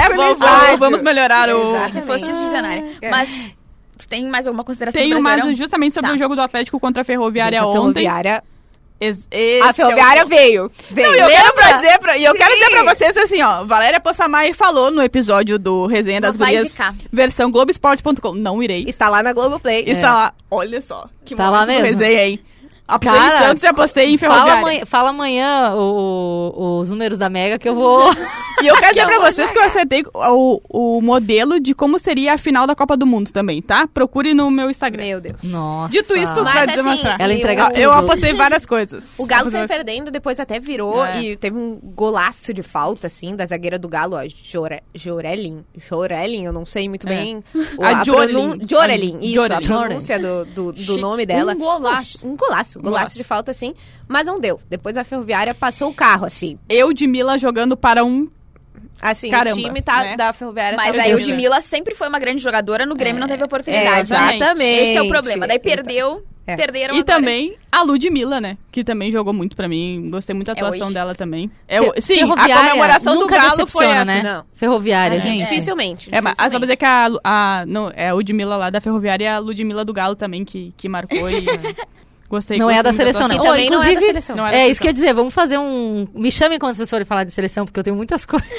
Vamos, 0.78 1.02
melhorar 1.02 1.50
o... 1.50 1.76
Exatamente. 1.76 2.06
Foste 2.06 2.28
visionária. 2.28 2.84
É. 3.02 3.10
Mas, 3.10 3.30
tu 3.98 4.06
tem 4.08 4.26
mais 4.28 4.46
alguma 4.48 4.66
consideração 4.66 5.00
Tenho 5.02 5.22
mais 5.22 5.58
justamente 5.58 5.94
sobre 5.94 6.10
Tá. 6.10 6.16
o 6.16 6.18
jogo 6.20 6.36
do 6.36 6.42
Atlético 6.42 6.78
contra 6.80 7.04
a 7.04 7.06
Ferroviária 7.06 7.58
Gente, 7.60 7.68
a 7.68 7.70
ontem. 7.70 8.02
Ferroviária, 8.04 8.44
Ex- 9.00 9.28
a 9.32 9.36
é 9.38 9.70
o 9.70 9.74
Ferroviária 9.74 10.22
ponto. 10.24 10.36
veio. 10.36 10.72
veio. 10.92 11.08
Não, 11.12 11.16
eu 11.20 11.28
quero 11.30 11.54
pra 11.54 11.72
dizer, 11.74 12.00
pra, 12.00 12.18
e 12.18 12.24
eu 12.26 12.32
Sim. 12.34 12.38
quero 12.38 12.54
dizer 12.56 12.70
pra 12.70 12.84
vocês 12.96 13.18
assim, 13.18 13.42
ó, 13.42 13.64
Valéria 13.66 14.00
Possamay 14.00 14.52
falou 14.54 14.90
no 14.92 15.02
episódio 15.02 15.58
do 15.60 15.86
Resenha 15.86 16.20
das 16.22 16.38
Não 16.38 16.46
Gurias, 16.46 16.76
versão 17.12 17.52
Globoesporte.com, 17.52 18.34
não 18.34 18.62
irei, 18.64 18.84
Está 18.88 19.10
lá 19.10 19.22
na 19.24 19.34
Globoplay. 19.34 19.84
está 19.88 20.14
lá, 20.14 20.34
olha 20.50 20.82
só, 20.82 21.08
que 21.26 21.34
Tá 21.36 21.50
lá 21.50 21.66
mesmo. 21.66 21.84
resenha, 21.86 22.26
hein. 22.26 22.40
Apostei 22.88 23.20
Cara, 23.20 23.36
em 23.36 23.48
Santos 23.48 23.64
e 23.64 23.68
apostei 23.68 24.06
em 24.14 24.18
Fala 24.18 24.34
Ferroviária. 24.34 24.62
amanhã, 24.62 24.86
fala 24.86 25.10
amanhã 25.10 25.74
o- 25.76 26.78
os 26.80 26.90
números 26.90 27.18
da 27.18 27.30
Mega 27.30 27.58
que 27.58 27.68
eu 27.68 27.76
vou. 27.76 28.04
E 28.62 28.68
eu 28.68 28.76
quero 28.78 28.94
dizer 28.96 29.02
eu 29.04 29.08
pra 29.08 29.20
vocês 29.20 29.52
que 29.52 29.60
eu 29.60 29.64
acertei 29.64 30.06
o, 30.14 30.62
o 30.70 31.02
modelo 31.02 31.60
de 31.60 31.76
como 31.76 32.00
seria 32.00 32.36
a 32.36 32.38
final 32.38 32.66
da 32.66 32.74
Copa 32.74 32.96
do 32.96 33.06
Mundo 33.06 33.30
também, 33.34 33.62
tá? 33.62 33.86
Procure 33.86 34.34
no 34.34 34.50
meu 34.50 34.70
Instagram. 34.70 35.04
Meu 35.04 35.20
Deus. 35.20 35.44
Nossa. 35.44 35.92
Dito 35.92 36.16
isso, 36.16 36.34
Mas, 36.42 36.54
pra 36.54 36.64
assim, 36.64 36.76
demonstrar. 36.78 37.20
Ela 37.20 37.34
entrega 37.34 37.66
tudo. 37.68 37.78
Eu 37.78 37.92
apostei 37.92 38.32
várias 38.32 38.66
coisas. 38.66 39.20
O 39.20 39.26
Galo 39.26 39.52
saiu 39.52 39.68
perdendo, 39.68 40.10
depois 40.10 40.40
até 40.40 40.58
virou 40.58 41.04
É. 41.04 41.22
e 41.22 41.36
teve 41.36 41.58
um 41.58 41.78
golaço 41.84 42.54
de 42.54 42.64
falta, 42.64 43.08
assim, 43.08 43.36
da 43.36 43.46
zagueira 43.46 43.78
do 43.78 43.90
Galo, 43.90 44.16
ó, 44.16 44.22
Jore, 44.26 44.82
Jorelin. 44.96 45.66
Jorelin, 45.78 46.46
eu 46.46 46.54
não 46.54 46.66
sei 46.66 46.88
muito 46.88 47.06
É. 47.08 47.10
bem. 47.10 47.44
o- 47.78 47.84
A 47.84 48.06
Jorelin. 48.06 48.34
pronun- 48.52 48.68
Jorelin, 48.70 49.18
A 49.18 49.26
isso, 49.26 49.42
a 49.42 49.48
Jorelin. 49.62 49.68
pronúncia 49.68 50.18
do, 50.18 50.46
do, 50.46 50.72
do 50.72 50.98
nome 50.98 51.26
dela. 51.26 51.52
Um 51.52 51.58
golaço. 51.60 52.26
Um 52.26 52.38
golaço, 52.38 52.75
golaço 52.82 53.00
golaço. 53.00 53.18
de 53.18 53.24
falta, 53.24 53.52
assim. 53.52 53.74
Mas 54.08 54.26
não 54.26 54.40
deu. 54.40 54.60
Depois 54.70 54.98
a 54.98 55.04
Ferroviária 55.04 55.54
passou 55.54 55.90
o 55.90 55.94
carro, 55.94 56.26
assim. 56.26 56.58
Eu 56.70 56.94
de 56.94 57.08
Mila 57.08 57.38
jogando 57.38 57.76
para 57.78 58.04
um 58.04 58.28
Assim, 59.02 59.30
Caramba, 59.30 59.58
o 59.58 59.62
time 59.62 59.82
tá, 59.82 60.04
né? 60.04 60.16
da 60.18 60.32
Ferroviária 60.32 60.78
Mas 60.78 60.96
tá 60.96 61.04
aí 61.04 61.14
o? 61.14 61.18
Ludmilla 61.18 61.60
sempre 61.60 61.94
foi 61.94 62.08
uma 62.08 62.18
grande 62.18 62.42
jogadora, 62.42 62.86
no 62.86 62.96
Grêmio 62.96 63.20
não 63.20 63.28
teve 63.28 63.44
oportunidade. 63.44 64.02
exatamente. 64.02 64.58
né? 64.58 64.84
Esse 64.90 64.98
é 64.98 65.02
o 65.02 65.08
problema. 65.10 65.46
Daí 65.48 65.58
Então, 65.58 65.70
perdeu, 65.76 66.24
É. 66.48 66.56
perderam 66.56 66.96
E 66.96 67.00
agora. 67.02 67.04
também 67.18 67.58
a 67.72 67.82
Ludmilla, 67.84 68.40
né? 68.40 68.58
Que 68.72 68.86
também 68.86 69.12
jogou 69.12 69.34
muito 69.34 69.56
pra 69.56 69.68
mim. 69.68 70.08
Gostei 70.10 70.34
muito 70.34 70.48
da 70.48 70.54
É 70.54 70.56
atuação 70.56 70.88
hoje. 70.88 70.94
dela 70.94 71.14
também. 71.14 71.52
É, 71.68 71.80
sim, 72.00 72.14
a 72.16 72.18
Ferroviária 72.20 72.70
comemoração 72.70 73.20
do 73.20 73.28
Galo 73.28 73.68
foi 73.68 73.86
essa. 73.86 74.06
né? 74.06 74.24
Não. 74.24 74.46
Ferroviária, 74.54 75.18
Assim, 75.18 75.34
gente. 75.40 75.50
dificilmente. 75.50 76.10
É, 76.16 76.22
mas 76.22 76.36
ah, 76.38 76.50
só 76.50 76.58
dizer 76.58 76.78
que 76.78 76.86
a, 76.86 77.10
a, 77.24 77.66
não, 77.68 77.92
é 77.94 78.10
a 78.10 78.14
Ludmilla 78.14 78.56
lá 78.56 78.70
da 78.70 78.80
Ferroviária 78.80 79.26
e 79.26 79.28
a 79.28 79.40
Ludmilla 79.40 79.84
do 79.84 79.94
Galo 79.94 80.16
também 80.16 80.46
que, 80.46 80.74
que 80.78 80.88
marcou 80.88 81.30
e 81.30 81.44
gostei. 82.30 82.58
Não 82.58 82.70
é 82.70 82.80
a 82.80 82.82
da 82.82 82.90
gostei 82.90 83.06
muito 83.06 83.18
seleção, 83.18 83.28
né? 83.28 83.36
E 83.36 83.40
Ô, 83.40 83.52
também 83.52 83.70
não 83.70 83.78
é 83.82 83.86
da 83.86 83.92
inclusive, 83.92 84.06
seleção. 84.08 84.36
Não 84.36 84.48
é 84.48 84.52
da 84.52 84.58
É 84.58 84.60
isso 84.60 84.64
seleção. 84.66 84.82
que 84.82 84.88
eu 84.88 84.90
ia 84.90 84.94
dizer. 84.94 85.14
Vamos 85.14 85.34
fazer 85.34 85.58
um. 85.58 86.08
Me 86.14 86.32
chamem 86.32 86.60
quando 86.60 86.74
vocês 86.74 86.90
forem 86.90 87.06
falar 87.06 87.24
de 87.24 87.32
seleção, 87.32 87.66
porque 87.66 87.80
eu 87.80 87.84
tenho 87.84 87.96
muitas 87.96 88.26
coisas. 88.28 88.50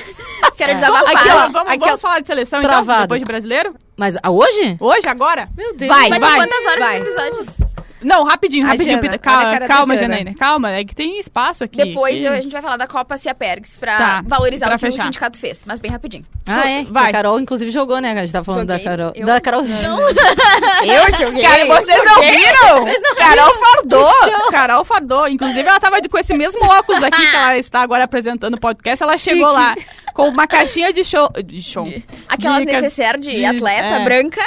Quero 0.56 0.72
Aqui, 0.72 0.80
desabafar. 0.80 1.36
ó, 1.46 1.48
vamos, 1.50 1.72
Aqui, 1.72 1.82
ó, 1.82 1.86
vamos 1.86 2.00
falar 2.00 2.20
de 2.20 2.26
seleção 2.26 2.58
então, 2.60 2.70
travado. 2.70 3.02
depois 3.02 3.20
de 3.20 3.26
brasileiro? 3.26 3.74
Mas 3.96 4.16
ah, 4.22 4.30
hoje? 4.30 4.76
Hoje, 4.80 5.08
agora? 5.08 5.48
Meu 5.56 5.74
Deus. 5.74 5.94
Vai, 5.94 6.08
Vai, 6.10 6.18
vai. 6.20 6.36
quantas 6.36 6.66
horas 6.66 6.78
vai. 6.80 6.98
episódios? 7.00 7.56
Não, 8.02 8.24
rapidinho, 8.24 8.66
rapidinho, 8.66 8.96
Jana, 8.96 9.02
Pita. 9.02 9.18
Calma, 9.18 9.58
calma 9.60 9.96
Jana. 9.96 10.08
Janaína. 10.14 10.34
Calma, 10.34 10.70
é 10.72 10.84
que 10.84 10.94
tem 10.94 11.18
espaço 11.18 11.64
aqui. 11.64 11.76
Depois 11.82 12.14
que- 12.14 12.24
eu- 12.24 12.32
a 12.32 12.40
gente 12.40 12.52
vai 12.52 12.60
falar 12.62 12.76
da 12.76 12.86
Copa 12.86 13.16
Cia 13.16 13.34
Pergs 13.34 13.76
pra 13.78 13.96
Tá, 13.96 14.22
valorizar 14.26 14.66
pra 14.66 14.76
o 14.76 14.78
que 14.78 14.86
o 14.86 14.92
fechar. 14.92 15.04
sindicato 15.04 15.38
fez. 15.38 15.64
Mas 15.66 15.80
bem 15.80 15.90
rapidinho. 15.90 16.24
Ah, 16.46 16.68
é? 16.68 16.84
Vai. 16.84 17.08
A 17.08 17.12
Carol, 17.12 17.40
inclusive, 17.40 17.70
jogou, 17.70 17.98
né? 18.00 18.12
A 18.12 18.16
gente 18.24 18.32
tá 18.32 18.44
falando 18.44 18.68
Joguei. 18.70 18.84
da 18.84 18.90
Carol. 18.90 19.12
Eu- 19.14 19.26
Da 19.26 19.40
Carol. 19.40 19.62
Eu 20.84 21.14
joguei. 21.16 21.42
Cara, 21.42 21.64
vocês 21.66 22.02
não 22.04 22.20
viram? 22.20 23.16
Carol 23.16 23.54
fardou. 23.54 24.50
Carol 24.50 24.84
fardou. 24.84 25.28
Inclusive, 25.28 25.68
ela 25.68 25.80
tava 25.80 25.96
com 26.08 26.18
esse 26.18 26.34
mesmo 26.34 26.64
óculos 26.64 27.02
aqui 27.02 27.26
que 27.30 27.36
ela 27.36 27.56
está 27.58 27.80
agora 27.80 28.04
apresentando 28.04 28.54
o 28.54 28.60
podcast. 28.60 29.02
Ela 29.02 29.16
chegou 29.18 29.50
lá 29.50 29.74
com 30.14 30.28
uma 30.28 30.46
caixinha 30.46 30.92
de 30.92 31.02
show. 31.04 31.28
De 31.44 31.62
show. 31.62 31.86
Aquelas 32.28 32.60
De- 32.60 32.66
necessaire 32.66 33.18
de, 33.18 33.34
de- 33.34 33.44
atleta 33.44 33.86
é. 33.96 34.04
branca. 34.04 34.42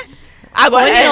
Agora 0.53 0.89
é. 0.89 1.07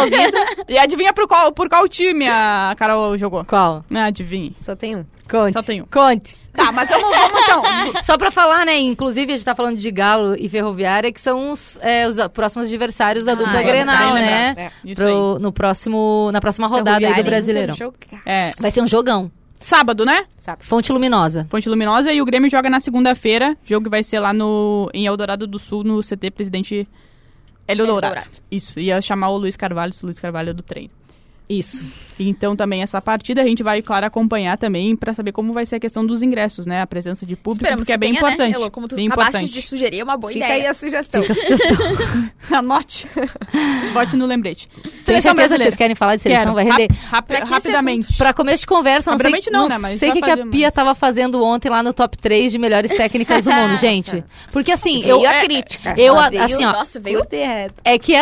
E 0.67 0.77
adivinha 0.77 1.13
por 1.13 1.27
qual, 1.27 1.51
por 1.51 1.69
qual 1.69 1.87
time 1.87 2.27
a 2.27 2.73
Carol 2.77 3.17
jogou? 3.17 3.45
Qual? 3.45 3.83
Não, 3.89 4.01
adivinhe. 4.01 4.53
Só 4.57 4.75
tem 4.75 4.95
um. 4.95 5.05
Conte. 5.29 5.53
Só 5.53 5.61
tem 5.61 5.81
um. 5.81 5.85
Conte. 5.85 6.35
Tá, 6.53 6.71
mas 6.71 6.89
vamos, 6.89 7.09
vamos 7.09 7.41
então. 7.43 7.63
Só 8.03 8.17
pra 8.17 8.31
falar, 8.31 8.65
né? 8.65 8.79
Inclusive, 8.79 9.31
a 9.31 9.35
gente 9.35 9.45
tá 9.45 9.53
falando 9.53 9.77
de 9.77 9.91
Galo 9.91 10.35
e 10.37 10.49
Ferroviária, 10.49 11.11
que 11.11 11.21
são 11.21 11.51
os, 11.51 11.77
é, 11.81 12.07
os 12.07 12.17
próximos 12.29 12.67
adversários 12.67 13.25
da 13.25 13.35
dupla 13.35 13.61
é 13.61 13.63
Grenal, 13.63 14.13
verdade, 14.13 14.55
né? 14.55 14.55
É. 14.57 14.71
Isso 14.83 14.95
Pro, 14.95 15.37
no 15.39 15.51
próximo, 15.51 16.31
na 16.33 16.41
próxima 16.41 16.67
rodada 16.67 16.97
aí 16.97 16.99
do 16.99 17.01
Ferroviária 17.01 17.23
Brasileirão. 17.23 17.93
É. 18.25 18.51
Vai 18.59 18.71
ser 18.71 18.81
um 18.81 18.87
jogão. 18.87 19.31
Sábado, 19.59 20.05
né? 20.05 20.25
Sabe? 20.37 20.63
Fonte 20.63 20.91
Luminosa. 20.91 21.47
Fonte 21.49 21.67
Luminosa 21.67 22.11
e 22.11 22.21
o 22.21 22.25
Grêmio 22.25 22.49
joga 22.49 22.69
na 22.69 22.79
segunda-feira. 22.79 23.57
Jogo 23.63 23.85
que 23.85 23.89
vai 23.89 24.03
ser 24.03 24.19
lá 24.19 24.31
no, 24.31 24.89
em 24.93 25.05
Eldorado 25.05 25.47
do 25.47 25.57
Sul, 25.57 25.83
no 25.83 25.99
CT 26.01 26.31
Presidente 26.31 26.87
Hélio 27.67 27.85
Dourado. 27.85 28.15
Dourado. 28.15 28.37
Isso, 28.49 28.79
ia 28.79 29.01
chamar 29.01 29.29
o 29.29 29.37
Luiz 29.37 29.55
Carvalho, 29.55 29.93
se 29.93 30.03
o 30.03 30.07
Luiz 30.07 30.19
Carvalho 30.19 30.51
é 30.51 30.53
do 30.53 30.63
treino. 30.63 30.96
Isso. 31.49 31.83
Então 32.19 32.55
também 32.55 32.81
essa 32.81 32.99
partida 32.99 33.41
a 33.41 33.45
gente 33.45 33.61
vai, 33.63 33.81
claro, 33.81 34.05
acompanhar 34.05 34.57
também 34.57 34.95
pra 34.95 35.13
saber 35.13 35.31
como 35.31 35.53
vai 35.53 35.65
ser 35.65 35.75
a 35.75 35.79
questão 35.79 36.05
dos 36.05 36.21
ingressos, 36.23 36.65
né? 36.65 36.81
A 36.81 36.87
presença 36.87 37.25
de 37.25 37.35
público, 37.35 37.63
Esperamos 37.63 37.85
porque 37.85 37.93
é 37.93 37.95
que 37.95 37.99
bem 37.99 38.09
tenha, 38.11 38.21
né, 38.21 38.27
importante. 38.33 38.55
Elô? 38.55 38.71
Como 38.71 38.87
tu 38.87 38.95
bem 38.95 39.07
acabaste 39.07 39.37
importante. 39.37 39.53
de 39.53 39.65
sugerir, 39.67 39.99
é 39.99 40.03
uma 40.03 40.17
boa 40.17 40.33
Fica 40.33 40.45
ideia. 40.45 40.63
aí 40.63 40.67
a 40.67 40.73
sugestão. 40.73 41.21
Fica 41.21 41.33
a 41.33 41.35
sugestão. 41.35 42.27
Anote. 42.57 43.07
Bote 43.93 44.15
no 44.17 44.25
lembrete. 44.25 44.67
Tenho 44.81 44.93
Seleção 45.01 45.31
certeza 45.35 45.55
que 45.57 45.63
vocês 45.63 45.75
querem 45.75 45.95
falar 45.95 46.15
de 46.15 46.21
seleção, 46.23 46.43
Quero. 46.43 46.55
vai 46.55 46.65
render. 46.65 46.87
Rap- 46.93 47.29
rap- 47.31 47.43
que 47.45 47.49
rapidamente. 47.49 48.17
Pra 48.17 48.33
começo 48.33 48.61
de 48.61 48.67
conversa, 48.67 49.11
não 49.11 49.17
sei, 49.17 49.25
Obviamente 49.27 49.49
não, 49.51 49.67
né, 49.67 49.77
mas 49.77 49.99
sei 49.99 50.09
o 50.09 50.13
que, 50.13 50.21
que 50.21 50.29
a 50.29 50.37
Pia 50.37 50.61
mais. 50.63 50.73
tava 50.73 50.95
fazendo 50.95 51.41
ontem 51.43 51.69
lá 51.69 51.81
no 51.83 51.93
top 51.93 52.17
3 52.17 52.51
de 52.51 52.57
melhores 52.57 52.91
técnicas 52.91 53.43
do 53.45 53.51
mundo, 53.53 53.75
gente. 53.79 54.23
Porque 54.51 54.71
assim, 54.71 55.01
Veio 55.01 55.23
eu, 55.23 55.29
a 55.29 55.39
crítica. 55.39 55.93
eu, 55.97 56.15
Ela 56.15 56.25
a- 56.25 56.29
veio 56.29 56.43
assim, 56.43 56.65
ó, 56.65 56.71
Nossa, 56.73 56.99
veio 56.99 57.19
curta 57.19 57.35
e 57.35 57.45
reto. 57.45 57.75
é 57.85 57.97
que 57.99 58.15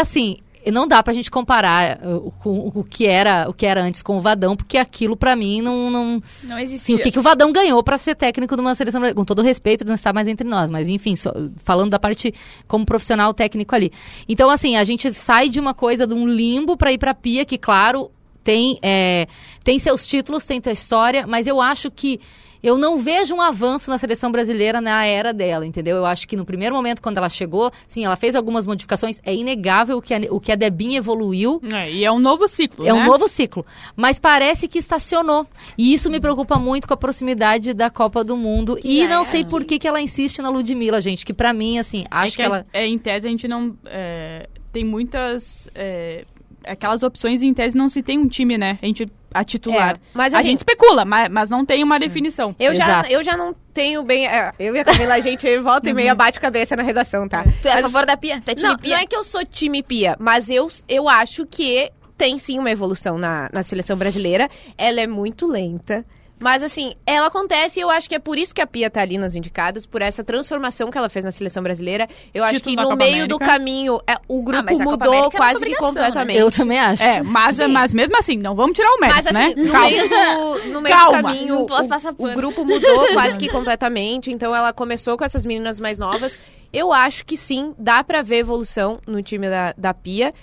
assim, 0.66 0.72
não 0.74 0.88
dá 0.88 1.02
pra 1.04 1.14
gente 1.14 1.30
comparar 1.32 2.00
uh, 2.04 2.32
com 2.40 2.72
o 2.74 2.84
que 2.84 3.06
era 3.06 3.48
o 3.50 3.54
que 3.54 3.66
era 3.66 3.82
antes 3.84 4.02
com 4.02 4.18
o 4.18 4.22
Vadão, 4.22 4.56
porque 4.56 4.78
aquilo 4.78 5.16
pra 5.16 5.36
mim 5.36 5.62
não, 5.62 5.90
não 5.90 6.06
Não 6.44 6.58
Sim, 6.58 6.62
existia. 6.62 6.96
o 6.96 7.00
que, 7.00 7.12
que 7.12 7.20
o 7.20 7.22
Vadão 7.22 7.52
ganhou 7.52 7.82
pra 7.84 7.98
ser 7.98 8.16
técnico 8.16 8.56
de 8.56 8.62
uma 8.62 8.74
seleção 8.76 9.00
brasileira? 9.00 9.16
Com 9.16 9.26
todo 9.26 9.42
respeito, 9.42 9.86
não 9.86 9.94
está 9.94 10.12
mais 10.14 10.28
entre 10.28 10.48
nós, 10.48 10.70
mas 10.72 10.88
enfim, 10.88 11.16
só- 11.16 11.34
falando 11.64 11.92
da 11.92 12.00
parte 12.00 12.34
como 12.68 12.86
profissional 12.86 13.34
técnico 13.34 13.74
ali. 13.76 13.92
Então, 14.28 14.50
assim, 14.50 14.76
a 14.76 14.84
gente 14.84 15.14
sai 15.14 15.50
de 15.50 15.60
uma 15.60 15.74
coisa, 15.74 16.06
de 16.08 16.14
um 16.14 16.28
limbo 16.28 16.76
pra 16.78 16.92
ir 16.92 16.98
pra 16.98 17.14
pia, 17.14 17.46
que, 17.46 17.58
claro, 17.58 18.12
tem, 18.44 18.78
é, 18.82 19.28
tem 19.64 19.80
seus 19.80 20.06
títulos, 20.06 20.46
tem 20.46 20.62
sua 20.62 20.72
história, 20.72 21.26
mas 21.28 21.48
eu 21.48 21.60
acho 21.62 21.90
que 21.90 22.20
eu 22.66 22.80
não 22.80 22.98
vejo 22.98 23.36
um 23.36 23.42
avanço 23.42 23.92
na 23.92 23.98
seleção 23.98 24.32
brasileira 24.32 24.82
na 24.82 25.06
era 25.06 25.32
dela, 25.32 25.66
entendeu? 25.68 25.98
Eu 25.98 26.06
acho 26.06 26.28
que 26.28 26.36
no 26.36 26.44
primeiro 26.44 26.74
momento, 26.74 27.00
quando 27.00 27.18
ela 27.18 27.30
chegou, 27.30 27.72
sim, 27.88 28.04
ela 28.04 28.16
fez 28.16 28.36
algumas 28.36 28.66
modificações, 28.66 29.22
é 29.24 29.36
inegável 29.36 29.98
o 29.98 30.02
que 30.02 30.14
a, 30.14 30.20
o 30.32 30.40
que 30.40 30.52
a 30.52 30.56
Debinha 30.56 30.98
evoluiu. 30.98 31.62
É, 31.72 31.92
e 31.92 32.04
é 32.04 32.12
um 32.12 32.20
novo 32.20 32.48
ciclo, 32.48 32.84
É 32.84 32.92
né? 32.92 32.94
um 32.94 33.06
novo 33.06 33.28
ciclo. 33.28 33.64
Mas 33.96 34.18
parece 34.18 34.68
que 34.68 34.80
estacionou. 34.80 35.46
E 35.78 35.94
isso 35.94 36.10
me 36.10 36.20
preocupa 36.20 36.58
muito 36.58 36.88
com 36.88 36.94
a 36.96 36.98
proximidade 36.98 37.74
da 37.74 37.90
Copa 37.92 38.24
do 38.24 38.36
Mundo. 38.36 38.80
E 38.84 39.02
é. 39.02 39.08
não 39.08 39.24
sei 39.26 39.46
por 39.46 39.64
que, 39.64 39.78
que 39.78 39.88
ela 39.88 40.02
insiste 40.02 40.42
na 40.42 40.50
Ludmilla, 40.50 41.00
gente. 41.00 41.24
Que 41.24 41.34
pra 41.34 41.54
mim, 41.54 41.78
assim, 41.78 42.02
É 42.04 42.08
acho 42.10 42.32
que, 42.32 42.38
que, 42.38 42.42
ela. 42.42 42.66
é, 42.74 42.88
em 42.88 42.98
tese 42.98 43.28
a 43.28 43.30
gente 43.30 43.48
não 43.48 43.78
é, 43.86 44.48
tem 44.72 44.84
muitas 44.84 45.70
é, 45.76 46.26
aquelas 46.66 47.04
opções 47.04 47.44
em 47.44 47.54
tese 47.54 47.78
não 47.78 47.88
se 47.88 48.02
tem 48.02 48.18
um 48.18 48.28
time, 48.28 48.58
né? 48.58 48.80
A 48.82 48.86
gente 48.88 49.06
a 49.36 49.44
titular. 49.44 49.96
É, 49.96 50.00
mas 50.14 50.34
a 50.34 50.40
assim- 50.40 50.50
gente 50.50 50.60
especula, 50.60 51.04
mas, 51.06 51.30
mas 51.30 51.50
não 51.50 51.66
tem 51.66 51.84
uma 51.84 52.00
definição. 52.00 52.56
Eu 52.60 52.74
já, 52.74 53.06
eu 53.10 53.24
já 53.24 53.36
não 53.36 53.54
tenho 53.74 54.02
bem. 54.04 54.28
é, 54.28 54.52
eu 54.58 54.76
e 54.76 54.80
a 54.80 54.86
Camila, 54.86 55.16
a 55.16 55.20
gente 55.20 55.58
volta 55.60 55.90
e 55.90 55.94
meia 55.94 56.16
bate 56.16 56.40
cabeça 56.40 56.76
na 56.76 56.84
redação, 56.84 57.28
tá? 57.28 57.44
Tu 57.62 57.68
é 57.68 57.72
a 57.72 57.76
Mas- 57.76 57.82
favor 57.84 58.06
da 58.06 58.16
Pia? 58.16 58.42
Tu 58.44 58.52
é 58.52 58.56
time 58.56 58.70
Não, 58.70 58.78
Pia? 58.78 58.96
não 58.96 59.02
é 59.04 59.06
que 59.06 59.16
eu 59.16 59.24
sou 59.24 59.44
time 59.46 59.84
Pia, 59.84 60.16
mas 60.20 60.50
eu, 60.50 60.72
eu 60.88 61.10
acho 61.10 61.46
que 61.46 61.92
tem 62.18 62.40
sim 62.40 62.58
uma 62.58 62.72
evolução 62.72 63.18
na, 63.18 63.50
na 63.52 63.62
seleção 63.62 63.98
brasileira. 63.98 64.50
Ela 64.78 65.02
é 65.02 65.08
muito 65.08 65.46
lenta. 65.48 66.06
Mas 66.40 66.62
assim, 66.62 66.94
ela 67.06 67.28
acontece 67.28 67.80
e 67.80 67.82
eu 67.82 67.90
acho 67.90 68.10
que 68.10 68.16
é 68.16 68.20
por 68.20 68.38
isso 68.38 68.54
que 68.54 68.62
a 68.62 68.68
Pia 68.68 68.90
tá 68.90 69.02
ali 69.02 69.18
nas 69.18 69.36
indicadas, 69.36 69.86
por 69.86 70.02
essa 70.02 70.24
transformação 70.24 70.92
que 70.92 70.98
ela 70.98 71.10
fez 71.10 71.24
na 71.24 71.32
seleção 71.32 71.64
brasileira. 71.64 72.08
Eu 72.34 72.44
acho 72.44 72.56
Título 72.56 72.76
que 72.76 72.82
no 72.82 72.90
Copa 72.90 72.96
meio 72.98 73.28
do 73.28 73.36
América. 73.36 73.46
caminho, 73.46 74.02
é, 74.06 74.16
o 74.28 74.44
grupo 74.44 74.66
mas 74.66 74.80
a 74.80 74.84
Copa 74.84 75.06
mudou 75.06 75.28
é 75.28 75.32
quase 75.32 75.64
que 75.64 75.72
né? 75.72 75.78
completamente. 75.78 76.40
Eu 76.40 76.52
também 76.52 76.80
acho. 76.80 77.02
É, 77.04 77.24
mas, 77.24 77.56
Sim. 77.56 77.68
mas 77.68 77.94
mesmo 77.94 78.18
assim, 78.18 78.38
não 78.38 78.54
vamos 78.54 78.76
tirar 78.76 78.92
o 78.92 79.00
mérito, 79.00 79.24
Mas 79.24 79.28
assim, 79.28 79.56
né? 79.56 79.64
no 79.64 79.72
Calma. 79.72 79.88
meio 79.88 80.10
do, 80.10 80.66
no 80.74 80.82
meio 80.82 80.96
Calma. 80.96 81.18
do 81.18 81.24
caminho, 81.24 81.56
o, 81.60 82.24
o 82.24 82.36
grupo 82.36 82.66
mudou 82.66 83.08
quase 83.14 83.38
que 83.38 83.48
completamente. 83.50 84.32
Então 84.32 84.54
ela 84.54 84.74
começou 84.74 85.18
com 85.18 85.24
essas 85.24 85.46
meninas 85.46 85.80
mais 85.80 85.98
novas. 86.00 86.40
Eu 86.74 86.92
acho 86.92 87.26
que 87.26 87.38
sim, 87.38 87.74
dá 87.78 88.04
pra 88.04 88.22
ver 88.22 88.40
evolução 88.40 89.00
no 89.08 89.22
time 89.22 89.50
da, 89.50 89.74
da 89.78 89.94
Pia. 89.94 90.34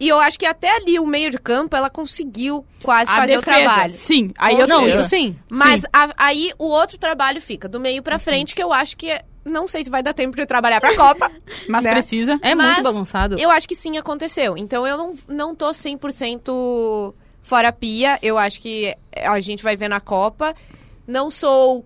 E 0.00 0.08
eu 0.08 0.18
acho 0.18 0.38
que 0.38 0.46
até 0.46 0.74
ali, 0.76 0.98
o 0.98 1.06
meio 1.06 1.30
de 1.30 1.38
campo, 1.38 1.76
ela 1.76 1.90
conseguiu 1.90 2.64
quase 2.82 3.12
A 3.12 3.16
fazer 3.16 3.36
defesa, 3.36 3.40
o 3.40 3.42
trabalho. 3.64 3.92
Sim, 3.92 4.32
aí 4.38 4.58
eu 4.58 4.66
Não, 4.66 4.86
isso 4.88 5.04
sim. 5.04 5.36
Mas 5.50 5.82
Sim. 5.82 5.86
a- 5.92 6.10
aí 6.16 6.52
o 6.58 6.64
outro 6.68 6.96
trabalho 6.96 7.40
fica 7.42 7.68
do 7.68 7.78
meio 7.78 8.02
pra 8.02 8.18
frente, 8.18 8.54
que 8.54 8.62
eu 8.62 8.72
acho 8.72 8.96
que 8.96 9.10
é- 9.10 9.22
não 9.44 9.68
sei 9.68 9.84
se 9.84 9.90
vai 9.90 10.02
dar 10.02 10.14
tempo 10.14 10.34
de 10.36 10.46
trabalhar 10.46 10.80
pra 10.80 10.96
Copa. 10.96 11.30
Mas 11.68 11.84
né? 11.84 11.92
precisa. 11.92 12.38
É 12.40 12.54
Mas 12.54 12.66
muito 12.76 12.82
bagunçado. 12.82 13.38
Eu 13.38 13.50
acho 13.50 13.68
que 13.68 13.76
sim 13.76 13.98
aconteceu. 13.98 14.56
Então 14.56 14.86
eu 14.86 14.96
não, 14.96 15.14
não 15.28 15.54
tô 15.54 15.70
100% 15.72 17.14
fora 17.42 17.72
pia. 17.72 18.18
Eu 18.22 18.38
acho 18.38 18.60
que 18.60 18.94
a 19.22 19.38
gente 19.40 19.62
vai 19.62 19.76
ver 19.76 19.88
na 19.88 20.00
Copa. 20.00 20.54
Não 21.06 21.30
sou 21.30 21.84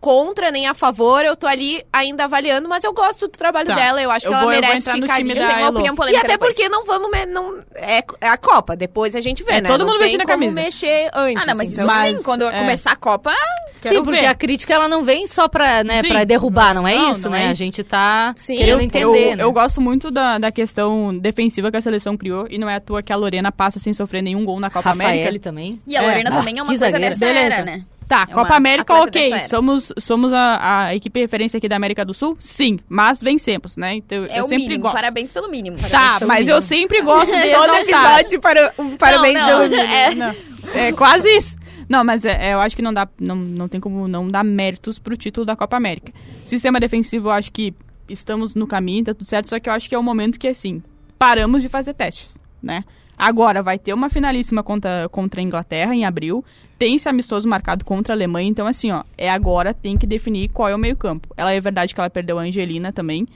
contra 0.00 0.50
nem 0.50 0.66
a 0.66 0.74
favor. 0.74 1.24
Eu 1.24 1.36
tô 1.36 1.46
ali 1.46 1.82
ainda 1.92 2.24
avaliando, 2.24 2.68
mas 2.68 2.84
eu 2.84 2.92
gosto 2.92 3.26
do 3.26 3.32
trabalho 3.32 3.68
Tá. 3.68 3.74
dela. 3.74 4.00
Eu 4.02 4.10
acho 4.10 4.26
Eu 4.26 4.30
que 4.30 4.34
ela 4.34 4.44
vou- 4.44 4.52
merece 4.52 4.90
ficar 4.90 5.14
ali. 5.16 5.30
Eu 5.30 5.46
tenho 5.46 5.58
uma 5.58 5.70
opinião 5.70 5.94
E 5.94 5.96
polêmica 5.96 6.24
até 6.24 6.32
depois. 6.34 6.54
porque 6.56 6.68
não 6.68 6.84
vamos. 6.84 7.08
Não, 7.28 7.58
é, 7.74 8.02
é 8.20 8.28
a 8.28 8.36
Copa, 8.36 8.76
depois 8.76 9.14
a 9.16 9.20
gente 9.20 9.42
vê, 9.42 9.52
É, 9.54 9.60
né? 9.60 9.68
todo 9.68 9.80
não 9.84 9.88
mundo 9.92 9.98
vestindo 10.00 10.20
a 10.22 10.24
como 10.24 10.38
camisa. 10.38 10.54
mexer 10.60 11.10
antes. 11.14 11.42
Ah, 11.42 11.50
não, 11.50 11.56
mas 11.56 11.72
então- 11.72 11.86
isso 11.86 11.94
Mas, 11.96 12.16
sim, 12.18 12.22
quando 12.22 12.44
é. 12.46 12.58
começar 12.58 12.92
a 12.92 12.96
Copa, 12.96 13.34
Quero 13.80 13.94
Sim, 13.94 14.02
porque 14.04 14.20
ver. 14.22 14.26
a 14.26 14.34
crítica 14.34 14.74
ela 14.74 14.88
não 14.88 15.04
vem 15.04 15.24
só 15.28 15.46
pra, 15.46 15.84
né, 15.84 16.00
Sim. 16.00 16.08
pra 16.08 16.24
derrubar, 16.24 16.74
não 16.74 16.86
é 16.88 16.96
Não, 16.96 17.10
isso, 17.12 17.26
não 17.30 17.38
né? 17.38 17.44
é 17.44 17.48
A 17.48 17.52
gente 17.52 17.84
tá 17.84 18.32
Sim. 18.36 18.56
querendo 18.56 18.80
Eu- 18.80 18.84
entender, 18.84 19.32
eu, 19.32 19.36
né? 19.36 19.42
eu 19.44 19.52
gosto 19.52 19.80
muito 19.80 20.10
da, 20.10 20.36
da 20.36 20.50
questão 20.50 21.16
defensiva 21.16 21.70
que 21.70 21.76
a 21.76 21.80
seleção 21.80 22.16
criou 22.16 22.48
e 22.50 22.58
não 22.58 22.68
é 22.68 22.74
à 22.74 22.80
toa 22.80 23.04
que 23.04 23.12
a 23.12 23.16
Lorena 23.16 23.52
passa 23.52 23.78
sem 23.78 23.92
sofrer 23.92 24.20
nenhum 24.20 24.44
gol 24.44 24.58
na 24.58 24.68
Copa 24.68 24.88
Rafael 24.90 25.08
América. 25.10 25.38
também. 25.44 25.78
e 25.86 25.96
a 25.96 26.02
É. 26.02 26.06
Lorena 26.08 26.30
Ah, 26.30 26.38
também 26.38 26.58
é 26.58 26.62
uma 26.62 26.66
coisa 26.76 26.90
dessa 26.90 27.24
né? 27.64 27.84
Tá, 28.08 28.22
É 28.28 28.32
Copa 28.32 28.54
América, 28.54 28.94
ok. 29.02 29.40
Somos, 29.42 29.92
somos 29.98 30.32
a, 30.32 30.86
a 30.86 30.94
equipe 30.96 31.20
referência 31.20 31.58
aqui 31.58 31.68
da 31.68 31.76
América 31.76 32.04
do 32.06 32.14
Sul? 32.14 32.36
Sim, 32.40 32.78
mas 32.88 33.20
vencemos, 33.22 33.76
né? 33.76 33.96
Então 33.96 34.24
É 34.24 34.40
eu 34.40 34.44
sempre 34.44 34.64
mínimo, 34.64 34.82
gosto. 34.84 34.94
parabéns 34.94 35.30
pelo 35.30 35.50
mínimo. 35.50 35.76
Tá, 35.76 35.88
Parabéns 36.18 36.26
mas 36.26 36.46
pelo 36.46 36.56
eu 36.58 36.62
sempre 36.62 37.02
gosto 37.02 37.26
de 37.36 37.52
Todo 37.52 37.74
exaltar. 37.76 37.80
episódio 38.18 38.40
para 38.40 38.72
um 38.78 38.96
parabéns 38.96 39.34
Não, 39.42 39.46
pelo 39.46 39.58
não, 39.60 39.68
mínimo. 39.68 39.82
é- 39.94 40.14
Não, 40.14 40.34
é 40.74 40.92
quase 40.92 41.28
isso. 41.36 41.56
Não, 41.86 42.02
mas 42.02 42.24
é, 42.24 42.48
é, 42.48 42.54
eu 42.54 42.60
acho 42.60 42.74
que 42.76 42.82
não 42.82 42.92
dá, 42.94 43.06
não, 43.20 43.36
não 43.36 43.68
tem 43.68 43.78
como 43.80 44.08
não 44.08 44.26
dar 44.28 44.42
méritos 44.44 44.98
pro 44.98 45.16
título 45.16 45.44
da 45.46 45.54
Copa 45.54 45.76
América. 45.76 46.12
Sistema 46.44 46.80
defensivo, 46.80 47.28
eu 47.28 47.32
acho 47.32 47.50
que 47.52 47.74
estamos 48.08 48.54
no 48.54 48.66
caminho, 48.66 49.04
tá 49.04 49.14
tudo 49.14 49.26
certo, 49.26 49.48
só 49.50 49.58
que 49.60 49.68
eu 49.68 49.72
acho 49.74 49.86
que 49.88 49.94
é 49.94 49.98
o 49.98 50.02
momento 50.02 50.38
que, 50.38 50.48
assim, 50.48 50.82
paramos 51.18 51.62
de 51.62 51.68
fazer 51.68 51.92
testes, 51.94 52.38
né? 52.62 52.84
Agora 53.18 53.62
vai 53.62 53.78
ter 53.78 53.92
uma 53.92 54.08
finalíssima 54.08 54.62
contra, 54.62 55.08
contra 55.08 55.40
a 55.40 55.44
Inglaterra 55.44 55.94
em 55.94 56.04
abril, 56.04 56.44
tem 56.78 56.94
esse 56.94 57.08
amistoso 57.08 57.48
marcado 57.48 57.84
contra 57.84 58.14
a 58.14 58.16
Alemanha, 58.16 58.48
então 58.48 58.66
assim, 58.66 58.92
ó, 58.92 59.02
é 59.16 59.28
agora, 59.28 59.74
tem 59.74 59.98
que 59.98 60.06
definir 60.06 60.48
qual 60.50 60.68
é 60.68 60.74
o 60.74 60.78
meio 60.78 60.96
campo. 60.96 61.28
Ela 61.36 61.52
é 61.52 61.60
verdade 61.60 61.94
que 61.94 62.00
ela 62.00 62.08
perdeu 62.08 62.38
a 62.38 62.42
Angelina 62.42 62.92
também, 62.92 63.26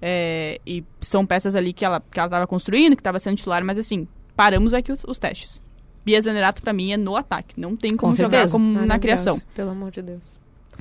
é, 0.00 0.60
e 0.66 0.82
são 1.00 1.26
peças 1.26 1.54
ali 1.54 1.72
que 1.72 1.84
ela, 1.84 2.00
que 2.10 2.18
ela 2.18 2.28
tava 2.28 2.46
construindo, 2.46 2.96
que 2.96 3.02
tava 3.02 3.18
sendo 3.18 3.36
titular, 3.36 3.62
mas 3.64 3.78
assim, 3.78 4.08
paramos 4.34 4.72
aqui 4.72 4.90
os, 4.90 5.04
os 5.04 5.18
testes. 5.18 5.60
Bia 6.04 6.20
Zanerato, 6.20 6.62
pra 6.62 6.72
mim, 6.72 6.92
é 6.92 6.96
no 6.96 7.16
ataque. 7.16 7.60
Não 7.60 7.76
tem 7.76 7.94
como 7.94 8.12
Com 8.12 8.16
jogar 8.16 8.48
como 8.48 8.64
na 8.64 8.70
Maravilhosa, 8.72 8.98
criação. 9.00 9.38
Pelo 9.54 9.70
amor 9.72 9.90
de 9.90 10.00
Deus. 10.00 10.38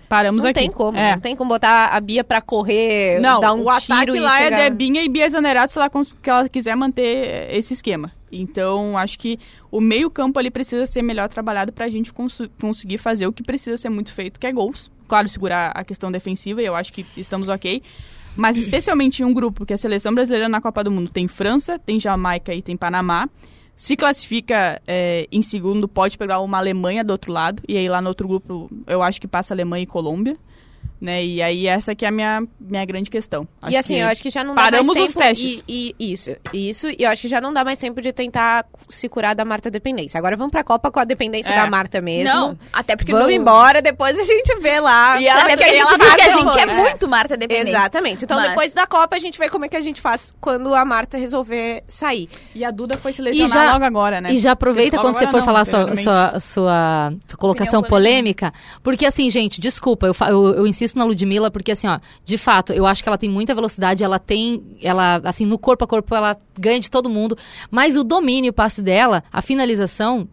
Paramos 0.08 0.44
Não 0.44 0.52
aqui. 0.52 0.60
tem 0.62 0.72
como, 0.72 0.98
É. 0.98 1.12
não 1.14 1.20
tem 1.20 1.36
como 1.36 1.50
botar 1.50 1.88
a 1.88 2.00
Bia 2.00 2.24
pra 2.24 2.40
correr, 2.40 3.20
Não, 3.20 3.42
dar 3.42 3.54
um 3.54 3.64
o 3.64 3.70
ataque 3.70 4.06
tiro 4.06 4.16
e 4.16 4.20
lá 4.22 4.38
chegar... 4.38 4.60
é 4.60 4.70
Debinha 4.70 5.02
e 5.04 5.10
Bia 5.10 5.30
Zanerato 5.30 5.74
se 5.74 5.80
ela, 5.80 5.90
que 5.90 6.30
ela 6.30 6.48
quiser 6.48 6.76
manter 6.78 7.50
esse 7.52 7.74
esquema. 7.74 8.14
Então, 8.32 8.98
acho 8.98 9.18
que 9.20 9.40
o 9.72 9.80
meio 9.80 10.10
campo 10.10 10.38
ali 10.40 10.50
precisa 10.52 10.86
ser 10.86 11.02
melhor 11.02 11.30
trabalhado 11.30 11.72
pra 11.72 11.90
gente 11.90 12.12
cons- 12.12 12.42
conseguir 12.60 12.98
fazer 12.98 13.28
o 13.28 13.34
que 13.34 13.44
precisa 13.44 13.78
ser 13.78 13.90
muito 13.90 14.12
feito, 14.12 14.40
que 14.40 14.48
é 14.48 14.52
gols. 14.52 14.92
Claro, 15.08 15.30
segurar 15.30 15.72
a 15.74 15.84
questão 15.84 16.12
defensiva, 16.12 16.62
e 16.62 16.66
eu 16.66 16.76
acho 16.76 16.92
que 16.92 17.06
estamos 17.16 17.48
ok. 17.48 17.82
Mas 18.36 18.56
especialmente 18.60 19.22
em 19.22 19.26
um 19.26 19.34
grupo 19.34 19.66
que 19.66 19.74
a 19.74 19.78
seleção 19.78 20.14
brasileira 20.14 20.50
na 20.50 20.60
Copa 20.62 20.84
do 20.84 20.92
Mundo 20.92 21.10
tem 21.10 21.28
França, 21.28 21.80
tem 21.80 22.00
Jamaica 22.00 22.54
e 22.54 22.62
tem 22.62 22.76
Panamá. 22.76 23.30
Se 23.76 23.96
classifica 23.96 24.82
é, 24.88 25.28
em 25.32 25.42
segundo, 25.44 25.88
pode 25.88 26.18
pegar 26.18 26.40
uma 26.40 26.58
Alemanha 26.58 27.04
do 27.04 27.12
outro 27.12 27.32
lado. 27.32 27.62
E 27.68 27.78
aí 27.78 27.88
lá 27.88 28.02
no 28.02 28.10
outro 28.10 28.28
grupo, 28.28 28.70
eu 28.88 29.04
acho 29.04 29.22
que 29.22 29.28
passa 29.28 29.54
Alemanha 29.54 29.84
e 29.84 29.86
Colômbia. 29.86 30.36
Né? 31.00 31.24
E 31.24 31.42
aí 31.44 31.68
essa 31.68 31.94
que 31.94 32.04
é 32.06 32.08
a 32.08 32.12
minha, 32.12 32.44
minha 32.60 32.84
grande 32.84 33.10
questão. 33.10 33.48
e 33.70 33.78
assim, 33.78 33.96
que 33.96 34.02
eu 34.02 34.08
acho 34.08 34.22
que 34.24 34.30
já 34.32 34.44
não 34.44 34.56
dá 34.56 34.64
paramos 34.64 34.96
mais 34.98 35.10
os 35.10 35.14
tempo... 35.16 35.28
testes. 35.28 35.64
E, 35.68 35.96
e- 36.00 36.12
isso, 36.14 36.36
isso. 36.52 36.88
E 36.90 36.98
eu 37.04 37.10
acho 37.12 37.22
que 37.22 37.28
já 37.28 37.40
não 37.40 37.54
dá 37.54 37.64
mais 37.64 37.78
tempo 37.78 38.02
de 38.02 38.12
tentar 38.12 38.66
se 38.90 39.08
curar 39.08 39.36
da 39.36 39.46
Marta 39.46 39.70
dependência. 39.70 40.18
Agora 40.18 40.36
vamos 40.36 40.52
pra 40.52 40.64
Copa 40.64 40.90
com 40.90 41.00
a 41.00 41.04
dependência 41.04 41.52
É. 41.52 41.56
da 41.56 41.70
Marta 41.70 42.02
mesmo. 42.02 42.34
Não, 42.34 42.58
até 42.74 42.96
porque 42.96 43.12
Vamos 43.12 43.28
no- 43.28 43.32
embora, 43.34 43.80
depois 43.82 44.18
a 44.20 44.24
gente 44.24 44.56
vê 44.60 44.80
lá. 44.80 45.22
E 45.22 45.28
ela 45.28 45.42
como 45.42 45.52
é 45.52 45.54
Até 45.54 45.64
que 45.66 45.70
porque 45.70 45.82
a 45.82 45.86
gente 45.86 45.94
ela 45.94 46.04
viu 46.04 46.16
que 46.16 46.22
a 46.22 46.30
gente 46.32 46.58
é 46.60 46.66
depois. 46.66 46.90
muito 46.90 47.08
Marta 47.08 47.38
dependente. 47.38 47.70
Exatamente. 47.70 48.24
Então 48.26 48.38
Mas- 48.38 48.48
depois 48.50 48.72
da 48.74 48.88
Copa 48.88 49.16
a 49.16 49.20
gente 49.20 49.38
vê 49.38 49.50
como 49.50 49.66
é 49.66 49.70
que 49.70 49.78
a 49.78 49.82
gente 49.82 50.02
faz 50.02 50.34
quando 50.42 50.74
a 50.74 50.84
Marta 50.84 51.18
resolver 51.18 51.84
sair. 51.88 52.28
E 52.56 52.66
a 52.66 52.72
Duda 52.72 52.98
foi 52.98 53.14
selecionar 53.14 53.50
já- 53.52 53.74
logo 53.74 53.86
agora, 53.86 54.20
né? 54.22 54.32
E 54.32 54.38
já 54.38 54.54
aproveita 54.54 54.98
quando 55.00 55.14
você 55.14 55.28
for 55.28 55.40
não, 55.40 55.46
falar 55.46 55.64
sua, 55.66 55.96
sua, 55.96 56.40
sua, 56.40 57.14
sua 57.28 57.38
colocação 57.38 57.84
polêmica. 57.84 58.52
Porque, 58.82 59.06
assim, 59.06 59.30
gente, 59.30 59.62
desculpa, 59.62 60.08
eu, 60.08 60.14
fa- 60.14 60.30
eu, 60.30 60.56
eu 60.56 60.66
insisto 60.68 60.87
na 60.96 61.04
Ludmilla, 61.04 61.50
porque, 61.50 61.72
assim, 61.72 61.88
ó, 61.88 62.00
de 62.24 62.38
fato, 62.38 62.72
eu 62.72 62.86
acho 62.86 63.02
que 63.02 63.10
ela 63.10 63.18
tem 63.18 63.30
muita 63.30 63.56
velocidade, 63.56 64.04
ela 64.04 64.20
tem, 64.20 64.64
ela, 64.82 65.18
assim, 65.24 65.46
no 65.46 65.58
corpo 65.58 65.84
a 65.84 65.88
corpo, 65.88 66.14
ela 66.16 66.38
ganha 66.58 66.80
de 66.80 66.90
todo 66.90 67.10
mundo. 67.10 67.38
Mas 67.72 67.98
o 67.98 68.04
domínio, 68.04 68.52
o 68.52 68.54
passe 68.54 68.82
dela, 68.82 69.24
a 69.32 69.42
finalização. 69.42 70.28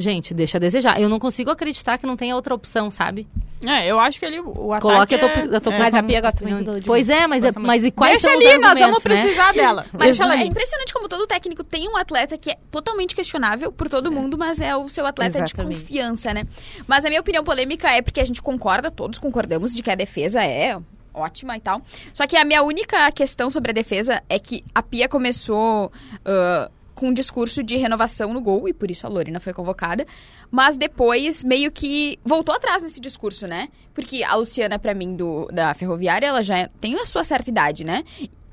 Gente, 0.00 0.32
deixa 0.32 0.58
a 0.58 0.60
desejar. 0.60 1.00
Eu 1.00 1.08
não 1.08 1.18
consigo 1.18 1.50
acreditar 1.50 1.98
que 1.98 2.06
não 2.06 2.16
tenha 2.16 2.36
outra 2.36 2.54
opção, 2.54 2.88
sabe? 2.88 3.26
É, 3.66 3.84
eu 3.88 3.98
acho 3.98 4.20
que 4.20 4.24
ele, 4.24 4.38
o 4.38 4.72
ataque 4.72 4.82
Coloque 4.82 5.14
a 5.16 5.18
tua, 5.18 5.28
é- 5.28 5.56
a 5.56 5.60
tua 5.60 5.74
é. 5.74 5.78
Mas 5.80 5.94
a. 5.96 6.02
Pia 6.04 6.20
gosta 6.20 6.44
muito 6.44 6.58
da 6.64 6.72
Ludmilla. 6.72 6.86
Pois 6.86 7.08
é, 7.08 7.26
mas, 7.26 7.42
é, 7.42 7.50
mas 7.58 7.84
e 7.84 7.90
quais 7.90 8.22
Deixa 8.22 8.28
são 8.28 8.38
os 8.38 8.46
ali, 8.46 8.58
nós 8.62 8.78
vamos 8.78 9.04
né? 9.04 9.22
precisar 9.22 9.52
dela. 9.52 9.84
Mas 9.92 10.20
ela 10.20 10.36
é 10.40 10.44
impressionante 10.44 10.94
como 10.94 11.08
todo 11.08 11.26
técnico 11.26 11.64
tem 11.64 11.88
um 11.88 11.96
atleta 11.96 12.38
que 12.38 12.52
é 12.52 12.56
totalmente 12.70 13.16
questionável 13.16 13.72
por 13.72 13.88
todo 13.88 14.12
mundo, 14.12 14.38
mas 14.38 14.60
é 14.60 14.76
o 14.76 14.88
seu 14.88 15.04
atleta 15.04 15.38
Exatamente. 15.38 15.74
de 15.74 15.80
confiança, 15.80 16.32
né? 16.32 16.44
Mas 16.86 17.04
a 17.04 17.08
minha 17.08 17.20
opinião 17.20 17.42
polêmica 17.42 17.90
é 17.90 18.00
porque 18.00 18.20
a 18.20 18.24
gente 18.24 18.40
concorda, 18.40 18.92
todos 18.92 19.18
concordamos 19.18 19.74
de 19.74 19.82
que 19.82 19.90
a 19.90 19.96
defesa 19.96 20.44
é 20.44 20.78
ótima 21.12 21.56
e 21.56 21.60
tal. 21.60 21.82
Só 22.14 22.26
que 22.26 22.36
a 22.36 22.44
minha 22.44 22.62
única 22.62 23.10
questão 23.10 23.50
sobre 23.50 23.72
a 23.72 23.74
defesa 23.74 24.22
é 24.28 24.38
que 24.38 24.64
a 24.72 24.82
Pia 24.82 25.08
começou 25.08 25.90
ah, 26.24 26.70
com 26.98 27.08
um 27.08 27.12
discurso 27.12 27.62
de 27.62 27.76
renovação 27.76 28.34
no 28.34 28.40
gol, 28.40 28.68
e 28.68 28.74
por 28.74 28.90
isso 28.90 29.06
a 29.06 29.08
Lorena 29.08 29.38
foi 29.38 29.52
convocada. 29.52 30.04
Mas 30.50 30.76
depois 30.76 31.44
meio 31.44 31.70
que 31.70 32.18
voltou 32.24 32.54
atrás 32.54 32.82
nesse 32.82 33.00
discurso, 33.00 33.46
né? 33.46 33.68
Porque 33.94 34.24
a 34.24 34.34
Luciana, 34.34 34.78
pra 34.78 34.94
mim, 34.94 35.14
do, 35.14 35.46
da 35.46 35.72
Ferroviária, 35.74 36.26
ela 36.26 36.42
já 36.42 36.68
tem 36.80 36.98
a 37.00 37.06
sua 37.06 37.22
certa 37.22 37.48
idade, 37.48 37.84
né? 37.84 38.02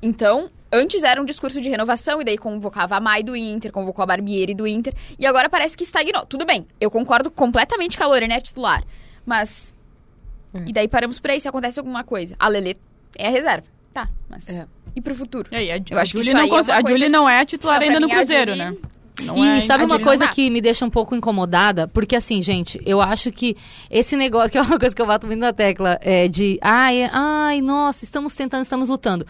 Então, 0.00 0.48
antes 0.72 1.02
era 1.02 1.20
um 1.20 1.24
discurso 1.24 1.60
de 1.60 1.68
renovação, 1.68 2.20
e 2.20 2.24
daí 2.24 2.38
convocava 2.38 2.96
a 2.96 3.00
Mai 3.00 3.22
do 3.24 3.34
Inter, 3.34 3.72
convocou 3.72 4.02
a 4.02 4.06
Barbieri 4.06 4.54
do 4.54 4.66
Inter, 4.66 4.94
e 5.18 5.26
agora 5.26 5.48
parece 5.48 5.76
que 5.76 5.82
estagnou. 5.82 6.24
Tudo 6.26 6.46
bem, 6.46 6.64
eu 6.80 6.90
concordo 6.90 7.30
completamente 7.30 7.96
que 7.96 8.02
a 8.02 8.06
Lorena 8.06 8.34
é 8.34 8.40
titular, 8.40 8.84
mas. 9.24 9.74
E 10.64 10.72
daí 10.72 10.88
paramos 10.88 11.20
por 11.20 11.30
aí 11.30 11.40
se 11.40 11.48
acontece 11.48 11.78
alguma 11.78 12.02
coisa. 12.02 12.34
A 12.38 12.48
Lelê 12.48 12.76
é 13.18 13.26
a 13.26 13.30
reserva. 13.30 13.66
Tá, 13.92 14.08
mas. 14.28 14.48
É. 14.48 14.66
E 14.96 15.00
pro 15.02 15.14
futuro? 15.14 15.46
E 15.52 15.56
aí, 15.56 15.70
a, 15.70 15.76
Eu 15.76 15.98
a 15.98 16.00
acho 16.02 16.12
que 16.12 16.22
Julie 16.22 16.30
isso 16.42 16.48
não, 16.50 16.58
é 16.58 16.72
a 16.72 16.80
Julie 16.88 17.08
não 17.10 17.28
é 17.28 17.40
a 17.40 17.44
titular 17.44 17.80
ainda 17.82 18.00
no 18.00 18.08
Cruzeiro, 18.08 18.52
Julie- 18.52 18.64
né? 18.64 18.76
Não 19.22 19.36
E 19.36 19.48
é 19.48 19.60
sabe 19.60 19.84
uma 19.84 19.98
coisa 19.98 20.28
que 20.28 20.50
me 20.50 20.60
deixa 20.60 20.84
um 20.84 20.90
pouco 20.90 21.14
incomodada? 21.16 21.88
Porque 21.88 22.14
assim, 22.14 22.42
gente, 22.42 22.78
eu 22.84 23.00
acho 23.00 23.32
que 23.32 23.56
esse 23.90 24.14
negócio, 24.14 24.50
que 24.50 24.58
é 24.58 24.60
uma 24.60 24.78
coisa 24.78 24.94
que 24.94 25.00
eu 25.00 25.06
bato 25.06 25.26
muito 25.26 25.40
na 25.40 25.54
tecla, 25.54 25.98
é 26.02 26.28
de 26.28 26.58
ai, 26.60 27.08
ai, 27.10 27.62
nossa, 27.62 28.04
estamos 28.04 28.34
tentando, 28.34 28.62
estamos 28.62 28.88
lutando. 28.90 29.26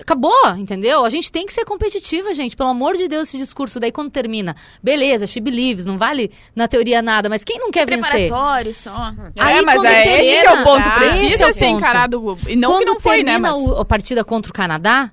Acabou, 0.00 0.32
entendeu? 0.56 1.04
A 1.04 1.10
gente 1.10 1.30
tem 1.30 1.44
que 1.46 1.52
ser 1.52 1.64
competitiva, 1.64 2.32
gente. 2.34 2.56
Pelo 2.56 2.68
amor 2.70 2.94
de 2.96 3.08
Deus, 3.08 3.28
esse 3.28 3.36
discurso 3.36 3.80
daí 3.80 3.90
quando 3.92 4.10
termina. 4.10 4.54
Beleza, 4.82 5.26
she 5.26 5.40
believes, 5.40 5.84
não 5.84 5.98
vale 5.98 6.30
na 6.54 6.68
teoria 6.68 7.02
nada, 7.02 7.28
mas 7.28 7.42
quem 7.44 7.58
não 7.58 7.70
quer 7.70 7.86
vencer? 7.86 8.10
Preparatório 8.28 8.74
só. 8.74 9.12
É, 9.36 9.42
Aí, 9.42 9.62
mas 9.64 9.76
quando 9.76 9.86
é 9.86 10.00
esse 10.00 10.10
termina- 10.16 10.40
que 10.42 10.46
é 10.46 10.52
o 10.60 10.64
ponto. 10.64 10.88
Esse 10.88 11.18
Precisa 11.18 11.44
é 11.44 11.50
o 11.50 11.54
ser 11.54 11.64
ponto. 11.66 11.78
encarado. 11.78 12.38
E 12.48 12.56
não 12.56 12.70
Quando 12.70 12.84
que 12.84 12.90
não 12.92 13.00
foi, 13.00 13.18
né? 13.22 13.32
termina 13.32 13.52
Mas... 13.52 13.56
o- 13.68 13.74
a 13.74 13.84
partida 13.84 14.24
contra 14.24 14.50
o 14.50 14.54
Canadá, 14.54 15.10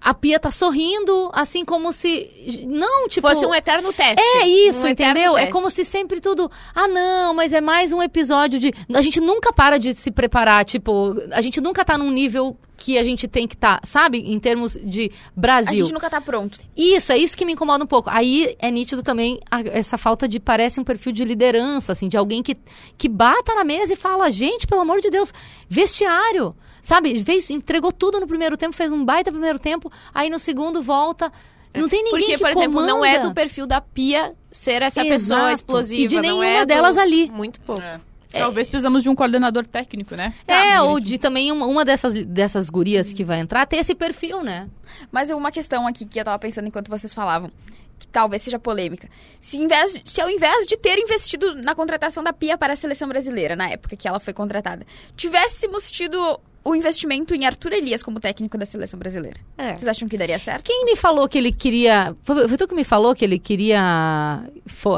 a 0.00 0.14
Pia 0.14 0.38
tá 0.38 0.50
sorrindo, 0.50 1.28
assim 1.34 1.64
como 1.64 1.92
se. 1.92 2.30
Não, 2.66 3.08
tipo. 3.08 3.28
Fosse 3.28 3.44
um 3.44 3.52
eterno 3.54 3.92
teste. 3.92 4.20
É 4.22 4.46
isso, 4.46 4.86
Um 4.86 4.90
entendeu? 4.90 5.36
É 5.36 5.48
como 5.48 5.70
se 5.70 5.84
sempre 5.84 6.20
tudo. 6.20 6.48
Ah, 6.74 6.86
não, 6.86 7.34
mas 7.34 7.52
é 7.52 7.60
mais 7.60 7.92
um 7.92 8.00
episódio 8.02 8.60
de. 8.60 8.72
A 8.94 9.02
gente 9.02 9.20
nunca 9.20 9.52
para 9.52 9.76
de 9.76 9.94
se 9.94 10.10
preparar. 10.12 10.64
Tipo, 10.64 11.14
a 11.32 11.40
gente 11.40 11.60
nunca 11.60 11.84
tá 11.84 11.98
num 11.98 12.10
nível 12.12 12.56
que 12.78 12.96
a 12.96 13.02
gente 13.02 13.26
tem 13.28 13.46
que 13.46 13.54
estar, 13.56 13.80
sabe? 13.84 14.18
Em 14.32 14.38
termos 14.38 14.74
de 14.74 15.10
A 15.36 15.40
Brasil. 15.40 15.84
gente 15.84 15.92
nunca 15.92 16.08
tá 16.08 16.20
pronto. 16.20 16.58
Isso, 16.76 17.12
é 17.12 17.18
isso 17.18 17.36
que 17.36 17.44
me 17.44 17.52
incomoda 17.52 17.82
um 17.82 17.86
pouco. 17.86 18.08
Aí 18.08 18.56
é 18.60 18.70
nítido 18.70 19.02
também 19.02 19.40
a- 19.50 19.60
essa 19.62 19.98
falta 19.98 20.26
de, 20.28 20.38
parece 20.38 20.80
um 20.80 20.84
perfil 20.84 21.10
de 21.12 21.24
liderança, 21.24 21.90
assim, 21.92 22.08
de 22.08 22.16
alguém 22.16 22.42
que, 22.42 22.56
que 22.96 23.08
bata 23.08 23.54
na 23.54 23.64
mesa 23.64 23.92
e 23.92 23.96
fala, 23.96 24.30
gente, 24.30 24.66
pelo 24.66 24.80
amor 24.80 25.00
de 25.00 25.10
Deus, 25.10 25.34
vestiário, 25.68 26.54
sabe? 26.80 27.22
Fez, 27.22 27.50
entregou 27.50 27.92
tudo 27.92 28.20
no 28.20 28.26
primeiro 28.26 28.56
tempo, 28.56 28.74
fez 28.74 28.90
um 28.92 29.04
baita 29.04 29.30
primeiro 29.30 29.58
tempo, 29.58 29.90
aí 30.14 30.30
no 30.30 30.38
segundo 30.38 30.80
volta. 30.80 31.32
Não 31.74 31.88
tem 31.88 32.02
ninguém 32.02 32.20
Porque, 32.20 32.36
que 32.36 32.38
por 32.42 32.50
exemplo, 32.50 32.80
não 32.82 33.04
é 33.04 33.12
comanda. 33.16 33.28
do 33.28 33.34
perfil 33.34 33.66
da 33.66 33.80
Pia 33.80 34.34
ser 34.50 34.82
essa 34.82 35.02
Exato. 35.02 35.08
pessoa 35.08 35.52
explosiva. 35.52 36.02
E 36.02 36.06
de 36.08 36.14
não 36.16 36.22
nenhuma 36.22 36.46
é 36.46 36.60
do- 36.60 36.66
delas 36.68 36.96
ali. 36.96 37.30
Muito 37.30 37.60
pouco. 37.60 37.82
É. 37.82 38.00
Talvez 38.30 38.68
precisamos 38.68 39.02
de 39.02 39.08
um 39.08 39.14
coordenador 39.14 39.66
técnico, 39.66 40.14
né? 40.14 40.34
É, 40.46 40.74
Tá, 40.74 40.82
ou 40.84 41.00
de 41.00 41.18
também 41.18 41.50
uma, 41.50 41.66
uma 41.66 41.84
dessas, 41.84 42.12
dessas 42.26 42.68
gurias 42.68 43.12
que 43.12 43.24
vai 43.24 43.40
entrar 43.40 43.66
ter 43.66 43.76
esse 43.76 43.94
perfil, 43.94 44.42
né? 44.42 44.68
Mas 45.10 45.30
uma 45.30 45.50
questão 45.50 45.86
aqui 45.86 46.04
que 46.04 46.20
eu 46.20 46.24
tava 46.24 46.38
pensando 46.38 46.68
enquanto 46.68 46.88
vocês 46.88 47.14
falavam, 47.14 47.50
que 47.98 48.06
talvez 48.06 48.42
seja 48.42 48.58
polêmica. 48.58 49.08
Se, 49.40 49.66
vez, 49.66 50.00
se 50.04 50.20
ao 50.20 50.30
invés 50.30 50.66
de 50.66 50.76
ter 50.76 50.98
investido 50.98 51.54
na 51.54 51.74
contratação 51.74 52.22
da 52.22 52.32
Pia 52.32 52.56
para 52.56 52.72
a 52.74 52.76
seleção 52.76 53.08
brasileira, 53.08 53.56
na 53.56 53.68
época 53.70 53.96
que 53.96 54.06
ela 54.06 54.20
foi 54.20 54.32
contratada, 54.32 54.86
tivéssemos 55.16 55.90
tido 55.90 56.38
o 56.68 56.74
investimento 56.74 57.34
em 57.34 57.44
Arthur 57.46 57.72
Elias 57.72 58.02
como 58.02 58.20
técnico 58.20 58.56
da 58.58 58.66
seleção 58.66 58.98
brasileira. 58.98 59.38
É. 59.56 59.70
Vocês 59.74 59.88
acham 59.88 60.08
que 60.08 60.16
daria 60.18 60.38
certo? 60.38 60.64
Quem 60.64 60.84
me 60.84 60.96
falou 60.96 61.28
que 61.28 61.38
ele 61.38 61.52
queria. 61.52 62.14
Foi, 62.22 62.46
foi 62.48 62.56
tu 62.56 62.68
que 62.68 62.74
me 62.74 62.84
falou 62.84 63.14
que 63.14 63.24
ele 63.24 63.38
queria 63.38 64.42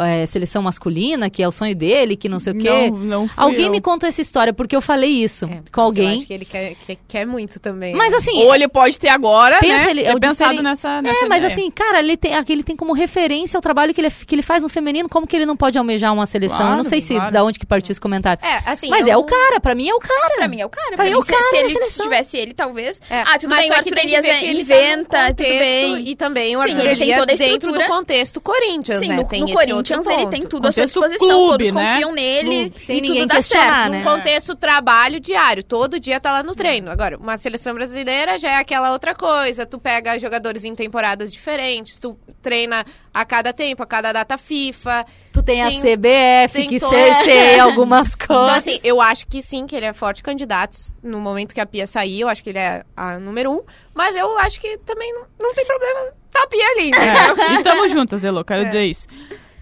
é, 0.04 0.26
seleção 0.26 0.62
masculina, 0.62 1.30
que 1.30 1.42
é 1.42 1.48
o 1.48 1.52
sonho 1.52 1.74
dele, 1.74 2.16
que 2.16 2.28
não 2.28 2.38
sei 2.38 2.52
o 2.52 2.56
quê? 2.56 2.90
Não, 2.90 2.98
não 2.98 3.28
fui 3.28 3.42
Alguém 3.44 3.66
eu. 3.66 3.70
me 3.70 3.80
contou 3.80 4.08
essa 4.08 4.20
história, 4.20 4.52
porque 4.52 4.74
eu 4.74 4.80
falei 4.80 5.10
isso 5.10 5.44
É, 5.46 5.48
com 5.48 5.54
mas 5.54 5.64
Eu 5.76 5.82
alguém. 5.84 6.16
acho 6.18 6.26
que 6.26 6.32
ele 6.32 6.44
quer, 6.44 6.74
quer, 6.86 6.96
quer 7.08 7.26
muito 7.26 7.58
também. 7.60 7.94
Mas 7.94 8.12
né? 8.12 8.18
assim. 8.18 8.42
Ou 8.44 8.54
ele 8.54 8.68
pode 8.68 8.98
ter 8.98 9.08
agora, 9.08 9.58
Pensa, 9.60 9.84
né? 9.84 9.90
ele- 9.90 10.02
é 10.04 10.14
o 10.14 10.20
pensado 10.20 10.50
diferen- 10.50 10.62
nessa, 10.70 11.02
nessa 11.02 11.24
É, 11.24 11.28
mas 11.28 11.42
ideia. 11.42 11.52
assim, 11.52 11.70
cara, 11.70 12.00
ele 12.00 12.16
tem, 12.16 12.32
ele 12.48 12.62
tem 12.62 12.76
como 12.76 12.92
referência 12.92 13.58
o 13.58 13.62
trabalho 13.62 13.94
que 13.94 14.00
ele, 14.00 14.10
que 14.10 14.34
ele 14.34 14.42
faz 14.42 14.62
no 14.62 14.68
feminino, 14.68 15.08
como 15.08 15.26
que 15.26 15.36
ele 15.36 15.46
não 15.46 15.56
pode 15.56 15.78
almejar 15.78 16.12
uma 16.12 16.26
seleção? 16.26 16.58
eu 16.60 16.64
não 16.64 16.74
Claro, 16.80 16.88
sei 16.88 17.00
se 17.00 17.14
claro. 17.14 17.32
da 17.32 17.44
onde 17.44 17.58
que 17.58 17.66
partiu 17.66 17.92
esse 17.92 18.00
comentário. 18.00 18.44
É, 18.44 18.62
assim. 18.70 18.88
mas 18.88 19.06
eu 19.06 19.12
é 19.12 19.16
o 19.16 19.24
cara, 19.24 19.60
pra 19.60 19.74
mim 19.74 19.88
é 19.88 19.94
o 19.94 19.98
cara. 19.98 20.34
Pra 20.36 20.48
mim 20.48 20.60
é 20.60 20.66
o 20.66 20.68
cara. 20.70 20.88
Pra 20.88 20.96
Pra 20.96 21.04
mim 21.04 21.12
é 21.12 21.16
o 21.16 21.22
se, 21.22 21.32
cara 21.32 21.42
se 21.50 21.56
ele 21.60 21.86
se 21.86 22.02
tivesse 22.02 22.36
ele, 22.36 22.54
talvez. 22.54 23.00
É, 23.10 23.20
Ah, 23.22 23.38
tudo 23.38 23.50
mas 23.50 23.60
bem, 23.60 23.70
o 23.70 23.74
Arthur 23.74 23.98
Elias 23.98 24.22
ver 24.22 24.28
é- 24.30 24.40
tá 24.40 24.46
inventa, 24.46 25.18
tudo 25.18 25.28
contexto, 25.28 25.60
bem. 25.60 26.08
E 26.08 26.16
também 26.16 26.56
o 26.56 26.62
Sim, 26.62 26.68
Arthur 26.70 26.80
ele 26.86 26.96
tem 26.96 27.02
Elias 27.02 27.18
toda 27.18 27.32
a 27.32 27.36
dentro 27.36 27.52
estrutura. 27.54 27.84
do 27.86 27.88
contexto 27.92 28.40
Corinthians, 28.40 29.00
Sim, 29.00 29.08
né? 29.08 29.16
no, 29.16 29.28
tem 29.28 29.40
no 29.42 29.52
Corinthians 29.52 30.06
ele 30.06 30.26
tem 30.28 30.42
tudo 30.42 30.66
à 30.68 30.72
sua 30.72 30.82
Contexto 30.82 31.00
disposição, 31.00 31.28
clube, 31.28 31.64
todos 31.68 31.72
né? 31.72 31.92
confiam 31.94 32.12
nele 32.12 32.72
Sem 32.80 32.98
e 32.98 33.00
ninguém 33.00 33.18
tudo 33.22 33.28
dá 33.28 33.34
questionar, 33.36 33.74
certo. 33.74 33.90
né? 33.90 33.98
Num 33.98 34.04
contexto 34.04 34.56
trabalho 34.56 35.20
diário, 35.20 35.62
todo 35.62 36.00
dia 36.00 36.18
tá 36.20 36.32
lá 36.32 36.42
no 36.42 36.54
treino. 36.54 36.90
Agora, 36.90 37.16
uma 37.16 37.36
seleção 37.36 37.74
brasileira 37.74 38.38
já 38.38 38.50
é 38.50 38.56
aquela 38.56 38.92
outra 38.92 39.14
coisa. 39.14 39.64
Tu 39.66 39.78
pega 39.78 40.18
jogadores 40.18 40.64
em 40.64 40.74
temporadas 40.74 41.32
diferentes, 41.32 41.98
tu 41.98 42.18
treina 42.42 42.84
a 43.12 43.24
cada 43.24 43.52
tempo, 43.52 43.82
a 43.82 43.86
cada 43.86 44.12
data 44.12 44.36
FIFA. 44.38 45.04
Tu 45.32 45.42
tem, 45.44 45.62
a 45.62 45.68
Tem- 45.68 45.80
CBF, 45.80 46.52
tem 46.52 46.68
que 46.68 46.80
cerceia 46.80 47.62
algumas 47.64 48.14
coisas. 48.16 48.44
Então, 48.44 48.54
assim, 48.54 48.80
eu 48.82 49.00
acho 49.00 49.26
que 49.28 49.40
sim, 49.40 49.64
que 49.66 49.76
ele 49.76 49.86
é 49.86 49.92
forte 49.92 50.22
candidato 50.22 50.76
no 51.02 51.20
momento 51.20 51.54
que 51.54 51.60
a 51.60 51.66
Pia 51.66 51.86
sair. 51.86 52.20
Eu 52.20 52.28
acho 52.28 52.42
que 52.42 52.50
ele 52.50 52.58
é 52.58 52.82
a 52.96 53.16
número 53.18 53.52
um. 53.52 53.62
Mas 53.94 54.16
eu 54.16 54.36
acho 54.38 54.60
que 54.60 54.76
também 54.78 55.12
não, 55.14 55.22
não 55.40 55.54
tem 55.54 55.64
problema 55.64 56.12
tá 56.32 56.42
a 56.42 56.46
Pia 56.48 56.64
ali, 56.72 56.88
entendeu? 56.88 57.44
É, 57.44 57.54
estamos 57.54 57.92
juntas, 57.92 58.24
Elo, 58.24 58.44
quero 58.44 58.62
É. 58.62 58.64
dizer 58.64 58.84
isso. 58.86 59.06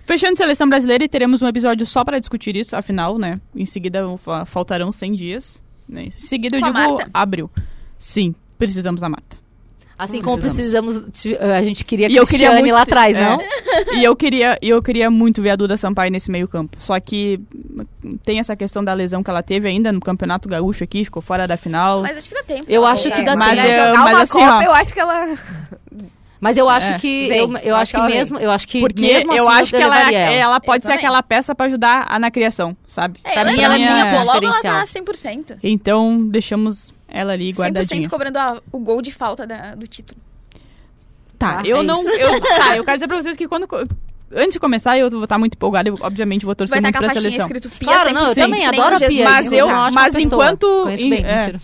Fechando 0.05 0.39
seleção 0.39 0.67
brasileira 0.69 1.05
e 1.05 1.09
teremos 1.09 1.43
um 1.43 1.47
episódio 1.49 1.87
só 1.87 2.03
para 2.03 2.19
discutir 2.19 2.57
isso, 2.57 2.75
afinal, 2.75 3.19
né? 3.19 3.39
Em 3.55 3.67
seguida 3.67 4.05
fa- 4.17 4.47
faltarão 4.47 4.91
100 4.91 5.13
dias. 5.13 5.63
Né? 5.87 6.05
Em 6.05 6.11
seguida 6.11 6.57
eu 6.57 6.61
Com 6.61 6.67
a 6.67 6.71
digo 6.73 6.79
Marta? 6.97 7.11
abril. 7.13 7.51
Sim, 7.99 8.35
precisamos 8.59 9.01
da 9.03 9.09
Marta. 9.11 9.37
Assim 9.99 10.23
como 10.23 10.39
Precisamos. 10.39 10.97
precisamos, 11.01 11.41
a 11.53 11.61
gente 11.63 11.85
queria 11.85 12.09
E 12.09 12.15
eu 12.15 12.25
queria 12.25 12.53
muito 12.53 12.73
lá 12.73 12.83
atrás, 12.83 13.17
é. 13.17 13.21
não? 13.21 13.39
E 13.99 14.05
eu 14.05 14.15
queria, 14.15 14.57
e 14.63 14.69
eu 14.69 14.81
queria 14.83 15.11
muito 15.11 15.43
ver 15.43 15.51
a 15.51 15.57
Duda 15.57 15.77
Sampaio 15.77 16.11
nesse 16.13 16.31
meio 16.31 16.47
campo. 16.47 16.77
Só 16.81 16.99
que 17.01 17.41
tem 18.25 18.39
essa 18.39 18.55
questão 18.55 18.85
da 18.85 18.93
lesão 18.95 19.23
que 19.25 19.31
ela 19.31 19.43
teve 19.43 19.67
ainda 19.69 19.91
no 19.91 20.01
Campeonato 20.01 20.49
Gaúcho 20.49 20.85
aqui, 20.85 21.05
ficou 21.05 21.21
fora 21.21 21.47
da 21.49 21.57
final. 21.57 22.03
Mas 22.03 22.17
acho 22.19 22.29
que 22.29 22.35
dá 22.37 22.43
tempo. 22.45 22.65
Eu 22.69 22.83
Ela 22.83 22.93
acho 22.93 23.11
que 23.11 23.23
dá 23.23 23.35
Mas 23.37 23.57
tempo. 23.59 23.69
é- 23.69 23.73
jogar 23.87 23.99
mas 24.05 24.15
uma 24.15 24.23
assim, 24.23 24.39
Copa, 24.39 24.57
ó. 24.59 24.63
eu 24.63 24.73
acho 24.73 24.93
que 24.95 25.01
ela... 25.01 25.37
Mas 26.41 26.57
eu 26.57 26.69
acho 26.69 26.93
É. 26.93 26.99
que 27.01 27.29
Vem, 27.29 27.39
eu, 27.41 27.57
eu 27.59 27.75
acho 27.77 27.91
que 27.91 27.97
ela 27.97 28.09
mesmo, 28.09 28.39
eu 28.39 28.51
acho 28.53 28.69
que 28.69 28.79
Porque 28.81 29.03
mesmo 29.03 29.33
assim 29.33 29.41
eu 29.41 29.49
acho 29.49 29.71
que 29.77 29.83
ela, 29.83 30.13
ela. 30.13 30.33
ela 30.33 30.61
pode 30.61 30.85
Eu 30.85 30.87
ser 30.87 30.93
também. 30.95 31.05
aquela 31.05 31.21
peça 31.21 31.53
pra 31.53 31.67
ajudar 31.67 32.07
a 32.09 32.17
na 32.21 32.31
criação, 32.31 32.77
sabe? 32.87 33.19
É, 33.25 33.33
Pra 33.33 33.41
ela, 33.43 33.53
mim, 33.53 33.61
ela 33.61 33.75
a 33.75 33.77
minha- 33.77 33.93
vinha, 34.07 34.21
pô, 34.21 34.25
logo 34.25 34.47
ela 34.47 34.61
tá 34.63 34.85
100%. 34.87 35.57
Então, 35.65 36.25
deixamos 36.29 36.95
ela 37.09 37.33
ali 37.33 37.53
100% 37.53 37.57
guardadinha. 37.57 38.09
cobrando 38.09 38.37
a- 38.39 38.63
o 38.71 38.79
gol 38.79 39.01
de 39.03 39.11
falta 39.11 39.47
da- 39.47 39.75
do 39.75 39.87
título. 39.87 40.21
Tá, 41.39 41.61
Ah, 41.61 41.63
eu 41.67 41.79
é 41.79 41.83
não. 41.83 42.03
Eu, 42.09 42.41
tá, 42.41 42.77
eu 42.77 42.85
quero 42.85 42.97
dizer 42.97 43.09
pra 43.09 43.23
vocês 43.23 43.37
que 43.37 43.47
quando. 43.49 43.67
Antes 44.35 44.53
de 44.55 44.61
começar, 44.61 44.99
eu 44.99 45.09
vou 45.09 45.23
estar 45.25 45.39
muito 45.39 45.55
empolgada, 45.55 45.89
eu, 45.89 45.97
obviamente 46.03 46.45
vou 46.45 46.55
torcer 46.55 46.83
muito 46.83 46.93
com 46.99 47.05
a 47.05 47.09
pra 47.09 47.15
seleção. 47.15 47.47
escrito 47.47 47.71
Pia 47.71 47.89
Claro, 47.89 48.13
não, 48.13 48.27
eu 48.29 48.35
100%, 48.35 48.43
também 48.45 48.67
adoro 48.67 48.97
a. 48.97 48.99
Pia. 48.99 49.25
Mas 49.25 49.51
eu- 49.53 49.71
é 49.71 49.91
mas 49.91 50.15
enquanto- 50.17 50.85
bem, 50.85 51.25
é. 51.25 51.55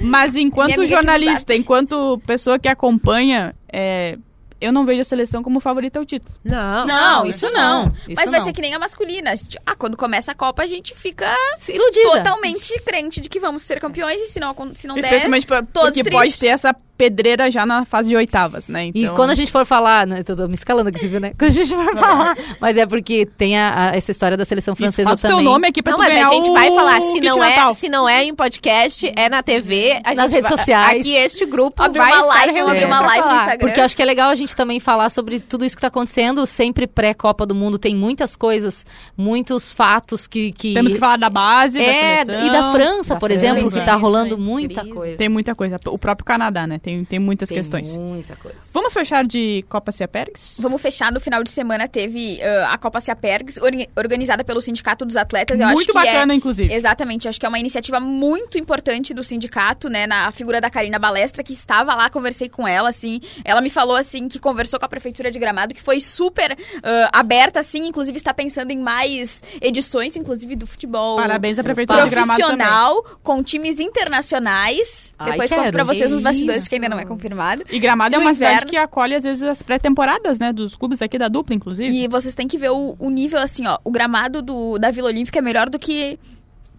Mas 0.00 0.36
enquanto 0.36 0.76
no 0.76 0.86
jornalista, 0.86 1.56
enquanto 1.56 2.20
pessoa 2.24 2.56
que 2.56 2.68
acompanha, 2.68 3.52
é, 3.72 4.16
eu 4.64 4.72
não 4.72 4.84
vejo 4.84 5.00
a 5.00 5.04
seleção 5.04 5.42
como 5.42 5.60
favorita 5.60 5.98
ao 5.98 6.04
título. 6.04 6.34
Não. 6.42 6.86
Não, 6.86 7.26
isso 7.26 7.50
não. 7.50 7.84
Isso 8.08 8.14
Mas 8.16 8.30
vai 8.30 8.38
não. 8.40 8.46
ser 8.46 8.52
que 8.52 8.60
nem 8.60 8.74
a 8.74 8.78
masculina. 8.78 9.30
A 9.32 9.34
gente- 9.34 9.58
Ah, 9.64 9.74
quando 9.76 9.96
começa 9.96 10.32
a 10.32 10.34
Copa, 10.34 10.62
a 10.62 10.66
gente 10.66 10.94
fica 10.94 11.34
Iludida. 11.68 12.10
totalmente 12.18 12.80
crente 12.82 13.20
de 13.20 13.28
que 13.28 13.38
vamos 13.40 13.62
ser 13.62 13.80
campeões 13.80 14.20
e 14.20 14.26
se 14.26 14.40
não, 14.40 14.54
se 14.74 14.86
não 14.86 14.94
der... 14.96 15.02
Especialmente 15.04 15.46
pra, 15.46 15.62
todos 15.62 15.90
porque 15.90 16.02
tristes. 16.04 16.32
pode 16.32 16.38
ter 16.40 16.46
essa 16.48 16.74
pedreira 17.04 17.50
já 17.50 17.66
na 17.66 17.84
fase 17.84 18.08
de 18.08 18.16
oitavas, 18.16 18.68
né? 18.68 18.86
E 18.94 19.02
Então, 19.02 19.14
quando 19.14 19.30
a 19.30 19.34
gente 19.34 19.52
for 19.52 19.64
falar, 19.66 20.06
né, 20.06 20.22
eu 20.26 20.36
tô 20.36 20.48
me 20.48 20.54
escalando 20.54 20.88
aqui, 20.88 20.98
você 20.98 21.08
viu, 21.08 21.20
né? 21.20 21.32
Quando 21.38 21.50
a 21.50 21.54
gente 21.54 21.74
for 21.74 21.94
falar, 21.96 22.36
mas 22.60 22.76
é 22.78 22.86
porque 22.86 23.26
tem 23.36 23.58
a- 23.58 23.90
a- 23.90 23.96
essa 23.96 24.10
história 24.10 24.36
da 24.36 24.44
seleção 24.44 24.72
Isso, 24.72 24.82
francesa 24.82 25.08
faz 25.10 25.18
o 25.18 25.22
teu 25.22 25.30
também. 25.32 25.44
nome 25.44 25.68
aqui 25.68 25.82
pra 25.82 25.92
Não, 25.92 25.98
tu 25.98 26.02
mas 26.02 26.12
ganhar 26.14 26.28
a 26.28 26.32
gente 26.32 26.50
vai 26.50 26.70
o 26.70 26.74
falar, 26.74 27.00
se 27.00 27.20
não, 27.20 27.44
é, 27.44 27.70
se 27.72 27.88
não 27.88 28.08
é 28.08 28.24
em 28.24 28.34
podcast, 28.34 29.12
é 29.14 29.28
na 29.28 29.42
TV. 29.42 30.00
A 30.04 30.14
Nas 30.14 30.24
gente 30.30 30.34
redes 30.36 30.48
vai- 30.50 30.58
sociais. 30.58 31.00
Aqui 31.00 31.14
este 31.14 31.44
grupo 31.44 31.82
Abrir 31.82 31.98
vai 31.98 32.12
uma 32.12 32.24
live, 32.26 32.60
abrir 32.60 32.84
uma 32.86 32.98
pra 32.98 33.06
live 33.06 33.16
no 33.18 33.22
falar. 33.28 33.40
Instagram. 33.42 33.66
Porque 33.66 33.80
eu 33.80 33.84
acho 33.84 33.96
que 33.96 34.02
é 34.02 34.04
legal 34.06 34.30
a 34.30 34.34
gente 34.34 34.56
também 34.56 34.80
falar 34.80 35.10
sobre 35.10 35.40
tudo 35.40 35.64
isso 35.64 35.76
que 35.76 35.82
tá 35.82 35.88
acontecendo, 35.88 36.46
sempre 36.46 36.86
pré-Copa 36.86 37.44
do 37.44 37.54
Mundo, 37.54 37.78
tem 37.78 37.94
muitas 37.94 38.34
coisas, 38.36 38.86
muitos 39.16 39.72
fatos 39.72 40.26
que... 40.26 40.52
que... 40.52 40.74
Temos 40.74 40.92
que 40.92 40.98
falar 40.98 41.16
da 41.18 41.28
base, 41.28 41.78
da 41.78 41.84
É, 41.84 42.24
seleção. 42.24 42.46
e 42.46 42.50
da 42.50 42.72
França, 42.72 43.14
Da 43.14 43.20
por 43.20 43.28
França, 43.30 43.46
exemplo, 43.46 43.70
que 43.70 43.80
tá 43.80 43.92
isso, 43.92 44.00
rolando 44.00 44.36
né? 44.38 44.44
muita 44.44 44.80
Crise. 44.80 44.94
coisa. 44.94 45.16
Tem 45.16 45.28
muita 45.28 45.54
coisa. 45.54 45.80
O 45.88 45.98
próprio 45.98 46.24
Canadá, 46.24 46.66
né? 46.66 46.78
Tem, 46.78 46.93
tem 47.02 47.18
muitas 47.18 47.48
Tem 47.48 47.56
questões. 47.58 47.96
muita 47.96 48.36
coisa. 48.36 48.58
Vamos 48.72 48.92
fechar 48.92 49.24
de 49.24 49.64
Copa 49.68 49.90
Ciapergs? 49.90 50.60
Vamos 50.60 50.80
fechar 50.82 51.10
no 51.10 51.18
final 51.18 51.42
de 51.42 51.50
semana 51.50 51.88
teve 51.88 52.40
ah, 52.42 52.74
a 52.74 52.78
Copa 52.78 53.00
Ciapergs, 53.00 53.58
orga- 53.60 53.86
organizada 53.96 54.44
pelo 54.44 54.60
Sindicato 54.60 55.04
dos 55.06 55.16
Atletas. 55.16 55.58
Eu 55.58 55.66
acho 55.66 55.76
Muito 55.76 55.90
é- 55.90 55.94
bacana, 56.04 56.34
inclusive. 56.34 56.72
Exatamente, 56.72 57.26
acho 57.28 57.40
que 57.40 57.46
é 57.46 57.48
uma 57.48 57.58
iniciativa 57.58 57.98
muito 57.98 58.58
importante 58.58 59.14
do 59.14 59.24
sindicato, 59.24 59.88
né? 59.88 60.06
Na 60.06 60.30
figura 60.32 60.60
da 60.60 60.68
Karina 60.68 60.98
Balestra, 60.98 61.42
que 61.42 61.54
estava 61.54 61.94
lá, 61.94 62.10
conversei 62.10 62.48
com 62.48 62.68
ela, 62.68 62.90
assim. 62.90 63.20
Ela 63.44 63.60
me 63.62 63.70
falou, 63.70 63.96
assim, 63.96 64.28
que 64.28 64.38
conversou 64.38 64.78
com 64.78 64.84
a 64.84 64.88
Prefeitura 64.88 65.30
de 65.30 65.38
Gramado, 65.38 65.72
que 65.74 65.82
foi 65.82 66.00
super 66.00 66.54
ah, 66.82 67.10
aberta, 67.12 67.60
assim, 67.60 67.86
inclusive 67.86 68.18
está 68.18 68.34
pensando 68.34 68.70
em 68.70 68.78
mais 68.78 69.42
edições, 69.60 70.16
inclusive 70.16 70.56
do 70.56 70.66
futebol. 70.66 71.16
Parabéns 71.16 71.58
à 71.58 71.62
Prefeitura 71.64 72.02
de 72.04 72.10
Gramado 72.10 72.38
também. 72.40 72.56
Profissional, 72.56 73.04
com 73.22 73.42
times 73.42 73.78
internacionais. 73.80 75.12
Ai, 75.18 75.32
Depois 75.32 75.50
quero. 75.50 75.62
conto 75.62 75.72
pra 75.72 75.84
vocês 75.84 76.06
Que 76.06 76.12
nos 76.12 76.20
bastidores. 76.22 76.68
Que 76.74 76.84
ainda 76.84 76.88
não 76.88 77.00
é 77.00 77.04
confirmado. 77.04 77.64
E 77.70 77.78
Gramado 77.78 78.14
é 78.14 78.18
uma 78.18 78.34
cidade 78.34 78.54
inverno. 78.54 78.70
que 78.70 78.76
acolhe, 78.76 79.14
às 79.14 79.24
vezes, 79.24 79.42
as 79.42 79.62
pré-temporadas, 79.62 80.38
né? 80.38 80.52
Dos 80.52 80.76
clubes 80.76 81.00
aqui 81.00 81.18
da 81.18 81.28
dupla, 81.28 81.54
inclusive. 81.54 81.90
E 81.90 82.08
vocês 82.08 82.34
têm 82.34 82.48
que 82.48 82.58
ver 82.58 82.70
o, 82.70 82.96
o 82.98 83.10
nível, 83.10 83.38
assim, 83.40 83.66
ó. 83.66 83.78
O 83.84 83.90
gramado 83.90 84.42
do, 84.42 84.78
da 84.78 84.90
Vila 84.90 85.08
Olímpica 85.08 85.38
é 85.38 85.42
melhor 85.42 85.68
do 85.70 85.78
que. 85.78 86.18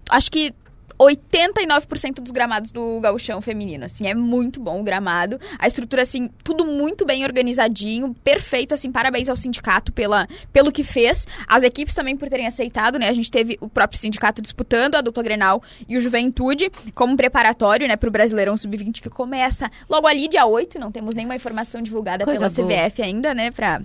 Acho 0.10 0.32
que 0.32 0.54
89% 1.00 2.22
dos 2.22 2.32
gramados 2.32 2.72
do 2.72 3.00
gauchão 3.00 3.42
feminino, 3.42 3.86
assim, 3.86 4.08
é 4.08 4.14
muito 4.14 4.60
bom 4.60 4.82
o 4.82 4.84
gramado. 4.84 5.40
A 5.60 5.68
estrutura, 5.68 6.02
assim, 6.02 6.30
tudo 6.44 6.66
muito 6.66 7.06
bem 7.06 7.24
organizadinho, 7.24 8.16
perfeito, 8.24 8.74
assim, 8.74 8.92
parabéns 8.92 9.30
ao 9.30 9.36
sindicato 9.36 9.92
pela, 9.92 10.28
pelo 10.52 10.72
que 10.72 10.84
fez. 10.84 11.28
As 11.48 11.64
equipes 11.64 11.94
também 11.94 12.16
por 12.16 12.30
terem 12.30 12.48
aceitado, 12.48 12.98
né? 12.98 13.10
A 13.10 13.14
gente 13.14 13.32
teve 13.32 13.58
o 13.60 13.68
próprio 13.68 14.00
sindicato 14.00 14.42
disputando 14.42 14.96
a 14.96 15.02
dupla 15.02 15.24
Grenal 15.24 15.62
e 15.88 15.98
o 15.98 16.02
Juventude 16.02 16.72
como 16.94 17.16
preparatório, 17.18 17.88
né, 17.88 17.96
pro 17.96 18.12
Brasileirão 18.12 18.56
Sub-20 18.56 19.02
que 19.02 19.10
começa 19.10 19.70
logo 19.90 20.08
ali 20.08 20.28
dia 20.28 20.46
8, 20.46 20.80
não 20.80 20.92
temos 20.92 21.16
nenhuma 21.16 21.36
informação 21.36 21.82
divulgada 21.82 22.24
Coisa 22.26 22.50
pela 22.50 22.68
boa. 22.68 22.88
CBF 22.88 23.02
ainda, 23.02 23.34
né, 23.34 23.52
pra 23.52 23.82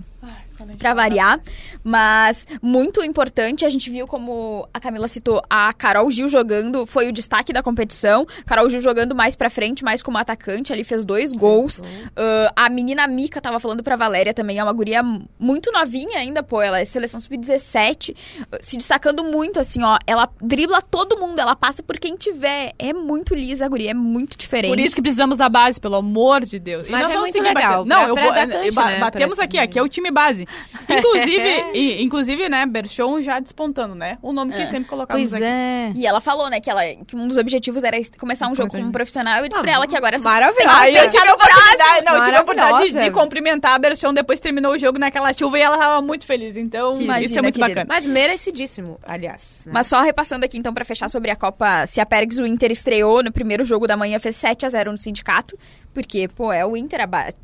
Pra 0.77 0.93
variar, 0.93 1.39
mas 1.83 2.47
muito 2.61 3.03
importante, 3.03 3.65
a 3.65 3.69
gente 3.69 3.89
viu 3.89 4.07
como 4.07 4.67
a 4.73 4.79
Camila 4.79 5.07
citou, 5.07 5.41
a 5.49 5.73
Carol 5.73 6.09
Gil 6.11 6.29
jogando, 6.29 6.85
foi 6.85 7.09
o 7.09 7.11
destaque 7.11 7.51
da 7.53 7.61
competição. 7.63 8.25
Carol 8.45 8.69
Gil 8.69 8.81
jogando 8.81 9.15
mais 9.15 9.35
pra 9.35 9.49
frente, 9.49 9.83
mais 9.83 10.01
como 10.01 10.17
atacante, 10.17 10.71
ali 10.71 10.83
fez 10.83 11.03
dois 11.05 11.33
gols. 11.33 11.81
Ah, 12.15 12.65
a 12.65 12.69
menina 12.69 13.07
Mica 13.07 13.41
tava 13.41 13.59
falando 13.59 13.83
pra 13.83 13.95
Valéria 13.95 14.33
também, 14.33 14.59
é 14.59 14.63
uma 14.63 14.73
guria 14.73 15.01
muito 15.39 15.71
novinha 15.71 16.19
ainda, 16.19 16.43
pô, 16.43 16.61
ela 16.61 16.79
é 16.79 16.85
seleção 16.85 17.19
sub-17, 17.19 18.15
ah, 18.51 18.57
se 18.61 18.77
destacando 18.77 19.23
muito, 19.23 19.59
assim, 19.59 19.83
ó, 19.83 19.97
ela 20.05 20.29
dribla 20.41 20.81
todo 20.81 21.17
mundo, 21.17 21.39
ela 21.39 21.55
passa 21.55 21.81
por 21.83 21.97
quem 21.99 22.15
tiver, 22.15 22.73
é 22.77 22.93
muito 22.93 23.33
lisa 23.35 23.65
a 23.65 23.69
guria, 23.69 23.91
é 23.91 23.93
muito 23.93 24.37
diferente. 24.37 24.71
Por 24.71 24.79
isso 24.79 24.95
que 24.95 25.01
precisamos 25.01 25.37
da 25.37 25.49
base, 25.49 25.79
pelo 25.79 25.95
amor 25.95 26.45
de 26.45 26.59
Deus. 26.59 26.87
Mas 26.89 27.01
é 27.09 27.17
muito 27.19 27.33
legal, 27.41 27.83
batendo. 27.83 27.85
Não, 27.89 28.01
eu 28.07 28.15
vou. 28.15 28.33
ba- 28.75 28.85
né, 28.87 28.99
batemos 28.99 29.39
aqui, 29.39 29.57
aqui 29.57 29.79
é 29.79 29.81
o 29.83 29.89
time 29.89 30.11
base. 30.11 30.47
Inclusive, 30.89 31.65
e- 31.73 32.01
inclusive, 32.03 32.49
né, 32.49 32.65
Berchon 32.65 33.21
já 33.21 33.39
despontando, 33.39 33.95
né? 33.95 34.17
O 34.21 34.33
nome 34.33 34.53
que 34.53 34.61
É. 34.61 34.65
sempre 34.65 34.85
colocamos 34.89 35.21
Pois 35.29 35.33
aqui. 35.33 35.43
é. 35.43 35.91
E 35.95 36.05
ela 36.05 36.19
falou, 36.19 36.49
né, 36.49 36.59
que, 36.59 36.69
ela, 36.69 36.81
que 37.07 37.15
um 37.15 37.27
dos 37.27 37.37
objetivos 37.37 37.83
era 37.83 37.97
começar 38.19 38.47
um 38.47 38.55
jogo 38.55 38.69
como 38.71 38.85
de- 38.85 38.91
profissional. 38.91 39.39
Eu 39.41 39.47
disse 39.47 39.59
Ah, 39.59 39.63
pra 39.63 39.71
ela 39.73 39.87
que 39.87 39.95
agora 39.95 40.19
só 40.19 40.29
maravilhosa. 40.29 40.75
que 40.81 40.81
Aí 40.81 40.95
eu 40.95 41.09
tive 41.11 41.27
a 41.27 41.33
oportunidade, 41.33 42.05
não, 42.05 42.15
eu 42.17 42.23
tive 42.23 42.35
a 42.37 42.41
oportunidade 42.41 42.91
de, 42.91 42.99
de 43.03 43.11
cumprimentar 43.11 43.73
a 43.75 43.79
Berchon, 43.79 44.13
depois 44.13 44.39
terminou 44.39 44.73
o 44.73 44.77
jogo 44.77 44.97
naquela 44.99 45.31
chuva 45.33 45.57
e 45.57 45.61
ela 45.61 45.77
tava 45.77 46.01
muito 46.01 46.25
feliz. 46.25 46.57
Então, 46.57 46.91
isso 46.91 47.01
Imagina, 47.03 47.39
é 47.39 47.41
muito 47.41 47.55
querida. 47.59 47.81
bacana. 47.81 47.85
Mas 47.87 48.05
merecidíssimo, 48.07 48.99
aliás. 49.03 49.63
né? 49.65 49.71
Mas 49.73 49.87
só 49.87 50.01
repassando 50.01 50.45
aqui, 50.45 50.57
então, 50.57 50.73
pra 50.73 50.83
fechar 50.85 51.09
sobre 51.09 51.31
a 51.31 51.35
Copa 51.35 51.85
Ciapergs, 51.87 52.39
o 52.41 52.45
Inter 52.45 52.71
estreou 52.71 53.23
no 53.23 53.31
primeiro 53.31 53.63
jogo 53.63 53.87
da 53.87 53.95
manhã, 53.95 54.19
fez 54.19 54.35
7 54.35 54.65
a 54.65 54.69
0 54.69 54.91
no 54.91 54.97
sindicato, 54.97 55.57
porque, 55.93 56.27
pô, 56.27 56.51
é 56.51 56.65
o 56.65 56.75
Inter, 56.75 57.01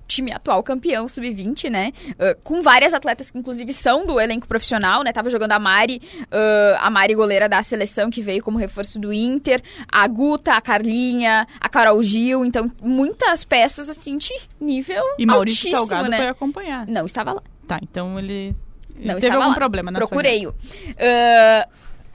time 0.08 0.32
atual 0.32 0.64
campeão 0.64 1.08
sub-20, 1.08 1.70
né? 1.70 1.92
Ah, 2.20 2.36
com 2.44 2.62
várias 2.62 2.94
atletas 2.94 3.30
que, 3.30 3.38
inclusive, 3.38 3.74
são 3.74 4.06
do 4.06 4.20
elenco 4.20 4.48
profissional, 4.48 5.04
né? 5.04 5.12
Tava 5.12 5.30
jogando 5.30 5.52
a 5.52 5.60
Mari, 5.60 6.02
ah, 6.32 6.80
a 6.82 6.90
Mari 6.90 7.14
goleira 7.16 7.48
da 7.50 7.62
seleção, 7.64 8.10
que 8.10 8.22
veio 8.22 8.44
como 8.44 8.58
reforço 8.58 9.00
do 9.00 9.12
Inter, 9.14 9.62
a 9.92 10.08
Guta, 10.08 10.54
a 10.54 10.62
Carlinha, 10.62 11.48
a 11.60 11.70
Carol 11.70 12.02
Gil, 12.02 12.46
então, 12.46 12.72
muitas 12.82 13.44
peças, 13.44 13.90
assim, 13.90 14.18
de 14.18 14.34
nível 14.60 15.04
E 15.18 15.26
Maurício 15.26 15.68
altíssimo, 15.68 15.88
Salgado 15.88 16.10
né? 16.10 16.18
foi 16.18 16.28
acompanhar. 16.28 16.88
Não 16.88 17.06
estava 17.06 17.34
lá. 17.34 17.44
Tá, 17.68 17.80
então 17.84 18.18
ele. 18.18 18.56
ele 18.96 19.08
Não 19.08 19.20
teve 19.20 19.36
algum 19.36 19.50
lá. 19.50 19.56
problema 19.56 19.92
na 19.92 20.00
sua 20.00 20.08
Procurei-o. 20.08 20.56
Ah, 20.98 21.68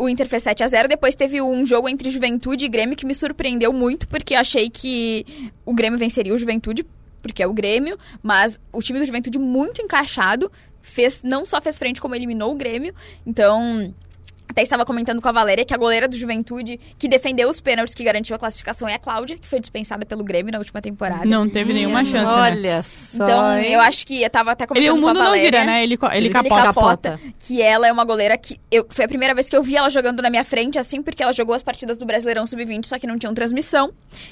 o 0.03 0.09
Inter 0.09 0.29
fez 0.29 0.43
7 0.43 0.65
a 0.65 0.69
0 0.69 0.89
Depois 0.89 1.15
teve 1.15 1.41
um 1.41 1.65
jogo 1.65 1.89
entre 1.89 2.11
Juventude 2.11 2.65
e 2.65 2.69
Grêmio 2.69 2.97
que 2.97 3.07
me 3.07 3.15
surpreendeu 3.15 3.73
muito, 3.73 4.09
porque 4.09 4.35
achei 4.35 4.69
que 4.69 5.25
o 5.65 5.73
Grêmio 5.73 5.97
venceria 5.97 6.35
o 6.35 6.39
Juventude, 6.39 6.85
porque 7.23 7.41
é 7.41 7.47
o 7.47 7.53
Grêmio, 7.53 7.97
mas 8.21 8.61
o 8.73 8.83
time 8.83 8.99
do 8.99 9.05
Juventude 9.05 9.39
muito 9.39 9.81
encaixado. 9.81 10.51
Fez, 10.85 11.23
não 11.23 11.47
só 11.47 11.61
fez 11.61 11.79
frente, 11.79 12.01
como 12.01 12.17
eliminou 12.17 12.51
o 12.51 12.57
Grêmio. 12.57 12.93
Então. 13.25 13.95
Até 14.53 14.63
estava 14.63 14.85
comentando 14.85 15.21
com 15.23 15.29
a 15.29 15.33
Valéria 15.33 15.65
que 15.65 15.73
a 15.73 15.77
goleira 15.79 16.07
do 16.07 16.17
Juventude, 16.17 16.79
que 16.99 17.09
defendeu 17.09 17.49
os 17.49 17.59
pênaltis 17.59 17.95
que 17.95 18.05
garantiu 18.05 18.37
a 18.37 18.39
classificação, 18.39 18.87
é 18.87 18.95
a 18.95 18.99
Cláudia, 18.99 19.39
que 19.39 19.47
foi 19.49 19.59
dispensada 19.59 20.05
pelo 20.05 20.23
Grêmio 20.23 20.53
na 20.53 20.59
última 20.59 20.83
temporada. 20.83 21.25
Não 21.25 21.49
teve 21.49 21.73
nenhuma 21.73 22.05
chance. 22.05 22.31
né? 22.31 22.41
Olha 22.41 22.83
só. 22.83 23.25
Então, 23.25 23.57
hein? 23.59 23.73
eu 23.73 23.81
acho 23.81 24.07
que 24.07 24.23
eu 24.23 24.29
tava 24.29 24.53
até 24.53 24.67
comentando 24.67 24.85
Ele, 24.85 24.99
o 24.99 25.01
com 25.03 25.07
a 25.07 25.09
mundo 25.09 25.19
não 25.19 25.25
Valéria, 25.27 25.45
gira, 25.47 25.65
né? 25.65 25.83
Ele, 25.83 25.99
ele 26.13 26.17
Ele 26.27 26.31
capota. 26.31 26.63
capota. 26.63 27.21
Que 27.41 27.63
ela 27.63 27.89
é 27.89 27.93
uma 27.93 28.05
goleira 28.05 28.37
que. 28.37 28.61
Eu, 28.71 28.87
foi 28.91 29.07
a 29.07 29.09
primeira 29.09 29.35
vez 29.35 29.49
que 29.49 29.57
eu 29.57 29.63
vi 29.63 29.75
ela 29.77 29.89
jogando 29.89 30.21
na 30.23 30.29
minha 30.29 30.45
frente, 30.45 30.79
assim, 30.79 31.03
porque 31.03 31.23
ela 31.23 31.33
jogou 31.33 31.55
as 31.55 31.63
partidas 31.63 31.97
do 31.97 32.05
Brasileirão 32.05 32.47
Sub-20, 32.47 32.85
só 32.85 32.99
que 32.99 33.07
não 33.07 33.19
tinham 33.19 33.33
transmissão. 33.33 33.91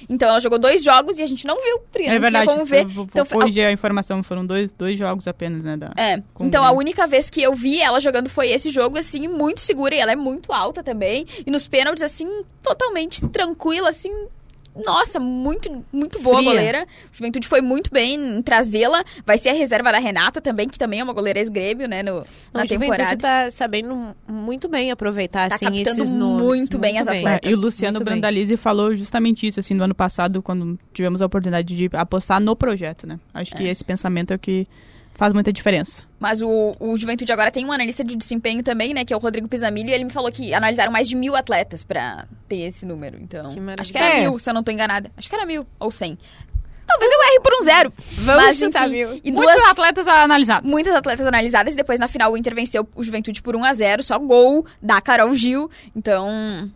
Então 0.09 0.29
ela 0.29 0.39
jogou 0.41 0.59
dois 0.59 0.85
jogos 0.85 1.19
e 1.19 1.23
a 1.23 1.27
gente 1.27 1.47
não 1.47 1.57
viu, 1.63 1.79
porque 1.91 2.09
É 2.11 2.13
não 2.15 2.21
verdade. 2.21 2.45
tinha 2.47 2.55
como 2.57 2.67
ver. 2.67 2.85
vou, 2.87 3.05
Então, 3.05 3.25
foi- 3.25 3.39
corrigir 3.39 3.65
a 3.65 3.73
informação. 3.73 4.23
Foram 4.23 4.45
dois, 4.45 4.71
dois 4.73 4.99
jogos 4.99 5.27
apenas, 5.27 5.65
né? 5.65 5.77
Da... 5.79 5.93
É. 5.97 6.21
Com 6.35 6.45
Então 6.45 6.63
o 6.63 6.67
a 6.67 6.73
única 6.73 7.07
vez 7.07 7.31
que 7.31 7.41
eu 7.41 7.55
vi 7.55 7.81
ela 7.81 7.99
jogando 8.01 8.29
foi 8.29 8.51
esse 8.51 8.69
jogo, 8.71 8.99
assim, 8.99 9.27
muito 9.29 9.61
segura. 9.61 9.95
E 9.95 9.99
ela 9.99 10.10
é 10.13 10.17
muito 10.17 10.53
alta 10.53 10.83
também. 10.83 11.27
E 11.47 11.51
nos 11.51 11.67
pênaltis, 11.69 12.03
assim, 12.03 12.43
totalmente 12.63 13.27
tranquila, 13.29 13.89
assim. 13.89 14.11
Nossa, 14.87 15.19
muito, 15.19 15.85
muito 15.93 16.21
boa 16.23 16.37
Fria. 16.37 16.49
goleira. 16.49 16.87
O 17.13 17.17
Juventude 17.17 17.49
foi 17.49 17.61
muito 17.61 17.91
bem 17.91 18.15
em 18.39 18.41
trazê-la. 18.41 19.03
Vai 19.27 19.37
ser 19.37 19.49
a 19.49 19.53
reserva 19.53 19.91
da 19.91 19.99
Renata 19.99 20.41
também, 20.41 20.69
que 20.69 20.79
também 20.79 21.01
é 21.01 21.05
uma 21.05 21.13
goleira 21.13 21.41
ex-grêmio, 21.41 21.89
né, 21.89 22.05
no, 22.05 22.25
na 22.55 22.63
a 22.63 22.65
Juventude 22.65 22.97
temporada. 22.97 23.17
tá 23.17 23.51
sabendo 23.51 24.15
muito 24.29 24.69
bem 24.69 24.93
aproveitar, 24.93 25.49
Tá 25.49 25.57
assim, 25.57 25.65
captando 25.67 25.89
esses 26.03 26.13
nomes. 26.13 26.45
muito 26.45 26.79
bem 26.79 26.99
as 26.99 27.09
É, 27.09 27.17
atletas. 27.19 27.51
e 27.51 27.55
o 27.55 27.61
Luciano 27.61 27.95
Muito 27.99 28.05
bem. 28.05 28.21
Brandalize 28.21 28.57
falou 28.57 28.95
justamente 28.95 29.45
isso, 29.45 29.59
assim, 29.59 29.75
no 29.75 29.83
ano 29.83 29.95
passado, 29.95 30.41
quando 30.41 30.79
tivemos 30.95 31.21
a 31.21 31.27
oportunidade 31.27 31.77
de 31.77 31.91
apostar 31.93 32.41
no 32.41 32.55
projeto, 32.55 33.09
né? 33.09 33.19
Acho 33.35 33.57
que 33.57 33.65
esse 33.65 33.85
pensamento 33.85 34.31
é 34.33 34.37
o 34.37 34.39
que 34.39 34.69
faz 35.15 35.33
muita 35.33 35.53
diferença. 35.53 36.03
Mas 36.19 36.43
o, 36.43 36.73
o 36.79 36.97
Juventude 36.97 37.33
agora 37.33 37.51
tem 37.51 37.65
um 37.65 37.73
analista 37.73 38.03
de 38.05 38.15
desempenho 38.17 38.63
também, 38.63 38.93
né? 38.95 39.05
Que 39.05 39.13
é 39.13 39.17
o 39.17 39.21
Rodrigo 39.21 39.49
Pisamilho. 39.49 39.89
E 39.89 39.93
ele 39.93 40.05
me 40.05 40.11
falou 40.11 40.31
que 40.31 40.53
analisaram 40.55 40.93
mais 40.93 41.09
de 41.09 41.17
mil 41.17 41.35
atletas 41.37 41.83
pra 41.85 42.27
ter 42.49 42.59
esse 42.63 42.85
número. 42.87 43.19
Então, 43.21 43.43
Que 43.53 43.61
maravilha. 43.61 43.77
acho 43.81 43.93
que 43.93 43.99
era 43.99 44.17
É. 44.19 44.21
mil, 44.21 44.39
se 44.39 44.49
eu 44.51 44.55
não 44.55 44.63
tô 44.63 44.71
enganada. 44.71 45.11
Acho 45.17 45.29
que 45.29 45.35
era 45.35 45.47
mil 45.47 45.67
ou 45.79 45.91
cem. 45.91 46.19
Talvez 46.87 47.13
eu 47.13 47.23
erre 47.23 47.41
por 47.41 47.53
um 47.55 47.63
zero. 47.63 47.93
Vamos 48.19 48.43
Mas, 48.43 48.57
chutar 48.59 48.89
enfim, 48.89 48.97
mil. 48.97 49.21
E 49.23 49.31
Muitos 49.31 49.55
duas, 49.55 49.71
atletas 49.71 50.09
analisados. 50.09 50.69
muitas 50.69 50.95
atletas 50.95 51.25
analisadas. 51.27 51.75
E 51.75 51.77
depois, 51.77 52.01
na 52.01 52.09
final, 52.09 52.33
o 52.33 52.37
Inter 52.37 52.53
venceu 52.55 52.87
o 52.97 53.05
Juventude 53.05 53.41
por 53.41 53.55
1 53.55 53.65
a 53.65 53.73
0 53.73 54.03
Só 54.03 54.19
gol 54.19 54.67
da 54.83 55.01
Carol 55.01 55.33
Gil. 55.35 55.71
Então... 55.95 56.69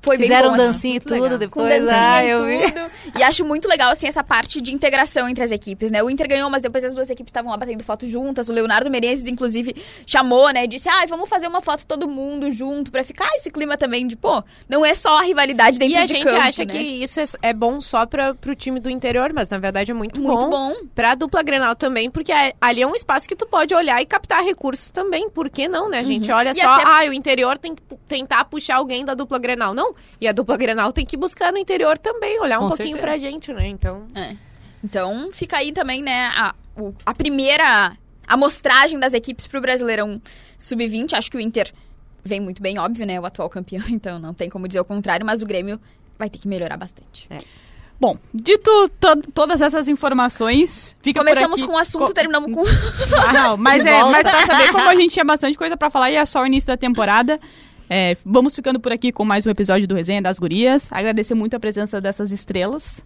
Foi 0.00 0.16
Fizeram 0.16 0.52
bem 0.52 0.58
bom, 0.64 0.70
assim. 0.70 0.94
e 0.94 1.00
tudo 1.00 1.14
legal. 1.14 1.30
com 1.30 1.38
depois. 1.38 1.84
dancinha 1.84 2.10
ah, 2.14 2.24
e 2.24 2.30
eu 2.30 2.44
vi. 2.46 2.72
tudo. 2.72 2.90
E 3.18 3.22
acho 3.22 3.44
muito 3.44 3.68
legal, 3.68 3.90
assim, 3.90 4.06
essa 4.06 4.22
parte 4.22 4.60
de 4.60 4.72
integração 4.72 5.28
entre 5.28 5.42
as 5.42 5.50
equipes, 5.50 5.90
né? 5.90 6.02
O 6.02 6.08
Inter 6.08 6.28
ganhou, 6.28 6.48
mas 6.48 6.62
depois 6.62 6.84
as 6.84 6.94
duas 6.94 7.10
equipes 7.10 7.30
estavam 7.30 7.50
lá 7.50 7.56
batendo 7.56 7.82
foto 7.82 8.06
juntas. 8.06 8.48
O 8.48 8.52
Leonardo 8.52 8.88
Menezes, 8.90 9.26
inclusive, 9.26 9.74
chamou, 10.06 10.50
né? 10.50 10.66
Disse, 10.66 10.88
ah, 10.88 11.04
vamos 11.08 11.28
fazer 11.28 11.48
uma 11.48 11.60
foto 11.60 11.84
todo 11.84 12.06
mundo 12.08 12.50
junto 12.52 12.90
pra 12.92 13.02
ficar 13.02 13.28
esse 13.36 13.50
clima 13.50 13.76
também 13.76 14.06
de, 14.06 14.14
pô, 14.16 14.42
não 14.68 14.84
é 14.86 14.94
só 14.94 15.18
a 15.18 15.22
rivalidade 15.22 15.78
dentro 15.78 15.94
E 15.94 15.98
a 15.98 16.04
de 16.04 16.12
gente 16.12 16.24
campo, 16.24 16.36
acha 16.40 16.62
né? 16.64 16.66
que 16.66 16.78
isso 16.78 17.20
é, 17.20 17.24
é 17.42 17.52
bom 17.52 17.80
só 17.80 18.06
pra, 18.06 18.34
pro 18.34 18.54
time 18.54 18.78
do 18.78 18.88
interior, 18.88 19.32
mas 19.32 19.48
na 19.50 19.58
verdade 19.58 19.90
é 19.90 19.94
muito, 19.94 20.20
Muito 20.20 20.46
bom. 20.46 20.50
bom. 20.50 20.74
Pra 20.94 21.14
dupla 21.16 21.42
Grenal 21.42 21.74
também, 21.74 22.08
porque 22.10 22.30
a- 22.32 22.52
ali 22.60 22.82
é 22.82 22.86
um 22.86 22.94
espaço 22.94 23.28
que 23.28 23.34
tu 23.34 23.46
pode 23.46 23.74
olhar 23.74 24.00
e 24.00 24.06
captar 24.06 24.42
recursos 24.44 24.90
também. 24.90 25.28
Por 25.28 25.50
que 25.50 25.66
não, 25.66 25.88
né? 25.88 25.98
A 25.98 26.04
gente 26.04 26.30
olha 26.30 26.50
E 26.50 26.54
só, 26.54 26.68
até- 26.68 26.84
ah, 27.06 27.10
o 27.10 27.12
interior 27.12 27.58
tem 27.58 27.74
que 27.74 27.82
tentar 28.06 28.44
puxar 28.44 28.76
alguém 28.76 29.04
da 29.04 29.14
dupla 29.14 29.38
Grenal. 29.38 29.74
Não. 29.74 29.87
E 30.20 30.26
a 30.28 30.32
dupla 30.32 30.56
Grenal 30.56 30.92
tem 30.92 31.04
que 31.06 31.16
buscar 31.16 31.52
no 31.52 31.58
interior 31.58 31.96
também, 31.98 32.40
olhar 32.40 32.58
um 32.58 32.62
Com 32.62 32.68
pouquinho 32.68 32.96
certeza. 32.96 33.06
pra 33.06 33.18
gente, 33.18 33.52
né? 33.52 33.66
Então. 33.68 34.06
Então, 34.82 35.30
fica 35.32 35.56
aí 35.58 35.72
também, 35.72 36.02
né, 36.02 36.26
a, 36.34 36.54
o- 36.76 36.94
a 37.04 37.12
primeira 37.12 37.96
amostragem 38.26 38.98
das 39.00 39.12
equipes 39.14 39.46
pro 39.46 39.60
Brasileirão 39.60 40.20
Sub-20. 40.58 41.14
Acho 41.14 41.30
que 41.30 41.36
o 41.36 41.40
Inter 41.40 41.72
vem 42.24 42.40
muito 42.40 42.62
bem, 42.62 42.78
óbvio, 42.78 43.06
né? 43.06 43.18
O 43.18 43.24
atual 43.26 43.48
campeão, 43.48 43.84
então 43.90 44.18
não 44.18 44.32
tem 44.34 44.48
como 44.48 44.68
dizer 44.68 44.80
o 44.80 44.84
contrário, 44.84 45.24
mas 45.26 45.42
o 45.42 45.46
Grêmio 45.46 45.80
vai 46.18 46.28
ter 46.30 46.38
que 46.38 46.46
melhorar 46.48 46.76
bastante. 46.76 47.28
Bom, 48.00 48.16
dito 48.32 48.70
to- 49.00 49.22
todas 49.34 49.60
essas 49.60 49.88
informações, 49.88 50.94
fica 51.02 51.18
Começamos 51.18 51.58
por 51.58 51.64
aqui... 51.64 51.66
com 51.66 51.72
um 51.76 51.78
assunto, 51.78 52.06
Co- 52.06 52.12
terminamos 52.14 52.52
com. 52.54 52.62
Ah, 53.28 53.32
não, 53.32 53.56
mas, 53.58 53.84
é, 53.84 54.04
mas 54.04 54.22
pra 54.28 54.46
saber 54.46 54.70
como 54.70 54.88
a 54.88 54.94
gente 54.94 55.12
tinha 55.14 55.24
bastante 55.24 55.58
coisa 55.58 55.76
pra 55.76 55.90
falar 55.90 56.08
e 56.10 56.14
é 56.14 56.24
só 56.24 56.42
o 56.42 56.46
início 56.46 56.68
da 56.68 56.76
temporada. 56.76 57.40
É, 57.88 58.16
vamos 58.24 58.54
ficando 58.54 58.78
por 58.78 58.92
aqui 58.92 59.10
com 59.10 59.24
mais 59.24 59.46
um 59.46 59.50
episódio 59.50 59.88
do 59.88 59.94
Resenha 59.94 60.20
das 60.20 60.38
Gurias. 60.38 60.88
Agradecer 60.92 61.34
muito 61.34 61.54
a 61.54 61.60
presença 61.60 62.00
dessas 62.00 62.32
estrelas 62.32 63.02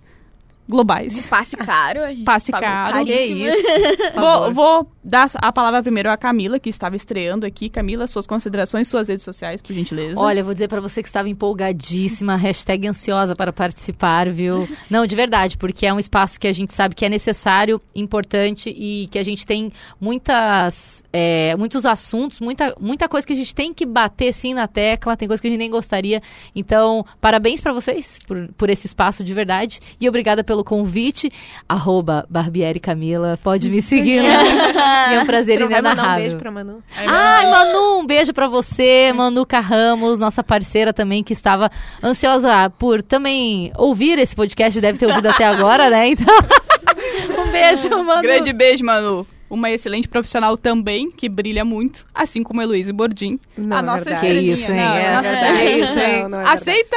globais. 0.68 1.28
Passe 1.28 1.56
caro. 1.56 2.02
A 2.02 2.12
gente 2.12 2.24
Passe 2.24 2.52
pagou 2.52 2.68
caro. 2.68 3.04
Que 3.04 3.14
isso. 3.14 3.62
Vou, 4.14 4.52
vou 4.52 4.92
dar 5.02 5.28
a 5.34 5.52
palavra 5.52 5.82
primeiro 5.82 6.10
à 6.10 6.16
Camila, 6.16 6.58
que 6.58 6.68
estava 6.68 6.94
estreando 6.94 7.44
aqui. 7.44 7.68
Camila, 7.68 8.06
suas 8.06 8.26
considerações, 8.26 8.88
suas 8.88 9.08
redes 9.08 9.24
sociais, 9.24 9.60
por 9.60 9.72
gentileza. 9.72 10.20
Olha, 10.20 10.44
vou 10.44 10.52
dizer 10.52 10.68
pra 10.68 10.80
você 10.80 11.02
que 11.02 11.08
estava 11.08 11.28
empolgadíssima, 11.28 12.36
hashtag 12.36 12.86
ansiosa 12.86 13.34
para 13.34 13.52
participar, 13.52 14.30
viu? 14.30 14.68
Não, 14.88 15.06
de 15.06 15.16
verdade, 15.16 15.56
porque 15.56 15.86
é 15.86 15.92
um 15.92 15.98
espaço 15.98 16.38
que 16.38 16.46
a 16.46 16.52
gente 16.52 16.72
sabe 16.72 16.94
que 16.94 17.04
é 17.04 17.08
necessário, 17.08 17.80
importante 17.94 18.70
e 18.70 19.08
que 19.08 19.18
a 19.18 19.22
gente 19.22 19.44
tem 19.44 19.72
muitas, 20.00 21.02
é, 21.12 21.56
muitos 21.56 21.84
assuntos, 21.84 22.40
muita, 22.40 22.74
muita 22.80 23.08
coisa 23.08 23.26
que 23.26 23.32
a 23.32 23.36
gente 23.36 23.54
tem 23.54 23.74
que 23.74 23.84
bater 23.84 24.32
sim 24.32 24.54
na 24.54 24.68
tecla, 24.68 25.16
tem 25.16 25.26
coisa 25.26 25.40
que 25.40 25.48
a 25.48 25.50
gente 25.50 25.58
nem 25.58 25.70
gostaria. 25.70 26.22
Então, 26.54 27.04
parabéns 27.20 27.60
pra 27.60 27.72
vocês 27.72 28.18
por, 28.26 28.48
por 28.56 28.70
esse 28.70 28.86
espaço 28.86 29.24
de 29.24 29.34
verdade 29.34 29.80
e 30.00 30.08
obrigada 30.08 30.44
pelo 30.44 30.51
pelo 30.52 30.62
convite. 30.62 31.32
Arroba 31.66 32.26
Barbieri 32.28 32.78
Camila. 32.78 33.38
Pode 33.42 33.70
me 33.70 33.80
seguir. 33.80 34.20
é 34.26 35.18
um 35.20 35.24
prazer 35.24 35.56
Você 35.58 35.64
mandar 35.64 35.76
um 35.76 35.80
inenarrável. 35.92 36.16
beijo 36.22 36.36
pra 36.36 36.50
Manu? 36.50 36.82
Ai, 36.94 37.50
Manu, 37.50 38.00
um 38.00 38.06
beijo 38.06 38.34
pra 38.34 38.46
você, 38.46 39.12
Manuca 39.14 39.60
Ramos, 39.60 40.18
nossa 40.18 40.44
parceira 40.44 40.92
também, 40.92 41.24
que 41.24 41.32
estava 41.32 41.70
ansiosa 42.02 42.68
por 42.78 43.00
também 43.02 43.72
ouvir 43.78 44.18
esse 44.18 44.36
podcast, 44.36 44.78
deve 44.78 44.98
ter 44.98 45.06
ouvido 45.06 45.26
até 45.26 45.44
agora, 45.46 45.88
né? 45.88 46.08
Então, 46.08 46.26
um 47.46 47.50
beijo, 47.50 47.88
Manu. 48.04 48.20
Grande 48.22 48.52
beijo, 48.52 48.84
Manu. 48.84 49.26
Uma 49.48 49.70
excelente 49.70 50.08
profissional 50.08 50.56
também, 50.56 51.10
que 51.10 51.28
brilha 51.28 51.64
muito, 51.64 52.06
assim 52.14 52.42
como 52.42 52.60
a 52.60 52.64
Heloísa 52.64 52.92
Bordim. 52.92 53.38
Não, 53.56 53.76
a 53.76 53.80
é 53.80 53.82
nossa 53.82 54.04
verdade. 54.04 54.26
Que 54.26 54.32
isso, 54.52 54.70
hein? 54.70 54.76
Não, 54.78 54.94
É 54.94 55.08
a 55.08 55.16
nossa 55.16 55.28
verdade. 55.30 55.52
estrelinha. 55.52 55.84
isso, 55.84 55.98
hein? 55.98 56.22
Não, 56.22 56.28
não 56.28 56.38
é 56.40 56.42
verdade. 56.42 56.54
Aceita 56.54 56.96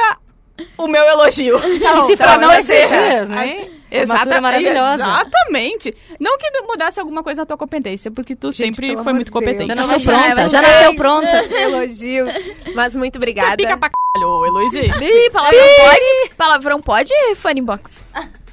o 0.78 0.88
meu 0.88 1.02
elogio. 1.04 1.58
E 1.58 2.06
se 2.06 2.16
tá, 2.16 2.30
for 2.32 2.38
não 2.40 2.48
deixa. 2.50 2.72
dias, 2.86 3.30
hein? 3.30 3.70
Exata- 3.88 4.40
maravilhosa. 4.40 4.94
Exatamente. 5.04 5.94
Não 6.18 6.36
que 6.36 6.50
mudasse 6.62 6.98
alguma 6.98 7.22
coisa 7.22 7.42
na 7.42 7.46
tua 7.46 7.56
competência, 7.56 8.10
porque 8.10 8.34
tu 8.34 8.50
Gente, 8.50 8.74
sempre 8.74 8.96
foi 9.02 9.12
muito 9.12 9.26
de 9.26 9.30
Deus. 9.30 9.44
competente. 9.44 9.68
Já 9.68 9.74
Não, 9.76 9.86
nasceu 9.86 10.12
pronta, 10.12 10.48
já 10.48 10.62
nasceu 10.62 10.94
pronta. 10.96 11.44
Elogios. 11.54 12.30
Mas 12.74 12.96
muito 12.96 13.16
obrigada. 13.16 13.52
Tu 13.52 13.58
pica 13.58 13.76
pra 13.76 13.88
caralho, 13.90 14.28
ô, 14.32 14.46
Heloísa. 14.46 14.80
Ih, 14.80 15.30
palavrão 15.30 15.60
pode? 15.78 16.30
Palavrão 16.36 16.80
pode, 16.80 17.12
Funny 17.36 17.62
Box? 17.62 18.04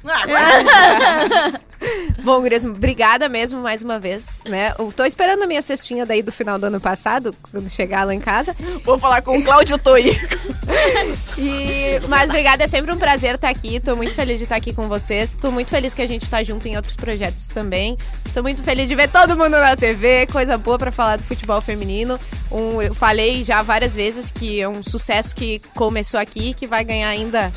Bom, 2.22 2.40
Gurias, 2.40 2.64
obrigada 2.64 3.28
mesmo 3.28 3.60
mais 3.60 3.82
uma 3.82 3.98
vez, 3.98 4.40
né? 4.48 4.74
Eu 4.78 4.92
tô 4.92 5.04
esperando 5.04 5.42
a 5.42 5.46
minha 5.46 5.62
cestinha 5.62 6.06
daí 6.06 6.22
do 6.22 6.32
final 6.32 6.58
do 6.58 6.66
ano 6.66 6.80
passado, 6.80 7.34
quando 7.50 7.68
chegar 7.68 8.04
lá 8.04 8.14
em 8.14 8.20
casa. 8.20 8.54
Vou 8.82 8.98
falar 8.98 9.22
com 9.22 9.38
o 9.38 9.42
Cláudio 9.42 9.78
Toi. 9.78 10.18
E, 11.36 12.00
mas 12.08 12.30
obrigada, 12.30 12.64
é 12.64 12.68
sempre 12.68 12.92
um 12.92 12.96
prazer 12.96 13.34
estar 13.34 13.48
aqui. 13.48 13.80
Tô 13.80 13.96
muito 13.96 14.14
feliz 14.14 14.38
de 14.38 14.44
estar 14.44 14.56
aqui 14.56 14.72
com 14.72 14.88
vocês. 14.88 15.30
Tô 15.40 15.50
muito 15.50 15.68
feliz 15.68 15.92
que 15.92 16.02
a 16.02 16.06
gente 16.06 16.28
tá 16.28 16.42
junto 16.42 16.66
em 16.66 16.76
outros 16.76 16.94
projetos 16.96 17.48
também. 17.48 17.98
Tô 18.32 18.42
muito 18.42 18.62
feliz 18.62 18.88
de 18.88 18.94
ver 18.94 19.08
todo 19.08 19.36
mundo 19.36 19.50
na 19.50 19.76
TV, 19.76 20.26
coisa 20.26 20.56
boa 20.56 20.78
pra 20.78 20.92
falar 20.92 21.16
do 21.16 21.22
futebol 21.24 21.60
feminino. 21.60 22.18
Um, 22.50 22.80
eu 22.80 22.94
falei 22.94 23.42
já 23.44 23.62
várias 23.62 23.94
vezes 23.94 24.30
que 24.30 24.60
é 24.60 24.68
um 24.68 24.82
sucesso 24.82 25.34
que 25.34 25.60
começou 25.74 26.20
aqui, 26.20 26.54
que 26.54 26.66
vai 26.66 26.84
ganhar 26.84 27.08
ainda 27.08 27.52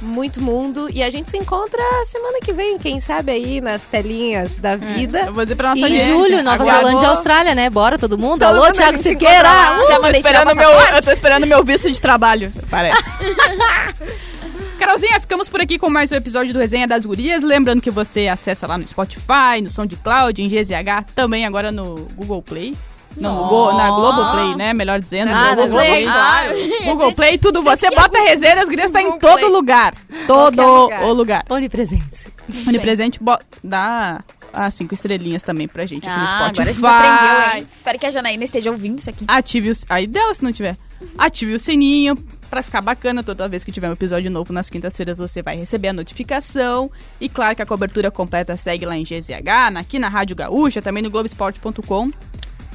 muito 0.00 0.40
mundo. 0.42 0.88
E 0.92 1.02
a 1.02 1.10
gente 1.10 1.30
se 1.30 1.36
encontra 1.36 1.82
semana 2.06 2.38
que 2.40 2.52
vem, 2.52 2.78
quem 2.78 3.00
sabe 3.00 3.32
aí 3.32 3.60
nas 3.60 3.86
telinhas 3.86 4.56
da 4.56 4.76
vida. 4.76 5.20
Eu 5.26 5.34
vou 5.34 5.44
dizer 5.44 5.56
pra 5.56 5.74
nossa 5.74 5.88
em 5.88 5.98
julho, 5.98 6.42
Nova 6.42 6.62
Zelândia 6.62 7.02
e 7.02 7.06
Austrália, 7.06 7.54
né? 7.54 7.70
Bora 7.70 7.98
todo 7.98 8.18
mundo. 8.18 8.40
Todo 8.40 8.56
Alô, 8.56 8.66
mundo 8.66 8.74
Thiago 8.74 8.98
Siqueira! 8.98 9.48
Uh! 9.48 9.88
Já 9.88 10.00
mandei 10.00 10.20
esperando 10.20 10.54
meu, 10.54 10.70
eu 10.70 11.02
tô 11.02 11.10
esperando 11.10 11.46
meu 11.46 11.64
visto 11.64 11.90
de 11.90 12.00
trabalho, 12.00 12.52
parece. 12.70 13.02
Carolzinha, 14.78 15.20
ficamos 15.20 15.46
por 15.46 15.60
aqui 15.60 15.78
com 15.78 15.90
mais 15.90 16.10
um 16.10 16.14
episódio 16.14 16.54
do 16.54 16.58
Resenha 16.58 16.88
das 16.88 17.04
Gurias. 17.04 17.42
Lembrando 17.42 17.82
que 17.82 17.90
você 17.90 18.28
acessa 18.28 18.66
lá 18.66 18.78
no 18.78 18.86
Spotify, 18.86 19.60
no 19.62 19.68
SoundCloud, 19.68 20.40
em 20.42 20.48
GZH, 20.48 21.12
também 21.14 21.44
agora 21.44 21.70
no 21.70 22.06
Google 22.14 22.40
Play. 22.40 22.74
Não, 23.16 23.42
no 23.42 23.48
Go- 23.48 23.72
na 23.72 23.90
Globoplay, 23.90 24.54
né? 24.56 24.72
Melhor 24.72 25.00
dizendo. 25.00 25.30
Ah, 25.32 25.54
Google 25.54 25.68
na 25.68 25.74
Play, 25.74 26.04
claro. 26.04 26.54
Google 26.84 27.12
Play, 27.12 27.38
tudo. 27.38 27.62
Você 27.62 27.90
bota 27.90 28.20
resenha, 28.20 28.62
as 28.62 28.68
gurias 28.68 28.90
tá 28.90 29.02
em 29.02 29.18
todo 29.18 29.38
Play. 29.40 29.50
lugar. 29.50 29.94
Todo 30.26 30.62
lugar. 30.82 31.02
o 31.02 31.12
lugar. 31.12 31.44
Onipresente. 31.50 32.28
Onipresente, 32.66 33.20
dá 33.62 34.22
as 34.52 34.74
cinco 34.74 34.94
estrelinhas 34.94 35.42
também 35.42 35.68
pra 35.68 35.86
gente 35.86 36.08
aqui 36.08 36.16
no 36.18 36.24
Ah, 36.24 36.26
Spotify. 36.28 36.60
agora 36.60 36.70
a 36.70 36.72
gente 36.72 36.86
aprendeu, 36.86 37.56
hein? 37.60 37.68
Espero 37.76 37.98
que 37.98 38.06
a 38.06 38.10
Janaína 38.10 38.44
esteja 38.44 38.70
ouvindo 38.70 38.98
isso 38.98 39.10
aqui. 39.10 39.24
Ative 39.28 39.70
o... 39.70 39.74
Aí 39.88 40.06
dela, 40.06 40.32
se 40.34 40.42
não 40.42 40.52
tiver. 40.52 40.76
Ative 41.18 41.54
o 41.54 41.58
sininho 41.58 42.16
pra 42.50 42.62
ficar 42.62 42.80
bacana 42.80 43.22
toda 43.22 43.48
vez 43.48 43.62
que 43.62 43.70
tiver 43.70 43.88
um 43.88 43.92
episódio 43.92 44.28
novo 44.30 44.52
nas 44.52 44.68
quintas-feiras 44.68 45.18
você 45.18 45.40
vai 45.40 45.56
receber 45.56 45.88
a 45.88 45.92
notificação. 45.92 46.90
E 47.20 47.28
claro 47.28 47.54
que 47.56 47.62
a 47.62 47.66
cobertura 47.66 48.10
completa 48.10 48.56
segue 48.56 48.84
lá 48.84 48.96
em 48.96 49.02
GZH, 49.04 49.76
aqui 49.78 49.98
na 49.98 50.08
Rádio 50.08 50.34
Gaúcha, 50.36 50.82
também 50.82 51.02
no 51.02 51.10
Globesport.com. 51.10 52.10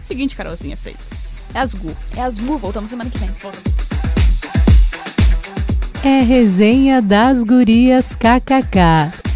Seguinte, 0.08 0.36
Carolzinha 0.36 0.78
Freitas. 0.78 1.38
É 1.54 1.60
as 1.60 1.74
Gu. 1.74 1.96
É 2.16 2.22
as 2.22 2.38
Gu, 2.38 2.58
voltamos 2.58 2.90
semana 2.90 3.10
que 3.10 3.18
vem. 3.18 3.30
É 6.04 6.22
resenha 6.22 7.02
das 7.02 7.44
gurias 7.44 8.14
KKK. 8.14 9.35